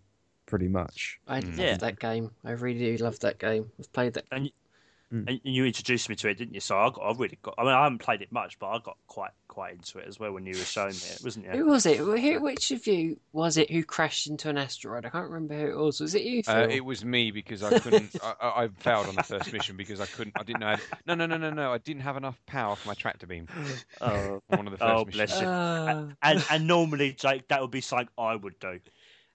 pretty 0.45 0.67
much. 0.67 1.19
I 1.27 1.41
Mm. 1.41 1.57
love 1.57 1.79
that 1.79 1.99
game. 1.99 2.31
I 2.43 2.51
really 2.51 2.97
do 2.97 3.03
love 3.03 3.19
that 3.19 3.39
game. 3.39 3.71
I've 3.79 3.91
played 3.93 4.13
that. 4.13 4.25
And 4.31 4.51
Mm. 5.13 5.27
and 5.27 5.39
you 5.43 5.65
introduced 5.65 6.07
me 6.07 6.15
to 6.15 6.29
it, 6.29 6.35
didn't 6.37 6.53
you? 6.53 6.61
So 6.61 6.77
I 6.77 6.89
got, 6.89 7.01
I 7.01 7.11
really 7.11 7.37
got. 7.41 7.55
I 7.57 7.63
mean, 7.63 7.73
I 7.73 7.83
haven't 7.83 7.99
played 7.99 8.21
it 8.21 8.31
much, 8.31 8.57
but 8.59 8.69
I 8.69 8.79
got 8.79 8.97
quite, 9.07 9.31
quite 9.49 9.73
into 9.73 9.99
it 9.99 10.07
as 10.07 10.19
well 10.19 10.31
when 10.31 10.45
you 10.45 10.53
were 10.53 10.63
showing 10.63 10.93
me 10.93 11.01
it, 11.11 11.21
wasn't 11.21 11.45
you? 11.47 11.51
Who 11.51 11.65
was 11.65 11.85
it? 11.85 11.97
Who, 11.97 12.41
which 12.41 12.71
of 12.71 12.87
you 12.87 13.19
was 13.33 13.57
it 13.57 13.69
who 13.69 13.83
crashed 13.83 14.27
into 14.27 14.49
an 14.49 14.57
asteroid? 14.57 15.05
I 15.05 15.09
can't 15.09 15.29
remember 15.29 15.59
who 15.59 15.71
it 15.71 15.83
was. 15.83 15.99
Was 15.99 16.15
it 16.15 16.21
you, 16.23 16.43
Phil? 16.43 16.55
Uh, 16.55 16.67
it 16.67 16.85
was 16.85 17.03
me 17.03 17.31
because 17.31 17.61
I 17.61 17.77
couldn't. 17.79 18.15
I, 18.23 18.33
I 18.39 18.63
I 18.63 18.67
failed 18.79 19.07
on 19.07 19.15
the 19.15 19.23
first 19.23 19.51
mission 19.51 19.75
because 19.75 19.99
I 19.99 20.05
couldn't. 20.05 20.37
I 20.39 20.43
didn't 20.43 20.61
know. 20.61 20.75
No, 21.05 21.15
no, 21.15 21.25
no, 21.25 21.37
no, 21.37 21.49
no. 21.49 21.73
I 21.73 21.77
didn't 21.79 22.03
have 22.03 22.15
enough 22.15 22.39
power 22.45 22.75
for 22.77 22.87
my 22.87 22.93
tractor 22.93 23.27
beam. 23.27 23.47
Oh, 23.99 24.41
on 24.49 24.57
One 24.57 24.67
of 24.67 24.71
the 24.71 24.77
first 24.77 24.91
oh, 24.91 25.05
missions. 25.05 25.15
bless 25.15 25.41
you. 25.41 25.47
Ah. 25.47 26.07
and 26.23 26.45
and 26.49 26.67
normally, 26.67 27.11
Jake, 27.13 27.49
that 27.49 27.61
would 27.61 27.71
be 27.71 27.81
something 27.81 28.07
I 28.17 28.35
would 28.35 28.57
do. 28.59 28.79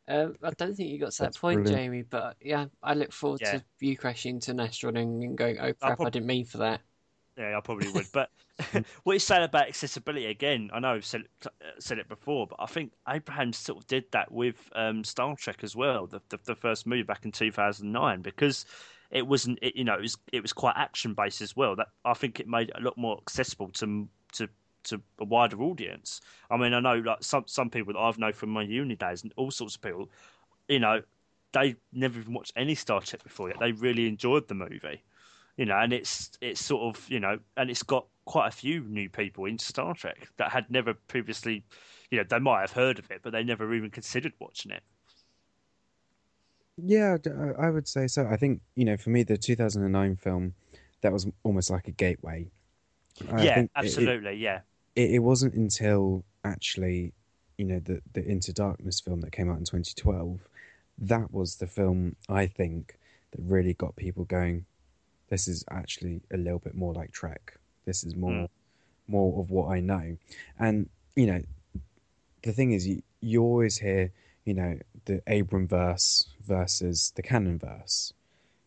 Um, 0.08 0.36
I 0.42 0.50
don't 0.50 0.74
think 0.76 0.90
you 0.90 1.00
got 1.00 1.12
to 1.12 1.22
that 1.24 1.34
That's 1.34 1.36
point, 1.36 1.64
brilliant. 1.64 1.66
Jamie, 1.66 2.02
but 2.02 2.36
yeah, 2.40 2.66
I 2.82 2.94
look 2.94 3.12
forward 3.12 3.40
Yeah. 3.40 3.46
to 3.46 3.64
you 3.80 3.96
crashing 3.96 4.36
into 4.36 4.52
an 4.52 4.60
asteroid 4.60 4.96
and 4.96 5.36
going, 5.36 5.58
oh 5.58 5.72
crap, 5.74 6.04
I 6.04 6.10
didn't 6.10 6.26
mean 6.26 6.46
for 6.46 6.58
that. 6.58 6.80
Yeah, 7.36 7.56
I 7.56 7.60
probably 7.60 7.88
would. 7.88 8.10
But 8.12 8.30
what 9.04 9.12
you 9.12 9.18
said 9.18 9.42
about 9.42 9.68
accessibility 9.68 10.26
again? 10.26 10.70
I 10.72 10.78
know 10.80 10.94
I've 10.94 11.04
said 11.04 11.22
it, 11.22 11.30
uh, 11.46 11.50
said 11.78 11.98
it 11.98 12.08
before, 12.08 12.46
but 12.46 12.56
I 12.58 12.66
think 12.66 12.92
Abrams 13.08 13.58
sort 13.58 13.78
of 13.78 13.86
did 13.86 14.04
that 14.12 14.32
with 14.32 14.70
um, 14.74 15.04
Star 15.04 15.36
Trek 15.36 15.62
as 15.62 15.76
well, 15.76 16.06
the, 16.06 16.20
the 16.30 16.38
the 16.44 16.54
first 16.54 16.86
movie 16.86 17.02
back 17.02 17.24
in 17.24 17.32
two 17.32 17.52
thousand 17.52 17.92
nine, 17.92 18.22
because 18.22 18.64
it 19.10 19.26
wasn't, 19.26 19.58
it, 19.60 19.76
you 19.76 19.84
know, 19.84 19.94
it 19.94 20.00
was 20.00 20.16
it 20.32 20.40
was 20.40 20.52
quite 20.54 20.74
action 20.76 21.12
based 21.14 21.42
as 21.42 21.54
well. 21.54 21.76
That 21.76 21.88
I 22.04 22.14
think 22.14 22.40
it 22.40 22.48
made 22.48 22.70
it 22.70 22.76
a 22.78 22.82
lot 22.82 22.96
more 22.96 23.18
accessible 23.18 23.68
to 23.72 24.08
to 24.34 24.48
to 24.86 25.02
a 25.20 25.24
wider 25.24 25.60
audience. 25.62 26.20
I 26.50 26.56
mean, 26.56 26.74
I 26.74 26.80
know 26.80 26.96
like 26.96 27.22
some 27.22 27.44
some 27.46 27.70
people 27.70 27.92
that 27.94 28.00
I've 28.00 28.18
known 28.18 28.32
from 28.32 28.50
my 28.50 28.62
uni 28.62 28.96
days 28.96 29.22
and 29.22 29.32
all 29.36 29.50
sorts 29.50 29.76
of 29.76 29.82
people, 29.82 30.10
you 30.68 30.80
know, 30.80 31.02
they 31.52 31.76
never 31.92 32.20
even 32.20 32.34
watched 32.34 32.52
any 32.56 32.74
Star 32.74 33.00
Trek 33.00 33.22
before 33.22 33.48
yet. 33.48 33.58
They 33.58 33.72
really 33.72 34.06
enjoyed 34.08 34.48
the 34.48 34.54
movie 34.54 35.02
you 35.56 35.64
know, 35.66 35.76
and 35.78 35.92
it's 35.92 36.30
it's 36.40 36.64
sort 36.64 36.96
of 36.96 37.08
you 37.10 37.20
know, 37.20 37.38
and 37.56 37.70
it's 37.70 37.82
got 37.82 38.06
quite 38.26 38.48
a 38.48 38.50
few 38.50 38.80
new 38.82 39.08
people 39.08 39.46
into 39.46 39.64
Star 39.64 39.94
Trek 39.94 40.28
that 40.38 40.52
had 40.52 40.70
never 40.70 40.94
previously, 40.94 41.64
you 42.10 42.18
know, 42.18 42.24
they 42.28 42.38
might 42.38 42.60
have 42.60 42.72
heard 42.72 42.98
of 42.98 43.10
it, 43.10 43.22
but 43.22 43.32
they 43.32 43.42
never 43.44 43.72
even 43.74 43.90
considered 43.90 44.34
watching 44.40 44.72
it. 44.72 44.82
Yeah, 46.76 47.16
uh, 47.26 47.52
I 47.58 47.70
would 47.70 47.88
say 47.88 48.06
so. 48.06 48.26
I 48.26 48.36
think 48.36 48.60
you 48.74 48.84
know, 48.84 48.96
for 48.96 49.10
me, 49.10 49.22
the 49.22 49.38
2009 49.38 50.16
film 50.16 50.54
that 51.00 51.12
was 51.12 51.26
almost 51.42 51.70
like 51.70 51.88
a 51.88 51.92
gateway. 51.92 52.50
I 53.30 53.46
yeah, 53.46 53.48
think 53.48 53.70
it- 53.80 54.14
absolutely, 54.14 54.34
yeah, 54.36 54.60
it, 54.96 55.10
it 55.12 55.18
wasn't 55.20 55.54
until 55.54 56.24
actually, 56.44 57.12
you 57.58 57.64
know, 57.66 57.78
the 57.78 58.00
the 58.14 58.24
Into 58.26 58.52
Darkness 58.52 59.00
film 59.00 59.20
that 59.20 59.32
came 59.32 59.48
out 59.50 59.58
in 59.58 59.64
2012, 59.64 60.40
that 60.98 61.32
was 61.32 61.56
the 61.56 61.66
film 61.66 62.16
I 62.28 62.46
think 62.46 62.98
that 63.30 63.40
really 63.42 63.74
got 63.74 63.94
people 63.96 64.24
going. 64.24 64.64
This 65.28 65.48
is 65.48 65.64
actually 65.70 66.20
a 66.32 66.36
little 66.36 66.58
bit 66.60 66.74
more 66.74 66.94
like 66.94 67.12
Trek. 67.12 67.56
This 67.84 68.04
is 68.04 68.14
more, 68.16 68.32
Mm. 68.32 68.48
more 69.08 69.40
of 69.40 69.50
what 69.50 69.68
I 69.68 69.80
know, 69.80 70.16
and 70.58 70.88
you 71.14 71.26
know, 71.26 71.42
the 72.42 72.52
thing 72.52 72.72
is, 72.72 72.86
you 72.86 73.02
you 73.20 73.42
always 73.42 73.78
hear, 73.78 74.12
you 74.44 74.54
know, 74.54 74.78
the 75.06 75.22
Abram 75.26 75.66
verse 75.66 76.26
versus 76.46 77.12
the 77.16 77.22
canon 77.22 77.58
verse. 77.58 78.12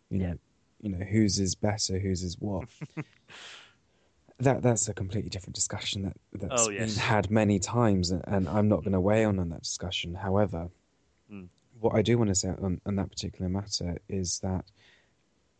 You 0.09 0.17
know, 0.19 0.25
Yeah. 0.27 0.33
you 0.81 0.89
know 0.97 1.05
whose 1.05 1.39
is 1.39 1.55
better, 1.55 1.97
whose 1.99 2.23
is 2.23 2.37
what. 2.39 2.67
that 4.39 4.61
that's 4.61 4.87
a 4.87 4.93
completely 4.93 5.29
different 5.29 5.55
discussion 5.55 6.03
that 6.03 6.17
that's 6.33 6.67
Oh, 6.67 6.69
yes. 6.69 6.95
been 6.95 7.01
had 7.01 7.29
many 7.29 7.59
times, 7.59 8.11
and, 8.11 8.23
and 8.27 8.47
I'm 8.49 8.67
not 8.67 8.79
going 8.79 8.93
to 8.93 8.99
weigh 9.01 9.25
on 9.25 9.39
on 9.39 9.49
that 9.49 9.63
discussion. 9.63 10.15
However, 10.15 10.69
Mm. 11.31 11.47
what 11.79 11.93
I 11.93 12.01
do 12.01 12.17
want 12.17 12.29
to 12.29 12.35
say 12.35 12.49
on, 12.49 12.81
on 12.87 12.95
that 12.95 13.11
particular 13.11 13.47
matter 13.49 13.97
is 14.07 14.39
that 14.39 14.65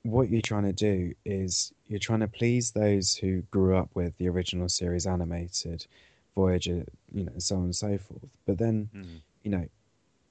what 0.04 0.30
you're 0.30 0.42
trying 0.42 0.64
to 0.64 0.74
do 0.74 1.14
is 1.26 1.72
you're 1.88 2.00
trying 2.00 2.22
to 2.22 2.28
please 2.28 2.72
those 2.72 3.14
who 3.16 3.42
grew 3.52 3.76
up 3.78 3.90
with 3.94 4.18
the 4.18 4.28
original 4.30 4.68
series 4.70 5.06
animated, 5.06 5.86
Voyager, 6.36 6.86
you 7.14 7.26
know, 7.26 7.34
so 7.38 7.58
on 7.58 7.64
and 7.66 7.76
so 7.76 7.98
forth. 7.98 8.26
But 8.46 8.58
then 8.58 8.90
Mm. 8.96 9.22
you 9.44 9.52
know 9.52 9.68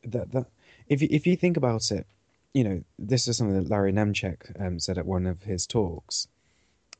that 0.04 0.32
that 0.32 0.46
if 0.88 1.02
you, 1.02 1.08
if 1.10 1.26
you 1.26 1.36
think 1.36 1.56
about 1.56 1.90
it, 1.92 2.06
you 2.54 2.64
know 2.64 2.82
this 2.98 3.28
is 3.28 3.36
something 3.36 3.56
that 3.62 3.70
Larry 3.70 3.92
Nemecek 3.92 4.60
um, 4.60 4.80
said 4.80 4.98
at 4.98 5.06
one 5.06 5.26
of 5.26 5.42
his 5.42 5.66
talks, 5.66 6.26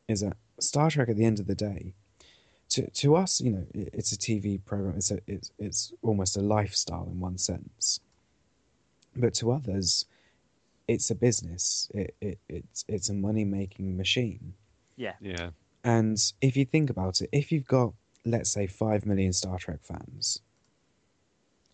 is 0.07 0.21
that 0.21 0.37
Star 0.61 0.91
Trek 0.91 1.09
at 1.09 1.17
the 1.17 1.25
end 1.25 1.41
of 1.41 1.47
the 1.47 1.55
day, 1.55 1.95
to 2.71 2.89
to 2.91 3.17
us, 3.17 3.41
you 3.41 3.51
know, 3.51 3.67
it, 3.75 3.91
it's 3.93 4.13
a 4.13 4.17
TV 4.17 4.63
program. 4.65 4.97
It's 4.97 5.11
a 5.11 5.21
it's 5.27 5.53
it's 5.59 5.93
almost 6.03 6.37
a 6.37 6.41
lifestyle 6.41 7.09
in 7.11 7.21
one 7.21 7.39
sense, 7.39 8.01
but 9.17 9.35
to 9.35 9.53
others, 9.53 10.05
it's 10.87 11.11
a 11.11 11.15
business. 11.15 11.91
It, 11.95 12.15
it 12.21 12.39
it's 12.49 12.85
it's 12.89 13.09
a 13.09 13.15
money 13.15 13.45
making 13.45 13.97
machine. 13.97 14.55
yeah, 14.97 15.15
Yeah. 15.21 15.51
And 15.85 16.19
if 16.41 16.57
you 16.57 16.65
think 16.65 16.91
about 16.91 17.21
it, 17.23 17.31
if 17.33 17.53
you've 17.53 17.67
got, 17.67 17.95
let's 18.25 18.51
say, 18.51 18.67
5 18.67 19.07
million 19.07 19.33
Star 19.33 19.59
Trek 19.59 19.79
fans, 19.83 20.41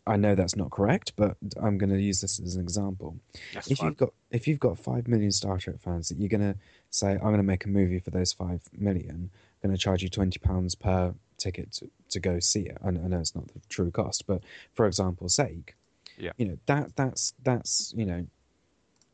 I 0.07 0.17
know 0.17 0.35
that's 0.35 0.55
not 0.57 0.71
correct, 0.71 1.13
but 1.17 1.37
I'm 1.61 1.79
going 1.79 1.91
to 1.91 2.01
use 2.01 2.21
this 2.21 2.39
as 2.39 2.57
an 2.57 2.63
example. 2.63 3.17
that's 3.55 3.71
if 3.71 3.79
fine. 3.79 3.89
you've 3.89 3.97
got 3.97 4.13
if 4.31 4.47
you've 4.47 4.61
got 4.61 4.79
5 4.79 5.09
million 5.09 5.33
Star 5.33 5.57
Trek 5.59 5.81
fans 5.81 6.09
that 6.11 6.19
you're 6.19 6.29
going 6.29 6.53
to 6.53 6.59
say 6.91 7.13
I'm 7.13 7.21
going 7.21 7.37
to 7.39 7.43
make 7.43 7.65
a 7.65 7.69
movie 7.69 7.99
for 8.01 8.11
those 8.11 8.33
5 8.33 8.61
million, 8.79 9.31
I'm 9.63 9.69
going 9.71 9.75
to 9.77 9.81
charge 9.83 10.03
you 10.03 10.09
20 10.11 10.39
pounds 10.41 10.75
per 10.75 11.15
ticket 11.39 11.73
to, 11.73 11.91
to 12.11 12.21
go 12.21 12.39
see 12.39 12.63
it. 12.63 12.77
I, 12.85 12.89
I 12.89 12.91
know 12.93 13.19
it's 13.19 13.35
not 13.35 13.49
the 13.49 13.61
true 13.69 13.91
cost, 13.91 14.27
but 14.27 14.43
for 14.75 14.87
example's 14.87 15.35
sake, 15.35 15.75
Yeah. 16.19 16.33
you 16.37 16.47
know, 16.47 16.59
that 16.67 16.95
that's 16.97 17.33
that's, 17.43 17.95
you 17.97 18.05
know, 18.05 18.27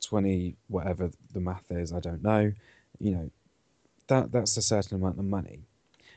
20 0.03 0.57
whatever 0.69 1.11
the 1.33 1.41
math 1.41 1.71
is, 1.71 1.93
I 1.93 2.01
don't 2.01 2.23
know, 2.23 2.53
you 2.99 3.11
know, 3.13 3.31
that 4.09 4.33
that's 4.33 4.57
a 4.57 4.63
certain 4.63 4.97
amount 4.97 5.19
of 5.19 5.25
money. 5.25 5.61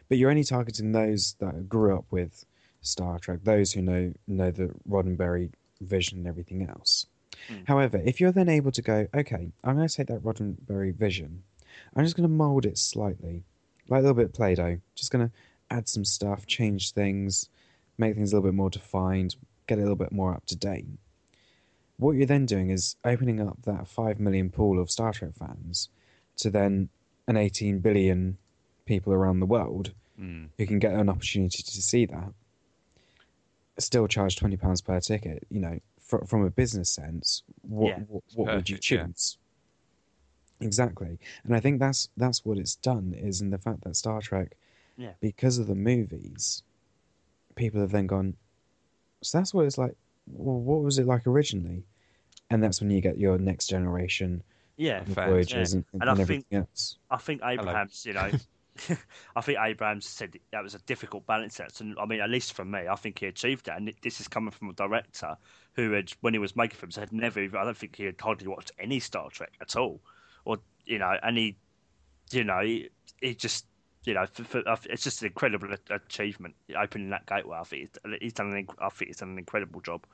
But 0.09 0.17
you're 0.17 0.29
only 0.29 0.43
targeting 0.43 0.91
those 0.91 1.35
that 1.39 1.69
grew 1.69 1.95
up 1.97 2.05
with 2.11 2.45
Star 2.83 3.19
Trek, 3.19 3.39
those 3.43 3.73
who 3.73 3.81
know 3.81 4.13
know 4.27 4.51
the 4.51 4.71
Roddenberry 4.89 5.51
vision 5.81 6.19
and 6.19 6.27
everything 6.27 6.67
else. 6.69 7.05
Mm. 7.49 7.67
However, 7.67 8.01
if 8.03 8.21
you're 8.21 8.31
then 8.31 8.49
able 8.49 8.71
to 8.71 8.81
go, 8.81 9.07
okay, 9.13 9.51
I'm 9.63 9.75
going 9.75 9.87
to 9.87 9.93
take 9.93 10.07
that 10.07 10.23
Roddenberry 10.23 10.93
vision, 10.95 11.43
I'm 11.95 12.03
just 12.03 12.15
going 12.15 12.29
to 12.29 12.33
mold 12.33 12.65
it 12.65 12.77
slightly, 12.77 13.43
like 13.87 13.99
a 13.99 14.01
little 14.01 14.13
bit 14.15 14.25
of 14.25 14.33
Play-Doh, 14.33 14.79
just 14.95 15.11
going 15.11 15.27
to 15.27 15.33
add 15.71 15.89
some 15.89 16.05
stuff, 16.05 16.45
change 16.45 16.91
things, 16.91 17.49
make 17.97 18.15
things 18.15 18.31
a 18.31 18.35
little 18.35 18.49
bit 18.49 18.55
more 18.55 18.69
defined, 18.69 19.35
get 19.67 19.79
a 19.79 19.81
little 19.81 19.95
bit 19.95 20.11
more 20.11 20.33
up 20.33 20.45
to 20.47 20.55
date. 20.55 20.85
What 21.97 22.11
you're 22.11 22.27
then 22.27 22.45
doing 22.45 22.69
is 22.69 22.95
opening 23.03 23.39
up 23.39 23.63
that 23.63 23.87
5 23.87 24.19
million 24.19 24.49
pool 24.49 24.79
of 24.79 24.91
Star 24.91 25.13
Trek 25.13 25.31
fans 25.37 25.89
to 26.37 26.49
then 26.49 26.89
an 27.27 27.37
18 27.37 27.79
billion 27.79 28.37
people 28.85 29.13
around 29.13 29.39
the 29.39 29.45
world 29.45 29.91
Mm. 30.19 30.49
who 30.59 30.67
can 30.67 30.77
get 30.77 30.93
an 30.93 31.09
opportunity 31.09 31.63
to 31.63 31.81
see 31.81 32.05
that. 32.05 32.33
Still 33.79 34.07
charge 34.07 34.35
twenty 34.35 34.57
pounds 34.57 34.81
per 34.81 34.99
ticket. 34.99 35.45
You 35.49 35.59
know, 35.59 35.79
fr- 35.99 36.25
from 36.25 36.45
a 36.45 36.49
business 36.49 36.89
sense, 36.89 37.43
what 37.61 37.87
Yeah. 37.89 37.99
what, 38.07 38.23
what 38.35 38.55
would 38.55 38.69
you 38.69 38.75
Perfect, 38.75 38.91
yeah. 38.91 39.05
choose? 39.07 39.37
Exactly, 40.61 41.17
and 41.43 41.55
I 41.55 41.59
think 41.59 41.79
that's 41.79 42.09
that's 42.15 42.45
what 42.45 42.57
it's 42.57 42.75
done 42.75 43.13
is 43.17 43.41
in 43.41 43.49
the 43.49 43.57
fact 43.57 43.83
that 43.83 43.95
Star 43.95 44.21
Trek, 44.21 44.55
Yeah. 44.95 45.11
because 45.19 45.57
of 45.57 45.67
the 45.67 45.75
movies, 45.75 46.63
people 47.55 47.81
have 47.81 47.91
then 47.91 48.07
gone. 48.07 48.35
So 49.21 49.37
that's 49.39 49.53
what 49.53 49.65
it's 49.65 49.77
like. 49.77 49.95
Well, 50.27 50.59
what 50.59 50.81
was 50.83 50.99
it 50.99 51.05
like 51.05 51.27
originally? 51.27 51.83
And 52.49 52.63
that's 52.63 52.79
when 52.79 52.91
you 52.91 53.01
get 53.01 53.17
your 53.17 53.37
next 53.37 53.67
generation 53.67 54.41
yeah, 54.77 55.03
Fans, 55.03 55.15
Voyagers 55.15 55.73
and, 55.73 55.83
And 55.93 56.01
and 56.03 56.11
I 56.21 56.23
think- 56.23 56.45
else. 56.51 56.97
I 57.11 57.17
think 57.17 57.41
Abrams, 57.43 58.05
you 58.05 58.13
know, 58.13 58.31
I 59.35 59.41
think 59.41 59.59
Abrams 59.61 60.07
said 60.07 60.37
that 60.51 60.63
was 60.63 60.75
a 60.75 60.79
difficult 60.79 61.25
balance 61.25 61.59
act, 61.59 61.81
and 61.81 61.97
I 61.99 62.05
mean, 62.05 62.21
at 62.21 62.29
least 62.29 62.53
for 62.53 62.65
me, 62.65 62.87
I 62.87 62.95
think 62.95 63.19
he 63.19 63.27
achieved 63.27 63.65
that. 63.67 63.77
And 63.77 63.93
this 64.01 64.19
is 64.19 64.27
coming 64.27 64.51
from 64.51 64.69
a 64.69 64.73
director 64.73 65.37
who 65.73 65.91
had, 65.91 66.11
when 66.21 66.33
he 66.33 66.39
was 66.39 66.55
making 66.55 66.77
films, 66.77 66.95
had 66.95 67.11
never, 67.11 67.41
I 67.41 67.47
don't 67.47 67.77
think 67.77 67.95
he 67.95 68.05
had 68.05 68.19
hardly 68.19 68.47
watched 68.47 68.71
any 68.79 68.99
Star 68.99 69.29
Trek 69.29 69.53
at 69.61 69.75
all, 69.75 70.01
or 70.45 70.57
you 70.85 70.99
know, 70.99 71.15
and 71.21 71.37
he, 71.37 71.57
you 72.31 72.43
know, 72.43 72.61
he, 72.61 72.89
he 73.21 73.35
just. 73.35 73.65
You 74.05 74.15
know, 74.15 74.25
for, 74.25 74.43
for, 74.43 74.61
it's 74.89 75.01
just 75.01 75.21
an 75.21 75.27
incredible 75.27 75.69
achievement 75.89 76.55
opening 76.77 77.11
that 77.11 77.25
gateway. 77.25 77.57
I 77.57 77.63
think 77.63 77.97
he's, 78.19 78.33
done. 78.33 78.51
An, 78.51 78.67
I 78.81 78.89
think 78.89 79.07
he's 79.07 79.15
done 79.15 79.29
an 79.29 79.37
incredible 79.37 79.79
job 79.79 80.05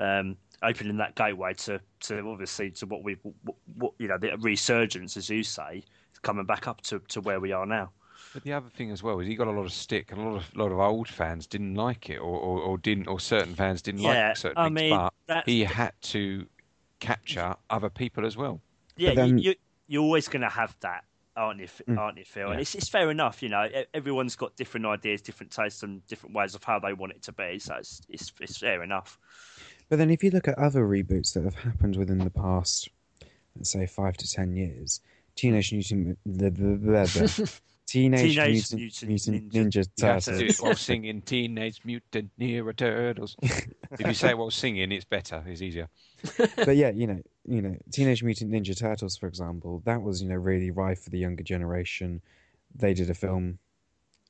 um, 0.00 0.36
opening 0.62 0.96
that 0.98 1.14
gateway 1.14 1.54
to, 1.54 1.80
to 2.00 2.18
obviously 2.28 2.70
to 2.72 2.86
what 2.86 3.02
we 3.02 3.16
what, 3.22 3.56
what 3.76 3.92
you 3.98 4.08
know 4.08 4.18
the 4.18 4.36
resurgence, 4.38 5.16
as 5.16 5.28
you 5.28 5.42
say, 5.42 5.82
coming 6.22 6.46
back 6.46 6.66
up 6.66 6.80
to, 6.82 7.00
to 7.08 7.20
where 7.20 7.40
we 7.40 7.52
are 7.52 7.66
now. 7.66 7.90
But 8.38 8.44
the 8.44 8.52
other 8.52 8.68
thing 8.68 8.92
as 8.92 9.02
well 9.02 9.18
is 9.18 9.26
he 9.26 9.34
got 9.34 9.48
a 9.48 9.50
lot 9.50 9.64
of 9.64 9.72
stick, 9.72 10.12
and 10.12 10.20
a 10.20 10.24
lot 10.24 10.36
of 10.36 10.56
lot 10.56 10.70
of 10.70 10.78
old 10.78 11.08
fans 11.08 11.44
didn't 11.44 11.74
like 11.74 12.08
it, 12.08 12.18
or, 12.18 12.38
or, 12.38 12.60
or 12.60 12.78
didn't, 12.78 13.08
or 13.08 13.18
certain 13.18 13.56
fans 13.56 13.82
didn't 13.82 14.02
Yeah, 14.02 14.28
like 14.28 14.36
certain 14.36 14.58
I 14.58 14.64
things. 14.66 14.74
mean, 14.76 14.90
but 14.90 15.12
that's- 15.26 15.44
he 15.46 15.64
had 15.64 15.92
to 16.02 16.46
capture 17.00 17.56
other 17.68 17.90
people 17.90 18.24
as 18.24 18.36
well. 18.36 18.60
Yeah, 18.96 19.14
then- 19.14 19.38
you, 19.38 19.50
you, 19.50 19.54
you're 19.88 20.02
always 20.04 20.28
going 20.28 20.42
to 20.42 20.48
have 20.48 20.76
that. 20.82 21.02
aren't 21.34 21.58
you, 21.58 21.66
Mm. 21.88 21.98
aren't 21.98 22.18
you, 22.18 22.24
Phil? 22.24 22.50
And 22.52 22.60
it's, 22.60 22.76
it's 22.76 22.88
fair 22.88 23.10
enough, 23.10 23.42
you 23.42 23.48
know. 23.48 23.68
Everyone's 23.92 24.36
got 24.36 24.54
different 24.54 24.86
ideas, 24.86 25.20
different 25.20 25.50
tastes, 25.50 25.82
and 25.82 26.06
different 26.06 26.34
ways 26.36 26.54
of 26.54 26.62
how 26.62 26.78
they 26.78 26.92
want 26.92 27.12
it 27.14 27.22
to 27.22 27.32
be. 27.32 27.58
So 27.58 27.74
it's 27.74 28.02
it's, 28.08 28.32
it's 28.40 28.58
fair 28.58 28.84
enough. 28.84 29.18
But 29.88 29.98
then, 29.98 30.10
if 30.10 30.22
you 30.22 30.30
look 30.30 30.46
at 30.46 30.56
other 30.58 30.86
reboots 30.86 31.34
that 31.34 31.42
have 31.42 31.56
happened 31.56 31.96
within 31.96 32.18
the 32.18 32.30
past, 32.30 32.88
let's 33.56 33.70
say 33.70 33.84
five 33.86 34.16
to 34.18 34.30
ten 34.30 34.54
years, 34.54 35.00
Teenage 35.34 35.72
Mutant, 35.72 36.18
Teenage, 37.88 38.20
Teenage 38.34 38.72
Mutant, 38.74 38.80
Mutant 39.08 39.08
Mutant 39.08 39.52
Ninja- 39.54 39.88
Ninja 39.88 39.88
You 39.98 40.06
have 40.06 40.24
to 40.24 40.30
Turtles. 40.32 40.58
it 40.58 40.62
while 40.62 40.74
singing 40.74 41.22
Teenage 41.32 41.80
Mutant 41.84 42.30
Ninja 42.38 42.76
Turtles. 42.76 43.36
if 43.42 44.00
you 44.06 44.12
say 44.12 44.30
it 44.30 44.38
while 44.38 44.50
singing, 44.50 44.92
it's 44.92 45.06
better. 45.06 45.42
It's 45.46 45.62
easier. 45.62 45.88
but 46.56 46.76
yeah, 46.76 46.90
you 46.90 47.06
know, 47.06 47.22
you 47.46 47.62
know, 47.62 47.74
Teenage 47.90 48.22
Mutant 48.22 48.50
Ninja 48.50 48.76
Turtles, 48.78 49.16
for 49.16 49.26
example, 49.26 49.80
that 49.86 50.02
was 50.02 50.22
you 50.22 50.28
know 50.28 50.34
really 50.36 50.70
rife 50.70 51.00
for 51.00 51.08
the 51.10 51.18
younger 51.18 51.42
generation. 51.42 52.20
They 52.74 52.92
did 52.92 53.08
a 53.08 53.14
film 53.14 53.58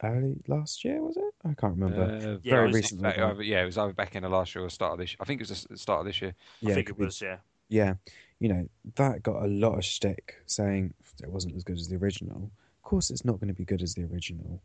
early 0.04 0.36
last 0.46 0.84
year, 0.84 1.02
was 1.02 1.16
it? 1.16 1.34
I 1.44 1.54
can't 1.54 1.76
remember. 1.76 2.02
Uh, 2.04 2.38
Yeah, 2.44 2.54
Very 2.54 2.70
it 2.70 2.74
recently. 2.74 3.02
back- 3.02 3.16
though. 3.16 3.40
yeah, 3.40 3.62
it 3.62 3.66
was 3.66 3.76
either 3.78 3.92
back 3.92 4.14
in 4.14 4.22
the 4.22 4.28
last 4.28 4.54
year 4.54 4.64
or 4.64 4.70
start 4.70 4.92
of 4.92 4.98
this. 5.00 5.16
I 5.18 5.24
think 5.24 5.40
it 5.40 5.48
was 5.48 5.64
the 5.64 5.76
start 5.76 6.00
of 6.00 6.06
this 6.06 6.22
year. 6.22 6.30
I 6.64 6.68
yeah, 6.68 6.74
think 6.74 6.86
could 6.86 6.96
it 6.96 6.98
be- 7.00 7.04
was, 7.06 7.20
yeah. 7.20 7.38
Yeah, 7.68 7.94
you 8.38 8.48
know 8.50 8.68
that 8.94 9.22
got 9.24 9.42
a 9.42 9.48
lot 9.48 9.76
of 9.78 9.84
stick 9.84 10.36
saying 10.46 10.94
it 11.22 11.28
wasn't 11.28 11.56
as 11.56 11.64
good 11.64 11.76
as 11.78 11.88
the 11.88 11.96
original. 11.96 12.50
Of 12.88 12.90
course, 12.90 13.10
it's 13.10 13.22
not 13.22 13.38
going 13.38 13.48
to 13.48 13.54
be 13.54 13.66
good 13.66 13.82
as 13.82 13.92
the 13.92 14.04
original, 14.04 14.62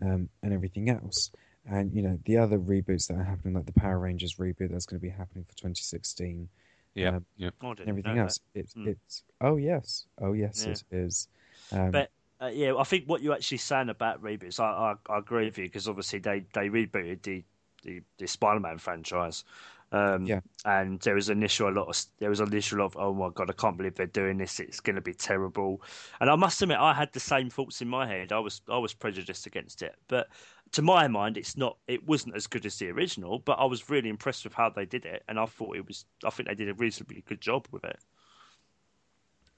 um, 0.00 0.30
and 0.42 0.54
everything 0.54 0.88
else. 0.88 1.30
And 1.70 1.92
you 1.92 2.00
know 2.00 2.18
the 2.24 2.38
other 2.38 2.58
reboots 2.58 3.08
that 3.08 3.18
are 3.18 3.22
happening, 3.22 3.52
like 3.52 3.66
the 3.66 3.72
Power 3.72 3.98
Rangers 3.98 4.36
reboot 4.36 4.70
that's 4.70 4.86
going 4.86 4.98
to 4.98 5.06
be 5.06 5.10
happening 5.10 5.44
for 5.44 5.54
2016, 5.54 6.48
Yeah, 6.94 7.16
Um, 7.16 7.26
yeah. 7.36 7.50
Oh, 7.62 7.72
and 7.72 7.80
everything 7.86 8.16
else. 8.16 8.40
It's 8.54 8.72
Mm. 8.72 8.86
it's 8.86 9.22
oh 9.42 9.58
yes, 9.58 10.06
oh 10.18 10.32
yes, 10.32 10.66
Yeah. 10.66 10.72
it 10.72 10.82
is. 10.92 11.28
Um, 11.70 11.92
But 11.92 12.10
Uh, 12.40 12.46
yeah, 12.46 12.74
I 12.74 12.84
think 12.84 13.04
what 13.06 13.20
you're 13.20 13.34
actually 13.34 13.58
saying 13.58 13.90
about 13.90 14.22
reboots, 14.22 14.60
I, 14.60 14.94
I, 15.08 15.12
I 15.12 15.18
agree 15.18 15.44
with 15.44 15.58
you 15.58 15.64
because 15.64 15.88
obviously 15.88 16.20
they, 16.20 16.46
they 16.54 16.70
rebooted 16.70 17.22
the, 17.22 17.44
the, 17.82 18.00
the 18.16 18.28
Spider-Man 18.28 18.78
franchise, 18.78 19.44
um, 19.92 20.26
Yeah. 20.26 20.40
and 20.64 21.00
there 21.00 21.14
was 21.14 21.28
initial 21.30 21.68
a 21.68 21.70
lot 21.70 21.88
of 21.88 21.96
there 22.18 22.30
was 22.30 22.40
initial 22.40 22.82
of 22.82 22.96
oh 22.96 23.14
my 23.14 23.30
god, 23.30 23.50
I 23.50 23.54
can't 23.54 23.76
believe 23.76 23.94
they're 23.94 24.06
doing 24.06 24.38
this. 24.38 24.60
It's 24.60 24.80
going 24.80 24.96
to 24.96 25.02
be 25.02 25.14
terrible, 25.14 25.82
and 26.20 26.28
I 26.30 26.36
must 26.36 26.60
admit 26.62 26.78
I 26.78 26.92
had 26.94 27.12
the 27.12 27.20
same 27.20 27.50
thoughts 27.50 27.80
in 27.80 27.88
my 27.88 28.06
head. 28.06 28.32
I 28.32 28.38
was 28.38 28.60
I 28.68 28.78
was 28.78 28.94
prejudiced 28.94 29.46
against 29.46 29.82
it, 29.82 29.96
but 30.08 30.28
to 30.72 30.82
my 30.82 31.08
mind, 31.08 31.36
it's 31.38 31.56
not. 31.56 31.78
It 31.86 32.06
wasn't 32.06 32.36
as 32.36 32.46
good 32.46 32.66
as 32.66 32.78
the 32.78 32.90
original, 32.90 33.38
but 33.38 33.58
I 33.58 33.64
was 33.64 33.88
really 33.88 34.10
impressed 34.10 34.44
with 34.44 34.52
how 34.54 34.68
they 34.70 34.84
did 34.84 35.06
it, 35.06 35.22
and 35.28 35.38
I 35.38 35.46
thought 35.46 35.76
it 35.76 35.86
was. 35.86 36.04
I 36.24 36.30
think 36.30 36.48
they 36.48 36.54
did 36.54 36.68
a 36.68 36.74
reasonably 36.74 37.22
good 37.26 37.40
job 37.40 37.66
with 37.70 37.84
it. 37.84 37.98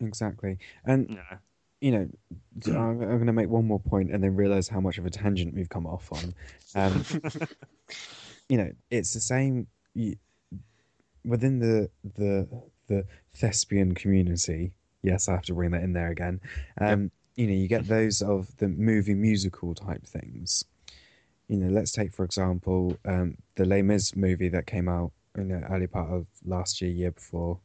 exactly, 0.01 0.59
and 0.85 1.09
You 1.09 1.17
know. 1.17 1.39
you 1.81 1.93
know, 2.73 2.79
I'm, 2.79 2.99
going 2.99 3.27
to 3.27 3.33
make 3.33 3.49
one 3.49 3.65
more 3.67 3.81
point 3.81 4.11
and 4.13 4.23
then 4.23 4.37
realize 4.37 4.69
how 4.69 4.81
much 4.81 4.99
of 4.99 5.07
a 5.07 5.11
tangent 5.11 5.55
we've 5.55 5.69
come 5.69 5.87
off 5.87 6.11
on. 6.13 6.35
Um, 6.75 7.05
you 8.49 8.57
know, 8.59 8.71
it's 8.91 9.15
the 9.15 9.21
same 9.21 9.67
within 11.25 11.59
the 11.59 11.91
the 12.17 12.49
the 12.87 13.07
thespian 13.35 13.95
community. 13.95 14.73
Yes, 15.03 15.29
I 15.29 15.33
have 15.33 15.45
to 15.47 15.55
bring 15.55 15.71
that 15.71 15.83
in 15.83 15.93
there 15.93 16.11
again. 16.11 16.41
Um, 16.81 17.11
You 17.37 17.47
know, 17.47 17.55
you 17.55 17.69
get 17.69 17.87
those 17.87 18.21
of 18.21 18.55
the 18.59 18.69
movie 18.69 19.15
musical 19.15 19.75
type 19.75 20.05
things. 20.05 20.65
You 21.49 21.57
know, 21.57 21.69
let's 21.69 21.93
take 21.93 22.13
for 22.13 22.25
example 22.25 22.97
um, 23.07 23.37
the 23.55 23.65
Les 23.65 23.83
Mis 23.83 24.15
movie 24.15 24.49
that 24.51 24.67
came 24.67 24.89
out 24.89 25.13
in 25.37 25.49
the 25.49 25.61
early 25.73 25.87
part 25.87 26.11
of 26.11 26.27
last 26.45 26.83
year, 26.83 26.91
year 26.91 27.13
before 27.13 27.59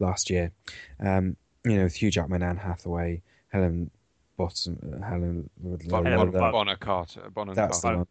last 0.00 0.28
year. 0.28 0.52
Um, 1.00 1.36
you 1.64 1.76
know, 1.76 1.84
with 1.84 1.94
Hugh 1.94 2.10
Jackman, 2.10 2.42
Anne 2.42 2.56
Hathaway, 2.56 3.22
Helen 3.48 3.90
Bottom, 4.36 4.78
uh, 5.00 5.04
Helen, 5.06 5.48
Bon, 5.88 6.04
Helen 6.04 6.30
bon, 6.30 6.40
Bon- 6.40 6.52
Bonner 6.52 6.76
Carter. 6.76 7.30
Bonner 7.30 7.54
that's 7.54 7.80
the 7.80 7.88
Carter. 7.88 8.06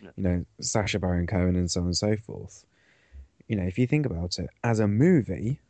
One. 0.00 0.12
Yeah. 0.16 0.30
You 0.30 0.36
know, 0.36 0.44
Sacha 0.60 0.98
Baron 0.98 1.26
Cohen 1.26 1.56
and 1.56 1.70
so 1.70 1.80
on 1.80 1.86
and 1.86 1.96
so 1.96 2.16
forth. 2.16 2.64
You 3.48 3.56
know, 3.56 3.64
if 3.64 3.78
you 3.78 3.86
think 3.86 4.06
about 4.06 4.38
it, 4.38 4.50
as 4.62 4.80
a 4.80 4.88
movie, 4.88 5.60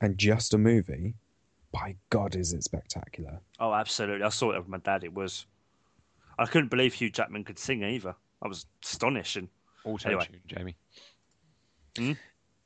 and 0.00 0.18
just 0.18 0.54
a 0.54 0.58
movie, 0.58 1.14
by 1.72 1.94
God, 2.10 2.34
is 2.34 2.52
it 2.52 2.64
spectacular? 2.64 3.40
Oh, 3.60 3.72
absolutely. 3.72 4.24
I 4.24 4.28
saw 4.30 4.50
it 4.52 4.58
with 4.58 4.68
my 4.68 4.78
dad. 4.78 5.04
It 5.04 5.14
was. 5.14 5.46
I 6.38 6.46
couldn't 6.46 6.68
believe 6.68 6.94
Hugh 6.94 7.10
Jackman 7.10 7.44
could 7.44 7.58
sing 7.58 7.84
either. 7.84 8.14
I 8.42 8.48
was 8.48 8.66
astonished. 8.82 9.36
And 9.36 9.48
Auto 9.84 10.08
Anyway. 10.08 10.26
tune, 10.26 10.40
Jamie. 10.46 10.76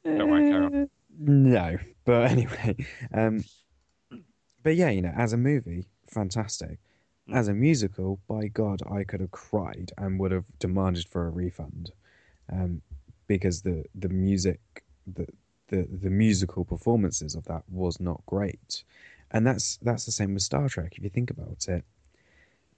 Don't 0.04 0.30
worry, 0.30 0.50
carry 0.50 0.64
on. 0.64 0.90
No, 1.18 1.78
but 2.04 2.30
anyway, 2.30 2.76
um, 3.12 3.44
but 4.62 4.76
yeah, 4.76 4.90
you 4.90 5.02
know, 5.02 5.12
as 5.16 5.32
a 5.32 5.36
movie, 5.36 5.86
fantastic. 6.08 6.78
As 7.32 7.48
a 7.48 7.54
musical, 7.54 8.20
by 8.28 8.46
God, 8.46 8.82
I 8.88 9.02
could 9.02 9.20
have 9.20 9.32
cried 9.32 9.90
and 9.98 10.18
would 10.20 10.30
have 10.30 10.44
demanded 10.60 11.08
for 11.08 11.26
a 11.26 11.30
refund, 11.30 11.92
um, 12.52 12.82
because 13.26 13.62
the 13.62 13.84
the 13.94 14.08
music, 14.08 14.84
the 15.06 15.26
the 15.68 15.88
the 15.90 16.10
musical 16.10 16.64
performances 16.64 17.34
of 17.34 17.44
that 17.46 17.64
was 17.68 17.98
not 17.98 18.24
great, 18.26 18.84
and 19.32 19.44
that's 19.44 19.76
that's 19.78 20.04
the 20.06 20.12
same 20.12 20.34
with 20.34 20.44
Star 20.44 20.68
Trek. 20.68 20.94
If 20.96 21.02
you 21.02 21.10
think 21.10 21.30
about 21.30 21.66
it, 21.68 21.84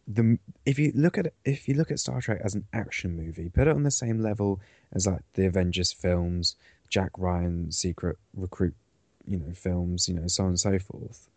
the 0.06 0.38
if 0.64 0.78
you 0.78 0.92
look 0.94 1.18
at 1.18 1.32
if 1.44 1.68
you 1.68 1.74
look 1.74 1.90
at 1.90 2.00
Star 2.00 2.20
Trek 2.22 2.40
as 2.42 2.54
an 2.54 2.64
action 2.72 3.16
movie, 3.16 3.50
put 3.50 3.68
it 3.68 3.76
on 3.76 3.82
the 3.82 3.90
same 3.90 4.18
level 4.20 4.60
as 4.92 5.06
like 5.06 5.24
the 5.34 5.44
Avengers 5.44 5.92
films, 5.92 6.56
Jack 6.88 7.10
Ryan 7.18 7.70
secret 7.70 8.16
recruit, 8.34 8.74
you 9.26 9.38
know, 9.38 9.52
films, 9.52 10.08
you 10.08 10.14
know, 10.14 10.26
so 10.26 10.44
on 10.44 10.50
and 10.50 10.60
so 10.60 10.78
forth. 10.78 11.28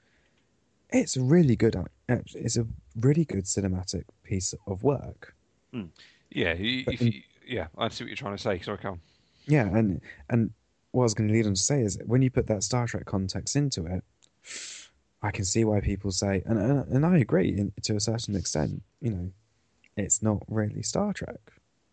It's 0.92 1.16
a 1.18 1.22
really 1.22 1.56
good. 1.56 1.76
It's 2.10 2.58
a 2.58 2.66
really 3.00 3.26
good 3.26 3.46
cinematic 3.46 4.04
piece 4.24 4.54
of 4.68 4.84
work. 4.84 5.34
Yeah, 5.74 6.54
if 6.58 7.02
you, 7.02 7.22
yeah, 7.48 7.68
I 7.78 7.90
see 7.90 8.04
what 8.04 8.10
you're 8.10 8.16
trying 8.16 8.36
to 8.36 8.42
say. 8.42 8.60
Sorry, 8.60 8.78
Carl. 8.78 9.00
Yeah, 9.48 9.66
and 9.68 10.02
and 10.30 10.52
what 10.92 11.04
I 11.04 11.06
was 11.06 11.14
going 11.14 11.30
to 11.30 11.34
lead 11.34 11.46
on 11.48 11.54
to 11.54 11.62
say 11.62 11.82
is 11.82 11.98
when 12.06 12.22
you 12.22 12.30
put 12.30 12.48
that 12.48 12.64
Star 12.64 12.88
Trek 12.88 13.06
context 13.06 13.56
into 13.56 13.86
it, 13.86 14.04
I 15.22 15.32
can 15.32 15.46
see 15.46 15.64
why 15.64 15.80
people 15.80 16.12
say, 16.12 16.44
and 16.46 16.60
and, 16.60 16.88
and 16.88 17.06
I 17.06 17.18
agree 17.20 17.50
in, 17.58 17.72
to 17.84 17.96
a 17.96 18.00
certain 18.00 18.36
extent. 18.36 18.82
You 19.02 19.12
know, 19.12 19.32
it's 19.98 20.22
not 20.22 20.44
really 20.48 20.84
Star 20.84 21.14
Trek, 21.14 21.40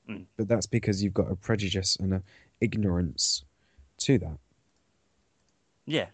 Mm. 0.08 0.24
but 0.38 0.48
that's 0.48 0.66
because 0.66 1.02
you've 1.04 1.12
got 1.12 1.30
a 1.30 1.36
prejudice 1.36 1.94
and 1.96 2.14
a 2.14 2.22
ignorance 2.62 3.44
to 3.98 4.16
that. 4.18 4.38
yeah, 5.84 6.06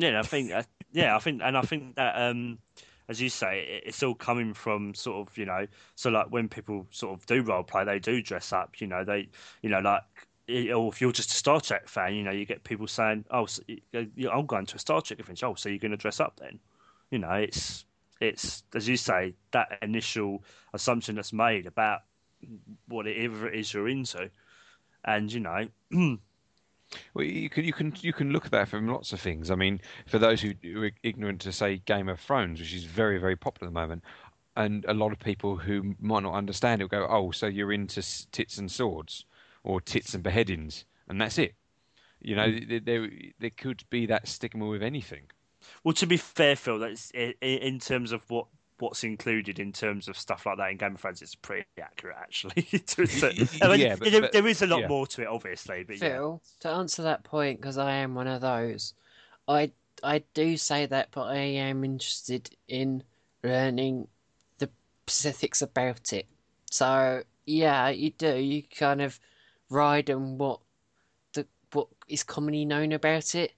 yeah. 0.00 0.18
I 0.18 0.22
think. 0.22 0.52
Uh, 0.52 0.62
yeah, 0.92 1.14
I 1.14 1.20
think, 1.20 1.40
and 1.44 1.56
I 1.56 1.62
think 1.62 1.94
that, 1.94 2.20
um, 2.20 2.58
as 3.08 3.20
you 3.20 3.28
say, 3.28 3.60
it, 3.60 3.84
it's 3.86 4.02
all 4.02 4.14
coming 4.14 4.54
from 4.54 4.94
sort 4.94 5.28
of 5.28 5.38
you 5.38 5.46
know. 5.46 5.66
So 5.94 6.10
like 6.10 6.26
when 6.30 6.48
people 6.48 6.86
sort 6.90 7.18
of 7.18 7.26
do 7.26 7.42
role 7.42 7.62
play, 7.62 7.84
they 7.84 7.98
do 7.98 8.22
dress 8.22 8.52
up. 8.52 8.80
You 8.80 8.86
know, 8.86 9.04
they, 9.04 9.28
you 9.62 9.70
know, 9.70 9.80
like. 9.80 10.02
Or 10.48 10.88
if 10.88 11.00
you're 11.00 11.12
just 11.12 11.30
a 11.30 11.36
Star 11.36 11.60
Trek 11.60 11.86
fan, 11.86 12.12
you 12.12 12.24
know, 12.24 12.32
you 12.32 12.44
get 12.44 12.64
people 12.64 12.88
saying, 12.88 13.24
"Oh, 13.30 13.46
so, 13.46 13.62
I'm 13.94 14.46
going 14.46 14.66
to 14.66 14.74
a 14.74 14.78
Star 14.80 15.00
Trek 15.00 15.20
event." 15.20 15.44
Oh, 15.44 15.54
so 15.54 15.68
you're 15.68 15.78
going 15.78 15.92
to 15.92 15.96
dress 15.96 16.18
up 16.18 16.40
then? 16.40 16.58
You 17.12 17.20
know, 17.20 17.30
it's 17.34 17.84
it's 18.20 18.64
as 18.74 18.88
you 18.88 18.96
say 18.96 19.34
that 19.52 19.78
initial 19.80 20.42
assumption 20.74 21.14
that's 21.14 21.32
made 21.32 21.66
about 21.66 22.00
whatever 22.88 23.48
it 23.48 23.60
is 23.60 23.72
you're 23.72 23.88
into, 23.88 24.30
and 25.04 25.32
you 25.32 25.40
know, 25.40 25.68
Well, 27.14 27.24
you 27.24 27.48
can 27.48 27.64
you 27.64 27.72
can 27.72 27.94
you 28.00 28.12
can 28.12 28.32
look 28.32 28.44
at 28.46 28.50
that 28.52 28.68
from 28.68 28.88
lots 28.88 29.12
of 29.12 29.20
things. 29.20 29.50
I 29.50 29.54
mean, 29.54 29.80
for 30.06 30.18
those 30.18 30.40
who 30.40 30.54
are 30.82 30.90
ignorant 31.02 31.40
to 31.42 31.52
say 31.52 31.78
Game 31.78 32.08
of 32.08 32.20
Thrones, 32.20 32.60
which 32.60 32.74
is 32.74 32.84
very 32.84 33.18
very 33.18 33.36
popular 33.36 33.68
at 33.68 33.74
the 33.74 33.80
moment, 33.80 34.04
and 34.56 34.84
a 34.86 34.94
lot 34.94 35.12
of 35.12 35.18
people 35.18 35.56
who 35.56 35.94
might 36.00 36.22
not 36.22 36.34
understand 36.34 36.80
it 36.80 36.84
will 36.84 36.88
go, 36.88 37.06
"Oh, 37.08 37.30
so 37.30 37.46
you're 37.46 37.72
into 37.72 38.02
tits 38.30 38.58
and 38.58 38.70
swords, 38.70 39.24
or 39.62 39.80
tits 39.80 40.14
and 40.14 40.22
beheadings, 40.22 40.84
and 41.08 41.20
that's 41.20 41.38
it." 41.38 41.54
You 42.20 42.36
know, 42.36 42.46
mm. 42.48 42.68
there, 42.68 42.80
there 42.80 43.10
there 43.38 43.50
could 43.50 43.84
be 43.90 44.06
that 44.06 44.28
stigma 44.28 44.66
with 44.66 44.82
anything. 44.82 45.30
Well, 45.84 45.94
to 45.94 46.06
be 46.06 46.16
fair, 46.16 46.56
Phil, 46.56 46.78
that's 46.78 47.10
in 47.10 47.78
terms 47.80 48.12
of 48.12 48.28
what 48.30 48.46
what's 48.80 49.04
included 49.04 49.58
in 49.58 49.72
terms 49.72 50.08
of 50.08 50.16
stuff 50.18 50.46
like 50.46 50.56
that 50.58 50.70
in 50.70 50.76
Game 50.76 50.94
of 50.94 51.00
Thrones, 51.00 51.22
it's 51.22 51.34
pretty 51.34 51.66
accurate 51.80 52.16
actually. 52.20 52.62
To 52.86 53.02
a 53.02 53.06
certain- 53.22 53.48
I 53.62 53.68
mean, 53.68 53.80
Yeah, 53.80 53.96
but- 53.96 54.10
there, 54.10 54.20
but- 54.22 54.32
there 54.32 54.46
is 54.46 54.62
a 54.62 54.66
lot 54.66 54.80
yeah. 54.80 54.88
more 54.88 55.06
to 55.08 55.22
it, 55.22 55.28
obviously, 55.28 55.84
but 55.84 55.96
yeah. 56.00 56.08
Phil, 56.16 56.42
to 56.60 56.68
answer 56.70 57.02
that 57.02 57.24
point, 57.24 57.60
because 57.60 57.78
I 57.78 57.92
am 57.92 58.14
one 58.14 58.26
of 58.26 58.40
those, 58.40 58.94
I 59.48 59.70
I 60.02 60.22
do 60.34 60.56
say 60.56 60.86
that, 60.86 61.08
but 61.12 61.24
I 61.24 61.36
am 61.36 61.84
interested 61.84 62.48
in 62.68 63.02
learning 63.42 64.08
the 64.58 64.70
specifics 65.06 65.60
about 65.62 66.12
it. 66.12 66.26
So 66.70 67.22
yeah, 67.46 67.88
you 67.90 68.10
do. 68.10 68.36
You 68.36 68.62
kind 68.62 69.02
of 69.02 69.18
ride 69.68 70.08
on 70.10 70.38
what 70.38 70.60
the 71.34 71.46
what 71.72 71.88
is 72.08 72.22
commonly 72.22 72.64
known 72.64 72.92
about 72.92 73.34
it. 73.34 73.52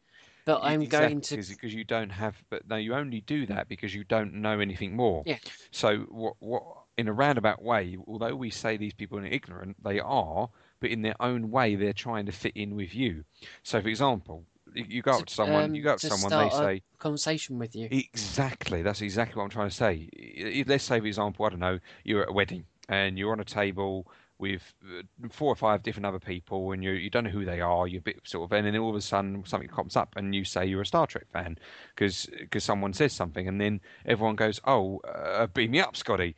But 0.44 0.60
I'm 0.62 0.86
going 0.86 1.20
to 1.23 1.36
because 1.36 1.73
you 1.74 1.85
don't 1.85 2.10
have, 2.10 2.43
but 2.51 2.66
no, 2.69 2.77
you 2.77 2.94
only 2.94 3.20
do 3.20 3.47
that 3.47 3.69
because 3.69 3.94
you 3.94 4.05
don't 4.05 4.35
know 4.35 4.59
anything 4.60 4.97
more. 4.97 5.23
Yeah. 5.27 5.39
So 5.70 5.98
what 6.10 6.35
what 6.40 6.62
in 6.98 7.09
a 7.09 7.12
roundabout 7.12 7.62
way, 7.62 7.97
although 8.06 8.35
we 8.35 8.51
say 8.51 8.77
these 8.77 8.94
people 8.94 9.19
are 9.19 9.24
ignorant, 9.27 9.77
they 9.82 10.01
are, 10.01 10.48
but 10.81 10.90
in 10.90 11.02
their 11.02 11.20
own 11.20 11.51
way, 11.51 11.74
they're 11.77 11.93
trying 11.93 12.27
to 12.27 12.32
fit 12.32 12.52
in 12.56 12.74
with 12.74 12.94
you. 12.94 13.24
So, 13.62 13.81
for 13.81 13.89
example, 13.89 14.44
You, 14.74 15.02
go 15.02 15.19
up 15.19 15.27
to 15.27 15.35
someone, 15.35 15.64
um, 15.64 15.74
you 15.74 15.82
go 15.82 15.93
up 15.93 16.01
to 16.01 16.06
to 16.06 16.06
someone, 16.06 16.31
they 16.36 16.48
a 16.48 16.51
say 16.51 16.82
conversation 16.98 17.59
with 17.59 17.74
you. 17.74 17.90
exactly. 17.90 18.82
That's 18.82 19.01
exactly 19.02 19.36
what 19.36 19.44
I'm 19.44 19.51
trying 19.51 19.70
to 19.70 19.74
say. 19.74 20.64
Let's 20.66 20.85
say, 20.85 21.01
for 21.01 21.06
example, 21.06 21.44
I 21.44 21.51
don't 21.51 21.60
know, 21.60 21.78
you're 22.05 22.23
at 22.23 22.31
a 22.31 22.32
wedding 22.32 22.66
and 22.89 23.19
you're 23.19 23.32
on 23.32 23.40
a 23.40 23.44
table 23.44 24.06
with 24.43 24.74
uh, 24.85 25.02
four 25.31 25.52
or 25.52 25.56
five 25.56 25.85
different 25.85 26.05
other 26.05 26.19
people, 26.19 26.73
and 26.73 26.82
you 26.82 26.90
you 26.90 27.09
don't 27.09 27.24
know 27.24 27.31
who 27.31 27.44
they 27.44 27.60
are. 27.60 27.86
You're 27.86 28.01
a 28.01 28.02
bit 28.02 28.20
sort 28.24 28.44
of, 28.44 28.52
and 28.52 28.66
then 28.66 28.77
all 28.77 28.90
of 28.90 28.97
a 28.97 29.01
sudden 29.01 29.44
something 29.47 29.69
comes 29.69 29.97
up, 29.97 30.14
and 30.16 30.35
you 30.35 30.44
say 30.44 30.66
you're 30.66 30.82
a 30.82 30.86
Star 30.86 31.06
Trek 31.06 31.27
fan 31.32 31.56
because 31.94 32.28
someone 32.59 32.93
says 32.93 33.12
something, 33.12 33.47
and 33.47 33.60
then 33.60 33.81
everyone 34.05 34.35
goes, 34.35 34.60
"Oh, 34.64 34.98
uh, 34.98 35.47
beam 35.47 35.70
me 35.70 35.81
up, 35.81 35.97
Scotty." 35.97 36.35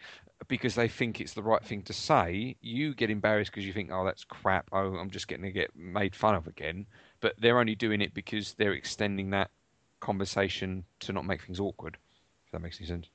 Because 0.47 0.75
they 0.75 0.89
think 0.89 1.21
it's 1.21 1.33
the 1.33 1.43
right 1.43 1.65
thing 1.65 1.83
to 1.85 1.95
say, 1.95 2.57
you 2.61 2.95
get 2.95 3.09
embarrassed 3.09 3.51
because 3.51 3.67
you 3.67 3.73
think, 3.73 3.91
"Oh, 3.91 4.05
that's 4.05 4.25
crap. 4.25 4.69
Oh, 4.73 4.97
I'm 4.97 5.09
just 5.09 5.27
getting 5.27 5.45
to 5.45 5.51
get 5.51 5.75
made 5.75 6.15
fun 6.15 6.35
of 6.35 6.47
again." 6.47 6.87
But 7.21 7.35
they're 7.39 7.59
only 7.59 7.75
doing 7.75 8.03
it 8.03 8.13
because 8.13 8.53
they're 8.55 8.75
extending 8.75 9.31
that 9.31 9.51
conversation 10.01 10.85
to 11.01 11.13
not 11.13 11.25
make 11.25 11.43
things 11.43 11.59
awkward. 11.59 11.97
If 12.45 12.53
that 12.53 12.61
makes 12.61 12.79
any 12.79 12.87
sense. 12.87 13.09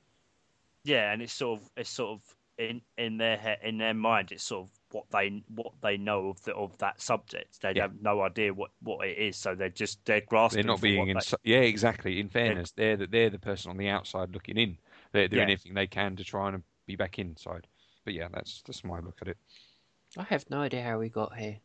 Yeah, 0.82 1.12
and 1.12 1.22
it's 1.22 1.32
sort 1.32 1.60
of 1.60 1.70
it's 1.76 1.90
sort 1.90 2.10
of 2.10 2.36
in 2.58 2.82
in 2.98 3.16
their 3.16 3.36
he- 3.36 3.68
in 3.68 3.78
their 3.78 3.94
mind, 3.94 4.32
it's 4.32 4.44
sort 4.44 4.68
of 4.68 4.79
what 4.92 5.04
they 5.10 5.42
what 5.54 5.72
they 5.82 5.96
know 5.96 6.28
of 6.28 6.42
the, 6.44 6.54
of 6.54 6.76
that 6.78 7.00
subject. 7.00 7.60
They 7.62 7.72
Yeah. 7.76 7.82
have 7.82 8.00
no 8.00 8.22
idea 8.22 8.52
what, 8.52 8.70
what 8.82 9.06
it 9.06 9.18
is, 9.18 9.36
so 9.36 9.54
they're 9.54 9.68
just 9.68 10.04
they're 10.04 10.20
grasping. 10.20 10.62
They're 10.62 10.72
not 10.72 10.80
being 10.80 11.08
in. 11.08 11.16
they- 11.16 11.52
Yeah, 11.52 11.60
exactly. 11.60 12.20
In 12.20 12.28
fairness, 12.28 12.72
they're 12.72 12.96
the, 12.96 13.06
they're 13.06 13.30
the 13.30 13.38
person 13.38 13.70
on 13.70 13.76
the 13.76 13.88
outside 13.88 14.32
looking 14.32 14.56
in. 14.56 14.78
They're 15.12 15.28
doing 15.28 15.48
Yeah. 15.48 15.54
everything 15.54 15.74
they 15.74 15.86
can 15.86 16.16
to 16.16 16.24
try 16.24 16.48
and 16.48 16.62
be 16.86 16.96
back 16.96 17.18
inside. 17.18 17.66
But 18.04 18.14
yeah, 18.14 18.28
that's 18.32 18.62
that's 18.62 18.84
my 18.84 19.00
look 19.00 19.18
at 19.22 19.28
it. 19.28 19.36
I 20.16 20.24
have 20.24 20.48
no 20.50 20.60
idea 20.60 20.82
how 20.82 20.98
we 20.98 21.08
got 21.08 21.36
here. 21.36 21.58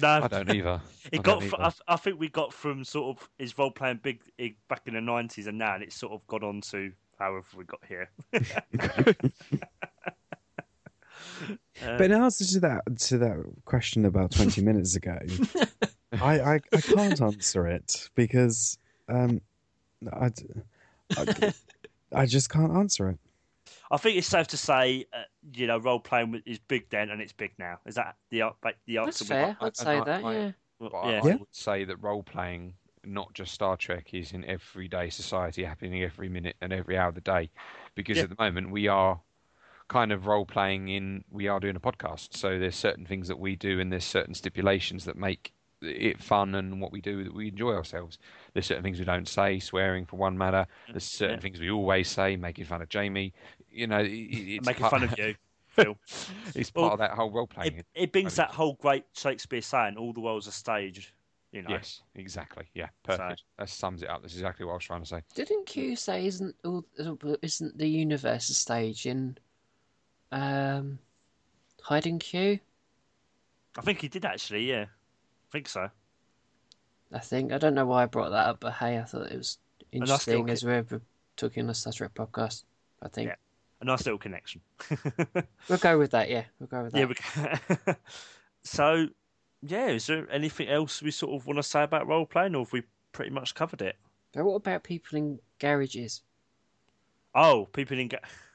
No, 0.00 0.20
I 0.22 0.28
don't 0.28 0.54
either. 0.54 0.80
I 1.04 1.08
It 1.12 1.22
got. 1.22 1.40
don't 1.40 1.44
either. 1.44 1.62
I, 1.62 1.72
I 1.88 1.96
think 1.96 2.20
we 2.20 2.28
got 2.28 2.52
from 2.52 2.84
sort 2.84 3.16
of 3.16 3.28
his 3.38 3.56
role 3.58 3.70
playing 3.70 4.00
big 4.02 4.20
eh, 4.38 4.50
back 4.68 4.82
in 4.86 4.94
the 4.94 5.00
nineties, 5.00 5.46
and 5.46 5.58
now 5.58 5.74
and 5.74 5.82
it's 5.82 5.96
sort 5.96 6.12
of 6.12 6.26
gone 6.26 6.44
on 6.44 6.60
to 6.72 6.92
however 7.18 7.46
we 7.56 7.64
got 7.64 7.80
here. 7.86 8.10
Uh, 11.82 11.98
But 11.98 12.10
in 12.10 12.12
answer 12.12 12.44
to 12.44 12.60
that 12.60 12.82
to 13.00 13.18
that 13.18 13.36
question 13.64 14.04
about 14.04 14.30
twenty 14.32 14.62
minutes 14.68 14.96
ago, 14.96 15.18
I, 16.12 16.40
I 16.40 16.60
I 16.72 16.80
can't 16.80 17.20
answer 17.20 17.66
it 17.66 18.08
because 18.14 18.78
um, 19.08 19.40
I, 20.12 20.30
I, 21.16 21.52
I 22.12 22.26
just 22.26 22.50
can't 22.50 22.72
answer 22.72 23.10
it. 23.10 23.18
I 23.90 23.96
think 23.98 24.16
it's 24.18 24.26
safe 24.26 24.48
to 24.48 24.56
say, 24.56 25.06
uh, 25.12 25.22
you 25.54 25.66
know, 25.66 25.78
role 25.78 26.00
playing 26.00 26.42
is 26.46 26.58
big 26.58 26.88
then, 26.90 27.10
and 27.10 27.20
it's 27.20 27.32
big 27.32 27.52
now. 27.58 27.78
Is 27.86 27.94
that 27.96 28.16
the 28.30 28.42
like, 28.64 28.78
the 28.86 28.98
answer? 28.98 29.24
we 29.24 29.28
fair. 29.28 29.56
got? 29.60 29.66
I'd 29.66 29.80
I- 29.80 29.84
say 29.84 29.98
I- 30.00 30.04
that. 30.04 30.24
I- 30.24 30.32
Yeah. 30.34 30.52
Well, 30.78 30.90
But 30.90 30.98
I- 30.98 31.10
yeah. 31.12 31.20
I, 31.22 31.28
Yeah. 31.28 31.34
would 31.36 31.48
say 31.54 31.84
that 31.84 31.96
role 32.02 32.22
playing, 32.22 32.74
not 33.04 33.32
just 33.32 33.52
Star 33.54 33.76
Trek, 33.76 34.12
is 34.12 34.32
in 34.32 34.44
everyday 34.44 35.08
society, 35.10 35.64
happening 35.64 36.02
every 36.02 36.28
minute 36.28 36.56
and 36.60 36.72
every 36.72 36.98
hour 36.98 37.08
of 37.08 37.14
the 37.14 37.20
day. 37.22 37.48
Because 37.94 38.16
Yeah. 38.18 38.24
at 38.24 38.28
the 38.30 38.36
moment 38.38 38.70
we 38.70 38.88
are 38.88 39.20
kind 39.88 40.12
of 40.12 40.26
role 40.26 40.44
playing 40.46 40.88
in 40.88 41.24
we 41.30 41.48
are 41.48 41.60
doing 41.60 41.76
a 41.76 41.80
podcast. 41.80 42.36
So 42.36 42.58
there's 42.58 42.76
certain 42.76 43.06
things 43.06 43.28
that 43.28 43.38
we 43.38 43.56
do 43.56 43.80
and 43.80 43.92
there's 43.92 44.04
certain 44.04 44.34
stipulations 44.34 45.04
that 45.04 45.16
make 45.16 45.52
it 45.82 46.20
fun 46.22 46.54
and 46.54 46.80
what 46.80 46.90
we 46.90 47.00
do 47.00 47.22
that 47.24 47.34
we 47.34 47.48
enjoy 47.48 47.72
ourselves. 47.72 48.18
There's 48.52 48.66
certain 48.66 48.82
things 48.82 48.98
we 48.98 49.04
don't 49.04 49.28
say, 49.28 49.58
swearing 49.58 50.06
for 50.06 50.16
one 50.16 50.36
matter. 50.36 50.66
Mm. 50.88 50.92
There's 50.92 51.04
certain 51.04 51.36
Yeah. 51.36 51.40
things 51.40 51.60
we 51.60 51.70
always 51.70 52.08
say, 52.08 52.36
making 52.36 52.64
fun 52.64 52.82
of 52.82 52.88
Jamie. 52.88 53.32
You 53.70 53.86
know, 53.86 53.98
it, 53.98 54.06
it- 54.10 54.56
it's 54.56 54.66
making 54.66 54.80
part, 54.82 54.92
fun 54.92 55.02
of 55.04 55.18
you, 55.18 55.34
Phil. 55.68 55.96
It's 56.54 56.72
Well, 56.74 56.84
part 56.90 56.92
of 56.94 56.98
that 57.00 57.12
whole 57.12 57.30
role 57.30 57.46
playing. 57.46 57.78
It, 57.78 57.86
it 57.94 58.12
brings 58.12 58.36
that 58.36 58.50
whole 58.50 58.74
great 58.74 59.04
Shakespeare 59.12 59.60
saying, 59.60 59.96
"All 59.96 60.12
the 60.12 60.20
world's 60.20 60.46
a 60.46 60.52
stage." 60.52 61.12
You 61.52 61.62
know. 61.62 61.70
Yes, 61.70 62.02
exactly. 62.14 62.66
Yeah, 62.74 62.88
perfect. 63.02 63.44
That 63.58 63.68
sums 63.68 64.02
it 64.02 64.10
up. 64.10 64.22
That's 64.22 64.34
exactly 64.34 64.66
what 64.66 64.72
I 64.72 64.74
was 64.76 64.84
trying 64.84 65.02
to 65.02 65.06
say. 65.06 65.22
Didn't 65.34 65.66
Q 65.66 65.94
say 65.96 66.26
isn't 66.26 66.54
all 66.64 66.84
isn't 67.42 67.78
the 67.78 67.86
universe 67.86 68.48
a 68.50 68.54
stage 68.54 69.06
in 69.06 69.36
um 70.32 70.98
Hide 71.82 72.06
and 72.06 72.20
Q? 72.20 72.58
I 73.78 73.80
think 73.82 74.00
he 74.00 74.08
did 74.08 74.24
actually. 74.24 74.68
Yeah, 74.68 74.84
I 74.84 75.52
think 75.52 75.68
so. 75.68 75.90
I 77.12 77.18
think 77.20 77.52
I 77.52 77.58
don't 77.58 77.74
know 77.74 77.86
why 77.86 78.02
I 78.02 78.06
brought 78.06 78.30
that 78.30 78.46
up, 78.46 78.60
but 78.60 78.72
hey, 78.74 78.98
I 78.98 79.04
thought 79.04 79.30
it 79.30 79.36
was 79.36 79.58
And 79.92 80.02
I 80.02 80.16
still 80.16 80.40
interesting 80.40 80.50
as 80.50 80.90
we're 80.90 81.00
talking 81.36 81.68
a 81.68 81.74
Star 81.74 81.92
Trek 81.92 82.14
podcast. 82.14 82.64
I 83.02 83.08
think 83.08 83.28
Yeah. 83.28 83.34
A 83.82 83.84
nice 83.84 84.06
little 84.06 84.18
connection. 84.18 84.62
we'll 85.68 85.78
go 85.78 85.98
with 85.98 86.12
that. 86.12 86.30
Yeah, 86.30 86.44
we'll 86.58 86.66
go 86.66 86.84
with 86.84 86.92
that. 86.94 86.98
Yeah. 86.98 87.84
We 87.86 87.94
so, 88.64 89.06
yeah. 89.62 89.88
Is 89.88 90.06
there 90.06 90.26
anything 90.32 90.68
else 90.68 91.02
we 91.02 91.10
sort 91.10 91.34
of 91.34 91.46
want 91.46 91.58
to 91.58 91.62
say 91.62 91.82
about 91.82 92.06
role 92.06 92.24
playing, 92.24 92.54
or 92.54 92.64
have 92.64 92.72
we 92.72 92.82
pretty 93.12 93.30
much 93.30 93.54
covered 93.54 93.82
it? 93.82 93.96
But 94.32 94.46
what 94.46 94.54
about 94.54 94.82
people 94.82 95.18
in 95.18 95.38
garages? 95.58 96.22
Oh, 97.34 97.66
people 97.72 97.98
in 97.98 98.08
ga- 98.08 98.20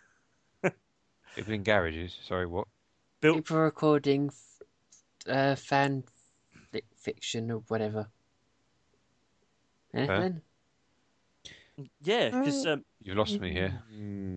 People 1.36 1.54
in 1.54 1.64
garages. 1.64 2.18
Sorry, 2.24 2.46
what? 2.46 2.68
built. 3.22 3.38
People 3.38 3.58
recording 3.58 4.30
f- 4.30 4.62
uh, 5.28 5.56
fan 5.56 6.04
fi- 6.72 6.82
fiction 6.96 7.52
or 7.52 7.60
whatever. 7.68 8.08
Anything? 9.94 10.42
Yeah, 12.04 12.30
because 12.30 12.66
um, 12.66 12.84
You've 13.04 13.18
lost 13.18 13.40
me 13.40 13.52
here. 13.52 13.82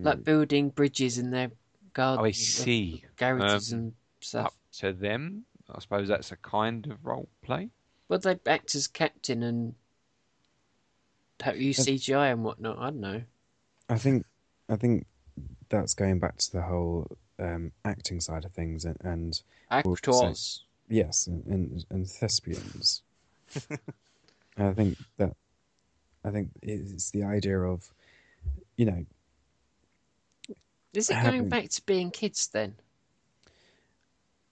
Like 0.02 0.24
building 0.24 0.70
bridges 0.70 1.18
in 1.18 1.30
their 1.30 1.48
Oh, 1.48 1.92
gardens, 1.94 2.28
I 2.28 2.30
see. 2.30 3.04
garages 3.16 3.72
Um, 3.72 3.72
and 3.72 3.94
stuff. 4.20 4.46
Up 4.46 4.54
to 4.78 4.92
them. 4.92 5.44
I 5.70 5.80
suppose 5.80 6.08
that's 6.08 6.32
a 6.32 6.36
kind 6.36 6.86
of 6.86 7.04
role 7.04 7.28
play. 7.42 7.68
Well, 8.08 8.18
they 8.18 8.38
act 8.46 8.74
as 8.74 8.86
captain 8.86 9.42
and 9.42 9.74
have 11.40 11.60
use 11.60 11.78
CGI 11.78 12.28
and 12.28 12.44
whatnot. 12.44 12.78
I 12.78 12.90
don't 12.90 13.00
know. 13.00 13.22
I 13.88 13.96
think 13.98 14.26
I 14.68 14.76
think 14.76 15.06
that's 15.74 15.94
going 15.94 16.18
back 16.18 16.36
to 16.38 16.52
the 16.52 16.62
whole 16.62 17.06
um, 17.38 17.72
acting 17.84 18.20
side 18.20 18.44
of 18.44 18.52
things 18.52 18.84
and, 18.84 18.96
and 19.02 19.42
Actors. 19.70 20.62
yes, 20.88 21.26
and, 21.26 21.44
and, 21.46 21.84
and 21.90 22.08
thespians. 22.08 23.02
I 24.56 24.72
think 24.72 24.96
that 25.18 25.34
I 26.24 26.30
think 26.30 26.50
it's 26.62 27.10
the 27.10 27.24
idea 27.24 27.58
of 27.60 27.88
you 28.76 28.86
know 28.86 29.04
Is 30.92 31.10
it 31.10 31.14
Having- 31.14 31.40
going 31.40 31.48
back 31.50 31.68
to 31.70 31.82
being 31.86 32.10
kids 32.10 32.48
then? 32.48 32.74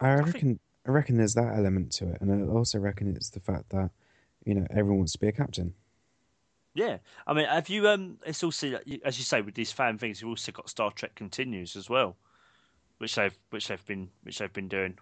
I 0.00 0.16
think- 0.16 0.26
reckon 0.34 0.58
I 0.86 0.90
reckon 0.90 1.16
there's 1.16 1.34
that 1.34 1.56
element 1.56 1.92
to 1.92 2.08
it, 2.10 2.20
and 2.20 2.32
I 2.32 2.52
also 2.52 2.78
reckon 2.78 3.14
it's 3.14 3.30
the 3.30 3.38
fact 3.40 3.70
that 3.70 3.90
you 4.44 4.54
know 4.54 4.66
everyone 4.70 4.98
wants 4.98 5.12
to 5.12 5.18
be 5.20 5.28
a 5.28 5.32
captain. 5.32 5.72
Yeah, 6.74 6.98
I 7.26 7.32
mean, 7.34 7.46
have 7.46 7.68
you? 7.68 7.88
Um, 7.88 8.18
it's 8.24 8.42
also 8.42 8.80
as 9.04 9.18
you 9.18 9.24
say 9.24 9.40
with 9.42 9.54
these 9.54 9.72
fan 9.72 9.98
things, 9.98 10.20
you've 10.20 10.30
also 10.30 10.52
got 10.52 10.68
Star 10.70 10.90
Trek 10.90 11.14
Continues 11.14 11.76
as 11.76 11.90
well, 11.90 12.16
which 12.98 13.14
they've 13.16 13.36
which 13.50 13.68
they've 13.68 13.86
been 13.86 14.10
which 14.22 14.38
they've 14.38 14.52
been 14.52 14.68
doing. 14.68 14.98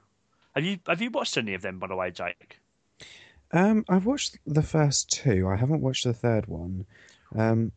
Have 0.55 0.65
you 0.65 0.79
have 0.87 1.03
you 1.03 1.11
watched 1.11 1.37
any 1.37 1.55
of 1.55 1.63
them 1.63 1.79
by 1.79 1.87
the 1.89 1.97
way, 1.97 2.11
Jake? 2.11 2.61
Um, 3.53 3.85
I've 3.89 4.07
watched 4.07 4.39
the 4.47 4.63
first 4.63 5.11
two. 5.11 5.49
I 5.49 5.57
haven't 5.57 5.81
watched 5.81 6.05
the 6.05 6.13
third 6.13 6.47
one. 6.47 6.87
Um, 7.37 7.73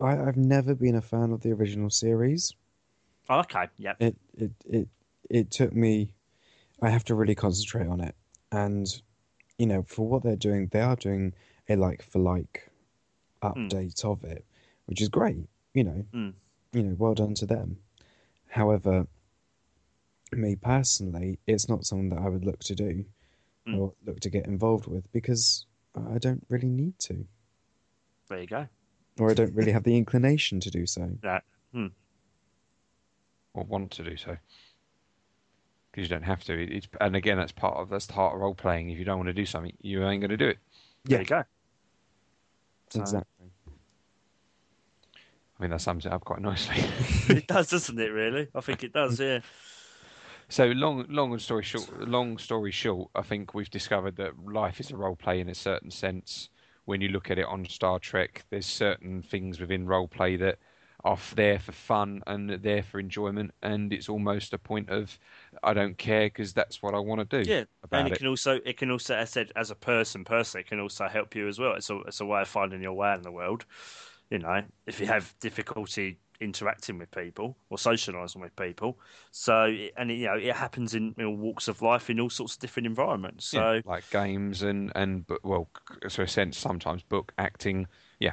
I, 0.00 0.18
I've 0.18 0.36
never 0.36 0.74
been 0.74 0.94
a 0.94 1.02
fan 1.02 1.32
of 1.32 1.42
the 1.42 1.52
original 1.52 1.90
series. 1.90 2.54
Oh, 3.28 3.40
okay, 3.40 3.68
yeah, 3.78 3.94
It 3.98 4.16
it 4.34 4.50
it 4.64 4.88
it 5.30 5.50
took 5.50 5.72
me. 5.72 6.12
I 6.82 6.90
have 6.90 7.04
to 7.04 7.14
really 7.14 7.34
concentrate 7.34 7.86
on 7.86 8.00
it, 8.00 8.14
and 8.52 8.86
you 9.58 9.66
know, 9.66 9.82
for 9.82 10.06
what 10.06 10.22
they're 10.22 10.36
doing, 10.36 10.68
they 10.68 10.80
are 10.80 10.96
doing 10.96 11.34
a 11.68 11.76
like 11.76 12.02
for 12.02 12.18
like 12.18 12.70
update 13.42 14.04
of 14.04 14.24
it, 14.24 14.44
which 14.86 15.00
is 15.00 15.08
great. 15.08 15.48
You 15.74 15.84
know, 15.84 16.04
Mm. 16.12 16.32
you 16.72 16.82
know, 16.82 16.94
well 16.98 17.14
done 17.14 17.34
to 17.34 17.46
them. 17.46 17.78
However, 18.48 19.06
me 20.32 20.56
personally, 20.56 21.38
it's 21.46 21.68
not 21.68 21.84
something 21.84 22.08
that 22.10 22.18
I 22.20 22.28
would 22.28 22.44
look 22.44 22.60
to 22.60 22.74
do 22.74 23.04
Mm. 23.66 23.76
or 23.78 23.92
look 24.04 24.20
to 24.20 24.30
get 24.30 24.46
involved 24.46 24.86
with 24.86 25.10
because 25.12 25.66
I 25.94 26.18
don't 26.18 26.44
really 26.48 26.68
need 26.68 26.98
to, 27.00 27.26
there 28.28 28.40
you 28.40 28.46
go. 28.46 28.68
or 29.18 29.30
I 29.30 29.34
don't 29.34 29.54
really 29.54 29.72
have 29.72 29.82
the 29.84 29.96
inclination 29.96 30.60
to 30.60 30.70
do 30.70 30.86
so. 30.86 31.10
That. 31.22 31.44
Or 33.54 33.64
want 33.64 33.90
to 33.92 34.04
do 34.04 34.16
so. 34.16 34.36
Because 35.90 36.02
you 36.02 36.08
don't 36.14 36.22
have 36.24 36.44
to. 36.44 36.76
It's, 36.76 36.86
and 37.00 37.16
again, 37.16 37.38
that's 37.38 37.52
part 37.52 37.76
of 37.78 37.88
that's 37.88 38.04
the 38.06 38.12
heart 38.12 38.34
of 38.34 38.40
role 38.40 38.54
playing. 38.54 38.90
If 38.90 38.98
you 38.98 39.04
don't 39.06 39.16
want 39.16 39.28
to 39.28 39.32
do 39.32 39.46
something, 39.46 39.72
you 39.80 40.06
ain't 40.06 40.20
going 40.20 40.30
to 40.30 40.36
do 40.36 40.48
it. 40.48 40.58
There 41.04 41.16
Yeah. 41.16 41.20
you 41.20 41.26
go. 41.26 41.44
So- 42.90 43.00
Exactly. 43.00 43.50
I 45.58 45.62
mean, 45.62 45.70
that 45.70 45.80
sums 45.80 46.04
it 46.04 46.12
up 46.12 46.24
quite 46.24 46.40
nicely. 46.42 46.76
it 47.34 47.46
does, 47.46 47.68
doesn't 47.70 47.98
it? 47.98 48.08
Really, 48.12 48.48
I 48.54 48.60
think 48.60 48.84
it 48.84 48.92
does. 48.92 49.18
Yeah. 49.18 49.40
So 50.48 50.66
long, 50.66 51.06
long 51.08 51.36
story 51.38 51.62
short, 51.64 52.08
long 52.08 52.38
story 52.38 52.70
short, 52.70 53.10
I 53.14 53.22
think 53.22 53.54
we've 53.54 53.70
discovered 53.70 54.16
that 54.16 54.32
life 54.46 54.80
is 54.80 54.90
a 54.90 54.96
role 54.96 55.16
play 55.16 55.40
in 55.40 55.48
a 55.48 55.54
certain 55.54 55.90
sense. 55.90 56.50
When 56.84 57.00
you 57.00 57.08
look 57.08 57.30
at 57.30 57.38
it 57.38 57.46
on 57.46 57.64
Star 57.66 57.98
Trek, 57.98 58.44
there's 58.50 58.66
certain 58.66 59.22
things 59.22 59.58
within 59.58 59.86
role 59.86 60.06
play 60.06 60.36
that 60.36 60.58
are 61.02 61.18
there 61.34 61.58
for 61.58 61.72
fun 61.72 62.22
and 62.26 62.50
there 62.50 62.82
for 62.82 63.00
enjoyment, 63.00 63.52
and 63.62 63.92
it's 63.92 64.08
almost 64.08 64.52
a 64.52 64.58
point 64.58 64.88
of 64.90 65.18
I 65.62 65.74
don't 65.74 65.96
care 65.98 66.26
because 66.26 66.52
that's 66.52 66.82
what 66.82 66.94
I 66.94 66.98
want 66.98 67.28
to 67.28 67.44
do. 67.44 67.50
Yeah, 67.50 67.64
and 67.92 68.08
it, 68.08 68.14
it. 68.14 68.18
can 68.18 68.26
also 68.26 68.56
it 68.64 68.76
can 68.76 68.90
also, 68.90 69.14
as 69.14 69.30
I 69.30 69.32
said, 69.32 69.52
as 69.56 69.70
a 69.70 69.74
person, 69.74 70.24
personally, 70.24 70.62
it 70.62 70.68
can 70.68 70.80
also 70.80 71.06
help 71.08 71.34
you 71.34 71.48
as 71.48 71.58
well. 71.58 71.74
It's 71.74 71.90
a 71.90 71.98
it's 72.00 72.20
a 72.20 72.26
way 72.26 72.40
of 72.42 72.48
finding 72.48 72.82
your 72.82 72.94
way 72.94 73.14
in 73.14 73.22
the 73.22 73.30
world. 73.30 73.64
You 74.30 74.38
know, 74.38 74.64
if 74.86 75.00
you 75.00 75.06
have 75.06 75.34
difficulty 75.40 76.18
interacting 76.40 76.98
with 76.98 77.10
people 77.12 77.56
or 77.70 77.78
socialising 77.78 78.40
with 78.40 78.56
people, 78.56 78.98
so 79.30 79.74
and 79.96 80.10
you 80.10 80.26
know 80.26 80.36
it 80.36 80.54
happens 80.56 80.94
in, 80.94 81.14
in 81.18 81.24
all 81.24 81.36
walks 81.36 81.68
of 81.68 81.82
life 81.82 82.10
in 82.10 82.20
all 82.20 82.30
sorts 82.30 82.54
of 82.54 82.60
different 82.60 82.86
environments. 82.86 83.46
So 83.46 83.80
Yeah, 83.82 83.90
like 83.90 84.08
games 84.10 84.62
and 84.62 84.92
and 84.94 85.24
well, 85.42 85.68
so 86.08 86.22
a 86.24 86.28
sense 86.28 86.58
sometimes 86.58 87.02
book 87.02 87.32
acting. 87.38 87.86
Yeah, 88.20 88.32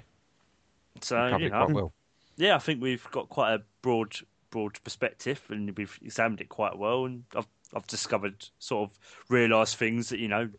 so 1.01 1.27
you 1.27 1.49
know, 1.49 1.67
well. 1.67 1.93
yeah, 2.37 2.55
I 2.55 2.59
think 2.59 2.81
we've 2.81 3.07
got 3.11 3.29
quite 3.29 3.53
a 3.55 3.63
broad 3.81 4.15
broad 4.53 4.81
perspective 4.83 5.41
and 5.49 5.75
we've 5.77 5.99
examined 6.03 6.39
it 6.41 6.49
quite 6.49 6.77
well, 6.77 7.05
and 7.05 7.23
I've 7.35 7.47
I've 7.75 7.87
discovered 7.87 8.47
sort 8.59 8.89
of 8.89 8.99
realised 9.29 9.75
things 9.77 10.09
that 10.09 10.19
you 10.19 10.27
know. 10.27 10.49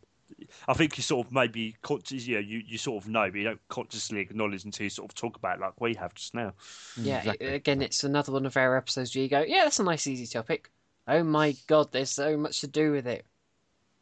I 0.67 0.75
think 0.75 0.97
you 0.97 1.03
sort 1.03 1.27
of 1.27 1.33
maybe 1.33 1.77
conscious, 1.83 2.27
you 2.27 2.35
know, 2.35 2.41
you, 2.41 2.61
you 2.67 2.77
sort 2.77 3.05
of 3.05 3.09
know, 3.09 3.31
but 3.31 3.37
you 3.39 3.45
don't 3.45 3.69
consciously 3.69 4.19
acknowledge 4.21 4.65
until 4.65 4.85
you 4.85 4.91
sort 4.91 5.11
of 5.11 5.15
talk 5.15 5.37
about 5.37 5.59
it 5.59 5.61
like 5.61 5.81
we 5.81 5.95
have 5.95 6.13
just 6.15 6.35
now. 6.35 6.53
Yeah, 7.01 7.19
exactly. 7.19 7.47
again, 7.49 7.83
it's 7.83 8.03
another 8.03 8.33
one 8.33 8.45
of 8.47 8.57
our 8.57 8.77
episodes 8.77 9.15
where 9.15 9.23
you 9.23 9.29
go, 9.29 9.45
yeah, 9.47 9.63
that's 9.63 9.79
a 9.79 9.85
nice, 9.85 10.07
easy 10.09 10.27
topic. 10.27 10.71
Oh 11.07 11.23
my 11.23 11.55
god, 11.69 11.93
there's 11.93 12.11
so 12.11 12.37
much 12.37 12.61
to 12.63 12.67
do 12.67 12.91
with 12.91 13.07
it. 13.07 13.25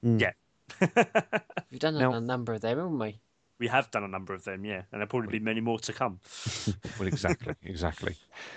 Mm. 0.07 0.21
Yeah. 0.21 0.33
We've 1.71 1.81
done 1.81 1.99
Now- 1.99 2.15
a 2.15 2.21
number 2.21 2.55
of 2.55 2.63
them, 2.63 2.79
haven't 2.79 2.99
we? 2.99 3.19
We 3.63 3.69
have 3.69 3.89
done 3.93 4.03
a 4.03 4.09
number 4.09 4.35
of 4.35 4.43
them, 4.43 4.65
yeah, 4.65 4.79
and 4.79 4.85
there'll 4.91 5.07
probably 5.07 5.39
be 5.39 5.39
many 5.39 5.61
more 5.61 5.79
to 5.79 5.93
come. 5.93 6.19
Well, 6.99 7.07
exactly, 7.07 7.55
exactly. 7.65 8.17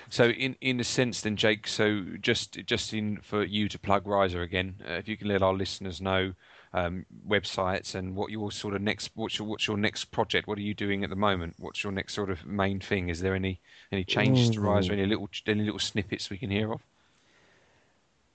So, 0.10 0.30
in 0.30 0.56
in 0.62 0.80
a 0.80 0.84
sense, 0.84 1.22
then, 1.22 1.36
Jake. 1.36 1.68
So, 1.68 2.02
just 2.22 2.58
just 2.66 2.92
in 2.92 3.18
for 3.18 3.44
you 3.44 3.70
to 3.70 3.78
plug 3.78 4.06
Risa 4.06 4.42
again, 4.42 4.74
uh, 4.84 4.94
if 4.94 5.08
you 5.08 5.16
can 5.16 5.28
let 5.28 5.44
our 5.44 5.54
listeners 5.54 6.02
know 6.02 6.34
um, 6.74 7.06
websites 7.30 7.94
and 7.94 8.16
what 8.16 8.32
your 8.32 8.52
sort 8.52 8.74
of 8.74 8.82
next 8.82 9.12
what's 9.14 9.38
your 9.38 9.48
what's 9.48 9.68
your 9.68 9.78
next 9.78 10.06
project? 10.06 10.48
What 10.48 10.58
are 10.58 10.62
you 10.62 10.74
doing 10.74 11.04
at 11.04 11.12
the 11.12 11.16
moment? 11.16 11.54
What's 11.60 11.84
your 11.84 11.94
next 11.94 12.16
sort 12.16 12.32
of 12.32 12.44
main 12.44 12.80
thing? 12.80 13.10
Is 13.10 13.20
there 13.20 13.36
any 13.36 13.60
any 13.92 14.04
changes 14.04 14.50
to 14.52 14.60
Risa? 14.60 14.90
Any 14.90 15.06
little 15.06 15.30
any 15.46 15.66
little 15.66 15.78
snippets 15.78 16.32
we 16.32 16.40
can 16.40 16.50
hear 16.50 16.74
of? 16.74 16.82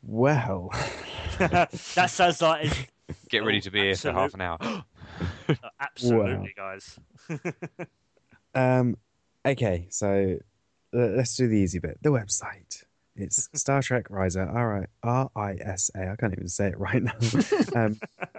Well, 0.04 0.70
that 1.38 2.10
sounds 2.10 2.40
like 2.40 2.66
it's, 2.66 2.76
Get 3.28 3.44
ready 3.44 3.60
to 3.60 3.70
be 3.70 3.80
here 3.80 3.96
for 3.96 4.12
half 4.12 4.34
an 4.34 4.40
hour. 4.40 4.58
absolutely, 5.80 6.54
guys. 6.56 6.98
um, 8.54 8.96
okay, 9.44 9.86
so 9.90 10.38
let's 10.92 11.36
do 11.36 11.48
the 11.48 11.56
easy 11.56 11.78
bit. 11.78 11.98
The 12.02 12.10
website. 12.10 12.84
It's 13.16 13.48
Star 13.54 13.82
Trek 13.82 14.08
Risa, 14.08 14.52
R 15.02 15.30
I 15.36 15.52
S 15.60 15.90
A. 15.94 16.10
I 16.10 16.16
can't 16.16 16.32
even 16.32 16.48
say 16.48 16.68
it 16.68 16.78
right 16.78 17.02
now. 17.02 17.16
um, 17.74 17.98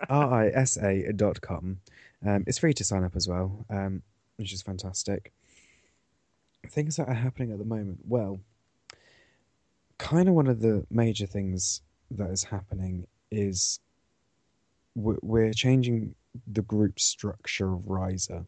R 0.09 0.33
I 0.33 0.47
S 0.47 0.77
A 0.77 1.11
dot 1.13 1.41
com. 1.41 1.79
Um, 2.25 2.43
it's 2.47 2.57
free 2.57 2.73
to 2.73 2.83
sign 2.83 3.03
up 3.03 3.15
as 3.15 3.27
well, 3.27 3.65
um, 3.69 4.01
which 4.37 4.53
is 4.53 4.61
fantastic. 4.61 5.33
Things 6.67 6.95
that 6.95 7.07
are 7.07 7.13
happening 7.13 7.51
at 7.51 7.59
the 7.59 7.65
moment. 7.65 7.99
Well, 8.07 8.39
kind 9.97 10.27
of 10.27 10.35
one 10.35 10.47
of 10.47 10.61
the 10.61 10.85
major 10.89 11.25
things 11.25 11.81
that 12.11 12.29
is 12.29 12.43
happening 12.43 13.07
is 13.29 13.79
we're 14.95 15.53
changing 15.53 16.15
the 16.51 16.61
group 16.61 16.99
structure 16.99 17.73
of 17.73 17.81
Risa 17.81 18.45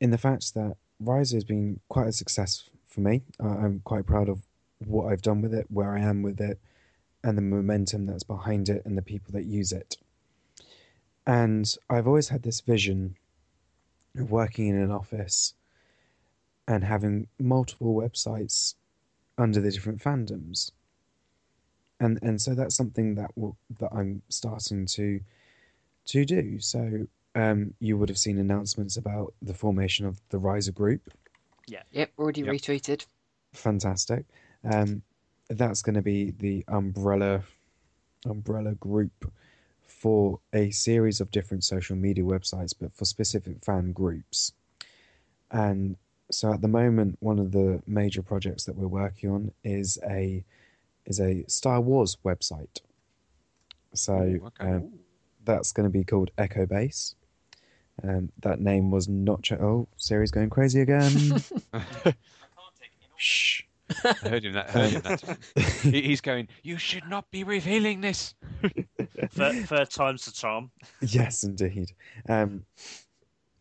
in 0.00 0.10
the 0.10 0.18
fact 0.18 0.54
that 0.54 0.76
Risa 1.02 1.34
has 1.34 1.44
been 1.44 1.80
quite 1.88 2.08
a 2.08 2.12
success 2.12 2.68
for 2.86 3.00
me. 3.00 3.22
I'm 3.40 3.80
quite 3.84 4.06
proud 4.06 4.28
of 4.28 4.42
what 4.86 5.12
I've 5.12 5.22
done 5.22 5.42
with 5.42 5.54
it, 5.54 5.66
where 5.70 5.96
I 5.96 6.00
am 6.00 6.22
with 6.22 6.40
it, 6.40 6.58
and 7.24 7.38
the 7.38 7.42
momentum 7.42 8.06
that's 8.06 8.24
behind 8.24 8.68
it, 8.68 8.82
and 8.84 8.98
the 8.98 9.02
people 9.02 9.32
that 9.32 9.44
use 9.44 9.72
it. 9.72 9.96
And 11.26 11.72
I've 11.88 12.08
always 12.08 12.28
had 12.28 12.42
this 12.42 12.60
vision 12.60 13.16
of 14.18 14.30
working 14.30 14.68
in 14.68 14.76
an 14.76 14.90
office 14.90 15.54
and 16.66 16.84
having 16.84 17.28
multiple 17.38 17.94
websites 17.94 18.74
under 19.38 19.60
the 19.60 19.70
different 19.70 20.02
fandoms. 20.02 20.72
And 22.00 22.18
and 22.22 22.40
so 22.40 22.54
that's 22.54 22.74
something 22.74 23.14
that 23.14 23.30
will, 23.36 23.56
that 23.78 23.90
I'm 23.92 24.22
starting 24.28 24.86
to 24.86 25.20
to 26.06 26.24
do. 26.24 26.58
So 26.60 27.06
um, 27.34 27.74
you 27.80 27.96
would 27.96 28.08
have 28.08 28.18
seen 28.18 28.38
announcements 28.38 28.96
about 28.96 29.34
the 29.42 29.54
formation 29.54 30.06
of 30.06 30.20
the 30.30 30.38
Risa 30.38 30.74
Group. 30.74 31.02
Yeah. 31.66 31.82
Yep, 31.92 32.12
already 32.18 32.42
Yep. 32.42 32.54
retweeted. 32.54 33.06
Fantastic. 33.52 34.24
Um, 34.64 35.02
that's 35.48 35.82
going 35.82 35.94
to 35.94 36.02
be 36.02 36.30
the 36.30 36.64
umbrella 36.68 37.42
umbrella 38.24 38.72
group 38.76 39.32
for 39.80 40.38
a 40.52 40.70
series 40.70 41.20
of 41.20 41.30
different 41.30 41.64
social 41.64 41.96
media 41.96 42.24
websites, 42.24 42.72
but 42.78 42.94
for 42.94 43.04
specific 43.04 43.64
fan 43.64 43.92
groups. 43.92 44.52
And 45.50 45.96
so, 46.30 46.52
at 46.52 46.62
the 46.62 46.68
moment, 46.68 47.18
one 47.20 47.38
of 47.38 47.52
the 47.52 47.82
major 47.86 48.22
projects 48.22 48.64
that 48.64 48.76
we're 48.76 48.86
working 48.86 49.30
on 49.30 49.52
is 49.64 49.98
a 50.08 50.44
is 51.04 51.20
a 51.20 51.44
Star 51.48 51.80
Wars 51.80 52.16
website. 52.24 52.80
So 53.94 54.14
Ooh, 54.14 54.46
okay. 54.46 54.70
um, 54.70 54.92
that's 55.44 55.72
going 55.72 55.84
to 55.84 55.90
be 55.90 56.04
called 56.04 56.30
Echo 56.38 56.66
Base. 56.66 57.14
Um, 58.02 58.30
that 58.40 58.60
name 58.60 58.90
was 58.90 59.08
not. 59.08 59.42
Ch- 59.42 59.52
oh, 59.52 59.86
Siri's 59.96 60.30
going 60.30 60.50
crazy 60.50 60.80
again. 60.80 61.42
Shh. 63.16 63.62
I 64.04 64.12
heard 64.14 64.44
him 64.44 64.54
that. 64.54 64.70
Heard 64.70 64.90
him 64.92 65.02
that. 65.02 65.38
He's 65.82 66.20
going. 66.20 66.48
You 66.62 66.78
should 66.78 67.06
not 67.08 67.30
be 67.30 67.44
revealing 67.44 68.00
this. 68.00 68.34
Third, 69.28 69.66
third 69.66 69.90
time's 69.90 70.24
the 70.24 70.32
charm. 70.32 70.70
yes, 71.00 71.44
indeed. 71.44 71.92
Um, 72.28 72.64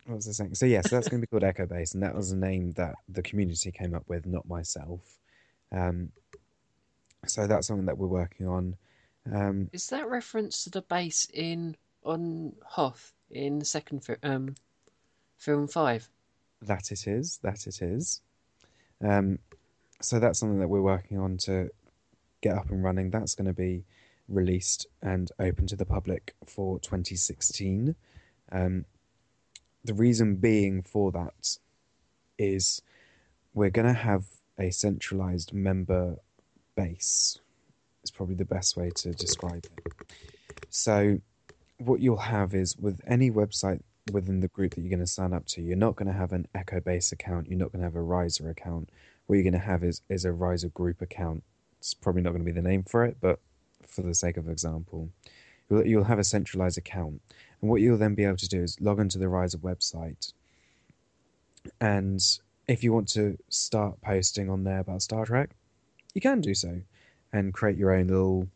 what 0.06 0.16
was 0.18 0.28
I 0.28 0.32
saying? 0.32 0.56
So 0.56 0.66
yes, 0.66 0.90
that's 0.90 1.08
going 1.08 1.22
to 1.22 1.28
be 1.28 1.30
called 1.30 1.44
Echo 1.44 1.66
Base, 1.66 1.94
and 1.94 2.04
that 2.04 2.16
was 2.16 2.32
a 2.32 2.36
name 2.36 2.74
that 2.74 2.96
the 3.08 3.22
community 3.22 3.72
came 3.72 3.94
up 3.94 4.04
with, 4.08 4.26
not 4.26 4.48
myself. 4.48 5.00
Um, 5.72 6.12
so 7.26 7.48
that's 7.48 7.68
something 7.68 7.86
that 7.86 7.98
we're 7.98 8.08
working 8.08 8.48
on. 8.48 8.76
Um, 9.32 9.70
Is 9.72 9.88
that 9.88 10.10
reference 10.10 10.64
to 10.64 10.70
the 10.70 10.82
base 10.82 11.28
in 11.34 11.76
on 12.04 12.54
Hoth 12.66 13.14
in 13.30 13.60
the 13.60 13.66
second 13.66 14.04
fi- 14.04 14.18
um, 14.24 14.56
film 15.38 15.68
five? 15.68 16.10
that 16.62 16.92
it 16.92 17.08
is. 17.08 17.40
That 17.42 17.66
it 17.68 17.82
is. 17.82 18.22
Um, 19.04 19.40
so 20.02 20.20
that's 20.20 20.40
something 20.40 20.60
that 20.60 20.68
we're 20.68 20.82
working 20.82 21.18
on 21.18 21.38
to 21.38 21.70
get 22.42 22.56
up 22.56 22.70
and 22.70 22.84
running. 22.84 23.10
That's 23.10 23.36
going 23.36 23.48
to 23.48 23.54
be 23.54 23.84
released 24.28 24.88
and 25.02 25.32
open 25.40 25.68
to 25.68 25.76
the 25.76 25.86
public 25.86 26.36
for 26.46 26.80
2016. 26.80 27.96
Um, 28.52 28.86
the 29.84 29.94
reason 29.94 30.36
being 30.36 30.84
for 30.84 31.12
that 31.12 31.58
is 32.38 32.82
we're 33.54 33.70
going 33.70 33.88
to 33.88 33.94
have 33.94 34.26
a 34.60 34.72
centralized 34.72 35.54
member 35.54 36.18
base. 36.76 37.40
Is 38.04 38.12
probably 38.12 38.36
the 38.36 38.46
best 38.46 38.76
way 38.78 38.90
to 38.96 39.12
describe 39.12 39.66
it. 39.66 39.94
So, 40.70 41.20
what 41.78 42.00
you'll 42.00 42.18
have 42.18 42.56
is 42.56 42.76
with 42.78 43.02
any 43.06 43.30
website 43.30 43.82
within 44.12 44.40
the 44.40 44.48
group 44.48 44.74
that 44.76 44.82
you're 44.82 44.90
going 44.90 45.00
to 45.00 45.08
sign 45.08 45.34
up 45.34 45.46
to, 45.46 45.62
you're 45.62 45.78
not 45.78 45.96
going 45.96 46.08
to 46.08 46.14
have 46.14 46.34
an 46.34 46.48
Echo 46.56 46.80
Base 46.80 47.12
account. 47.12 47.48
You're 47.48 47.60
not 47.60 47.72
going 47.72 47.82
to 47.82 47.86
have 47.86 47.96
a 47.96 48.00
Risa 48.00 48.50
account. 48.50 48.90
What 49.28 49.36
you're 49.36 49.44
going 49.44 49.54
to 49.54 49.60
have 49.60 49.84
is 49.84 50.02
is 50.10 50.26
a 50.26 50.30
Risa 50.30 50.74
group 50.74 51.02
account. 51.02 51.44
It's 51.78 51.94
probably 51.94 52.22
not 52.22 52.32
going 52.32 52.44
to 52.44 52.52
be 52.52 52.60
the 52.60 52.68
name 52.68 52.84
for 52.84 53.06
it, 53.06 53.18
but 53.22 53.40
for 53.88 54.02
the 54.02 54.16
sake 54.16 54.38
of 54.38 54.50
example, 54.50 55.10
you'll, 55.70 55.86
you'll 55.86 56.04
have 56.04 56.20
a 56.20 56.24
centralized 56.24 56.78
account. 56.78 57.22
And 57.62 57.70
what 57.70 57.82
you'll 57.82 57.98
then 57.98 58.16
be 58.16 58.26
able 58.26 58.38
to 58.38 58.48
do 58.48 58.62
is 58.64 58.80
log 58.80 59.00
into 59.00 59.18
the 59.18 59.26
Risa 59.26 59.58
website. 59.58 60.34
And 61.80 62.22
if 62.68 62.84
you 62.84 62.94
want 62.94 63.10
to 63.10 63.38
start 63.50 64.02
posting 64.02 64.50
on 64.50 64.64
there 64.64 64.80
about 64.80 65.02
Star 65.02 65.26
Trek, 65.26 65.52
you 66.14 66.22
can 66.22 66.42
do 66.42 66.54
so 66.54 66.82
and 67.34 67.54
create 67.54 67.78
your 67.78 67.92
own 67.92 68.08
little 68.08 68.48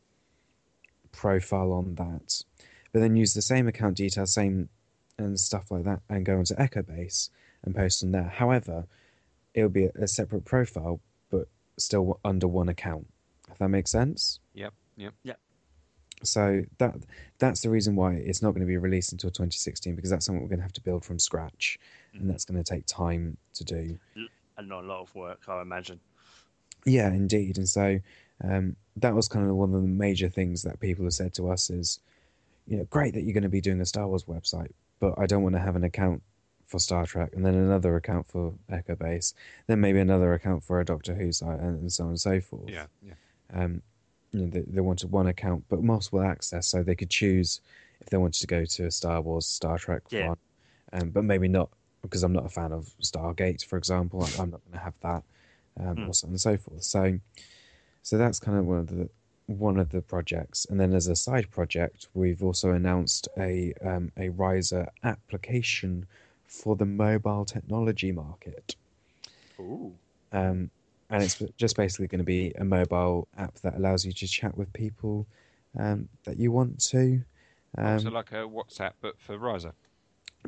profile 1.12 1.72
on 1.72 1.96
that. 1.96 2.44
But 2.92 3.00
then 3.00 3.16
use 3.16 3.34
the 3.34 3.42
same 3.42 3.68
account 3.68 3.98
details, 3.98 4.34
same 4.34 4.70
and 5.18 5.40
stuff 5.40 5.72
like 5.72 5.84
that, 5.86 6.02
and 6.10 6.26
go 6.26 6.38
onto 6.38 6.56
Echo 6.58 6.82
Base 6.82 7.30
and 7.64 7.76
post 7.76 8.04
on 8.04 8.12
there. 8.12 8.24
However, 8.24 8.86
it'll 9.54 9.70
be 9.70 9.86
a, 9.86 9.92
a 10.02 10.08
separate 10.08 10.46
profile, 10.46 11.00
but 11.30 11.48
still 11.78 12.20
under 12.24 12.48
one 12.48 12.70
account. 12.70 13.08
If 13.50 13.58
that 13.60 13.70
makes 13.70 13.92
sense. 13.92 14.40
Yep. 14.54 14.74
Yep. 14.98 15.14
Yeah. 15.24 15.34
So 16.24 16.64
that 16.78 16.96
that's 17.40 17.62
the 17.62 17.70
reason 17.70 17.96
why 17.96 18.14
it's 18.14 18.42
not 18.42 18.52
going 18.52 18.62
to 18.62 18.68
be 18.68 18.78
released 18.78 19.12
until 19.12 19.30
2016 19.30 19.96
because 19.96 20.10
that's 20.10 20.26
something 20.26 20.42
we're 20.42 20.50
going 20.50 20.60
to 20.60 20.64
have 20.64 20.74
to 20.74 20.82
build 20.82 21.04
from 21.06 21.20
scratch, 21.20 21.78
and 22.14 22.22
mm-hmm. 22.22 22.32
that's 22.32 22.46
going 22.46 22.62
to 22.62 22.64
take 22.64 22.86
time 22.86 23.38
to 23.54 23.64
do. 23.64 23.98
And 24.58 24.70
not 24.70 24.84
a 24.84 24.88
lot 24.88 25.02
of 25.02 25.14
work, 25.14 25.42
I 25.48 25.62
imagine. 25.62 26.00
Yeah, 26.86 27.10
indeed. 27.10 27.58
And 27.58 27.68
so 27.68 28.00
um, 28.44 28.76
that 28.98 29.14
was 29.16 29.28
kind 29.28 29.50
of 29.50 29.56
one 29.56 29.74
of 29.74 29.82
the 29.82 29.88
major 29.88 30.30
things 30.30 30.62
that 30.64 30.80
people 30.80 31.06
have 31.06 31.14
said 31.14 31.34
to 31.36 31.50
us 31.50 31.70
is, 31.70 32.00
you 32.68 32.78
know, 32.78 32.84
great 32.86 33.14
that 33.14 33.22
you're 33.22 33.34
going 33.34 33.44
to 33.44 33.50
be 33.50 33.62
doing 33.62 33.82
a 33.82 33.86
Star 33.86 34.08
Wars 34.08 34.24
website, 34.26 34.72
but 35.00 35.14
I 35.18 35.26
don't 35.26 35.44
want 35.44 35.56
to 35.56 35.62
have 35.62 35.76
an 35.76 35.84
account 35.84 36.22
for 36.66 36.80
Star 36.80 37.06
Trek, 37.06 37.32
and 37.34 37.46
then 37.46 37.54
another 37.54 37.96
account 37.96 38.28
for 38.28 38.54
Echo 38.70 38.96
Base, 38.96 39.34
then 39.68 39.80
maybe 39.80 40.00
another 40.00 40.34
account 40.34 40.64
for 40.64 40.80
a 40.80 40.86
Doctor 40.86 41.14
Who 41.14 41.32
site, 41.32 41.60
and, 41.60 41.92
so 41.94 42.04
on 42.06 42.10
and 42.12 42.20
so 42.22 42.42
forth. 42.42 42.70
Yeah, 42.70 42.88
yeah. 43.04 43.14
Um, 43.54 43.82
you 44.32 44.42
know, 44.42 44.48
they, 44.48 44.62
they 44.62 44.82
wanted 44.82 45.12
one 45.12 45.28
account, 45.28 45.64
but 45.70 45.84
multiple 45.84 46.22
access, 46.22 46.66
so 46.68 46.82
they 46.82 46.96
could 46.96 47.12
choose 47.12 47.62
if 48.02 48.10
they 48.10 48.18
wanted 48.18 48.40
to 48.42 48.48
go 48.48 48.66
to 48.66 48.86
a 48.88 48.92
Star 48.92 49.22
Wars, 49.22 49.46
Star 49.46 49.78
Trek 49.78 50.02
Yeah. 50.10 50.30
one, 50.30 50.38
um, 50.94 51.10
but 51.12 51.24
maybe 51.24 51.48
not 51.48 51.70
because 52.02 52.24
I'm 52.24 52.34
not 52.34 52.46
a 52.46 52.50
fan 52.50 52.72
of 52.72 52.94
Stargate, 53.02 53.64
for 53.66 53.78
example. 53.78 54.24
I'm- 54.24 54.34
I'm 54.42 54.50
not 54.52 54.62
going 54.66 54.74
to 54.74 54.84
have 54.84 54.94
that, 55.02 55.24
um, 55.80 55.96
Mm. 55.98 56.10
or 56.10 56.14
so 56.14 56.28
on 56.28 56.34
and 56.34 56.42
so 56.42 56.58
forth. 56.58 56.84
So, 56.84 57.20
so 58.06 58.20
that's 58.20 58.40
kind 58.40 58.56
of 58.60 58.66
one 58.68 58.78
of 58.78 58.88
the 58.88 59.10
one 59.48 59.80
of 59.80 59.90
the 59.90 60.02
projects, 60.02 60.68
and 60.70 60.80
then 60.80 60.94
as 60.94 61.08
a 61.08 61.16
side 61.16 61.50
project, 61.50 62.08
we've 62.14 62.44
also 62.44 62.70
announced 62.72 63.28
a 63.36 63.74
um, 63.84 64.12
a 64.16 64.30
Risa 64.30 64.90
application 65.04 66.06
for 66.46 66.76
the 66.76 66.86
mobile 66.86 67.46
technology 67.46 68.12
market. 68.12 68.76
Ooh. 69.60 69.92
Um, 70.32 70.70
and 71.10 71.24
it's 71.24 71.42
just 71.58 71.78
basically 71.78 72.06
going 72.06 72.20
to 72.20 72.26
be 72.26 72.54
a 72.60 72.64
mobile 72.64 73.28
app 73.40 73.56
that 73.62 73.76
allows 73.76 74.06
you 74.06 74.12
to 74.12 74.28
chat 74.28 74.56
with 74.56 74.72
people 74.72 75.26
um, 75.80 76.08
that 76.26 76.38
you 76.38 76.52
want 76.52 76.80
to. 76.92 77.24
Um, 77.76 78.00
so 78.00 78.10
like 78.10 78.34
a 78.34 78.46
WhatsApp, 78.48 78.94
but 79.02 79.20
for 79.20 79.36
Risa. 79.36 79.74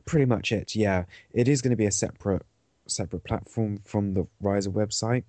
pretty 0.05 0.25
much 0.25 0.51
it. 0.51 0.75
Yeah, 0.75 1.05
it 1.33 1.47
is 1.47 1.63
going 1.63 1.71
to 1.71 1.77
be 1.77 1.87
a 1.87 1.91
separate 1.91 2.45
separate 2.85 3.23
platform 3.23 3.79
from 3.83 4.13
the 4.13 4.27
Risa 4.43 4.67
website, 4.67 5.23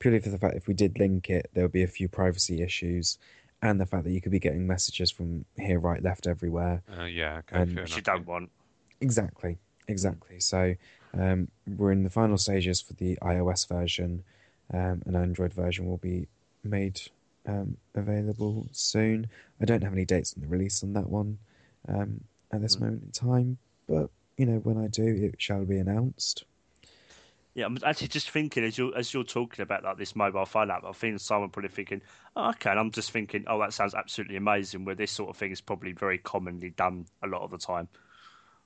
purely 0.00 0.18
for 0.18 0.30
the 0.30 0.38
fact 0.38 0.56
if 0.56 0.66
we 0.66 0.74
did 0.74 0.98
link 0.98 1.30
it, 1.30 1.48
there 1.54 1.62
would 1.64 1.72
be 1.72 1.84
a 1.84 1.86
few 1.88 2.08
privacy 2.08 2.62
issues, 2.62 3.18
and 3.62 3.80
the 3.80 3.86
fact 3.86 4.02
that 4.04 4.10
you 4.10 4.20
could 4.20 4.32
be 4.32 4.40
getting 4.40 4.66
messages 4.66 5.10
from 5.10 5.44
here, 5.56 5.78
right, 5.78 6.02
left, 6.02 6.26
everywhere. 6.26 6.82
Uh, 6.98 7.04
yeah, 7.04 7.38
okay, 7.38 7.62
And- 7.62 7.76
Which 7.76 7.96
you 7.96 8.02
don't 8.02 8.26
want. 8.26 8.50
Exactly, 9.02 9.56
exactly. 9.88 10.40
So 10.40 10.74
um, 11.14 11.48
we're 11.76 11.92
in 11.92 12.02
the 12.02 12.10
final 12.10 12.36
stages 12.36 12.80
for 12.80 12.92
the 12.94 13.16
iOS 13.22 13.68
version. 13.68 14.22
Um, 14.74 15.02
an 15.06 15.16
Android 15.16 15.52
version 15.54 15.86
will 15.86 15.96
be 15.98 16.26
made 16.64 17.00
um, 17.46 17.76
available 17.94 18.66
soon. 18.72 19.28
I 19.60 19.64
don't 19.64 19.82
have 19.82 19.92
any 19.94 20.04
dates 20.04 20.34
on 20.36 20.42
the 20.42 20.48
release 20.48 20.82
on 20.82 20.92
that 20.94 21.08
one 21.08 21.38
um, 21.88 22.20
at 22.52 22.60
this 22.60 22.76
Mm. 22.76 22.80
moment 22.80 23.02
in 23.04 23.10
time, 23.12 23.58
but 23.88 24.10
you 24.36 24.46
know 24.46 24.58
when 24.58 24.76
I 24.78 24.86
do, 24.88 25.04
it 25.32 25.40
shall 25.40 25.64
be 25.64 25.78
announced. 25.78 26.44
Yeah, 27.54 27.66
I'm 27.66 27.78
actually 27.84 28.08
just 28.08 28.30
thinking 28.30 28.64
as 28.64 28.78
you're 28.78 28.96
as 28.96 29.12
you're 29.12 29.24
talking 29.24 29.62
about 29.62 29.82
like 29.82 29.98
this 29.98 30.14
mobile 30.14 30.46
phone 30.46 30.70
app, 30.70 30.84
I 30.84 30.92
think 30.92 31.18
someone 31.18 31.50
probably 31.50 31.70
thinking, 31.70 32.00
oh, 32.36 32.50
okay, 32.50 32.70
and 32.70 32.78
I'm 32.78 32.92
just 32.92 33.10
thinking, 33.10 33.44
oh, 33.48 33.58
that 33.60 33.72
sounds 33.72 33.94
absolutely 33.94 34.36
amazing. 34.36 34.84
Where 34.84 34.94
this 34.94 35.10
sort 35.10 35.30
of 35.30 35.36
thing 35.36 35.50
is 35.50 35.60
probably 35.60 35.92
very 35.92 36.18
commonly 36.18 36.70
done 36.70 37.06
a 37.22 37.26
lot 37.26 37.42
of 37.42 37.50
the 37.50 37.58
time. 37.58 37.88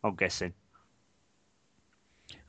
I'm 0.02 0.14
guessing. 0.16 0.52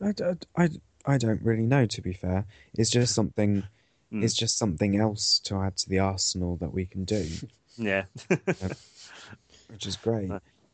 I, 0.02 0.14
I, 0.58 0.70
I, 1.06 1.18
don't 1.18 1.42
really 1.42 1.66
know. 1.66 1.86
To 1.86 2.02
be 2.02 2.12
fair, 2.12 2.46
it's 2.74 2.90
just 2.90 3.16
something. 3.16 3.64
Mm. 4.12 4.24
It's 4.24 4.36
just 4.36 4.58
something 4.58 5.00
else 5.00 5.40
to 5.46 5.62
add 5.62 5.78
to 5.78 5.90
the 5.90 6.00
arsenal 6.00 6.58
that 6.58 6.74
we 6.74 6.86
can 6.86 7.06
do, 7.06 7.26
Yeah, 7.78 8.04
which 9.70 9.86
is 9.86 9.96
great. 9.96 10.30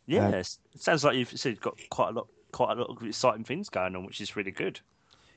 yes. 0.06 0.60
it 0.74 0.82
sounds 0.82 1.04
like 1.04 1.16
you've 1.16 1.40
said 1.40 1.62
got 1.62 1.80
quite 1.90 2.10
a 2.10 2.14
lot, 2.14 2.28
quite 2.52 2.78
a 2.78 2.82
lot 2.82 2.90
of 2.90 3.04
exciting 3.08 3.44
things 3.44 3.70
going 3.70 3.96
on, 3.96 4.06
which 4.06 4.22
is 4.22 4.36
really 4.36 4.52
good. 4.52 4.80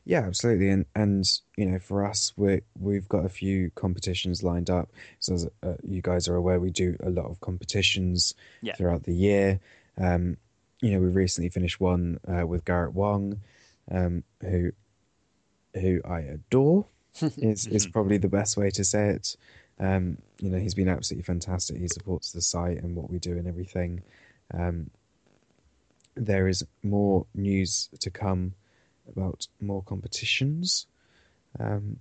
Yeah, 0.06 0.20
absolutely, 0.20 0.68
and 0.68 0.85
and 0.94 1.24
you 1.56 1.66
know, 1.66 1.78
for 1.78 2.05
us, 2.05 2.32
we 2.36 2.60
we've 2.78 3.09
got 3.09 3.24
a 3.24 3.28
few 3.31 3.70
competitions 3.74 4.43
lined 4.43 4.68
up. 4.68 4.90
So 5.18 5.35
as 5.35 5.48
uh, 5.62 5.74
you 5.82 6.02
guys 6.02 6.28
are 6.28 6.36
aware, 6.36 6.60
we 6.60 6.70
do 6.70 6.97
a 7.02 7.10
lot 7.10 7.26
of 7.26 7.40
competitions 7.40 8.35
Yeah. 8.60 8.74
throughout 8.74 9.05
the 9.05 9.14
year. 9.14 9.60
Um, 9.97 10.36
you 10.81 10.90
know, 10.90 11.01
we 11.01 11.06
recently 11.06 11.48
finished 11.48 11.81
one 11.81 12.20
uh, 12.28 12.47
with 12.47 12.64
Garrett 12.66 12.93
Wang, 12.94 13.40
um, 13.90 14.24
who 14.43 14.72
who 15.74 16.01
I 16.05 16.20
adore. 16.20 16.86
is 17.39 17.66
is 17.68 17.86
probably 17.86 18.18
the 18.18 18.28
best 18.28 18.56
way 18.56 18.70
to 18.70 18.85
say 18.85 19.10
it. 19.10 19.36
Um, 19.78 20.18
you 20.40 20.51
know, 20.51 20.59
he's 20.59 20.74
been 20.74 20.89
absolutely 20.89 21.24
fantastic. 21.24 21.78
He 21.78 21.89
supports 21.89 22.32
the 22.32 22.40
site 22.43 22.82
and 22.82 22.94
what 22.94 23.09
we 23.09 23.18
do 23.18 23.32
and 23.39 23.47
everything. 23.47 24.02
Um, 24.52 24.90
there 26.16 26.47
is 26.48 26.64
more 26.82 27.26
news 27.35 27.89
to 28.01 28.10
come 28.10 28.55
about 29.09 29.47
more 29.60 29.82
competitions. 29.82 30.86
Um, 31.59 31.98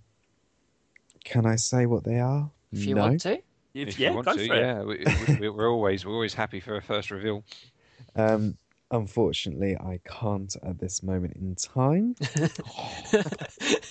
can 1.24 1.46
I 1.46 1.56
say 1.56 1.86
what 1.86 2.04
they 2.04 2.20
are? 2.20 2.50
If 2.72 2.86
you 2.86 2.96
no. 2.96 3.02
want 3.02 3.22
to. 3.22 3.34
If, 3.74 3.90
If 3.90 4.00
yeah, 4.00 4.10
you 4.10 4.16
want 4.16 4.26
go 4.26 4.36
to, 4.36 4.48
for 4.48 4.54
it. 4.56 4.62
yeah, 4.62 4.84
we, 4.84 5.06
we, 5.40 5.50
we're 5.50 5.72
always 5.72 6.06
we're 6.06 6.14
always 6.14 6.34
happy 6.34 6.60
for 6.60 6.76
a 6.76 6.82
first 6.82 7.12
reveal. 7.12 7.44
Um, 8.16 8.58
unfortunately, 8.92 9.76
I 9.76 10.00
can't 10.06 10.56
at 10.64 10.80
this 10.80 11.02
moment 11.02 11.36
in 11.36 11.56
time. 11.56 12.16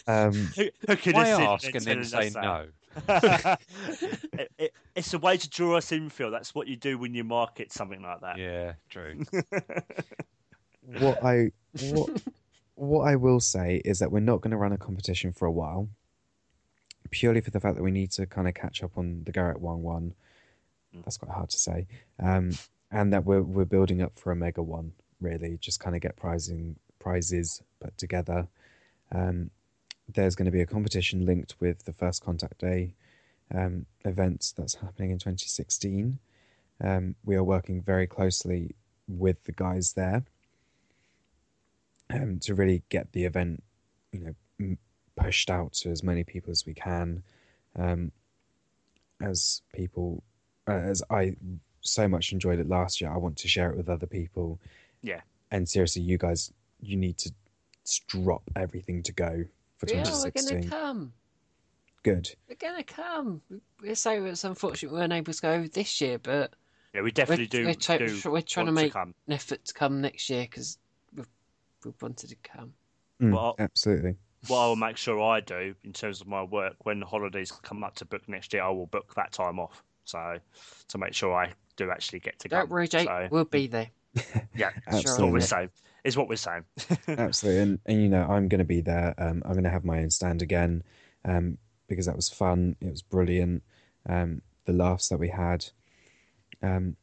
Um, 0.07 0.33
Who, 0.57 0.69
who 0.87 0.97
could 0.97 1.15
Why 1.15 1.29
ask 1.29 1.65
and 1.65 1.85
then 1.85 2.05
say 2.05 2.29
that? 2.31 2.43
no? 2.43 2.67
it, 4.39 4.53
it, 4.59 4.75
it's 4.95 5.15
a 5.15 5.19
way 5.19 5.37
to 5.37 5.49
draw 5.49 5.77
us 5.77 5.93
in, 5.93 6.11
Phil. 6.11 6.31
That's 6.31 6.55
what 6.55 6.69
you 6.69 6.77
do 6.77 6.99
when 6.99 7.15
you 7.15 7.25
market 7.25 7.73
something 7.73 8.03
like 8.03 8.21
that. 8.21 8.39
Yeah, 8.39 8.73
true. 8.91 9.25
what 10.99 11.25
I 11.25 11.53
what 11.93 12.11
what 12.75 13.07
I 13.07 13.17
will 13.17 13.41
say 13.41 13.83
is 13.85 13.99
that 13.99 14.11
we're 14.11 14.21
not 14.21 14.41
going 14.41 14.51
to 14.51 14.57
run 14.57 14.73
a 14.73 14.79
competition 14.79 15.33
for 15.33 15.47
a 15.47 15.53
while, 15.53 15.89
purely 17.11 17.41
for 17.41 17.51
the 17.51 17.61
fact 17.61 17.77
that 17.77 17.83
we 17.83 17.91
need 17.91 18.11
to 18.13 18.27
kind 18.27 18.49
of 18.49 18.55
catch 18.55 18.83
up 18.83 18.97
on 18.97 19.23
the 19.25 19.33
Garrett 19.33 19.61
Wang 19.61 19.83
one. 19.83 20.15
Mm. 20.95 21.05
That's 21.05 21.19
quite 21.19 21.33
hard 21.33 21.51
to 21.51 21.59
say, 21.59 21.87
um, 22.19 22.53
and 22.91 23.13
that 23.13 23.25
we're 23.25 23.43
we're 23.43 23.65
building 23.65 24.03
up 24.03 24.19
for 24.19 24.33
a 24.33 24.37
mega 24.37 24.63
one. 24.63 24.93
Really, 25.21 25.59
just 25.61 25.81
kind 25.81 25.95
of 25.95 26.03
get 26.03 26.17
prizing 26.17 26.77
prizes 26.99 27.63
put 27.81 27.97
together. 27.99 28.49
Um, 29.13 29.51
there's 30.09 30.35
going 30.35 30.47
to 30.47 30.53
be 30.53 30.61
a 30.61 30.67
competition 30.67 31.25
linked 31.27 31.55
with 31.61 31.85
the 31.85 31.93
First 31.93 32.25
Contact 32.25 32.59
Day 32.59 32.95
um, 33.55 33.87
event 34.05 34.53
that's 34.57 34.75
happening 34.75 35.11
in 35.11 35.19
2016. 35.19 36.19
Um, 36.81 37.15
we 37.25 37.37
are 37.37 37.45
working 37.45 37.81
very 37.81 38.07
closely 38.07 38.75
with 39.07 39.43
the 39.45 39.53
guys 39.53 39.93
there 39.93 40.25
um, 42.13 42.39
to 42.43 42.55
really 42.55 42.83
get 42.89 43.13
the 43.13 43.25
event, 43.25 43.63
you 44.13 44.21
know, 44.21 44.35
m- 44.61 44.79
pushed 45.17 45.51
out 45.51 45.73
to 45.75 45.91
as 45.91 46.03
many 46.03 46.25
people 46.25 46.51
as 46.51 46.65
we 46.67 46.75
can. 46.75 47.23
Um, 47.77 48.13
as 49.21 49.63
people, 49.75 50.23
uh, 50.69 50.73
as 50.73 51.03
I 51.11 51.37
so 51.81 52.09
much 52.09 52.33
enjoyed 52.33 52.59
it 52.59 52.69
last 52.69 53.01
year, 53.01 53.11
I 53.13 53.17
want 53.17 53.37
to 53.39 53.49
share 53.49 53.71
it 53.71 53.77
with 53.77 53.89
other 53.89 54.07
people. 54.07 54.59
Yeah. 55.03 55.21
And 55.51 55.69
seriously, 55.69 56.03
you 56.03 56.19
guys, 56.19 56.53
you 56.81 56.97
need 56.97 57.19
to 57.19 57.33
drop 58.09 58.43
everything 58.57 59.03
to 59.05 59.13
go 59.13 59.45
for 59.77 59.87
Yeah, 59.89 59.99
we're 59.99 60.31
2016. 60.31 60.61
gonna 60.61 60.71
come. 60.71 61.13
Good. 62.03 62.35
We're 62.49 62.57
gonna 62.57 62.83
come. 62.83 63.43
We're 63.81 63.95
so 63.95 64.25
it's 64.25 64.45
unfortunate 64.45 64.93
we 64.93 64.99
weren't 64.99 65.13
able 65.13 65.33
to 65.33 65.43
go 65.43 65.67
this 65.67 66.01
year, 66.01 66.19
but 66.19 66.55
Yeah, 66.95 67.03
we 67.03 67.13
definitely 67.13 67.45
we're, 67.53 67.65
do. 67.65 67.67
we're, 67.67 67.75
try- 67.75 67.99
do 67.99 68.21
we're 68.31 68.41
trying 68.43 68.67
to 68.67 68.73
want 68.73 68.85
make 68.85 68.93
come. 68.93 69.15
an 69.27 69.33
effort 69.35 69.65
to 69.67 69.75
come 69.75 70.01
next 70.01 70.29
year 70.31 70.43
because 70.43 70.79
we've, 71.85 71.95
we've 71.95 72.03
wanted 72.03 72.31
to 72.31 72.37
come. 72.43 72.73
Mm, 73.21 73.33
Well, 73.33 73.55
absolutely. 73.59 74.17
What 74.49 74.59
I 74.59 74.67
will 74.67 74.77
make 74.77 74.97
sure 74.97 75.23
I 75.23 75.41
do 75.41 75.75
in 75.85 75.93
terms 75.93 76.21
of 76.21 76.27
my 76.27 76.43
work 76.43 76.75
when 76.85 76.99
the 77.01 77.07
holidays 77.07 77.53
come 77.63 77.85
up 77.85 77.95
to 77.97 78.05
book 78.05 78.29
next 78.29 78.53
year, 78.53 78.63
I 78.63 78.71
will 78.71 78.87
book 78.87 79.15
that 79.15 79.33
time 79.33 79.61
off. 79.61 79.83
So 80.05 80.39
to 80.89 80.99
make 80.99 81.15
sure 81.15 81.33
I 81.33 81.53
do 81.77 81.91
actually 81.91 82.19
get 82.21 82.39
to 82.41 82.49
Don't 82.49 82.69
worry, 82.69 82.89
Jake. 82.89 83.07
So, 83.07 83.29
We'll 83.31 83.45
be 83.45 83.69
there. 83.69 83.91
yeah, 84.57 84.71
that's 84.91 85.19
what 85.19 85.33
we're 85.33 85.41
saying. 85.41 85.71
Is 86.05 86.17
what 86.17 86.29
we're 86.29 86.35
saying. 86.35 86.65
Absolutely, 87.07 87.63
and, 87.63 87.79
and 87.87 88.03
you 88.03 88.09
know 88.09 88.23
I'm 88.23 88.49
going 88.49 88.59
to 88.59 88.65
be 88.65 88.81
there. 88.81 89.15
Um, 89.17 89.43
I'm 89.47 89.53
going 89.53 89.63
to 89.65 89.71
have 89.71 89.85
my 89.85 90.01
own 90.01 90.11
stand 90.11 90.43
again 90.43 90.83
um, 91.25 91.59
because 91.87 92.07
that 92.07 92.17
was 92.17 92.29
fun. 92.29 92.75
It 92.81 92.91
was 92.91 93.03
brilliant. 93.03 93.63
Um, 94.09 94.43
the 94.65 94.73
laughs 94.73 95.09
that 95.11 95.19
we 95.19 95.29
had. 95.29 95.65
Um, 96.61 96.97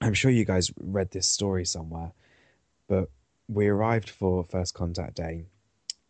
I'm 0.00 0.14
sure 0.14 0.30
you 0.30 0.44
guys 0.44 0.72
read 0.80 1.10
this 1.10 1.26
story 1.26 1.64
somewhere, 1.64 2.12
but 2.88 3.10
we 3.52 3.68
arrived 3.68 4.10
for 4.10 4.44
first 4.44 4.74
contact 4.74 5.14
day, 5.14 5.44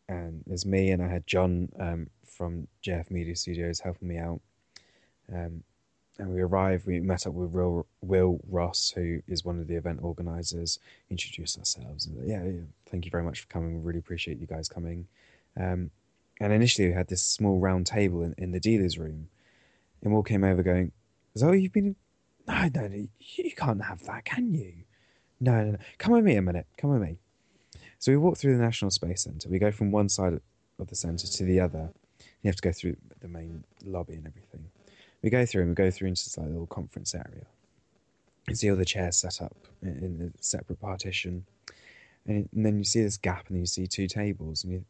and 0.09 0.43
there's 0.47 0.66
me 0.66 0.90
and 0.90 1.02
I 1.02 1.09
had 1.09 1.27
John 1.27 1.69
um, 1.78 2.09
from 2.27 2.66
JF 2.85 3.10
Media 3.10 3.36
Studios 3.36 3.81
helping 3.81 4.09
me 4.09 4.19
out. 4.19 4.40
Um, 5.32 5.62
and 6.19 6.32
we 6.32 6.40
arrived. 6.40 6.86
We 6.86 7.01
met 7.01 7.27
up 7.27 7.32
with 7.32 7.51
Will, 7.51 7.86
Will 8.02 8.39
Ross, 8.48 8.93
who 8.94 9.20
is 9.27 9.44
one 9.44 9.59
of 9.59 9.66
the 9.66 9.77
event 9.77 10.01
organisers. 10.02 10.78
Introduced 11.10 11.59
ourselves. 11.59 12.06
And, 12.06 12.28
yeah, 12.28 12.44
yeah, 12.44 12.60
thank 12.90 13.05
you 13.05 13.10
very 13.10 13.23
much 13.23 13.40
for 13.40 13.47
coming. 13.48 13.74
We 13.74 13.81
really 13.81 13.98
appreciate 13.98 14.39
you 14.39 14.47
guys 14.47 14.69
coming. 14.69 15.06
Um, 15.59 15.90
and 16.40 16.52
initially, 16.52 16.89
we 16.89 16.94
had 16.94 17.09
this 17.09 17.23
small 17.23 17.59
round 17.59 17.86
table 17.86 18.23
in, 18.23 18.35
in 18.39 18.52
the 18.52 18.60
dealer's 18.60 18.98
room, 18.98 19.28
and 20.02 20.12
Will 20.12 20.23
came 20.23 20.44
over 20.44 20.62
going, 20.62 20.93
"Zoe, 21.36 21.60
you've 21.60 21.73
been 21.73 21.97
no, 22.47 22.69
no, 22.74 22.89
no, 22.89 23.06
you 23.19 23.52
can't 23.52 23.85
have 23.85 24.02
that, 24.05 24.24
can 24.24 24.52
you? 24.52 24.73
No, 25.40 25.64
no, 25.64 25.70
no. 25.73 25.78
Come 25.98 26.12
with 26.12 26.24
me 26.24 26.35
a 26.36 26.43
minute. 26.43 26.66
Come 26.77 26.90
with 26.90 27.02
me." 27.02 27.19
So 28.02 28.10
we 28.10 28.18
walk 28.18 28.36
through 28.36 28.56
the 28.56 28.62
National 28.64 28.90
Space 28.90 29.22
Centre. 29.22 29.48
We 29.48 29.60
go 29.60 29.70
from 29.70 29.92
one 29.92 30.08
side 30.08 30.32
of 30.80 30.88
the 30.88 30.96
centre 30.96 31.28
to 31.28 31.44
the 31.44 31.60
other. 31.60 31.88
You 32.18 32.48
have 32.48 32.56
to 32.56 32.62
go 32.62 32.72
through 32.72 32.96
the 33.20 33.28
main 33.28 33.62
lobby 33.84 34.14
and 34.14 34.26
everything. 34.26 34.66
We 35.22 35.30
go 35.30 35.46
through 35.46 35.62
and 35.62 35.70
we 35.70 35.74
go 35.76 35.88
through 35.88 36.08
into 36.08 36.24
this 36.24 36.36
little 36.36 36.66
conference 36.66 37.14
area. 37.14 37.46
You 38.48 38.56
see 38.56 38.68
all 38.72 38.76
the 38.76 38.84
chairs 38.84 39.18
set 39.18 39.40
up 39.40 39.56
in, 39.82 40.32
a 40.36 40.42
separate 40.42 40.80
partition. 40.80 41.46
and, 42.26 42.48
and 42.52 42.66
then 42.66 42.76
you 42.76 42.82
see 42.82 43.04
this 43.04 43.16
gap, 43.16 43.46
and 43.46 43.54
then 43.54 43.60
you 43.60 43.66
see 43.66 43.86
two 43.86 44.08
tables, 44.08 44.64
and 44.64 44.72
you, 44.72 44.84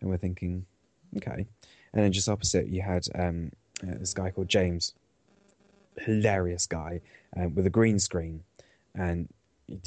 and 0.00 0.10
we're 0.10 0.16
thinking, 0.16 0.66
okay. 1.18 1.46
And 1.92 2.02
then 2.02 2.10
just 2.10 2.28
opposite, 2.28 2.66
you 2.66 2.82
had 2.82 3.06
um, 3.14 3.52
uh, 3.84 3.98
this 4.00 4.12
guy 4.12 4.32
called 4.32 4.48
James, 4.48 4.94
hilarious 5.96 6.66
guy 6.66 7.02
um, 7.36 7.54
with 7.54 7.66
a 7.66 7.70
green 7.70 8.00
screen, 8.00 8.42
and 8.96 9.28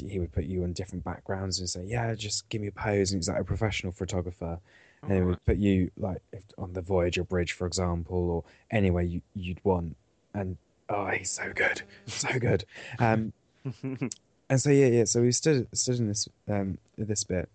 he- 0.07 0.19
would 0.19 0.31
put 0.31 0.45
you 0.45 0.63
on 0.63 0.73
different 0.73 1.03
backgrounds 1.03 1.59
and 1.59 1.69
say, 1.69 1.83
"Yeah, 1.83 2.13
just 2.15 2.47
give 2.49 2.61
me 2.61 2.67
a 2.67 2.71
pose." 2.71 3.11
And 3.11 3.19
he's 3.19 3.29
like 3.29 3.39
a 3.41 3.43
professional 3.43 3.91
photographer, 3.91 4.59
and 5.03 5.11
he 5.13 5.21
would 5.21 5.43
put 5.45 5.57
you 5.57 5.91
like 5.97 6.21
if, 6.31 6.43
on 6.57 6.73
the 6.73 6.81
Voyager 6.81 7.23
bridge, 7.23 7.53
for 7.53 7.65
example, 7.67 8.29
or 8.29 8.43
anywhere 8.69 9.03
you, 9.03 9.21
you'd 9.35 9.63
want. 9.63 9.95
And 10.33 10.57
oh, 10.89 11.07
he's 11.07 11.31
so 11.31 11.51
good, 11.53 11.81
so 12.07 12.37
good. 12.39 12.63
Um, 12.99 13.33
and 13.83 14.61
so 14.61 14.69
yeah, 14.69 14.87
yeah. 14.87 15.05
So 15.05 15.21
we 15.21 15.31
stood 15.31 15.67
stood 15.73 15.99
in 15.99 16.07
this 16.07 16.27
um 16.47 16.77
this 16.97 17.23
bit, 17.23 17.49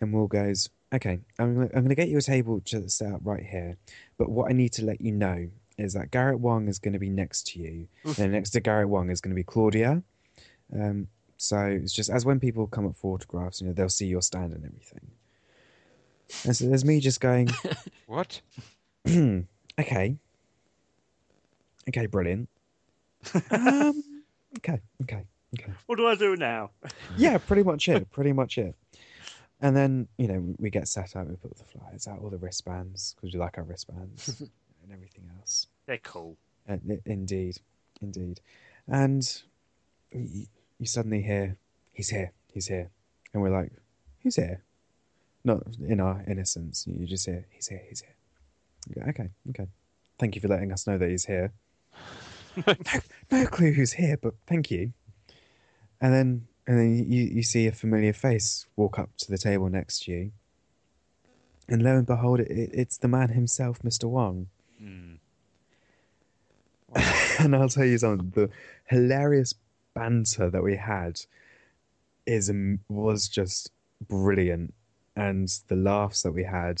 and 0.00 0.12
Will 0.12 0.26
goes, 0.26 0.68
"Okay, 0.94 1.18
I'm 1.38 1.54
gonna, 1.54 1.70
I'm 1.74 1.82
gonna 1.82 1.94
get 1.94 2.08
you 2.08 2.18
a 2.18 2.22
table 2.22 2.60
to 2.66 2.88
set 2.88 3.12
up 3.12 3.20
right 3.24 3.44
here, 3.44 3.76
but 4.18 4.30
what 4.30 4.50
I 4.50 4.54
need 4.54 4.72
to 4.74 4.84
let 4.84 5.00
you 5.00 5.12
know 5.12 5.48
is 5.78 5.94
that 5.94 6.10
Garrett 6.10 6.40
Wang 6.40 6.68
is 6.68 6.78
going 6.78 6.92
to 6.92 6.98
be 6.98 7.08
next 7.08 7.46
to 7.48 7.58
you, 7.58 7.88
and 8.18 8.32
next 8.32 8.50
to 8.50 8.60
Garrett 8.60 8.88
Wang 8.90 9.08
is 9.08 9.20
going 9.22 9.30
to 9.30 9.34
be 9.34 9.42
Claudia. 9.44 10.02
Um, 10.74 11.08
so 11.40 11.58
it's 11.58 11.94
just 11.94 12.10
as 12.10 12.26
when 12.26 12.38
people 12.38 12.66
come 12.66 12.86
up 12.86 12.98
for 12.98 13.14
autographs, 13.14 13.62
you 13.62 13.66
know, 13.66 13.72
they'll 13.72 13.88
see 13.88 14.04
your 14.04 14.20
stand 14.20 14.52
and 14.52 14.62
everything. 14.62 15.10
And 16.44 16.54
so 16.54 16.66
there's 16.66 16.84
me 16.84 17.00
just 17.00 17.18
going, 17.18 17.48
What? 18.06 18.42
okay, 19.08 19.46
okay, 21.88 22.06
brilliant. 22.06 22.46
Um, 23.50 24.04
okay, 24.58 24.82
okay, 25.00 25.24
okay. 25.58 25.72
what 25.86 25.96
do 25.96 26.06
I 26.06 26.14
do 26.14 26.36
now? 26.36 26.72
yeah, 27.16 27.38
pretty 27.38 27.62
much 27.62 27.88
it. 27.88 28.10
Pretty 28.12 28.34
much 28.34 28.58
it. 28.58 28.74
And 29.62 29.74
then 29.74 30.08
you 30.18 30.28
know 30.28 30.54
we 30.58 30.68
get 30.68 30.88
set 30.88 31.16
up. 31.16 31.26
We 31.26 31.36
put 31.36 31.56
the 31.56 31.64
flyers 31.64 32.06
out, 32.06 32.18
all 32.18 32.28
the 32.28 32.36
wristbands 32.36 33.14
because 33.16 33.32
we 33.32 33.40
like 33.40 33.56
our 33.56 33.64
wristbands 33.64 34.40
and 34.82 34.92
everything 34.92 35.24
else. 35.38 35.68
They're 35.86 35.98
cool. 35.98 36.36
Uh, 36.68 36.76
indeed, 37.06 37.56
indeed. 38.02 38.40
And 38.88 39.42
you, 40.80 40.86
suddenly 40.86 41.22
hear, 41.22 41.56
"He's 41.92 42.08
here, 42.08 42.32
he's 42.52 42.66
here," 42.66 42.90
and 43.32 43.42
we're 43.42 43.50
like, 43.50 43.72
"Who's 44.22 44.36
here?" 44.36 44.62
Not 45.44 45.62
in 45.86 46.00
our 46.00 46.24
innocence. 46.26 46.86
You 46.86 47.06
just 47.06 47.26
hear, 47.26 47.46
"He's 47.50 47.68
here, 47.68 47.82
he's 47.88 48.00
here." 48.00 48.14
You 48.88 49.02
go, 49.02 49.08
okay, 49.10 49.28
okay. 49.50 49.66
Thank 50.18 50.34
you 50.34 50.40
for 50.40 50.48
letting 50.48 50.72
us 50.72 50.86
know 50.86 50.98
that 50.98 51.08
he's 51.08 51.26
here. 51.26 51.52
no, 52.66 52.74
no 53.30 53.46
clue 53.46 53.72
who's 53.72 53.92
here, 53.92 54.16
but 54.16 54.34
thank 54.46 54.70
you. 54.70 54.92
And 56.00 56.14
then, 56.14 56.46
and 56.66 56.78
then 56.78 57.10
you, 57.10 57.24
you 57.24 57.42
see 57.42 57.66
a 57.66 57.72
familiar 57.72 58.12
face 58.12 58.66
walk 58.76 58.98
up 58.98 59.10
to 59.18 59.30
the 59.30 59.38
table 59.38 59.68
next 59.68 60.04
to 60.04 60.12
you, 60.12 60.32
and 61.68 61.82
lo 61.82 61.96
and 61.96 62.06
behold, 62.06 62.40
it, 62.40 62.50
it, 62.50 62.70
it's 62.72 62.96
the 62.98 63.08
man 63.08 63.28
himself, 63.28 63.80
Mr. 63.82 64.04
Wang. 64.04 64.48
Hmm. 64.78 65.14
and 67.38 67.54
I'll 67.54 67.68
tell 67.68 67.84
you 67.84 67.98
something: 67.98 68.30
the 68.34 68.50
hilarious 68.86 69.54
banter 69.94 70.50
that 70.50 70.62
we 70.62 70.76
had 70.76 71.20
is 72.26 72.50
um, 72.50 72.78
was 72.88 73.28
just 73.28 73.70
brilliant, 74.08 74.72
and 75.16 75.48
the 75.68 75.76
laughs 75.76 76.22
that 76.22 76.32
we 76.32 76.44
had 76.44 76.80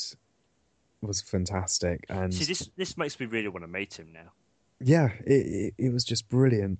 was 1.02 1.20
fantastic. 1.20 2.04
And 2.08 2.32
See, 2.32 2.44
this 2.44 2.70
this 2.76 2.96
makes 2.96 3.18
me 3.18 3.26
really 3.26 3.48
want 3.48 3.64
to 3.64 3.68
meet 3.68 3.98
him 3.98 4.08
now. 4.12 4.32
yeah, 4.80 5.10
it, 5.26 5.46
it 5.46 5.74
it 5.78 5.92
was 5.92 6.04
just 6.04 6.28
brilliant. 6.28 6.78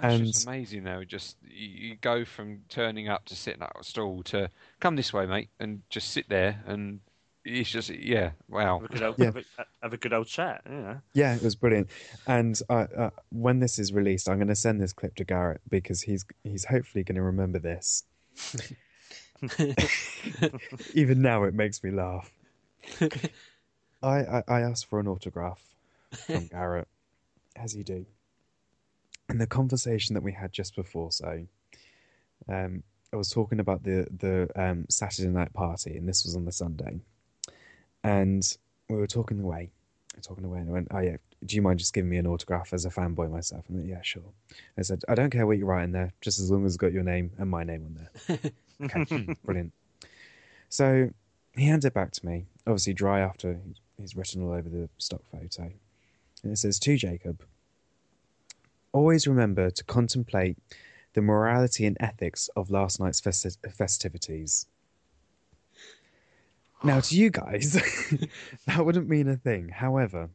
That's 0.00 0.18
just 0.18 0.46
And- 0.46 0.54
amazing 0.56 0.84
though. 0.84 1.04
Just 1.04 1.36
you, 1.42 1.68
you 1.90 1.96
go 2.00 2.24
from 2.24 2.62
turning 2.68 3.08
up 3.08 3.24
to 3.26 3.34
sitting 3.36 3.62
at 3.62 3.72
a 3.78 3.84
stall 3.84 4.22
to 4.24 4.50
come 4.80 4.96
this 4.96 5.12
way, 5.12 5.26
mate, 5.26 5.50
and 5.60 5.82
just 5.90 6.10
sit 6.10 6.28
there, 6.28 6.62
and 6.66 7.00
it's 7.44 7.70
just 7.70 7.90
yeah, 7.90 8.30
wow. 8.48 8.80
Have 8.80 8.90
a 8.90 8.92
good 8.92 9.02
old, 9.02 9.18
Yeah. 9.18 9.24
have, 9.26 9.36
a, 9.36 9.44
have 9.82 9.92
a 9.92 9.96
good 9.96 10.12
old 10.12 10.26
chat. 10.26 10.62
Yeah. 10.68 10.96
Yeah, 11.12 11.34
it 11.34 11.42
was 11.42 11.54
brilliant. 11.54 11.90
And 12.26 12.58
uh, 12.68 12.86
uh, 12.96 13.10
when 13.30 13.60
this 13.60 13.78
is 13.78 13.92
released, 13.92 14.28
I'm 14.28 14.36
going 14.38 14.48
to 14.48 14.54
send 14.54 14.80
this 14.80 14.92
clip 14.92 15.14
to 15.16 15.24
Garrett 15.24 15.60
because 15.68 16.02
he's 16.02 16.24
he's 16.42 16.64
hopefully 16.64 17.04
going 17.04 17.16
to 17.16 17.22
remember 17.22 17.58
this. 17.58 18.04
Even 20.94 21.22
now, 21.22 21.44
it 21.44 21.54
makes 21.54 21.82
me 21.82 21.90
laugh. 21.90 22.30
I, 24.02 24.18
I, 24.18 24.42
I 24.48 24.60
asked 24.60 24.86
for 24.86 25.00
an 25.00 25.08
autograph 25.08 25.60
from 26.26 26.46
Garrett, 26.48 26.88
as 27.56 27.74
you 27.74 27.84
do. 27.84 28.06
And 29.28 29.40
the 29.40 29.46
conversation 29.46 30.14
that 30.14 30.22
we 30.22 30.32
had 30.32 30.52
just 30.52 30.76
before, 30.76 31.10
so 31.10 31.46
um, 32.48 32.82
I 33.12 33.16
was 33.16 33.30
talking 33.30 33.60
about 33.60 33.82
the 33.82 34.06
the 34.18 34.48
um, 34.54 34.86
Saturday 34.90 35.28
night 35.28 35.52
party, 35.54 35.96
and 35.96 36.08
this 36.08 36.24
was 36.24 36.36
on 36.36 36.44
the 36.44 36.52
Sunday, 36.52 37.00
and 38.04 38.56
we 38.88 38.96
were 38.96 39.06
talking 39.08 39.40
away, 39.40 39.70
talking 40.22 40.44
away, 40.44 40.60
and 40.60 40.68
I 40.68 40.72
went, 40.72 40.88
"Oh 40.92 41.00
yeah, 41.00 41.16
do 41.44 41.56
you 41.56 41.62
mind 41.62 41.80
just 41.80 41.92
giving 41.92 42.10
me 42.10 42.18
an 42.18 42.26
autograph 42.26 42.72
as 42.72 42.84
a 42.84 42.90
fanboy 42.90 43.30
myself?" 43.30 43.64
And 43.68 43.76
I 43.76 43.80
went, 43.80 43.90
yeah, 43.90 44.02
sure. 44.02 44.22
I 44.78 44.82
said, 44.82 45.02
"I 45.08 45.16
don't 45.16 45.30
care 45.30 45.46
what 45.46 45.58
you 45.58 45.66
write 45.66 45.84
in 45.84 45.92
there, 45.92 46.12
just 46.20 46.38
as 46.38 46.50
long 46.50 46.64
as 46.64 46.72
it's 46.72 46.76
got 46.76 46.92
your 46.92 47.02
name 47.02 47.32
and 47.38 47.50
my 47.50 47.64
name 47.64 47.84
on 47.86 47.94
there." 48.28 48.52
okay, 48.82 49.34
brilliant. 49.44 49.72
So 50.68 51.10
he 51.56 51.66
hands 51.66 51.84
it 51.84 51.94
back 51.94 52.10
to 52.12 52.26
me, 52.26 52.46
obviously 52.66 52.92
dry 52.92 53.20
after 53.20 53.58
he's 53.98 54.16
written 54.16 54.42
all 54.42 54.52
over 54.52 54.68
the 54.68 54.88
stock 54.98 55.22
photo. 55.30 55.70
And 56.42 56.52
it 56.52 56.56
says, 56.56 56.78
To 56.80 56.96
Jacob, 56.96 57.42
always 58.92 59.26
remember 59.26 59.70
to 59.70 59.84
contemplate 59.84 60.58
the 61.14 61.22
morality 61.22 61.86
and 61.86 61.96
ethics 62.00 62.48
of 62.56 62.70
last 62.70 63.00
night's 63.00 63.20
festi- 63.20 63.56
festivities. 63.72 64.66
Now, 66.84 67.00
to 67.00 67.16
you 67.16 67.30
guys, 67.30 67.72
that 68.66 68.84
wouldn't 68.84 69.08
mean 69.08 69.28
a 69.28 69.36
thing. 69.36 69.70
However, 69.70 70.28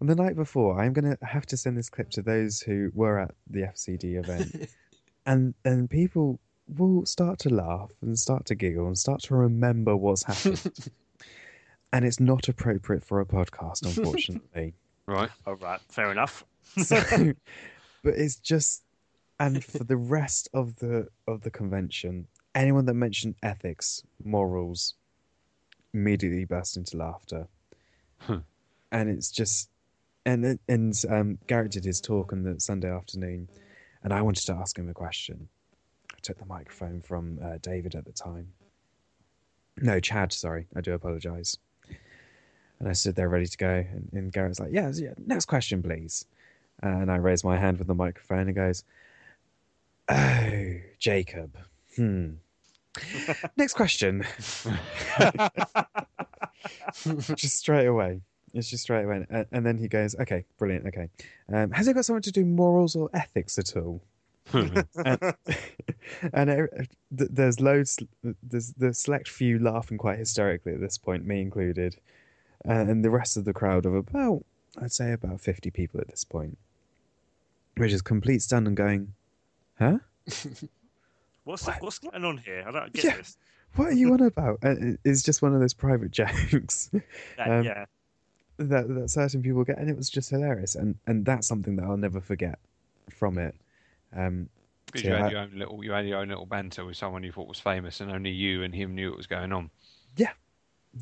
on 0.00 0.06
the 0.06 0.14
night 0.14 0.36
before, 0.36 0.80
I'm 0.80 0.92
going 0.92 1.16
to 1.16 1.24
have 1.24 1.46
to 1.46 1.56
send 1.56 1.76
this 1.76 1.90
clip 1.90 2.10
to 2.10 2.22
those 2.22 2.60
who 2.60 2.92
were 2.94 3.18
at 3.18 3.34
the 3.50 3.62
FCD 3.62 4.16
event. 4.18 4.70
and 5.26 5.52
and 5.64 5.90
people 5.90 6.38
will 6.68 7.04
start 7.04 7.40
to 7.40 7.50
laugh 7.50 7.90
and 8.02 8.16
start 8.16 8.46
to 8.46 8.54
giggle 8.54 8.86
and 8.86 8.96
start 8.96 9.20
to 9.22 9.34
remember 9.34 9.96
what's 9.96 10.22
happened. 10.22 10.90
and 11.92 12.04
it's 12.04 12.20
not 12.20 12.48
appropriate 12.48 13.04
for 13.04 13.20
a 13.20 13.26
podcast, 13.26 13.84
unfortunately. 13.84 14.74
Right. 15.06 15.30
All 15.44 15.56
right. 15.56 15.80
Fair 15.88 16.12
enough. 16.12 16.44
so, 16.82 16.96
but 18.04 18.14
it's 18.14 18.36
just, 18.36 18.84
and 19.40 19.62
for 19.62 19.82
the 19.82 19.96
rest 19.96 20.48
of 20.54 20.76
the 20.76 21.08
of 21.26 21.40
the 21.42 21.50
convention, 21.50 22.28
anyone 22.54 22.86
that 22.86 22.94
mentioned 22.94 23.34
ethics, 23.42 24.02
morals, 24.22 24.94
immediately 25.94 26.44
burst 26.44 26.76
into 26.76 26.96
laughter, 26.98 27.46
Hmm. 28.18 28.38
and 28.92 29.08
it's 29.08 29.30
just, 29.30 29.70
and 30.26 30.58
and 30.68 31.02
um, 31.08 31.38
Garrett 31.46 31.72
did 31.72 31.84
his 31.84 32.00
talk 32.00 32.32
on 32.32 32.42
the 32.42 32.60
Sunday 32.60 32.90
afternoon, 32.90 33.48
and 34.02 34.12
I 34.12 34.20
wanted 34.20 34.44
to 34.46 34.52
ask 34.54 34.78
him 34.78 34.88
a 34.90 34.94
question. 34.94 35.48
I 36.12 36.16
took 36.22 36.38
the 36.38 36.46
microphone 36.46 37.00
from 37.00 37.38
uh, 37.42 37.58
David 37.62 37.94
at 37.94 38.04
the 38.04 38.12
time. 38.12 38.52
No, 39.76 40.00
Chad. 40.00 40.32
Sorry, 40.32 40.66
I 40.76 40.80
do 40.80 40.92
apologise. 40.92 41.56
And 42.80 42.88
I 42.88 42.92
stood 42.92 43.14
there 43.14 43.28
ready 43.28 43.46
to 43.46 43.56
go, 43.56 43.68
and, 43.68 44.10
and 44.12 44.32
Garrett's 44.32 44.60
like, 44.60 44.72
"Yeah, 44.72 44.90
yeah, 44.94 45.14
next 45.26 45.46
question, 45.46 45.82
please." 45.82 46.26
And 46.82 47.10
I 47.10 47.16
raised 47.16 47.44
my 47.44 47.56
hand 47.56 47.78
with 47.78 47.86
the 47.86 47.94
microphone 47.94 48.46
and 48.48 48.54
goes, 48.54 48.84
"Oh, 50.08 50.74
Jacob. 50.98 51.56
Hmm. 51.96 52.32
Next 53.56 53.74
question." 53.74 54.24
just 57.34 57.56
straight 57.56 57.86
away. 57.86 58.20
It's 58.52 58.70
just 58.70 58.84
straight 58.84 59.04
away, 59.04 59.26
and, 59.30 59.46
and 59.50 59.66
then 59.66 59.78
he 59.78 59.88
goes, 59.88 60.14
"Okay, 60.16 60.44
brilliant. 60.58 60.86
Okay, 60.86 61.08
um, 61.52 61.70
has 61.72 61.88
it 61.88 61.94
got 61.94 62.04
something 62.04 62.22
to 62.22 62.32
do 62.32 62.44
morals 62.44 62.96
or 62.96 63.10
ethics 63.14 63.58
at 63.58 63.76
all?" 63.76 64.00
and 64.52 64.86
and 66.32 66.50
uh, 66.50 66.66
th- 67.16 67.30
there's 67.32 67.60
loads 67.60 67.98
there's 68.42 68.72
the 68.72 68.92
select 68.92 69.28
few 69.28 69.58
laughing 69.58 69.98
quite 69.98 70.18
hysterically 70.18 70.74
at 70.74 70.80
this 70.80 70.98
point 70.98 71.26
me 71.26 71.40
included 71.40 71.96
uh, 72.68 72.72
and 72.72 73.04
the 73.04 73.10
rest 73.10 73.36
of 73.36 73.44
the 73.44 73.52
crowd 73.52 73.86
of 73.86 73.94
about 73.94 74.44
i'd 74.82 74.92
say 74.92 75.12
about 75.12 75.40
50 75.40 75.70
people 75.70 76.00
at 76.00 76.08
this 76.08 76.24
point 76.24 76.58
which 77.76 77.92
is 77.92 78.02
complete 78.02 78.42
stun 78.42 78.66
and 78.66 78.76
going 78.76 79.12
huh 79.78 79.98
What's 81.44 81.66
What? 81.66 81.82
what's 81.82 81.98
going 81.98 82.24
on 82.24 82.38
here? 82.38 82.64
I 82.66 82.70
don't 82.70 82.92
get 82.92 83.04
Yeah. 83.04 83.16
this. 83.16 83.36
what 83.76 83.88
are 83.88 83.92
you 83.92 84.12
on 84.12 84.20
about 84.22 84.58
and 84.62 84.98
it's 85.04 85.22
just 85.22 85.42
one 85.42 85.52
of 85.54 85.60
those 85.60 85.74
private 85.74 86.10
jokes 86.20 86.90
That, 87.36 87.48
Um, 87.50 87.64
yeah. 87.64 87.84
that, 88.58 88.88
that 88.88 89.10
certain 89.10 89.42
people 89.42 89.64
get 89.64 89.78
and 89.78 89.90
it 89.90 89.96
was 89.96 90.08
just 90.08 90.30
hilarious 90.30 90.74
and 90.76 90.96
and 91.06 91.24
that's 91.24 91.46
something 91.46 91.74
that 91.76 91.84
i'll 91.84 91.96
never 91.96 92.20
forget 92.20 92.58
from 93.10 93.36
it 93.38 93.54
um 94.14 94.48
Because 94.86 95.02
so 95.02 95.08
you 95.08 95.14
I- 95.14 95.18
had 95.22 95.30
your 95.32 95.40
own 95.40 95.50
little, 95.56 95.84
you 95.84 95.90
had 95.92 96.06
your 96.06 96.18
own 96.20 96.28
little 96.28 96.46
banter 96.46 96.84
with 96.84 96.96
someone 96.96 97.24
you 97.24 97.32
thought 97.32 97.48
was 97.48 97.58
famous, 97.60 98.00
and 98.00 98.10
only 98.12 98.30
you 98.30 98.62
and 98.62 98.72
him 98.74 98.94
knew 98.94 99.08
what 99.10 99.16
was 99.16 99.26
going 99.26 99.52
on. 99.52 99.70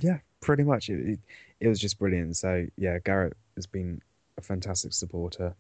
yeah, 0.00 0.18
pretty 0.40 0.62
much. 0.62 0.88
It, 0.88 1.06
it, 1.10 1.18
it 1.60 1.68
was 1.68 1.78
just 1.78 1.98
brilliant. 1.98 2.36
So 2.38 2.66
yeah, 2.78 2.98
Garrett 3.00 3.36
has 3.56 3.66
been 3.66 4.00
a 4.38 4.40
fantastic 4.40 4.94
supporter, 4.94 5.54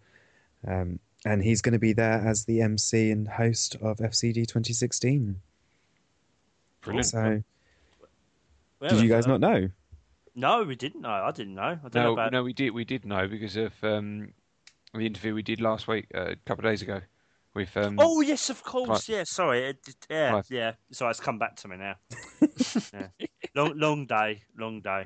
um, 0.66 0.98
and 1.24 1.42
he's 1.42 1.62
going 1.62 1.72
to 1.74 1.78
be 1.78 1.92
there 1.92 2.26
as 2.26 2.44
the 2.44 2.60
MC 2.62 3.10
and 3.10 3.28
host 3.28 3.76
of 3.76 3.98
FCD 3.98 4.46
2016. 4.46 5.40
Brilliant. 6.82 7.06
So, 7.06 7.42
Where 8.78 8.90
did 8.90 9.00
you 9.00 9.08
guys 9.08 9.24
that? 9.26 9.38
not 9.38 9.40
know? 9.40 9.68
No, 10.34 10.62
we 10.62 10.74
didn't 10.76 11.02
know. 11.02 11.10
I 11.10 11.30
didn't 11.30 11.54
know. 11.54 11.62
I 11.62 11.88
don't 11.88 11.94
know 11.94 12.02
No, 12.04 12.12
about. 12.14 12.32
no, 12.32 12.42
we 12.42 12.52
did. 12.52 12.70
We 12.70 12.84
did 12.84 13.04
know 13.04 13.28
because 13.28 13.56
of 13.56 13.72
um, 13.84 14.32
the 14.94 15.06
interview 15.06 15.34
we 15.34 15.42
did 15.42 15.60
last 15.60 15.86
week, 15.86 16.06
uh, 16.14 16.30
a 16.30 16.36
couple 16.46 16.64
of 16.64 16.70
days 16.72 16.82
ago, 16.82 17.00
with 17.54 17.76
um, 17.76 17.98
Oh 18.00 18.20
yes, 18.22 18.48
of 18.50 18.64
course. 18.64 19.04
Clive. 19.06 19.16
Yeah, 19.18 19.24
sorry. 19.24 19.68
It, 19.68 19.78
it- 19.86 20.06
yeah, 20.10 20.30
Clive. 20.30 20.46
yeah. 20.50 20.72
Sorry, 20.90 21.10
it's 21.10 21.20
come 21.20 21.38
back 21.38 21.56
to 21.56 21.68
me 21.68 21.76
now. 21.76 21.94
yeah. 22.94 23.08
Long, 23.54 23.78
long 23.78 24.06
day, 24.06 24.40
long 24.58 24.80
day. 24.80 25.04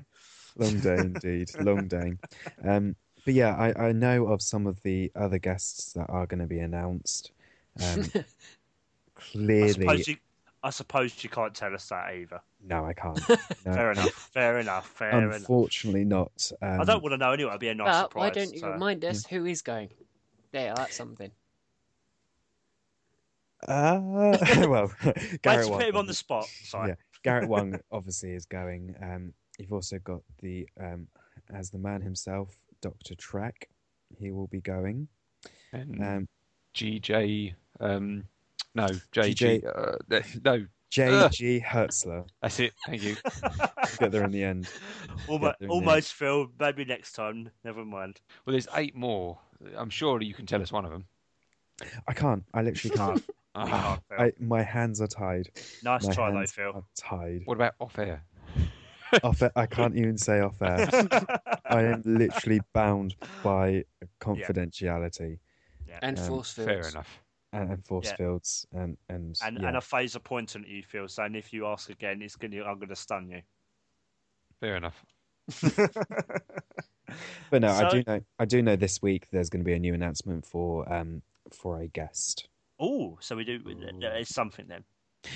Long 0.57 0.79
day 0.79 0.97
indeed, 0.99 1.51
long 1.61 1.89
day. 1.89 2.13
Um, 2.65 2.97
but 3.27 3.35
yeah, 3.35 3.55
I, 3.57 3.89
I 3.89 3.93
know 3.93 4.29
of 4.29 4.41
some 4.41 4.69
of 4.69 4.81
the 4.83 5.11
other 5.17 5.39
guests 5.39 5.93
that 5.95 6.07
are 6.09 6.27
going 6.27 6.39
to 6.39 6.47
be 6.47 6.61
announced. 6.61 7.33
Um, 7.83 8.05
I 8.15 8.25
clearly, 9.17 9.73
suppose 9.73 10.09
you. 10.09 10.17
I 10.63 10.71
suppose 10.71 11.23
you 11.25 11.29
can't 11.29 11.53
tell 11.55 11.75
us 11.75 11.89
that 11.89 12.15
either. 12.15 12.41
no, 12.65 12.87
I 12.87 12.93
can't. 12.93 13.21
No, 13.29 13.73
Fair 13.73 13.93
enough. 13.93 14.11
Fair 14.33 14.59
enough. 14.61 14.87
Fair 14.89 15.19
enough. 15.19 15.37
Unfortunately, 15.37 16.05
not. 16.05 16.51
Um, 16.63 16.81
I 16.81 16.85
don't 16.85 17.03
want 17.03 17.15
to 17.15 17.19
know 17.19 17.33
anyway. 17.33 17.51
It'd 17.51 17.61
be 17.61 17.69
a 17.69 17.75
nice 17.75 17.87
but 17.87 18.03
surprise. 18.03 18.21
why 18.21 18.31
don't 18.31 18.53
you 18.53 18.61
so- 18.61 18.71
remind 18.71 19.05
us 19.05 19.27
who 19.27 19.45
is 19.45 19.61
going? 19.61 19.91
There, 20.53 20.73
that's 20.77 20.95
something. 20.95 21.33
Uh, 23.67 23.99
well, 24.69 24.93
Wait 25.05 25.43
Garrett 25.43 25.69
Wang, 25.69 25.81
put 25.81 25.89
him 25.89 25.97
on 25.97 26.07
the 26.07 26.15
spot. 26.15 26.47
Sorry. 26.63 26.91
Yeah, 26.91 26.95
Garrett 27.25 27.49
Wang 27.49 27.81
obviously 27.91 28.31
is 28.35 28.47
going. 28.47 28.95
Um, 29.03 29.33
you've 29.59 29.73
also 29.73 29.99
got 29.99 30.21
the 30.41 30.69
um, 30.81 31.09
as 31.53 31.71
the 31.71 31.79
man 31.79 32.01
himself, 32.01 32.55
Doctor 32.89 33.17
Trek. 33.17 33.69
He 34.17 34.31
will 34.31 34.47
be 34.47 34.61
going. 34.61 35.09
and 35.73 36.01
Um, 36.05 36.29
GJ. 36.77 37.55
Um, 37.81 38.25
no, 38.77 38.87
JG. 39.13 39.63
GJ. 39.63 39.67
Uh, 40.13 40.21
no, 40.45 40.67
J.G. 40.89 41.61
Hertzler. 41.67 42.25
that's 42.41 42.61
it. 42.61 42.73
Thank 42.87 43.03
you. 43.03 43.17
Get 43.99 44.13
there 44.13 44.23
in 44.23 44.31
the 44.31 44.45
end. 44.45 44.69
Almost, 45.29 45.57
Yeah, 45.61 45.67
almost 45.69 46.15
Phil. 46.15 46.47
Maybe 46.61 46.85
next 46.85 47.13
time. 47.13 47.51
Never 47.65 47.85
mind. 47.85 48.21
Well, 48.45 48.53
there's 48.53 48.69
eight 48.77 48.95
more. 48.95 49.37
I'm 49.77 49.91
sure 49.91 50.23
you 50.23 50.33
can 50.33 50.47
tell 50.47 50.63
us 50.63 50.71
one 50.71 50.85
of 50.85 50.93
them. 50.93 51.07
I 52.07 52.13
can't. 52.13 52.45
I 52.55 52.63
literally 52.63 52.97
can't. 52.97 53.25
Ah, 53.59 53.99
I, 54.19 54.33
my 54.39 54.63
hands 54.63 55.01
are 55.01 55.07
tied. 55.07 55.49
nice 55.83 56.07
My 56.07 56.13
try 56.13 56.31
though, 56.31 56.45
Phil. 56.47 56.87
tied. 56.95 57.41
what 57.47 57.55
about 57.55 57.73
off 57.81 57.99
air? 57.99 58.23
Off 59.23 59.43
air, 59.43 59.53
I 59.57 59.67
can't 59.79 59.97
even 59.97 60.17
say 60.19 60.41
off 60.41 60.61
air. 60.63 60.89
I 61.67 61.83
am 61.85 62.03
literally 62.05 62.61
bound 62.73 63.17
by 63.43 63.85
confidentiality 64.21 65.39
And 66.03 66.19
Um, 66.19 66.27
force 66.27 66.53
fields. 66.53 66.69
Fair 66.71 66.89
enough. 66.89 67.23
and, 67.53 67.71
and 67.73 67.85
force 67.87 68.07
Yeah. 68.07 68.17
fields 68.17 68.67
and 68.73 68.97
and, 69.09 69.37
and, 69.43 69.59
yeah. 69.61 69.69
and 69.69 69.77
a 69.77 69.81
phaser 69.81 70.23
pointing 70.23 70.63
at 70.63 70.69
you, 70.69 70.83
Phil, 70.83 71.09
saying 71.09 71.35
if 71.35 71.53
you 71.53 71.67
ask 71.67 71.89
again, 71.91 72.21
it's 72.23 72.37
gonna 72.37 72.63
I'm 72.65 72.79
gonna 72.79 72.97
stun 72.97 73.29
you. 73.31 73.43
Fair 74.61 74.77
enough. 74.77 75.05
But 77.51 77.63
no, 77.63 77.69
I 77.71 77.89
do 77.89 78.03
know. 78.07 78.21
I 78.41 78.45
do 78.45 78.63
know 78.63 78.75
this 78.75 79.01
week 79.01 79.29
there's 79.31 79.49
going 79.49 79.61
to 79.61 79.65
be 79.65 79.75
a 79.75 79.79
new 79.79 79.95
announcement 79.95 80.45
for 80.45 80.93
um 80.93 81.23
for 81.53 81.81
a 81.81 81.87
guest. 81.87 82.49
oh, 82.81 83.17
so 83.21 83.37
we 83.37 83.45
do. 83.45 83.61
There 84.01 84.17
is 84.19 84.29
something 84.29 84.67
then. 84.69 84.83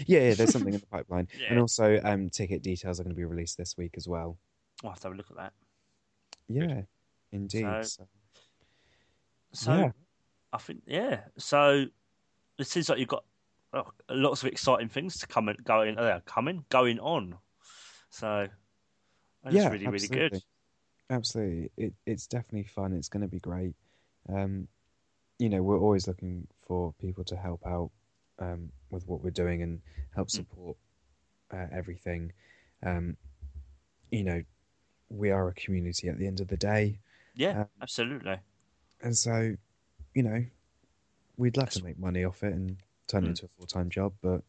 Yeah, 0.07 0.21
yeah 0.21 0.35
there's 0.35 0.51
something 0.53 0.75
in 0.75 0.81
the 0.81 0.87
pipeline, 0.91 1.29
and 1.49 1.59
also 1.59 2.01
um 2.05 2.31
ticket 2.31 2.63
details 2.63 3.01
are 3.01 3.05
going 3.05 3.15
to 3.15 3.19
be 3.19 3.25
released 3.25 3.57
this 3.59 3.77
week 3.77 3.95
as 3.97 4.09
well. 4.09 4.39
I'll 4.85 4.91
have 4.91 5.01
to 5.01 5.09
have 5.09 5.15
a 5.15 5.17
look 5.17 5.31
at 5.31 5.37
that. 5.37 5.53
Yeah, 6.49 6.83
indeed. 7.33 7.63
So- 7.63 7.83
So, 7.83 8.07
So 9.53 9.73
Yeah. 9.75 9.91
I 10.53 10.59
think 10.59 10.83
yeah. 10.87 11.21
So 11.39 11.87
it 12.59 12.67
seems 12.67 12.89
like 12.89 12.99
you've 12.99 13.09
got 13.09 13.25
oh, 13.73 13.87
lots 14.09 14.43
of 14.43 14.49
exciting 14.49 14.89
things 14.89 15.19
to 15.19 15.27
come 15.27 15.49
and 15.49 15.63
going. 15.65 15.99
Uh, 15.99 16.21
coming 16.25 16.65
going 16.69 16.99
on. 17.01 17.37
So 18.11 18.49
that's 19.45 19.55
yeah, 19.55 19.69
really 19.69 19.87
really 19.87 19.95
absolutely. 20.05 20.29
good. 20.31 20.43
Absolutely, 21.11 21.71
it 21.77 21.95
it's 22.07 22.27
definitely 22.27 22.65
fun. 22.65 22.93
It's 22.93 23.09
going 23.09 23.23
to 23.23 23.29
be 23.29 23.41
great. 23.41 23.75
Um, 24.29 24.69
you 25.39 25.49
know, 25.49 25.63
we're 25.63 25.79
always 25.79 26.07
looking 26.07 26.47
for 26.67 26.93
people 27.01 27.25
to 27.25 27.37
help 27.37 27.67
out 27.67 27.91
um, 28.41 28.71
with 28.91 29.07
what 29.07 29.23
we're 29.23 29.31
doing 29.31 29.63
and 29.63 29.81
help 30.15 30.29
Mm. 30.29 30.33
support 30.33 30.77
uh, 31.53 31.67
everything. 31.73 32.33
Um, 32.83 33.17
you 34.11 34.25
know, 34.25 34.43
we 35.09 35.31
are 35.31 35.49
a 35.49 35.55
community 35.55 36.09
at 36.09 36.19
the 36.19 36.27
end 36.27 36.41
of 36.41 36.49
the 36.49 36.57
day. 36.57 36.99
Yeah, 37.35 37.61
Um, 37.63 37.69
absolutely. 37.83 38.39
And 39.03 39.17
so, 39.17 39.57
you 40.15 40.23
know, 40.23 40.45
we'd 41.37 41.57
love 41.57 41.71
to 41.71 41.85
make 41.85 41.99
money 41.99 42.25
off 42.25 42.43
it 42.43 42.53
and 42.55 42.77
turn 43.09 43.25
it 43.25 43.27
Mm. 43.27 43.31
into 43.31 43.45
a 43.47 43.49
full 43.49 43.67
time 43.67 43.91
job, 43.91 44.13
but 44.23 44.43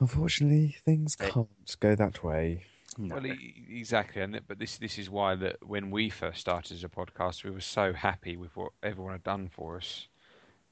unfortunately, 0.00 0.76
things 0.84 1.16
They- 1.16 1.30
can't 1.30 1.76
go 1.80 1.94
that 1.94 2.22
way. 2.22 2.64
No. 2.98 3.14
Well, 3.16 3.26
e- 3.26 3.66
exactly, 3.68 4.20
and 4.20 4.40
but 4.48 4.58
this 4.58 4.76
this 4.78 4.98
is 4.98 5.08
why 5.08 5.36
that 5.36 5.64
when 5.64 5.90
we 5.90 6.10
first 6.10 6.40
started 6.40 6.72
as 6.74 6.82
a 6.84 6.88
podcast, 6.88 7.44
we 7.44 7.50
were 7.50 7.60
so 7.60 7.92
happy 7.92 8.36
with 8.36 8.54
what 8.56 8.72
everyone 8.82 9.12
had 9.12 9.22
done 9.22 9.48
for 9.48 9.76
us 9.76 10.08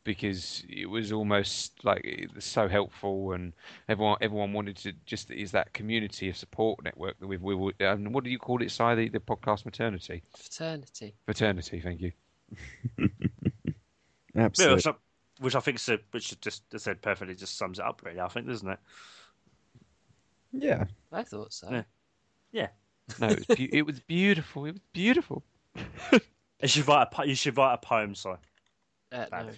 because 0.09 0.65
it 0.69 0.87
was 0.87 1.13
almost 1.13 1.85
like 1.85 2.01
it 2.05 2.35
was 2.35 2.45
so 2.45 2.67
helpful, 2.67 3.33
and 3.33 3.53
everyone 3.89 4.17
everyone 4.21 4.53
wanted 4.53 4.77
to 4.79 4.93
just 5.07 5.31
is 5.31 5.53
that 5.53 5.73
community 5.75 6.29
of 6.31 6.37
support 6.37 6.83
network 6.83 7.19
that 7.21 7.27
we've 7.27 7.43
we 7.43 7.55
we 7.55 7.73
um, 7.87 8.11
what 8.13 8.25
do 8.25 8.31
you 8.31 8.39
call 8.39 8.63
it, 8.63 8.71
Si? 8.71 8.95
The, 8.95 9.09
the 9.09 9.21
podcast 9.21 9.65
maternity 9.65 10.23
Fraternity. 10.37 11.15
fraternity. 11.27 11.81
Thank 11.81 12.01
you. 12.01 12.13
Yeah, 14.35 14.45
Absolutely. 14.45 14.77
which 14.77 14.87
I, 14.87 14.93
which 15.41 15.55
I 15.57 15.61
think 15.61 15.77
is 15.79 15.91
which 16.13 16.41
just 16.41 16.63
I 16.73 16.77
said 16.79 17.03
perfectly 17.03 17.35
just 17.35 17.57
sums 17.59 17.79
it 17.81 17.85
up 17.85 18.03
really. 18.05 18.21
I 18.21 18.29
think, 18.29 18.47
doesn't 18.47 18.69
it? 18.69 18.79
Yeah. 20.53 20.85
I 21.13 21.25
thought 21.25 21.53
so. 21.53 21.85
Yeah. 22.53 22.69
No, 23.21 23.29
it 23.29 23.39
was 23.39 23.47
beau- 23.59 23.67
it 23.73 23.83
was 23.87 24.01
beautiful. 24.01 24.67
It 24.67 24.73
was 24.73 24.81
beautiful. 24.93 25.43
You 26.61 26.67
should 26.67 26.89
write 26.89 27.03
a 27.05 27.07
po- 27.07 27.23
you 27.23 27.37
should 27.37 27.57
write 27.57 27.75
a 27.75 27.79
poem, 27.79 28.17
si. 28.17 28.31
Uh, 29.13 29.27
no. 29.31 29.49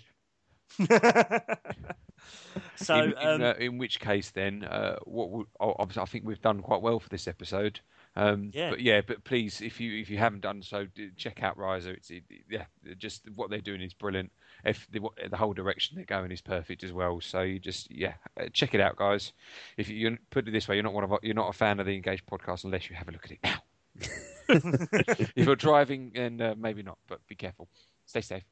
so 2.76 2.94
in, 2.97 3.12
in, 3.12 3.16
um, 3.18 3.42
uh, 3.42 3.52
in 3.55 3.78
which 3.78 4.01
case, 4.01 4.30
then, 4.30 4.64
uh, 4.64 4.97
what 5.05 5.30
would, 5.30 5.47
oh, 5.60 5.74
I 5.78 6.05
think 6.05 6.24
we've 6.24 6.40
done 6.40 6.60
quite 6.62 6.82
well 6.82 7.01
for 7.01 7.09
this 7.09 7.28
episode. 7.28 7.80
Um, 8.16 8.51
Yeah. 8.52 8.70
But 8.70 8.80
yeah, 8.80 9.01
but 9.06 9.22
please, 9.24 9.60
if 9.60 9.80
you 9.80 9.97
if 10.01 10.10
you 10.10 10.18
haven't 10.18 10.40
done 10.40 10.62
so, 10.62 10.86
check 11.16 11.42
out 11.42 11.56
Risa. 11.56 11.88
It's 11.94 12.10
it, 12.10 12.24
yeah, 12.51 12.64
just 12.98 13.22
what 13.36 13.51
they're 13.51 13.60
doing 13.60 13.80
is 13.80 13.94
brilliant. 13.94 14.32
If 14.64 14.88
the, 14.90 14.98
what- 14.98 15.14
the 15.30 15.36
whole 15.36 15.52
direction 15.52 15.94
they're 15.97 16.05
going 16.05 16.32
is 16.32 16.40
perfect 16.40 16.82
as 16.82 16.92
well. 16.92 17.20
So 17.20 17.42
you 17.42 17.60
just 17.60 17.90
yeah, 17.90 18.14
uh, 18.38 18.47
check 18.52 18.74
it 18.74 18.80
out, 18.80 18.97
guys. 18.97 19.32
If 19.76 19.88
you 19.88 19.97
you 19.97 20.18
put 20.30 20.48
it 20.48 20.51
this 20.51 20.66
way, 20.66 20.74
you're 20.74 20.82
not 20.82 20.92
one 20.92 21.05
of 21.05 21.12
you're 21.22 21.34
not 21.34 21.51
a 21.51 21.56
fan 21.56 21.78
of 21.78 21.86
the 21.86 21.94
Engaged 21.94 22.26
podcast 22.26 22.64
unless 22.64 22.90
you 22.90 22.97
have 22.97 23.09
a 23.09 23.12
look 23.12 23.24
at 23.24 23.30
it 23.30 23.38
now. 23.44 23.62
if 24.48 25.32
you're 25.36 25.55
driving, 25.55 26.10
and 26.16 26.42
uh, 26.42 26.55
maybe 26.59 26.82
not, 26.82 26.98
but 27.06 27.24
be 27.28 27.36
careful. 27.36 27.68
Stay 28.06 28.22
safe. 28.22 28.42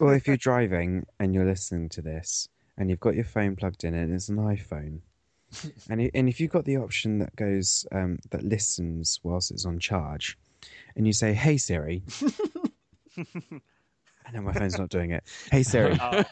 Well, 0.00 0.14
if 0.14 0.26
you're 0.26 0.36
driving 0.36 1.06
and 1.18 1.34
you're 1.34 1.44
listening 1.44 1.88
to 1.90 2.02
this 2.02 2.48
and 2.76 2.88
you've 2.88 3.00
got 3.00 3.14
your 3.14 3.24
phone 3.24 3.56
plugged 3.56 3.84
in 3.84 3.94
and 3.94 4.12
it's 4.12 4.28
an 4.28 4.36
iPhone, 4.36 5.00
and 5.90 6.02
you, 6.02 6.10
and 6.14 6.28
if 6.28 6.40
you've 6.40 6.50
got 6.50 6.64
the 6.64 6.76
option 6.76 7.18
that 7.18 7.34
goes 7.36 7.86
um, 7.92 8.18
that 8.30 8.42
listens 8.42 9.20
whilst 9.22 9.50
it's 9.50 9.66
on 9.66 9.78
charge, 9.78 10.38
and 10.96 11.06
you 11.06 11.12
say, 11.12 11.34
"Hey 11.34 11.56
Siri," 11.56 12.02
I 13.18 14.30
know 14.32 14.40
my 14.40 14.52
phone's 14.52 14.78
not 14.78 14.88
doing 14.88 15.10
it. 15.10 15.24
Hey 15.50 15.62
Siri, 15.62 15.98
oh, 16.00 16.24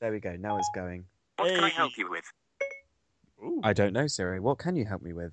there 0.00 0.12
we 0.12 0.20
go. 0.20 0.36
Now 0.38 0.58
it's 0.58 0.70
going. 0.74 1.04
What 1.38 1.54
can 1.54 1.64
I 1.64 1.70
help 1.70 1.96
you 1.96 2.08
with? 2.08 2.24
ooh. 3.42 3.60
I 3.64 3.72
don't 3.72 3.92
know 3.92 4.06
Siri. 4.06 4.38
What 4.38 4.58
can 4.58 4.76
you 4.76 4.84
help 4.84 5.02
me 5.02 5.12
with? 5.12 5.32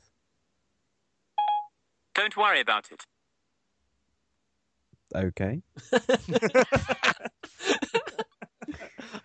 Don't 2.15 2.36
worry 2.36 2.61
about 2.61 2.91
it. 2.91 3.06
Okay, 5.15 5.61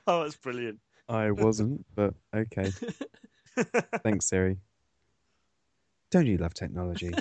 oh, 0.07 0.23
that's 0.23 0.37
brilliant. 0.37 0.81
I 1.09 1.31
wasn't, 1.31 1.85
but 1.95 2.15
okay. 2.35 2.71
Thanks, 4.03 4.27
Siri. 4.27 4.59
Don't 6.11 6.27
you 6.27 6.39
love 6.39 6.55
technology? 6.55 7.13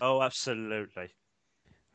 oh, 0.00 0.20
absolutely. 0.22 1.08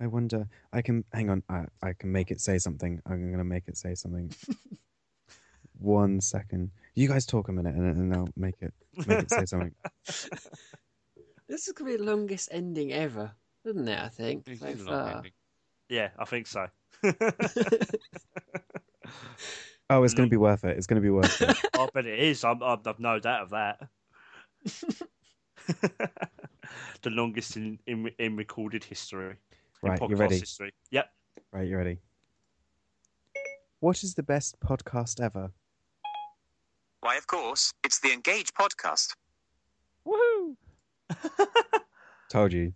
I 0.01 0.07
wonder. 0.07 0.47
I 0.73 0.81
can 0.81 1.03
hang 1.13 1.29
on. 1.29 1.43
I, 1.49 1.65
I 1.81 1.93
can 1.93 2.11
make 2.11 2.31
it 2.31 2.41
say 2.41 2.57
something. 2.57 3.01
I'm 3.05 3.31
gonna 3.31 3.43
make 3.43 3.67
it 3.67 3.77
say 3.77 3.93
something. 3.95 4.33
One 5.79 6.21
second. 6.21 6.71
You 6.95 7.07
guys 7.07 7.25
talk 7.25 7.49
a 7.49 7.51
minute, 7.51 7.75
and, 7.75 7.85
and 7.97 8.13
I'll 8.13 8.29
make 8.35 8.55
it 8.61 8.73
make 9.05 9.19
it 9.19 9.29
say 9.31 9.45
something. 9.45 9.73
This 11.47 11.67
is 11.67 11.73
going 11.73 11.91
to 11.91 11.97
be 11.97 12.03
the 12.03 12.09
longest 12.11 12.49
ending 12.51 12.91
ever, 12.91 13.31
isn't 13.65 13.87
it? 13.87 13.99
I 13.99 14.07
think. 14.09 14.47
It's 14.47 14.61
So 14.61 14.67
a 14.67 14.69
long 14.69 14.85
far. 14.85 15.15
ending. 15.17 15.31
Yeah, 15.89 16.09
I 16.17 16.25
think 16.25 16.47
so. 16.47 16.67
Oh, 19.89 20.03
it's 20.03 20.13
gonna 20.15 20.29
be 20.29 20.37
worth 20.37 20.63
it. 20.63 20.77
It's 20.77 20.87
gonna 20.87 21.01
be 21.01 21.11
worth 21.11 21.41
it. 21.41 21.55
I 21.75 21.87
bet 21.93 22.05
it 22.07 22.19
is. 22.19 22.43
I'm, 22.43 22.61
I'm, 22.63 22.79
I've 22.85 22.99
no 22.99 23.19
doubt 23.19 23.43
of 23.43 23.49
that. 23.51 23.87
the 27.03 27.09
longest 27.11 27.55
in, 27.55 27.77
in 27.85 28.09
in 28.17 28.35
recorded 28.35 28.83
history. 28.83 29.35
in 29.83 29.89
Right, 29.89 30.01
you 30.01 30.07
podcast 30.07 30.19
ready? 30.19 30.39
History. 30.39 30.73
Yep. 30.89 31.11
Right, 31.51 31.67
you 31.67 31.77
ready? 31.77 31.99
What 33.79 34.03
is 34.03 34.15
the 34.15 34.23
best 34.23 34.59
podcast 34.59 35.21
ever? 35.21 35.51
Why, 37.01 37.17
of 37.17 37.27
course, 37.27 37.71
it's 37.83 37.99
the 37.99 38.11
Engage 38.11 38.51
podcast. 38.53 39.15
Woohoo! 40.07 40.55
Told 42.31 42.53
you. 42.53 42.73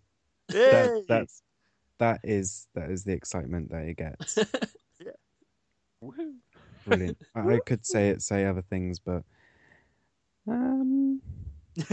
Yay! 0.52 0.72
That, 0.72 1.06
that's 1.08 1.42
that 2.00 2.22
is 2.24 2.68
that 2.76 2.90
is 2.90 3.04
the 3.04 3.14
excitement 3.14 3.72
that 3.72 3.84
it 3.84 3.98
gets. 3.98 4.36
Woohoo. 6.04 6.36
Brilliant. 6.86 7.18
I, 7.36 7.56
I 7.56 7.60
could 7.60 7.86
say 7.86 8.10
it, 8.10 8.22
say 8.22 8.46
other 8.46 8.62
things, 8.62 9.00
but 9.00 9.24
um, 10.48 11.22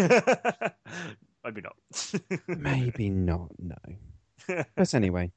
Maybe 1.46 1.60
not. 1.60 1.76
maybe 2.48 3.08
not. 3.08 3.52
No. 3.58 4.64
But 4.74 4.94
anyway, 4.94 5.30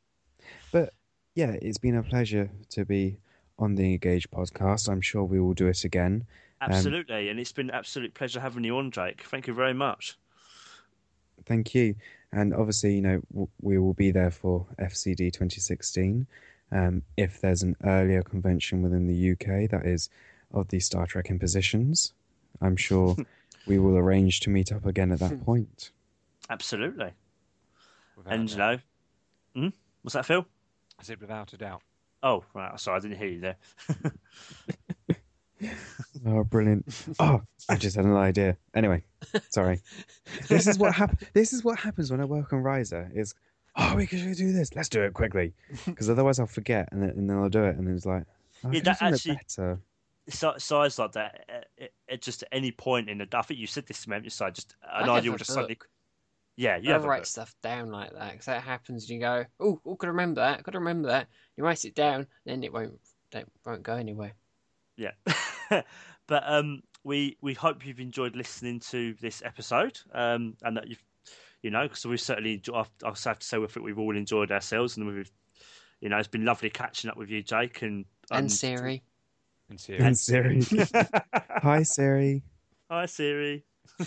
but 0.72 0.94
yeah, 1.36 1.56
it's 1.62 1.78
been 1.78 1.96
a 1.96 2.04
pleasure 2.04 2.50
to 2.70 2.84
be 2.84 3.18
on 3.60 3.76
the 3.76 3.94
Engage 3.94 4.30
podcast. 4.32 4.90
I'm 4.90 5.02
sure 5.02 5.24
we 5.24 5.40
will 5.40 5.54
do 5.54 5.68
it 5.68 5.84
again. 5.84 6.26
Absolutely, 6.62 7.30
and 7.30 7.40
it's 7.40 7.52
been 7.52 7.70
an 7.70 7.76
absolute 7.76 8.14
pleasure 8.16 8.40
having 8.40 8.64
you 8.64 8.78
on, 8.78 8.92
Jake. 8.92 9.24
Thank 9.24 9.46
you 9.48 9.54
very 9.54 9.74
much. 9.74 10.18
Thank 11.46 11.76
you. 11.76 11.96
And 12.32 12.54
obviously, 12.54 12.96
you 12.96 13.02
know, 13.02 13.22
w- 13.32 13.48
we 13.62 13.78
will 13.80 13.94
be 13.94 14.12
there 14.12 14.32
for 14.32 14.66
FCD 14.80 15.32
2016. 15.32 16.28
Um, 16.72 17.02
if 17.18 17.42
there's 17.42 17.64
an 17.64 17.76
earlier 17.84 18.22
convention 18.22 18.84
within 18.84 19.08
the 19.08 19.32
UK 19.32 19.70
that 19.72 19.86
is 19.86 20.10
of 20.54 20.68
the 20.68 20.80
Star 20.80 21.08
Trek 21.08 21.30
impositions, 21.30 22.14
I'm 22.62 22.76
sure 22.76 23.16
we 23.66 23.80
will 23.80 23.98
arrange 23.98 24.42
to 24.42 24.50
meet 24.50 24.72
up 24.72 24.86
again 24.86 25.12
at 25.12 25.20
that 25.20 25.44
point. 25.44 25.90
Absolutely, 26.50 27.12
Without 28.16 28.34
and 28.34 28.52
you 28.52 28.58
know, 28.58 28.78
hmm? 29.56 29.68
what's 30.02 30.14
that, 30.14 30.26
Phil? 30.26 30.46
I 31.00 31.04
said 31.04 31.22
without 31.22 31.54
a 31.54 31.58
doubt. 31.58 31.82
Oh, 32.22 32.44
right. 32.54 32.78
Sorry, 32.80 32.98
I 32.98 33.00
didn't 33.00 33.18
hear 33.18 33.28
you 33.28 33.40
there. 33.40 33.56
Oh, 36.26 36.44
brilliant! 36.44 36.86
Oh, 37.20 37.42
I 37.70 37.76
just 37.76 37.96
had 37.96 38.06
an 38.06 38.16
idea. 38.16 38.58
Anyway, 38.74 39.04
sorry. 39.50 39.82
This 40.48 40.68
is 40.68 40.78
what 40.78 40.94
hap- 40.94 41.20
This 41.34 41.54
is 41.54 41.64
what 41.64 41.80
happens 41.80 42.12
when 42.12 42.22
I 42.22 42.26
work 42.26 42.54
on 42.54 42.64
Risa. 42.64 43.10
Is 43.16 43.34
oh, 43.76 43.96
we 43.96 44.08
could 44.08 44.20
do 44.36 44.52
this. 44.54 44.76
Let's 44.76 44.90
do 44.90 45.02
it 45.04 45.14
quickly, 45.14 45.54
because 45.86 46.10
otherwise 46.10 46.40
I'll 46.40 46.46
forget, 46.48 46.90
and 46.92 47.02
then, 47.02 47.10
and 47.12 47.30
then 47.30 47.38
I'll 47.38 47.50
do 47.50 47.64
it, 47.64 47.76
and 47.78 47.88
then 47.88 47.96
it's 47.96 48.06
like, 48.06 48.24
oh, 48.64 48.72
Yeah, 48.72 48.82
that 48.82 49.02
actually- 49.02 49.36
better. 49.36 49.80
Si- 50.30 50.48
size 50.60 51.00
like 51.00 51.14
that, 51.14 51.46
uh, 51.50 51.84
at, 51.84 51.90
at 52.08 52.22
just 52.22 52.44
at 52.44 52.50
any 52.52 52.72
point 52.72 53.10
in 53.10 53.18
the, 53.18 53.28
I 53.34 53.42
think 53.42 53.60
you 53.60 53.66
said 53.66 53.88
this 53.88 54.04
to 54.04 54.10
me, 54.10 54.14
haven't 54.14 54.26
you, 54.26 54.52
Just 54.52 54.76
I 54.84 55.00
an 55.02 55.06
have 55.08 55.16
idea 55.16 55.32
will 55.32 55.38
just 55.40 55.50
suddenly. 55.52 55.74
book. 55.74 55.90
Yeah, 56.56 56.78
you 56.78 56.90
I 56.90 56.94
have 56.94 57.04
write 57.06 57.22
book. 57.22 57.26
stuff 57.26 57.56
down 57.64 57.90
like 57.90 58.12
that 58.14 58.34
because 58.34 58.46
that 58.46 58.62
happens. 58.62 59.06
And 59.06 59.10
you 59.12 59.20
go, 59.22 59.46
oh, 59.60 59.82
oh, 59.86 59.96
could 59.96 60.10
remember 60.10 60.42
that. 60.42 60.60
I 60.60 60.62
could 60.62 60.76
remember 60.76 61.08
that. 61.08 61.30
You 61.58 61.64
write 61.64 61.84
it 61.84 61.96
down, 61.96 62.28
then 62.46 62.64
it 62.64 62.72
won't, 62.72 63.00
don't, 63.32 63.52
won't 63.66 63.82
go 63.82 63.96
anywhere. 63.96 64.34
Yeah, 64.98 65.12
but 66.28 66.44
um, 66.46 66.82
we 67.04 67.38
we 67.42 67.54
hope 67.54 67.86
you've 67.86 68.00
enjoyed 68.00 68.36
listening 68.36 68.80
to 68.92 69.14
this 69.22 69.42
episode, 69.46 70.00
um, 70.14 70.56
and 70.64 70.78
that 70.78 70.88
you've, 70.88 71.04
you 71.64 71.70
know, 71.72 71.84
because 71.84 72.06
we've 72.06 72.20
certainly, 72.22 72.54
enjoy- 72.56 72.74
I 72.76 72.86
I 73.06 73.10
have 73.26 73.40
to 73.40 73.46
say, 73.46 73.58
we 73.58 73.68
think 73.68 73.86
we've 73.86 74.00
all 74.00 74.16
enjoyed 74.16 74.52
ourselves, 74.52 74.98
and 74.98 75.08
we've, 75.08 75.32
you 76.02 76.10
know, 76.10 76.18
it's 76.18 76.28
been 76.28 76.46
lovely 76.46 76.70
catching 76.70 77.10
up 77.10 77.18
with 77.18 77.30
you, 77.30 77.42
Jake, 77.44 77.82
and 77.82 78.06
um, 78.32 78.38
And 78.40 78.52
Siri. 78.52 79.02
And 79.70 79.90
And. 80.00 80.18
Siri. 80.18 80.62
Hi, 81.62 81.84
Siri. 81.84 82.42
Hi 82.90 83.06
Siri. 83.06 83.64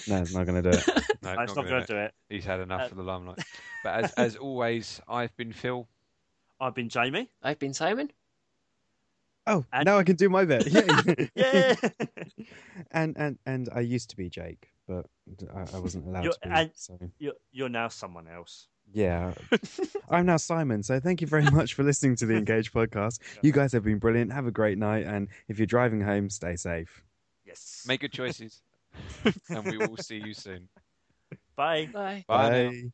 No, 0.08 0.22
it's 0.22 0.34
not 0.34 0.46
going 0.46 0.60
to 0.62 0.70
do 0.72 0.76
it. 0.76 0.86
No, 1.22 1.34
No, 1.34 1.42
it's 1.42 1.54
not 1.54 1.66
gonna 1.66 1.86
do 1.86 1.96
it. 1.96 2.04
it. 2.06 2.34
He's 2.34 2.44
had 2.44 2.60
enough 2.60 2.80
Uh, 2.82 2.86
of 2.86 2.96
the 2.96 3.02
limelight. 3.02 3.38
But 3.84 4.04
as 4.04 4.12
as 4.12 4.36
always, 4.36 5.00
I've 5.08 5.36
been 5.36 5.52
Phil. 5.52 5.86
I've 6.60 6.74
been 6.74 6.88
Jamie. 6.88 7.28
I've 7.42 7.58
been 7.58 7.74
Simon. 7.74 8.10
Oh, 9.46 9.64
And- 9.72 9.84
now 9.86 9.98
I 9.98 10.04
can 10.04 10.16
do 10.16 10.28
my 10.28 10.44
bit. 10.44 10.66
Yay. 10.68 11.28
Yeah. 11.34 11.74
and 12.92 13.16
and 13.16 13.38
and 13.46 13.68
I 13.74 13.80
used 13.80 14.10
to 14.10 14.16
be 14.16 14.28
Jake, 14.30 14.68
but 14.86 15.06
I, 15.54 15.76
I 15.76 15.78
wasn't 15.80 16.06
allowed 16.06 16.24
You're- 16.24 16.36
to 16.42 16.48
be. 16.48 16.54
and- 16.54 16.70
So 16.74 16.98
you're 17.18 17.34
you're 17.50 17.68
now 17.68 17.88
someone 17.88 18.28
else. 18.28 18.68
yeah, 18.92 19.32
I'm 20.10 20.26
now 20.26 20.36
Simon. 20.36 20.82
So 20.82 21.00
thank 21.00 21.20
you 21.20 21.26
very 21.26 21.44
much 21.50 21.74
for 21.74 21.82
listening 21.82 22.16
to 22.16 22.26
the 22.26 22.36
Engage 22.36 22.72
podcast. 22.72 23.20
You 23.42 23.52
guys 23.52 23.72
have 23.72 23.84
been 23.84 23.98
brilliant. 23.98 24.32
Have 24.32 24.46
a 24.46 24.50
great 24.50 24.78
night, 24.78 25.06
and 25.06 25.28
if 25.48 25.58
you're 25.58 25.66
driving 25.66 26.00
home, 26.00 26.28
stay 26.30 26.56
safe. 26.56 27.02
Yes. 27.46 27.84
Make 27.86 28.00
good 28.00 28.12
choices. 28.12 28.62
and 29.48 29.64
we 29.64 29.78
will 29.78 29.96
see 29.96 30.20
you 30.24 30.34
soon. 30.34 30.68
Bye. 31.56 31.88
Bye. 31.92 32.24
Bye. 32.28 32.50
Bye. 32.68 32.92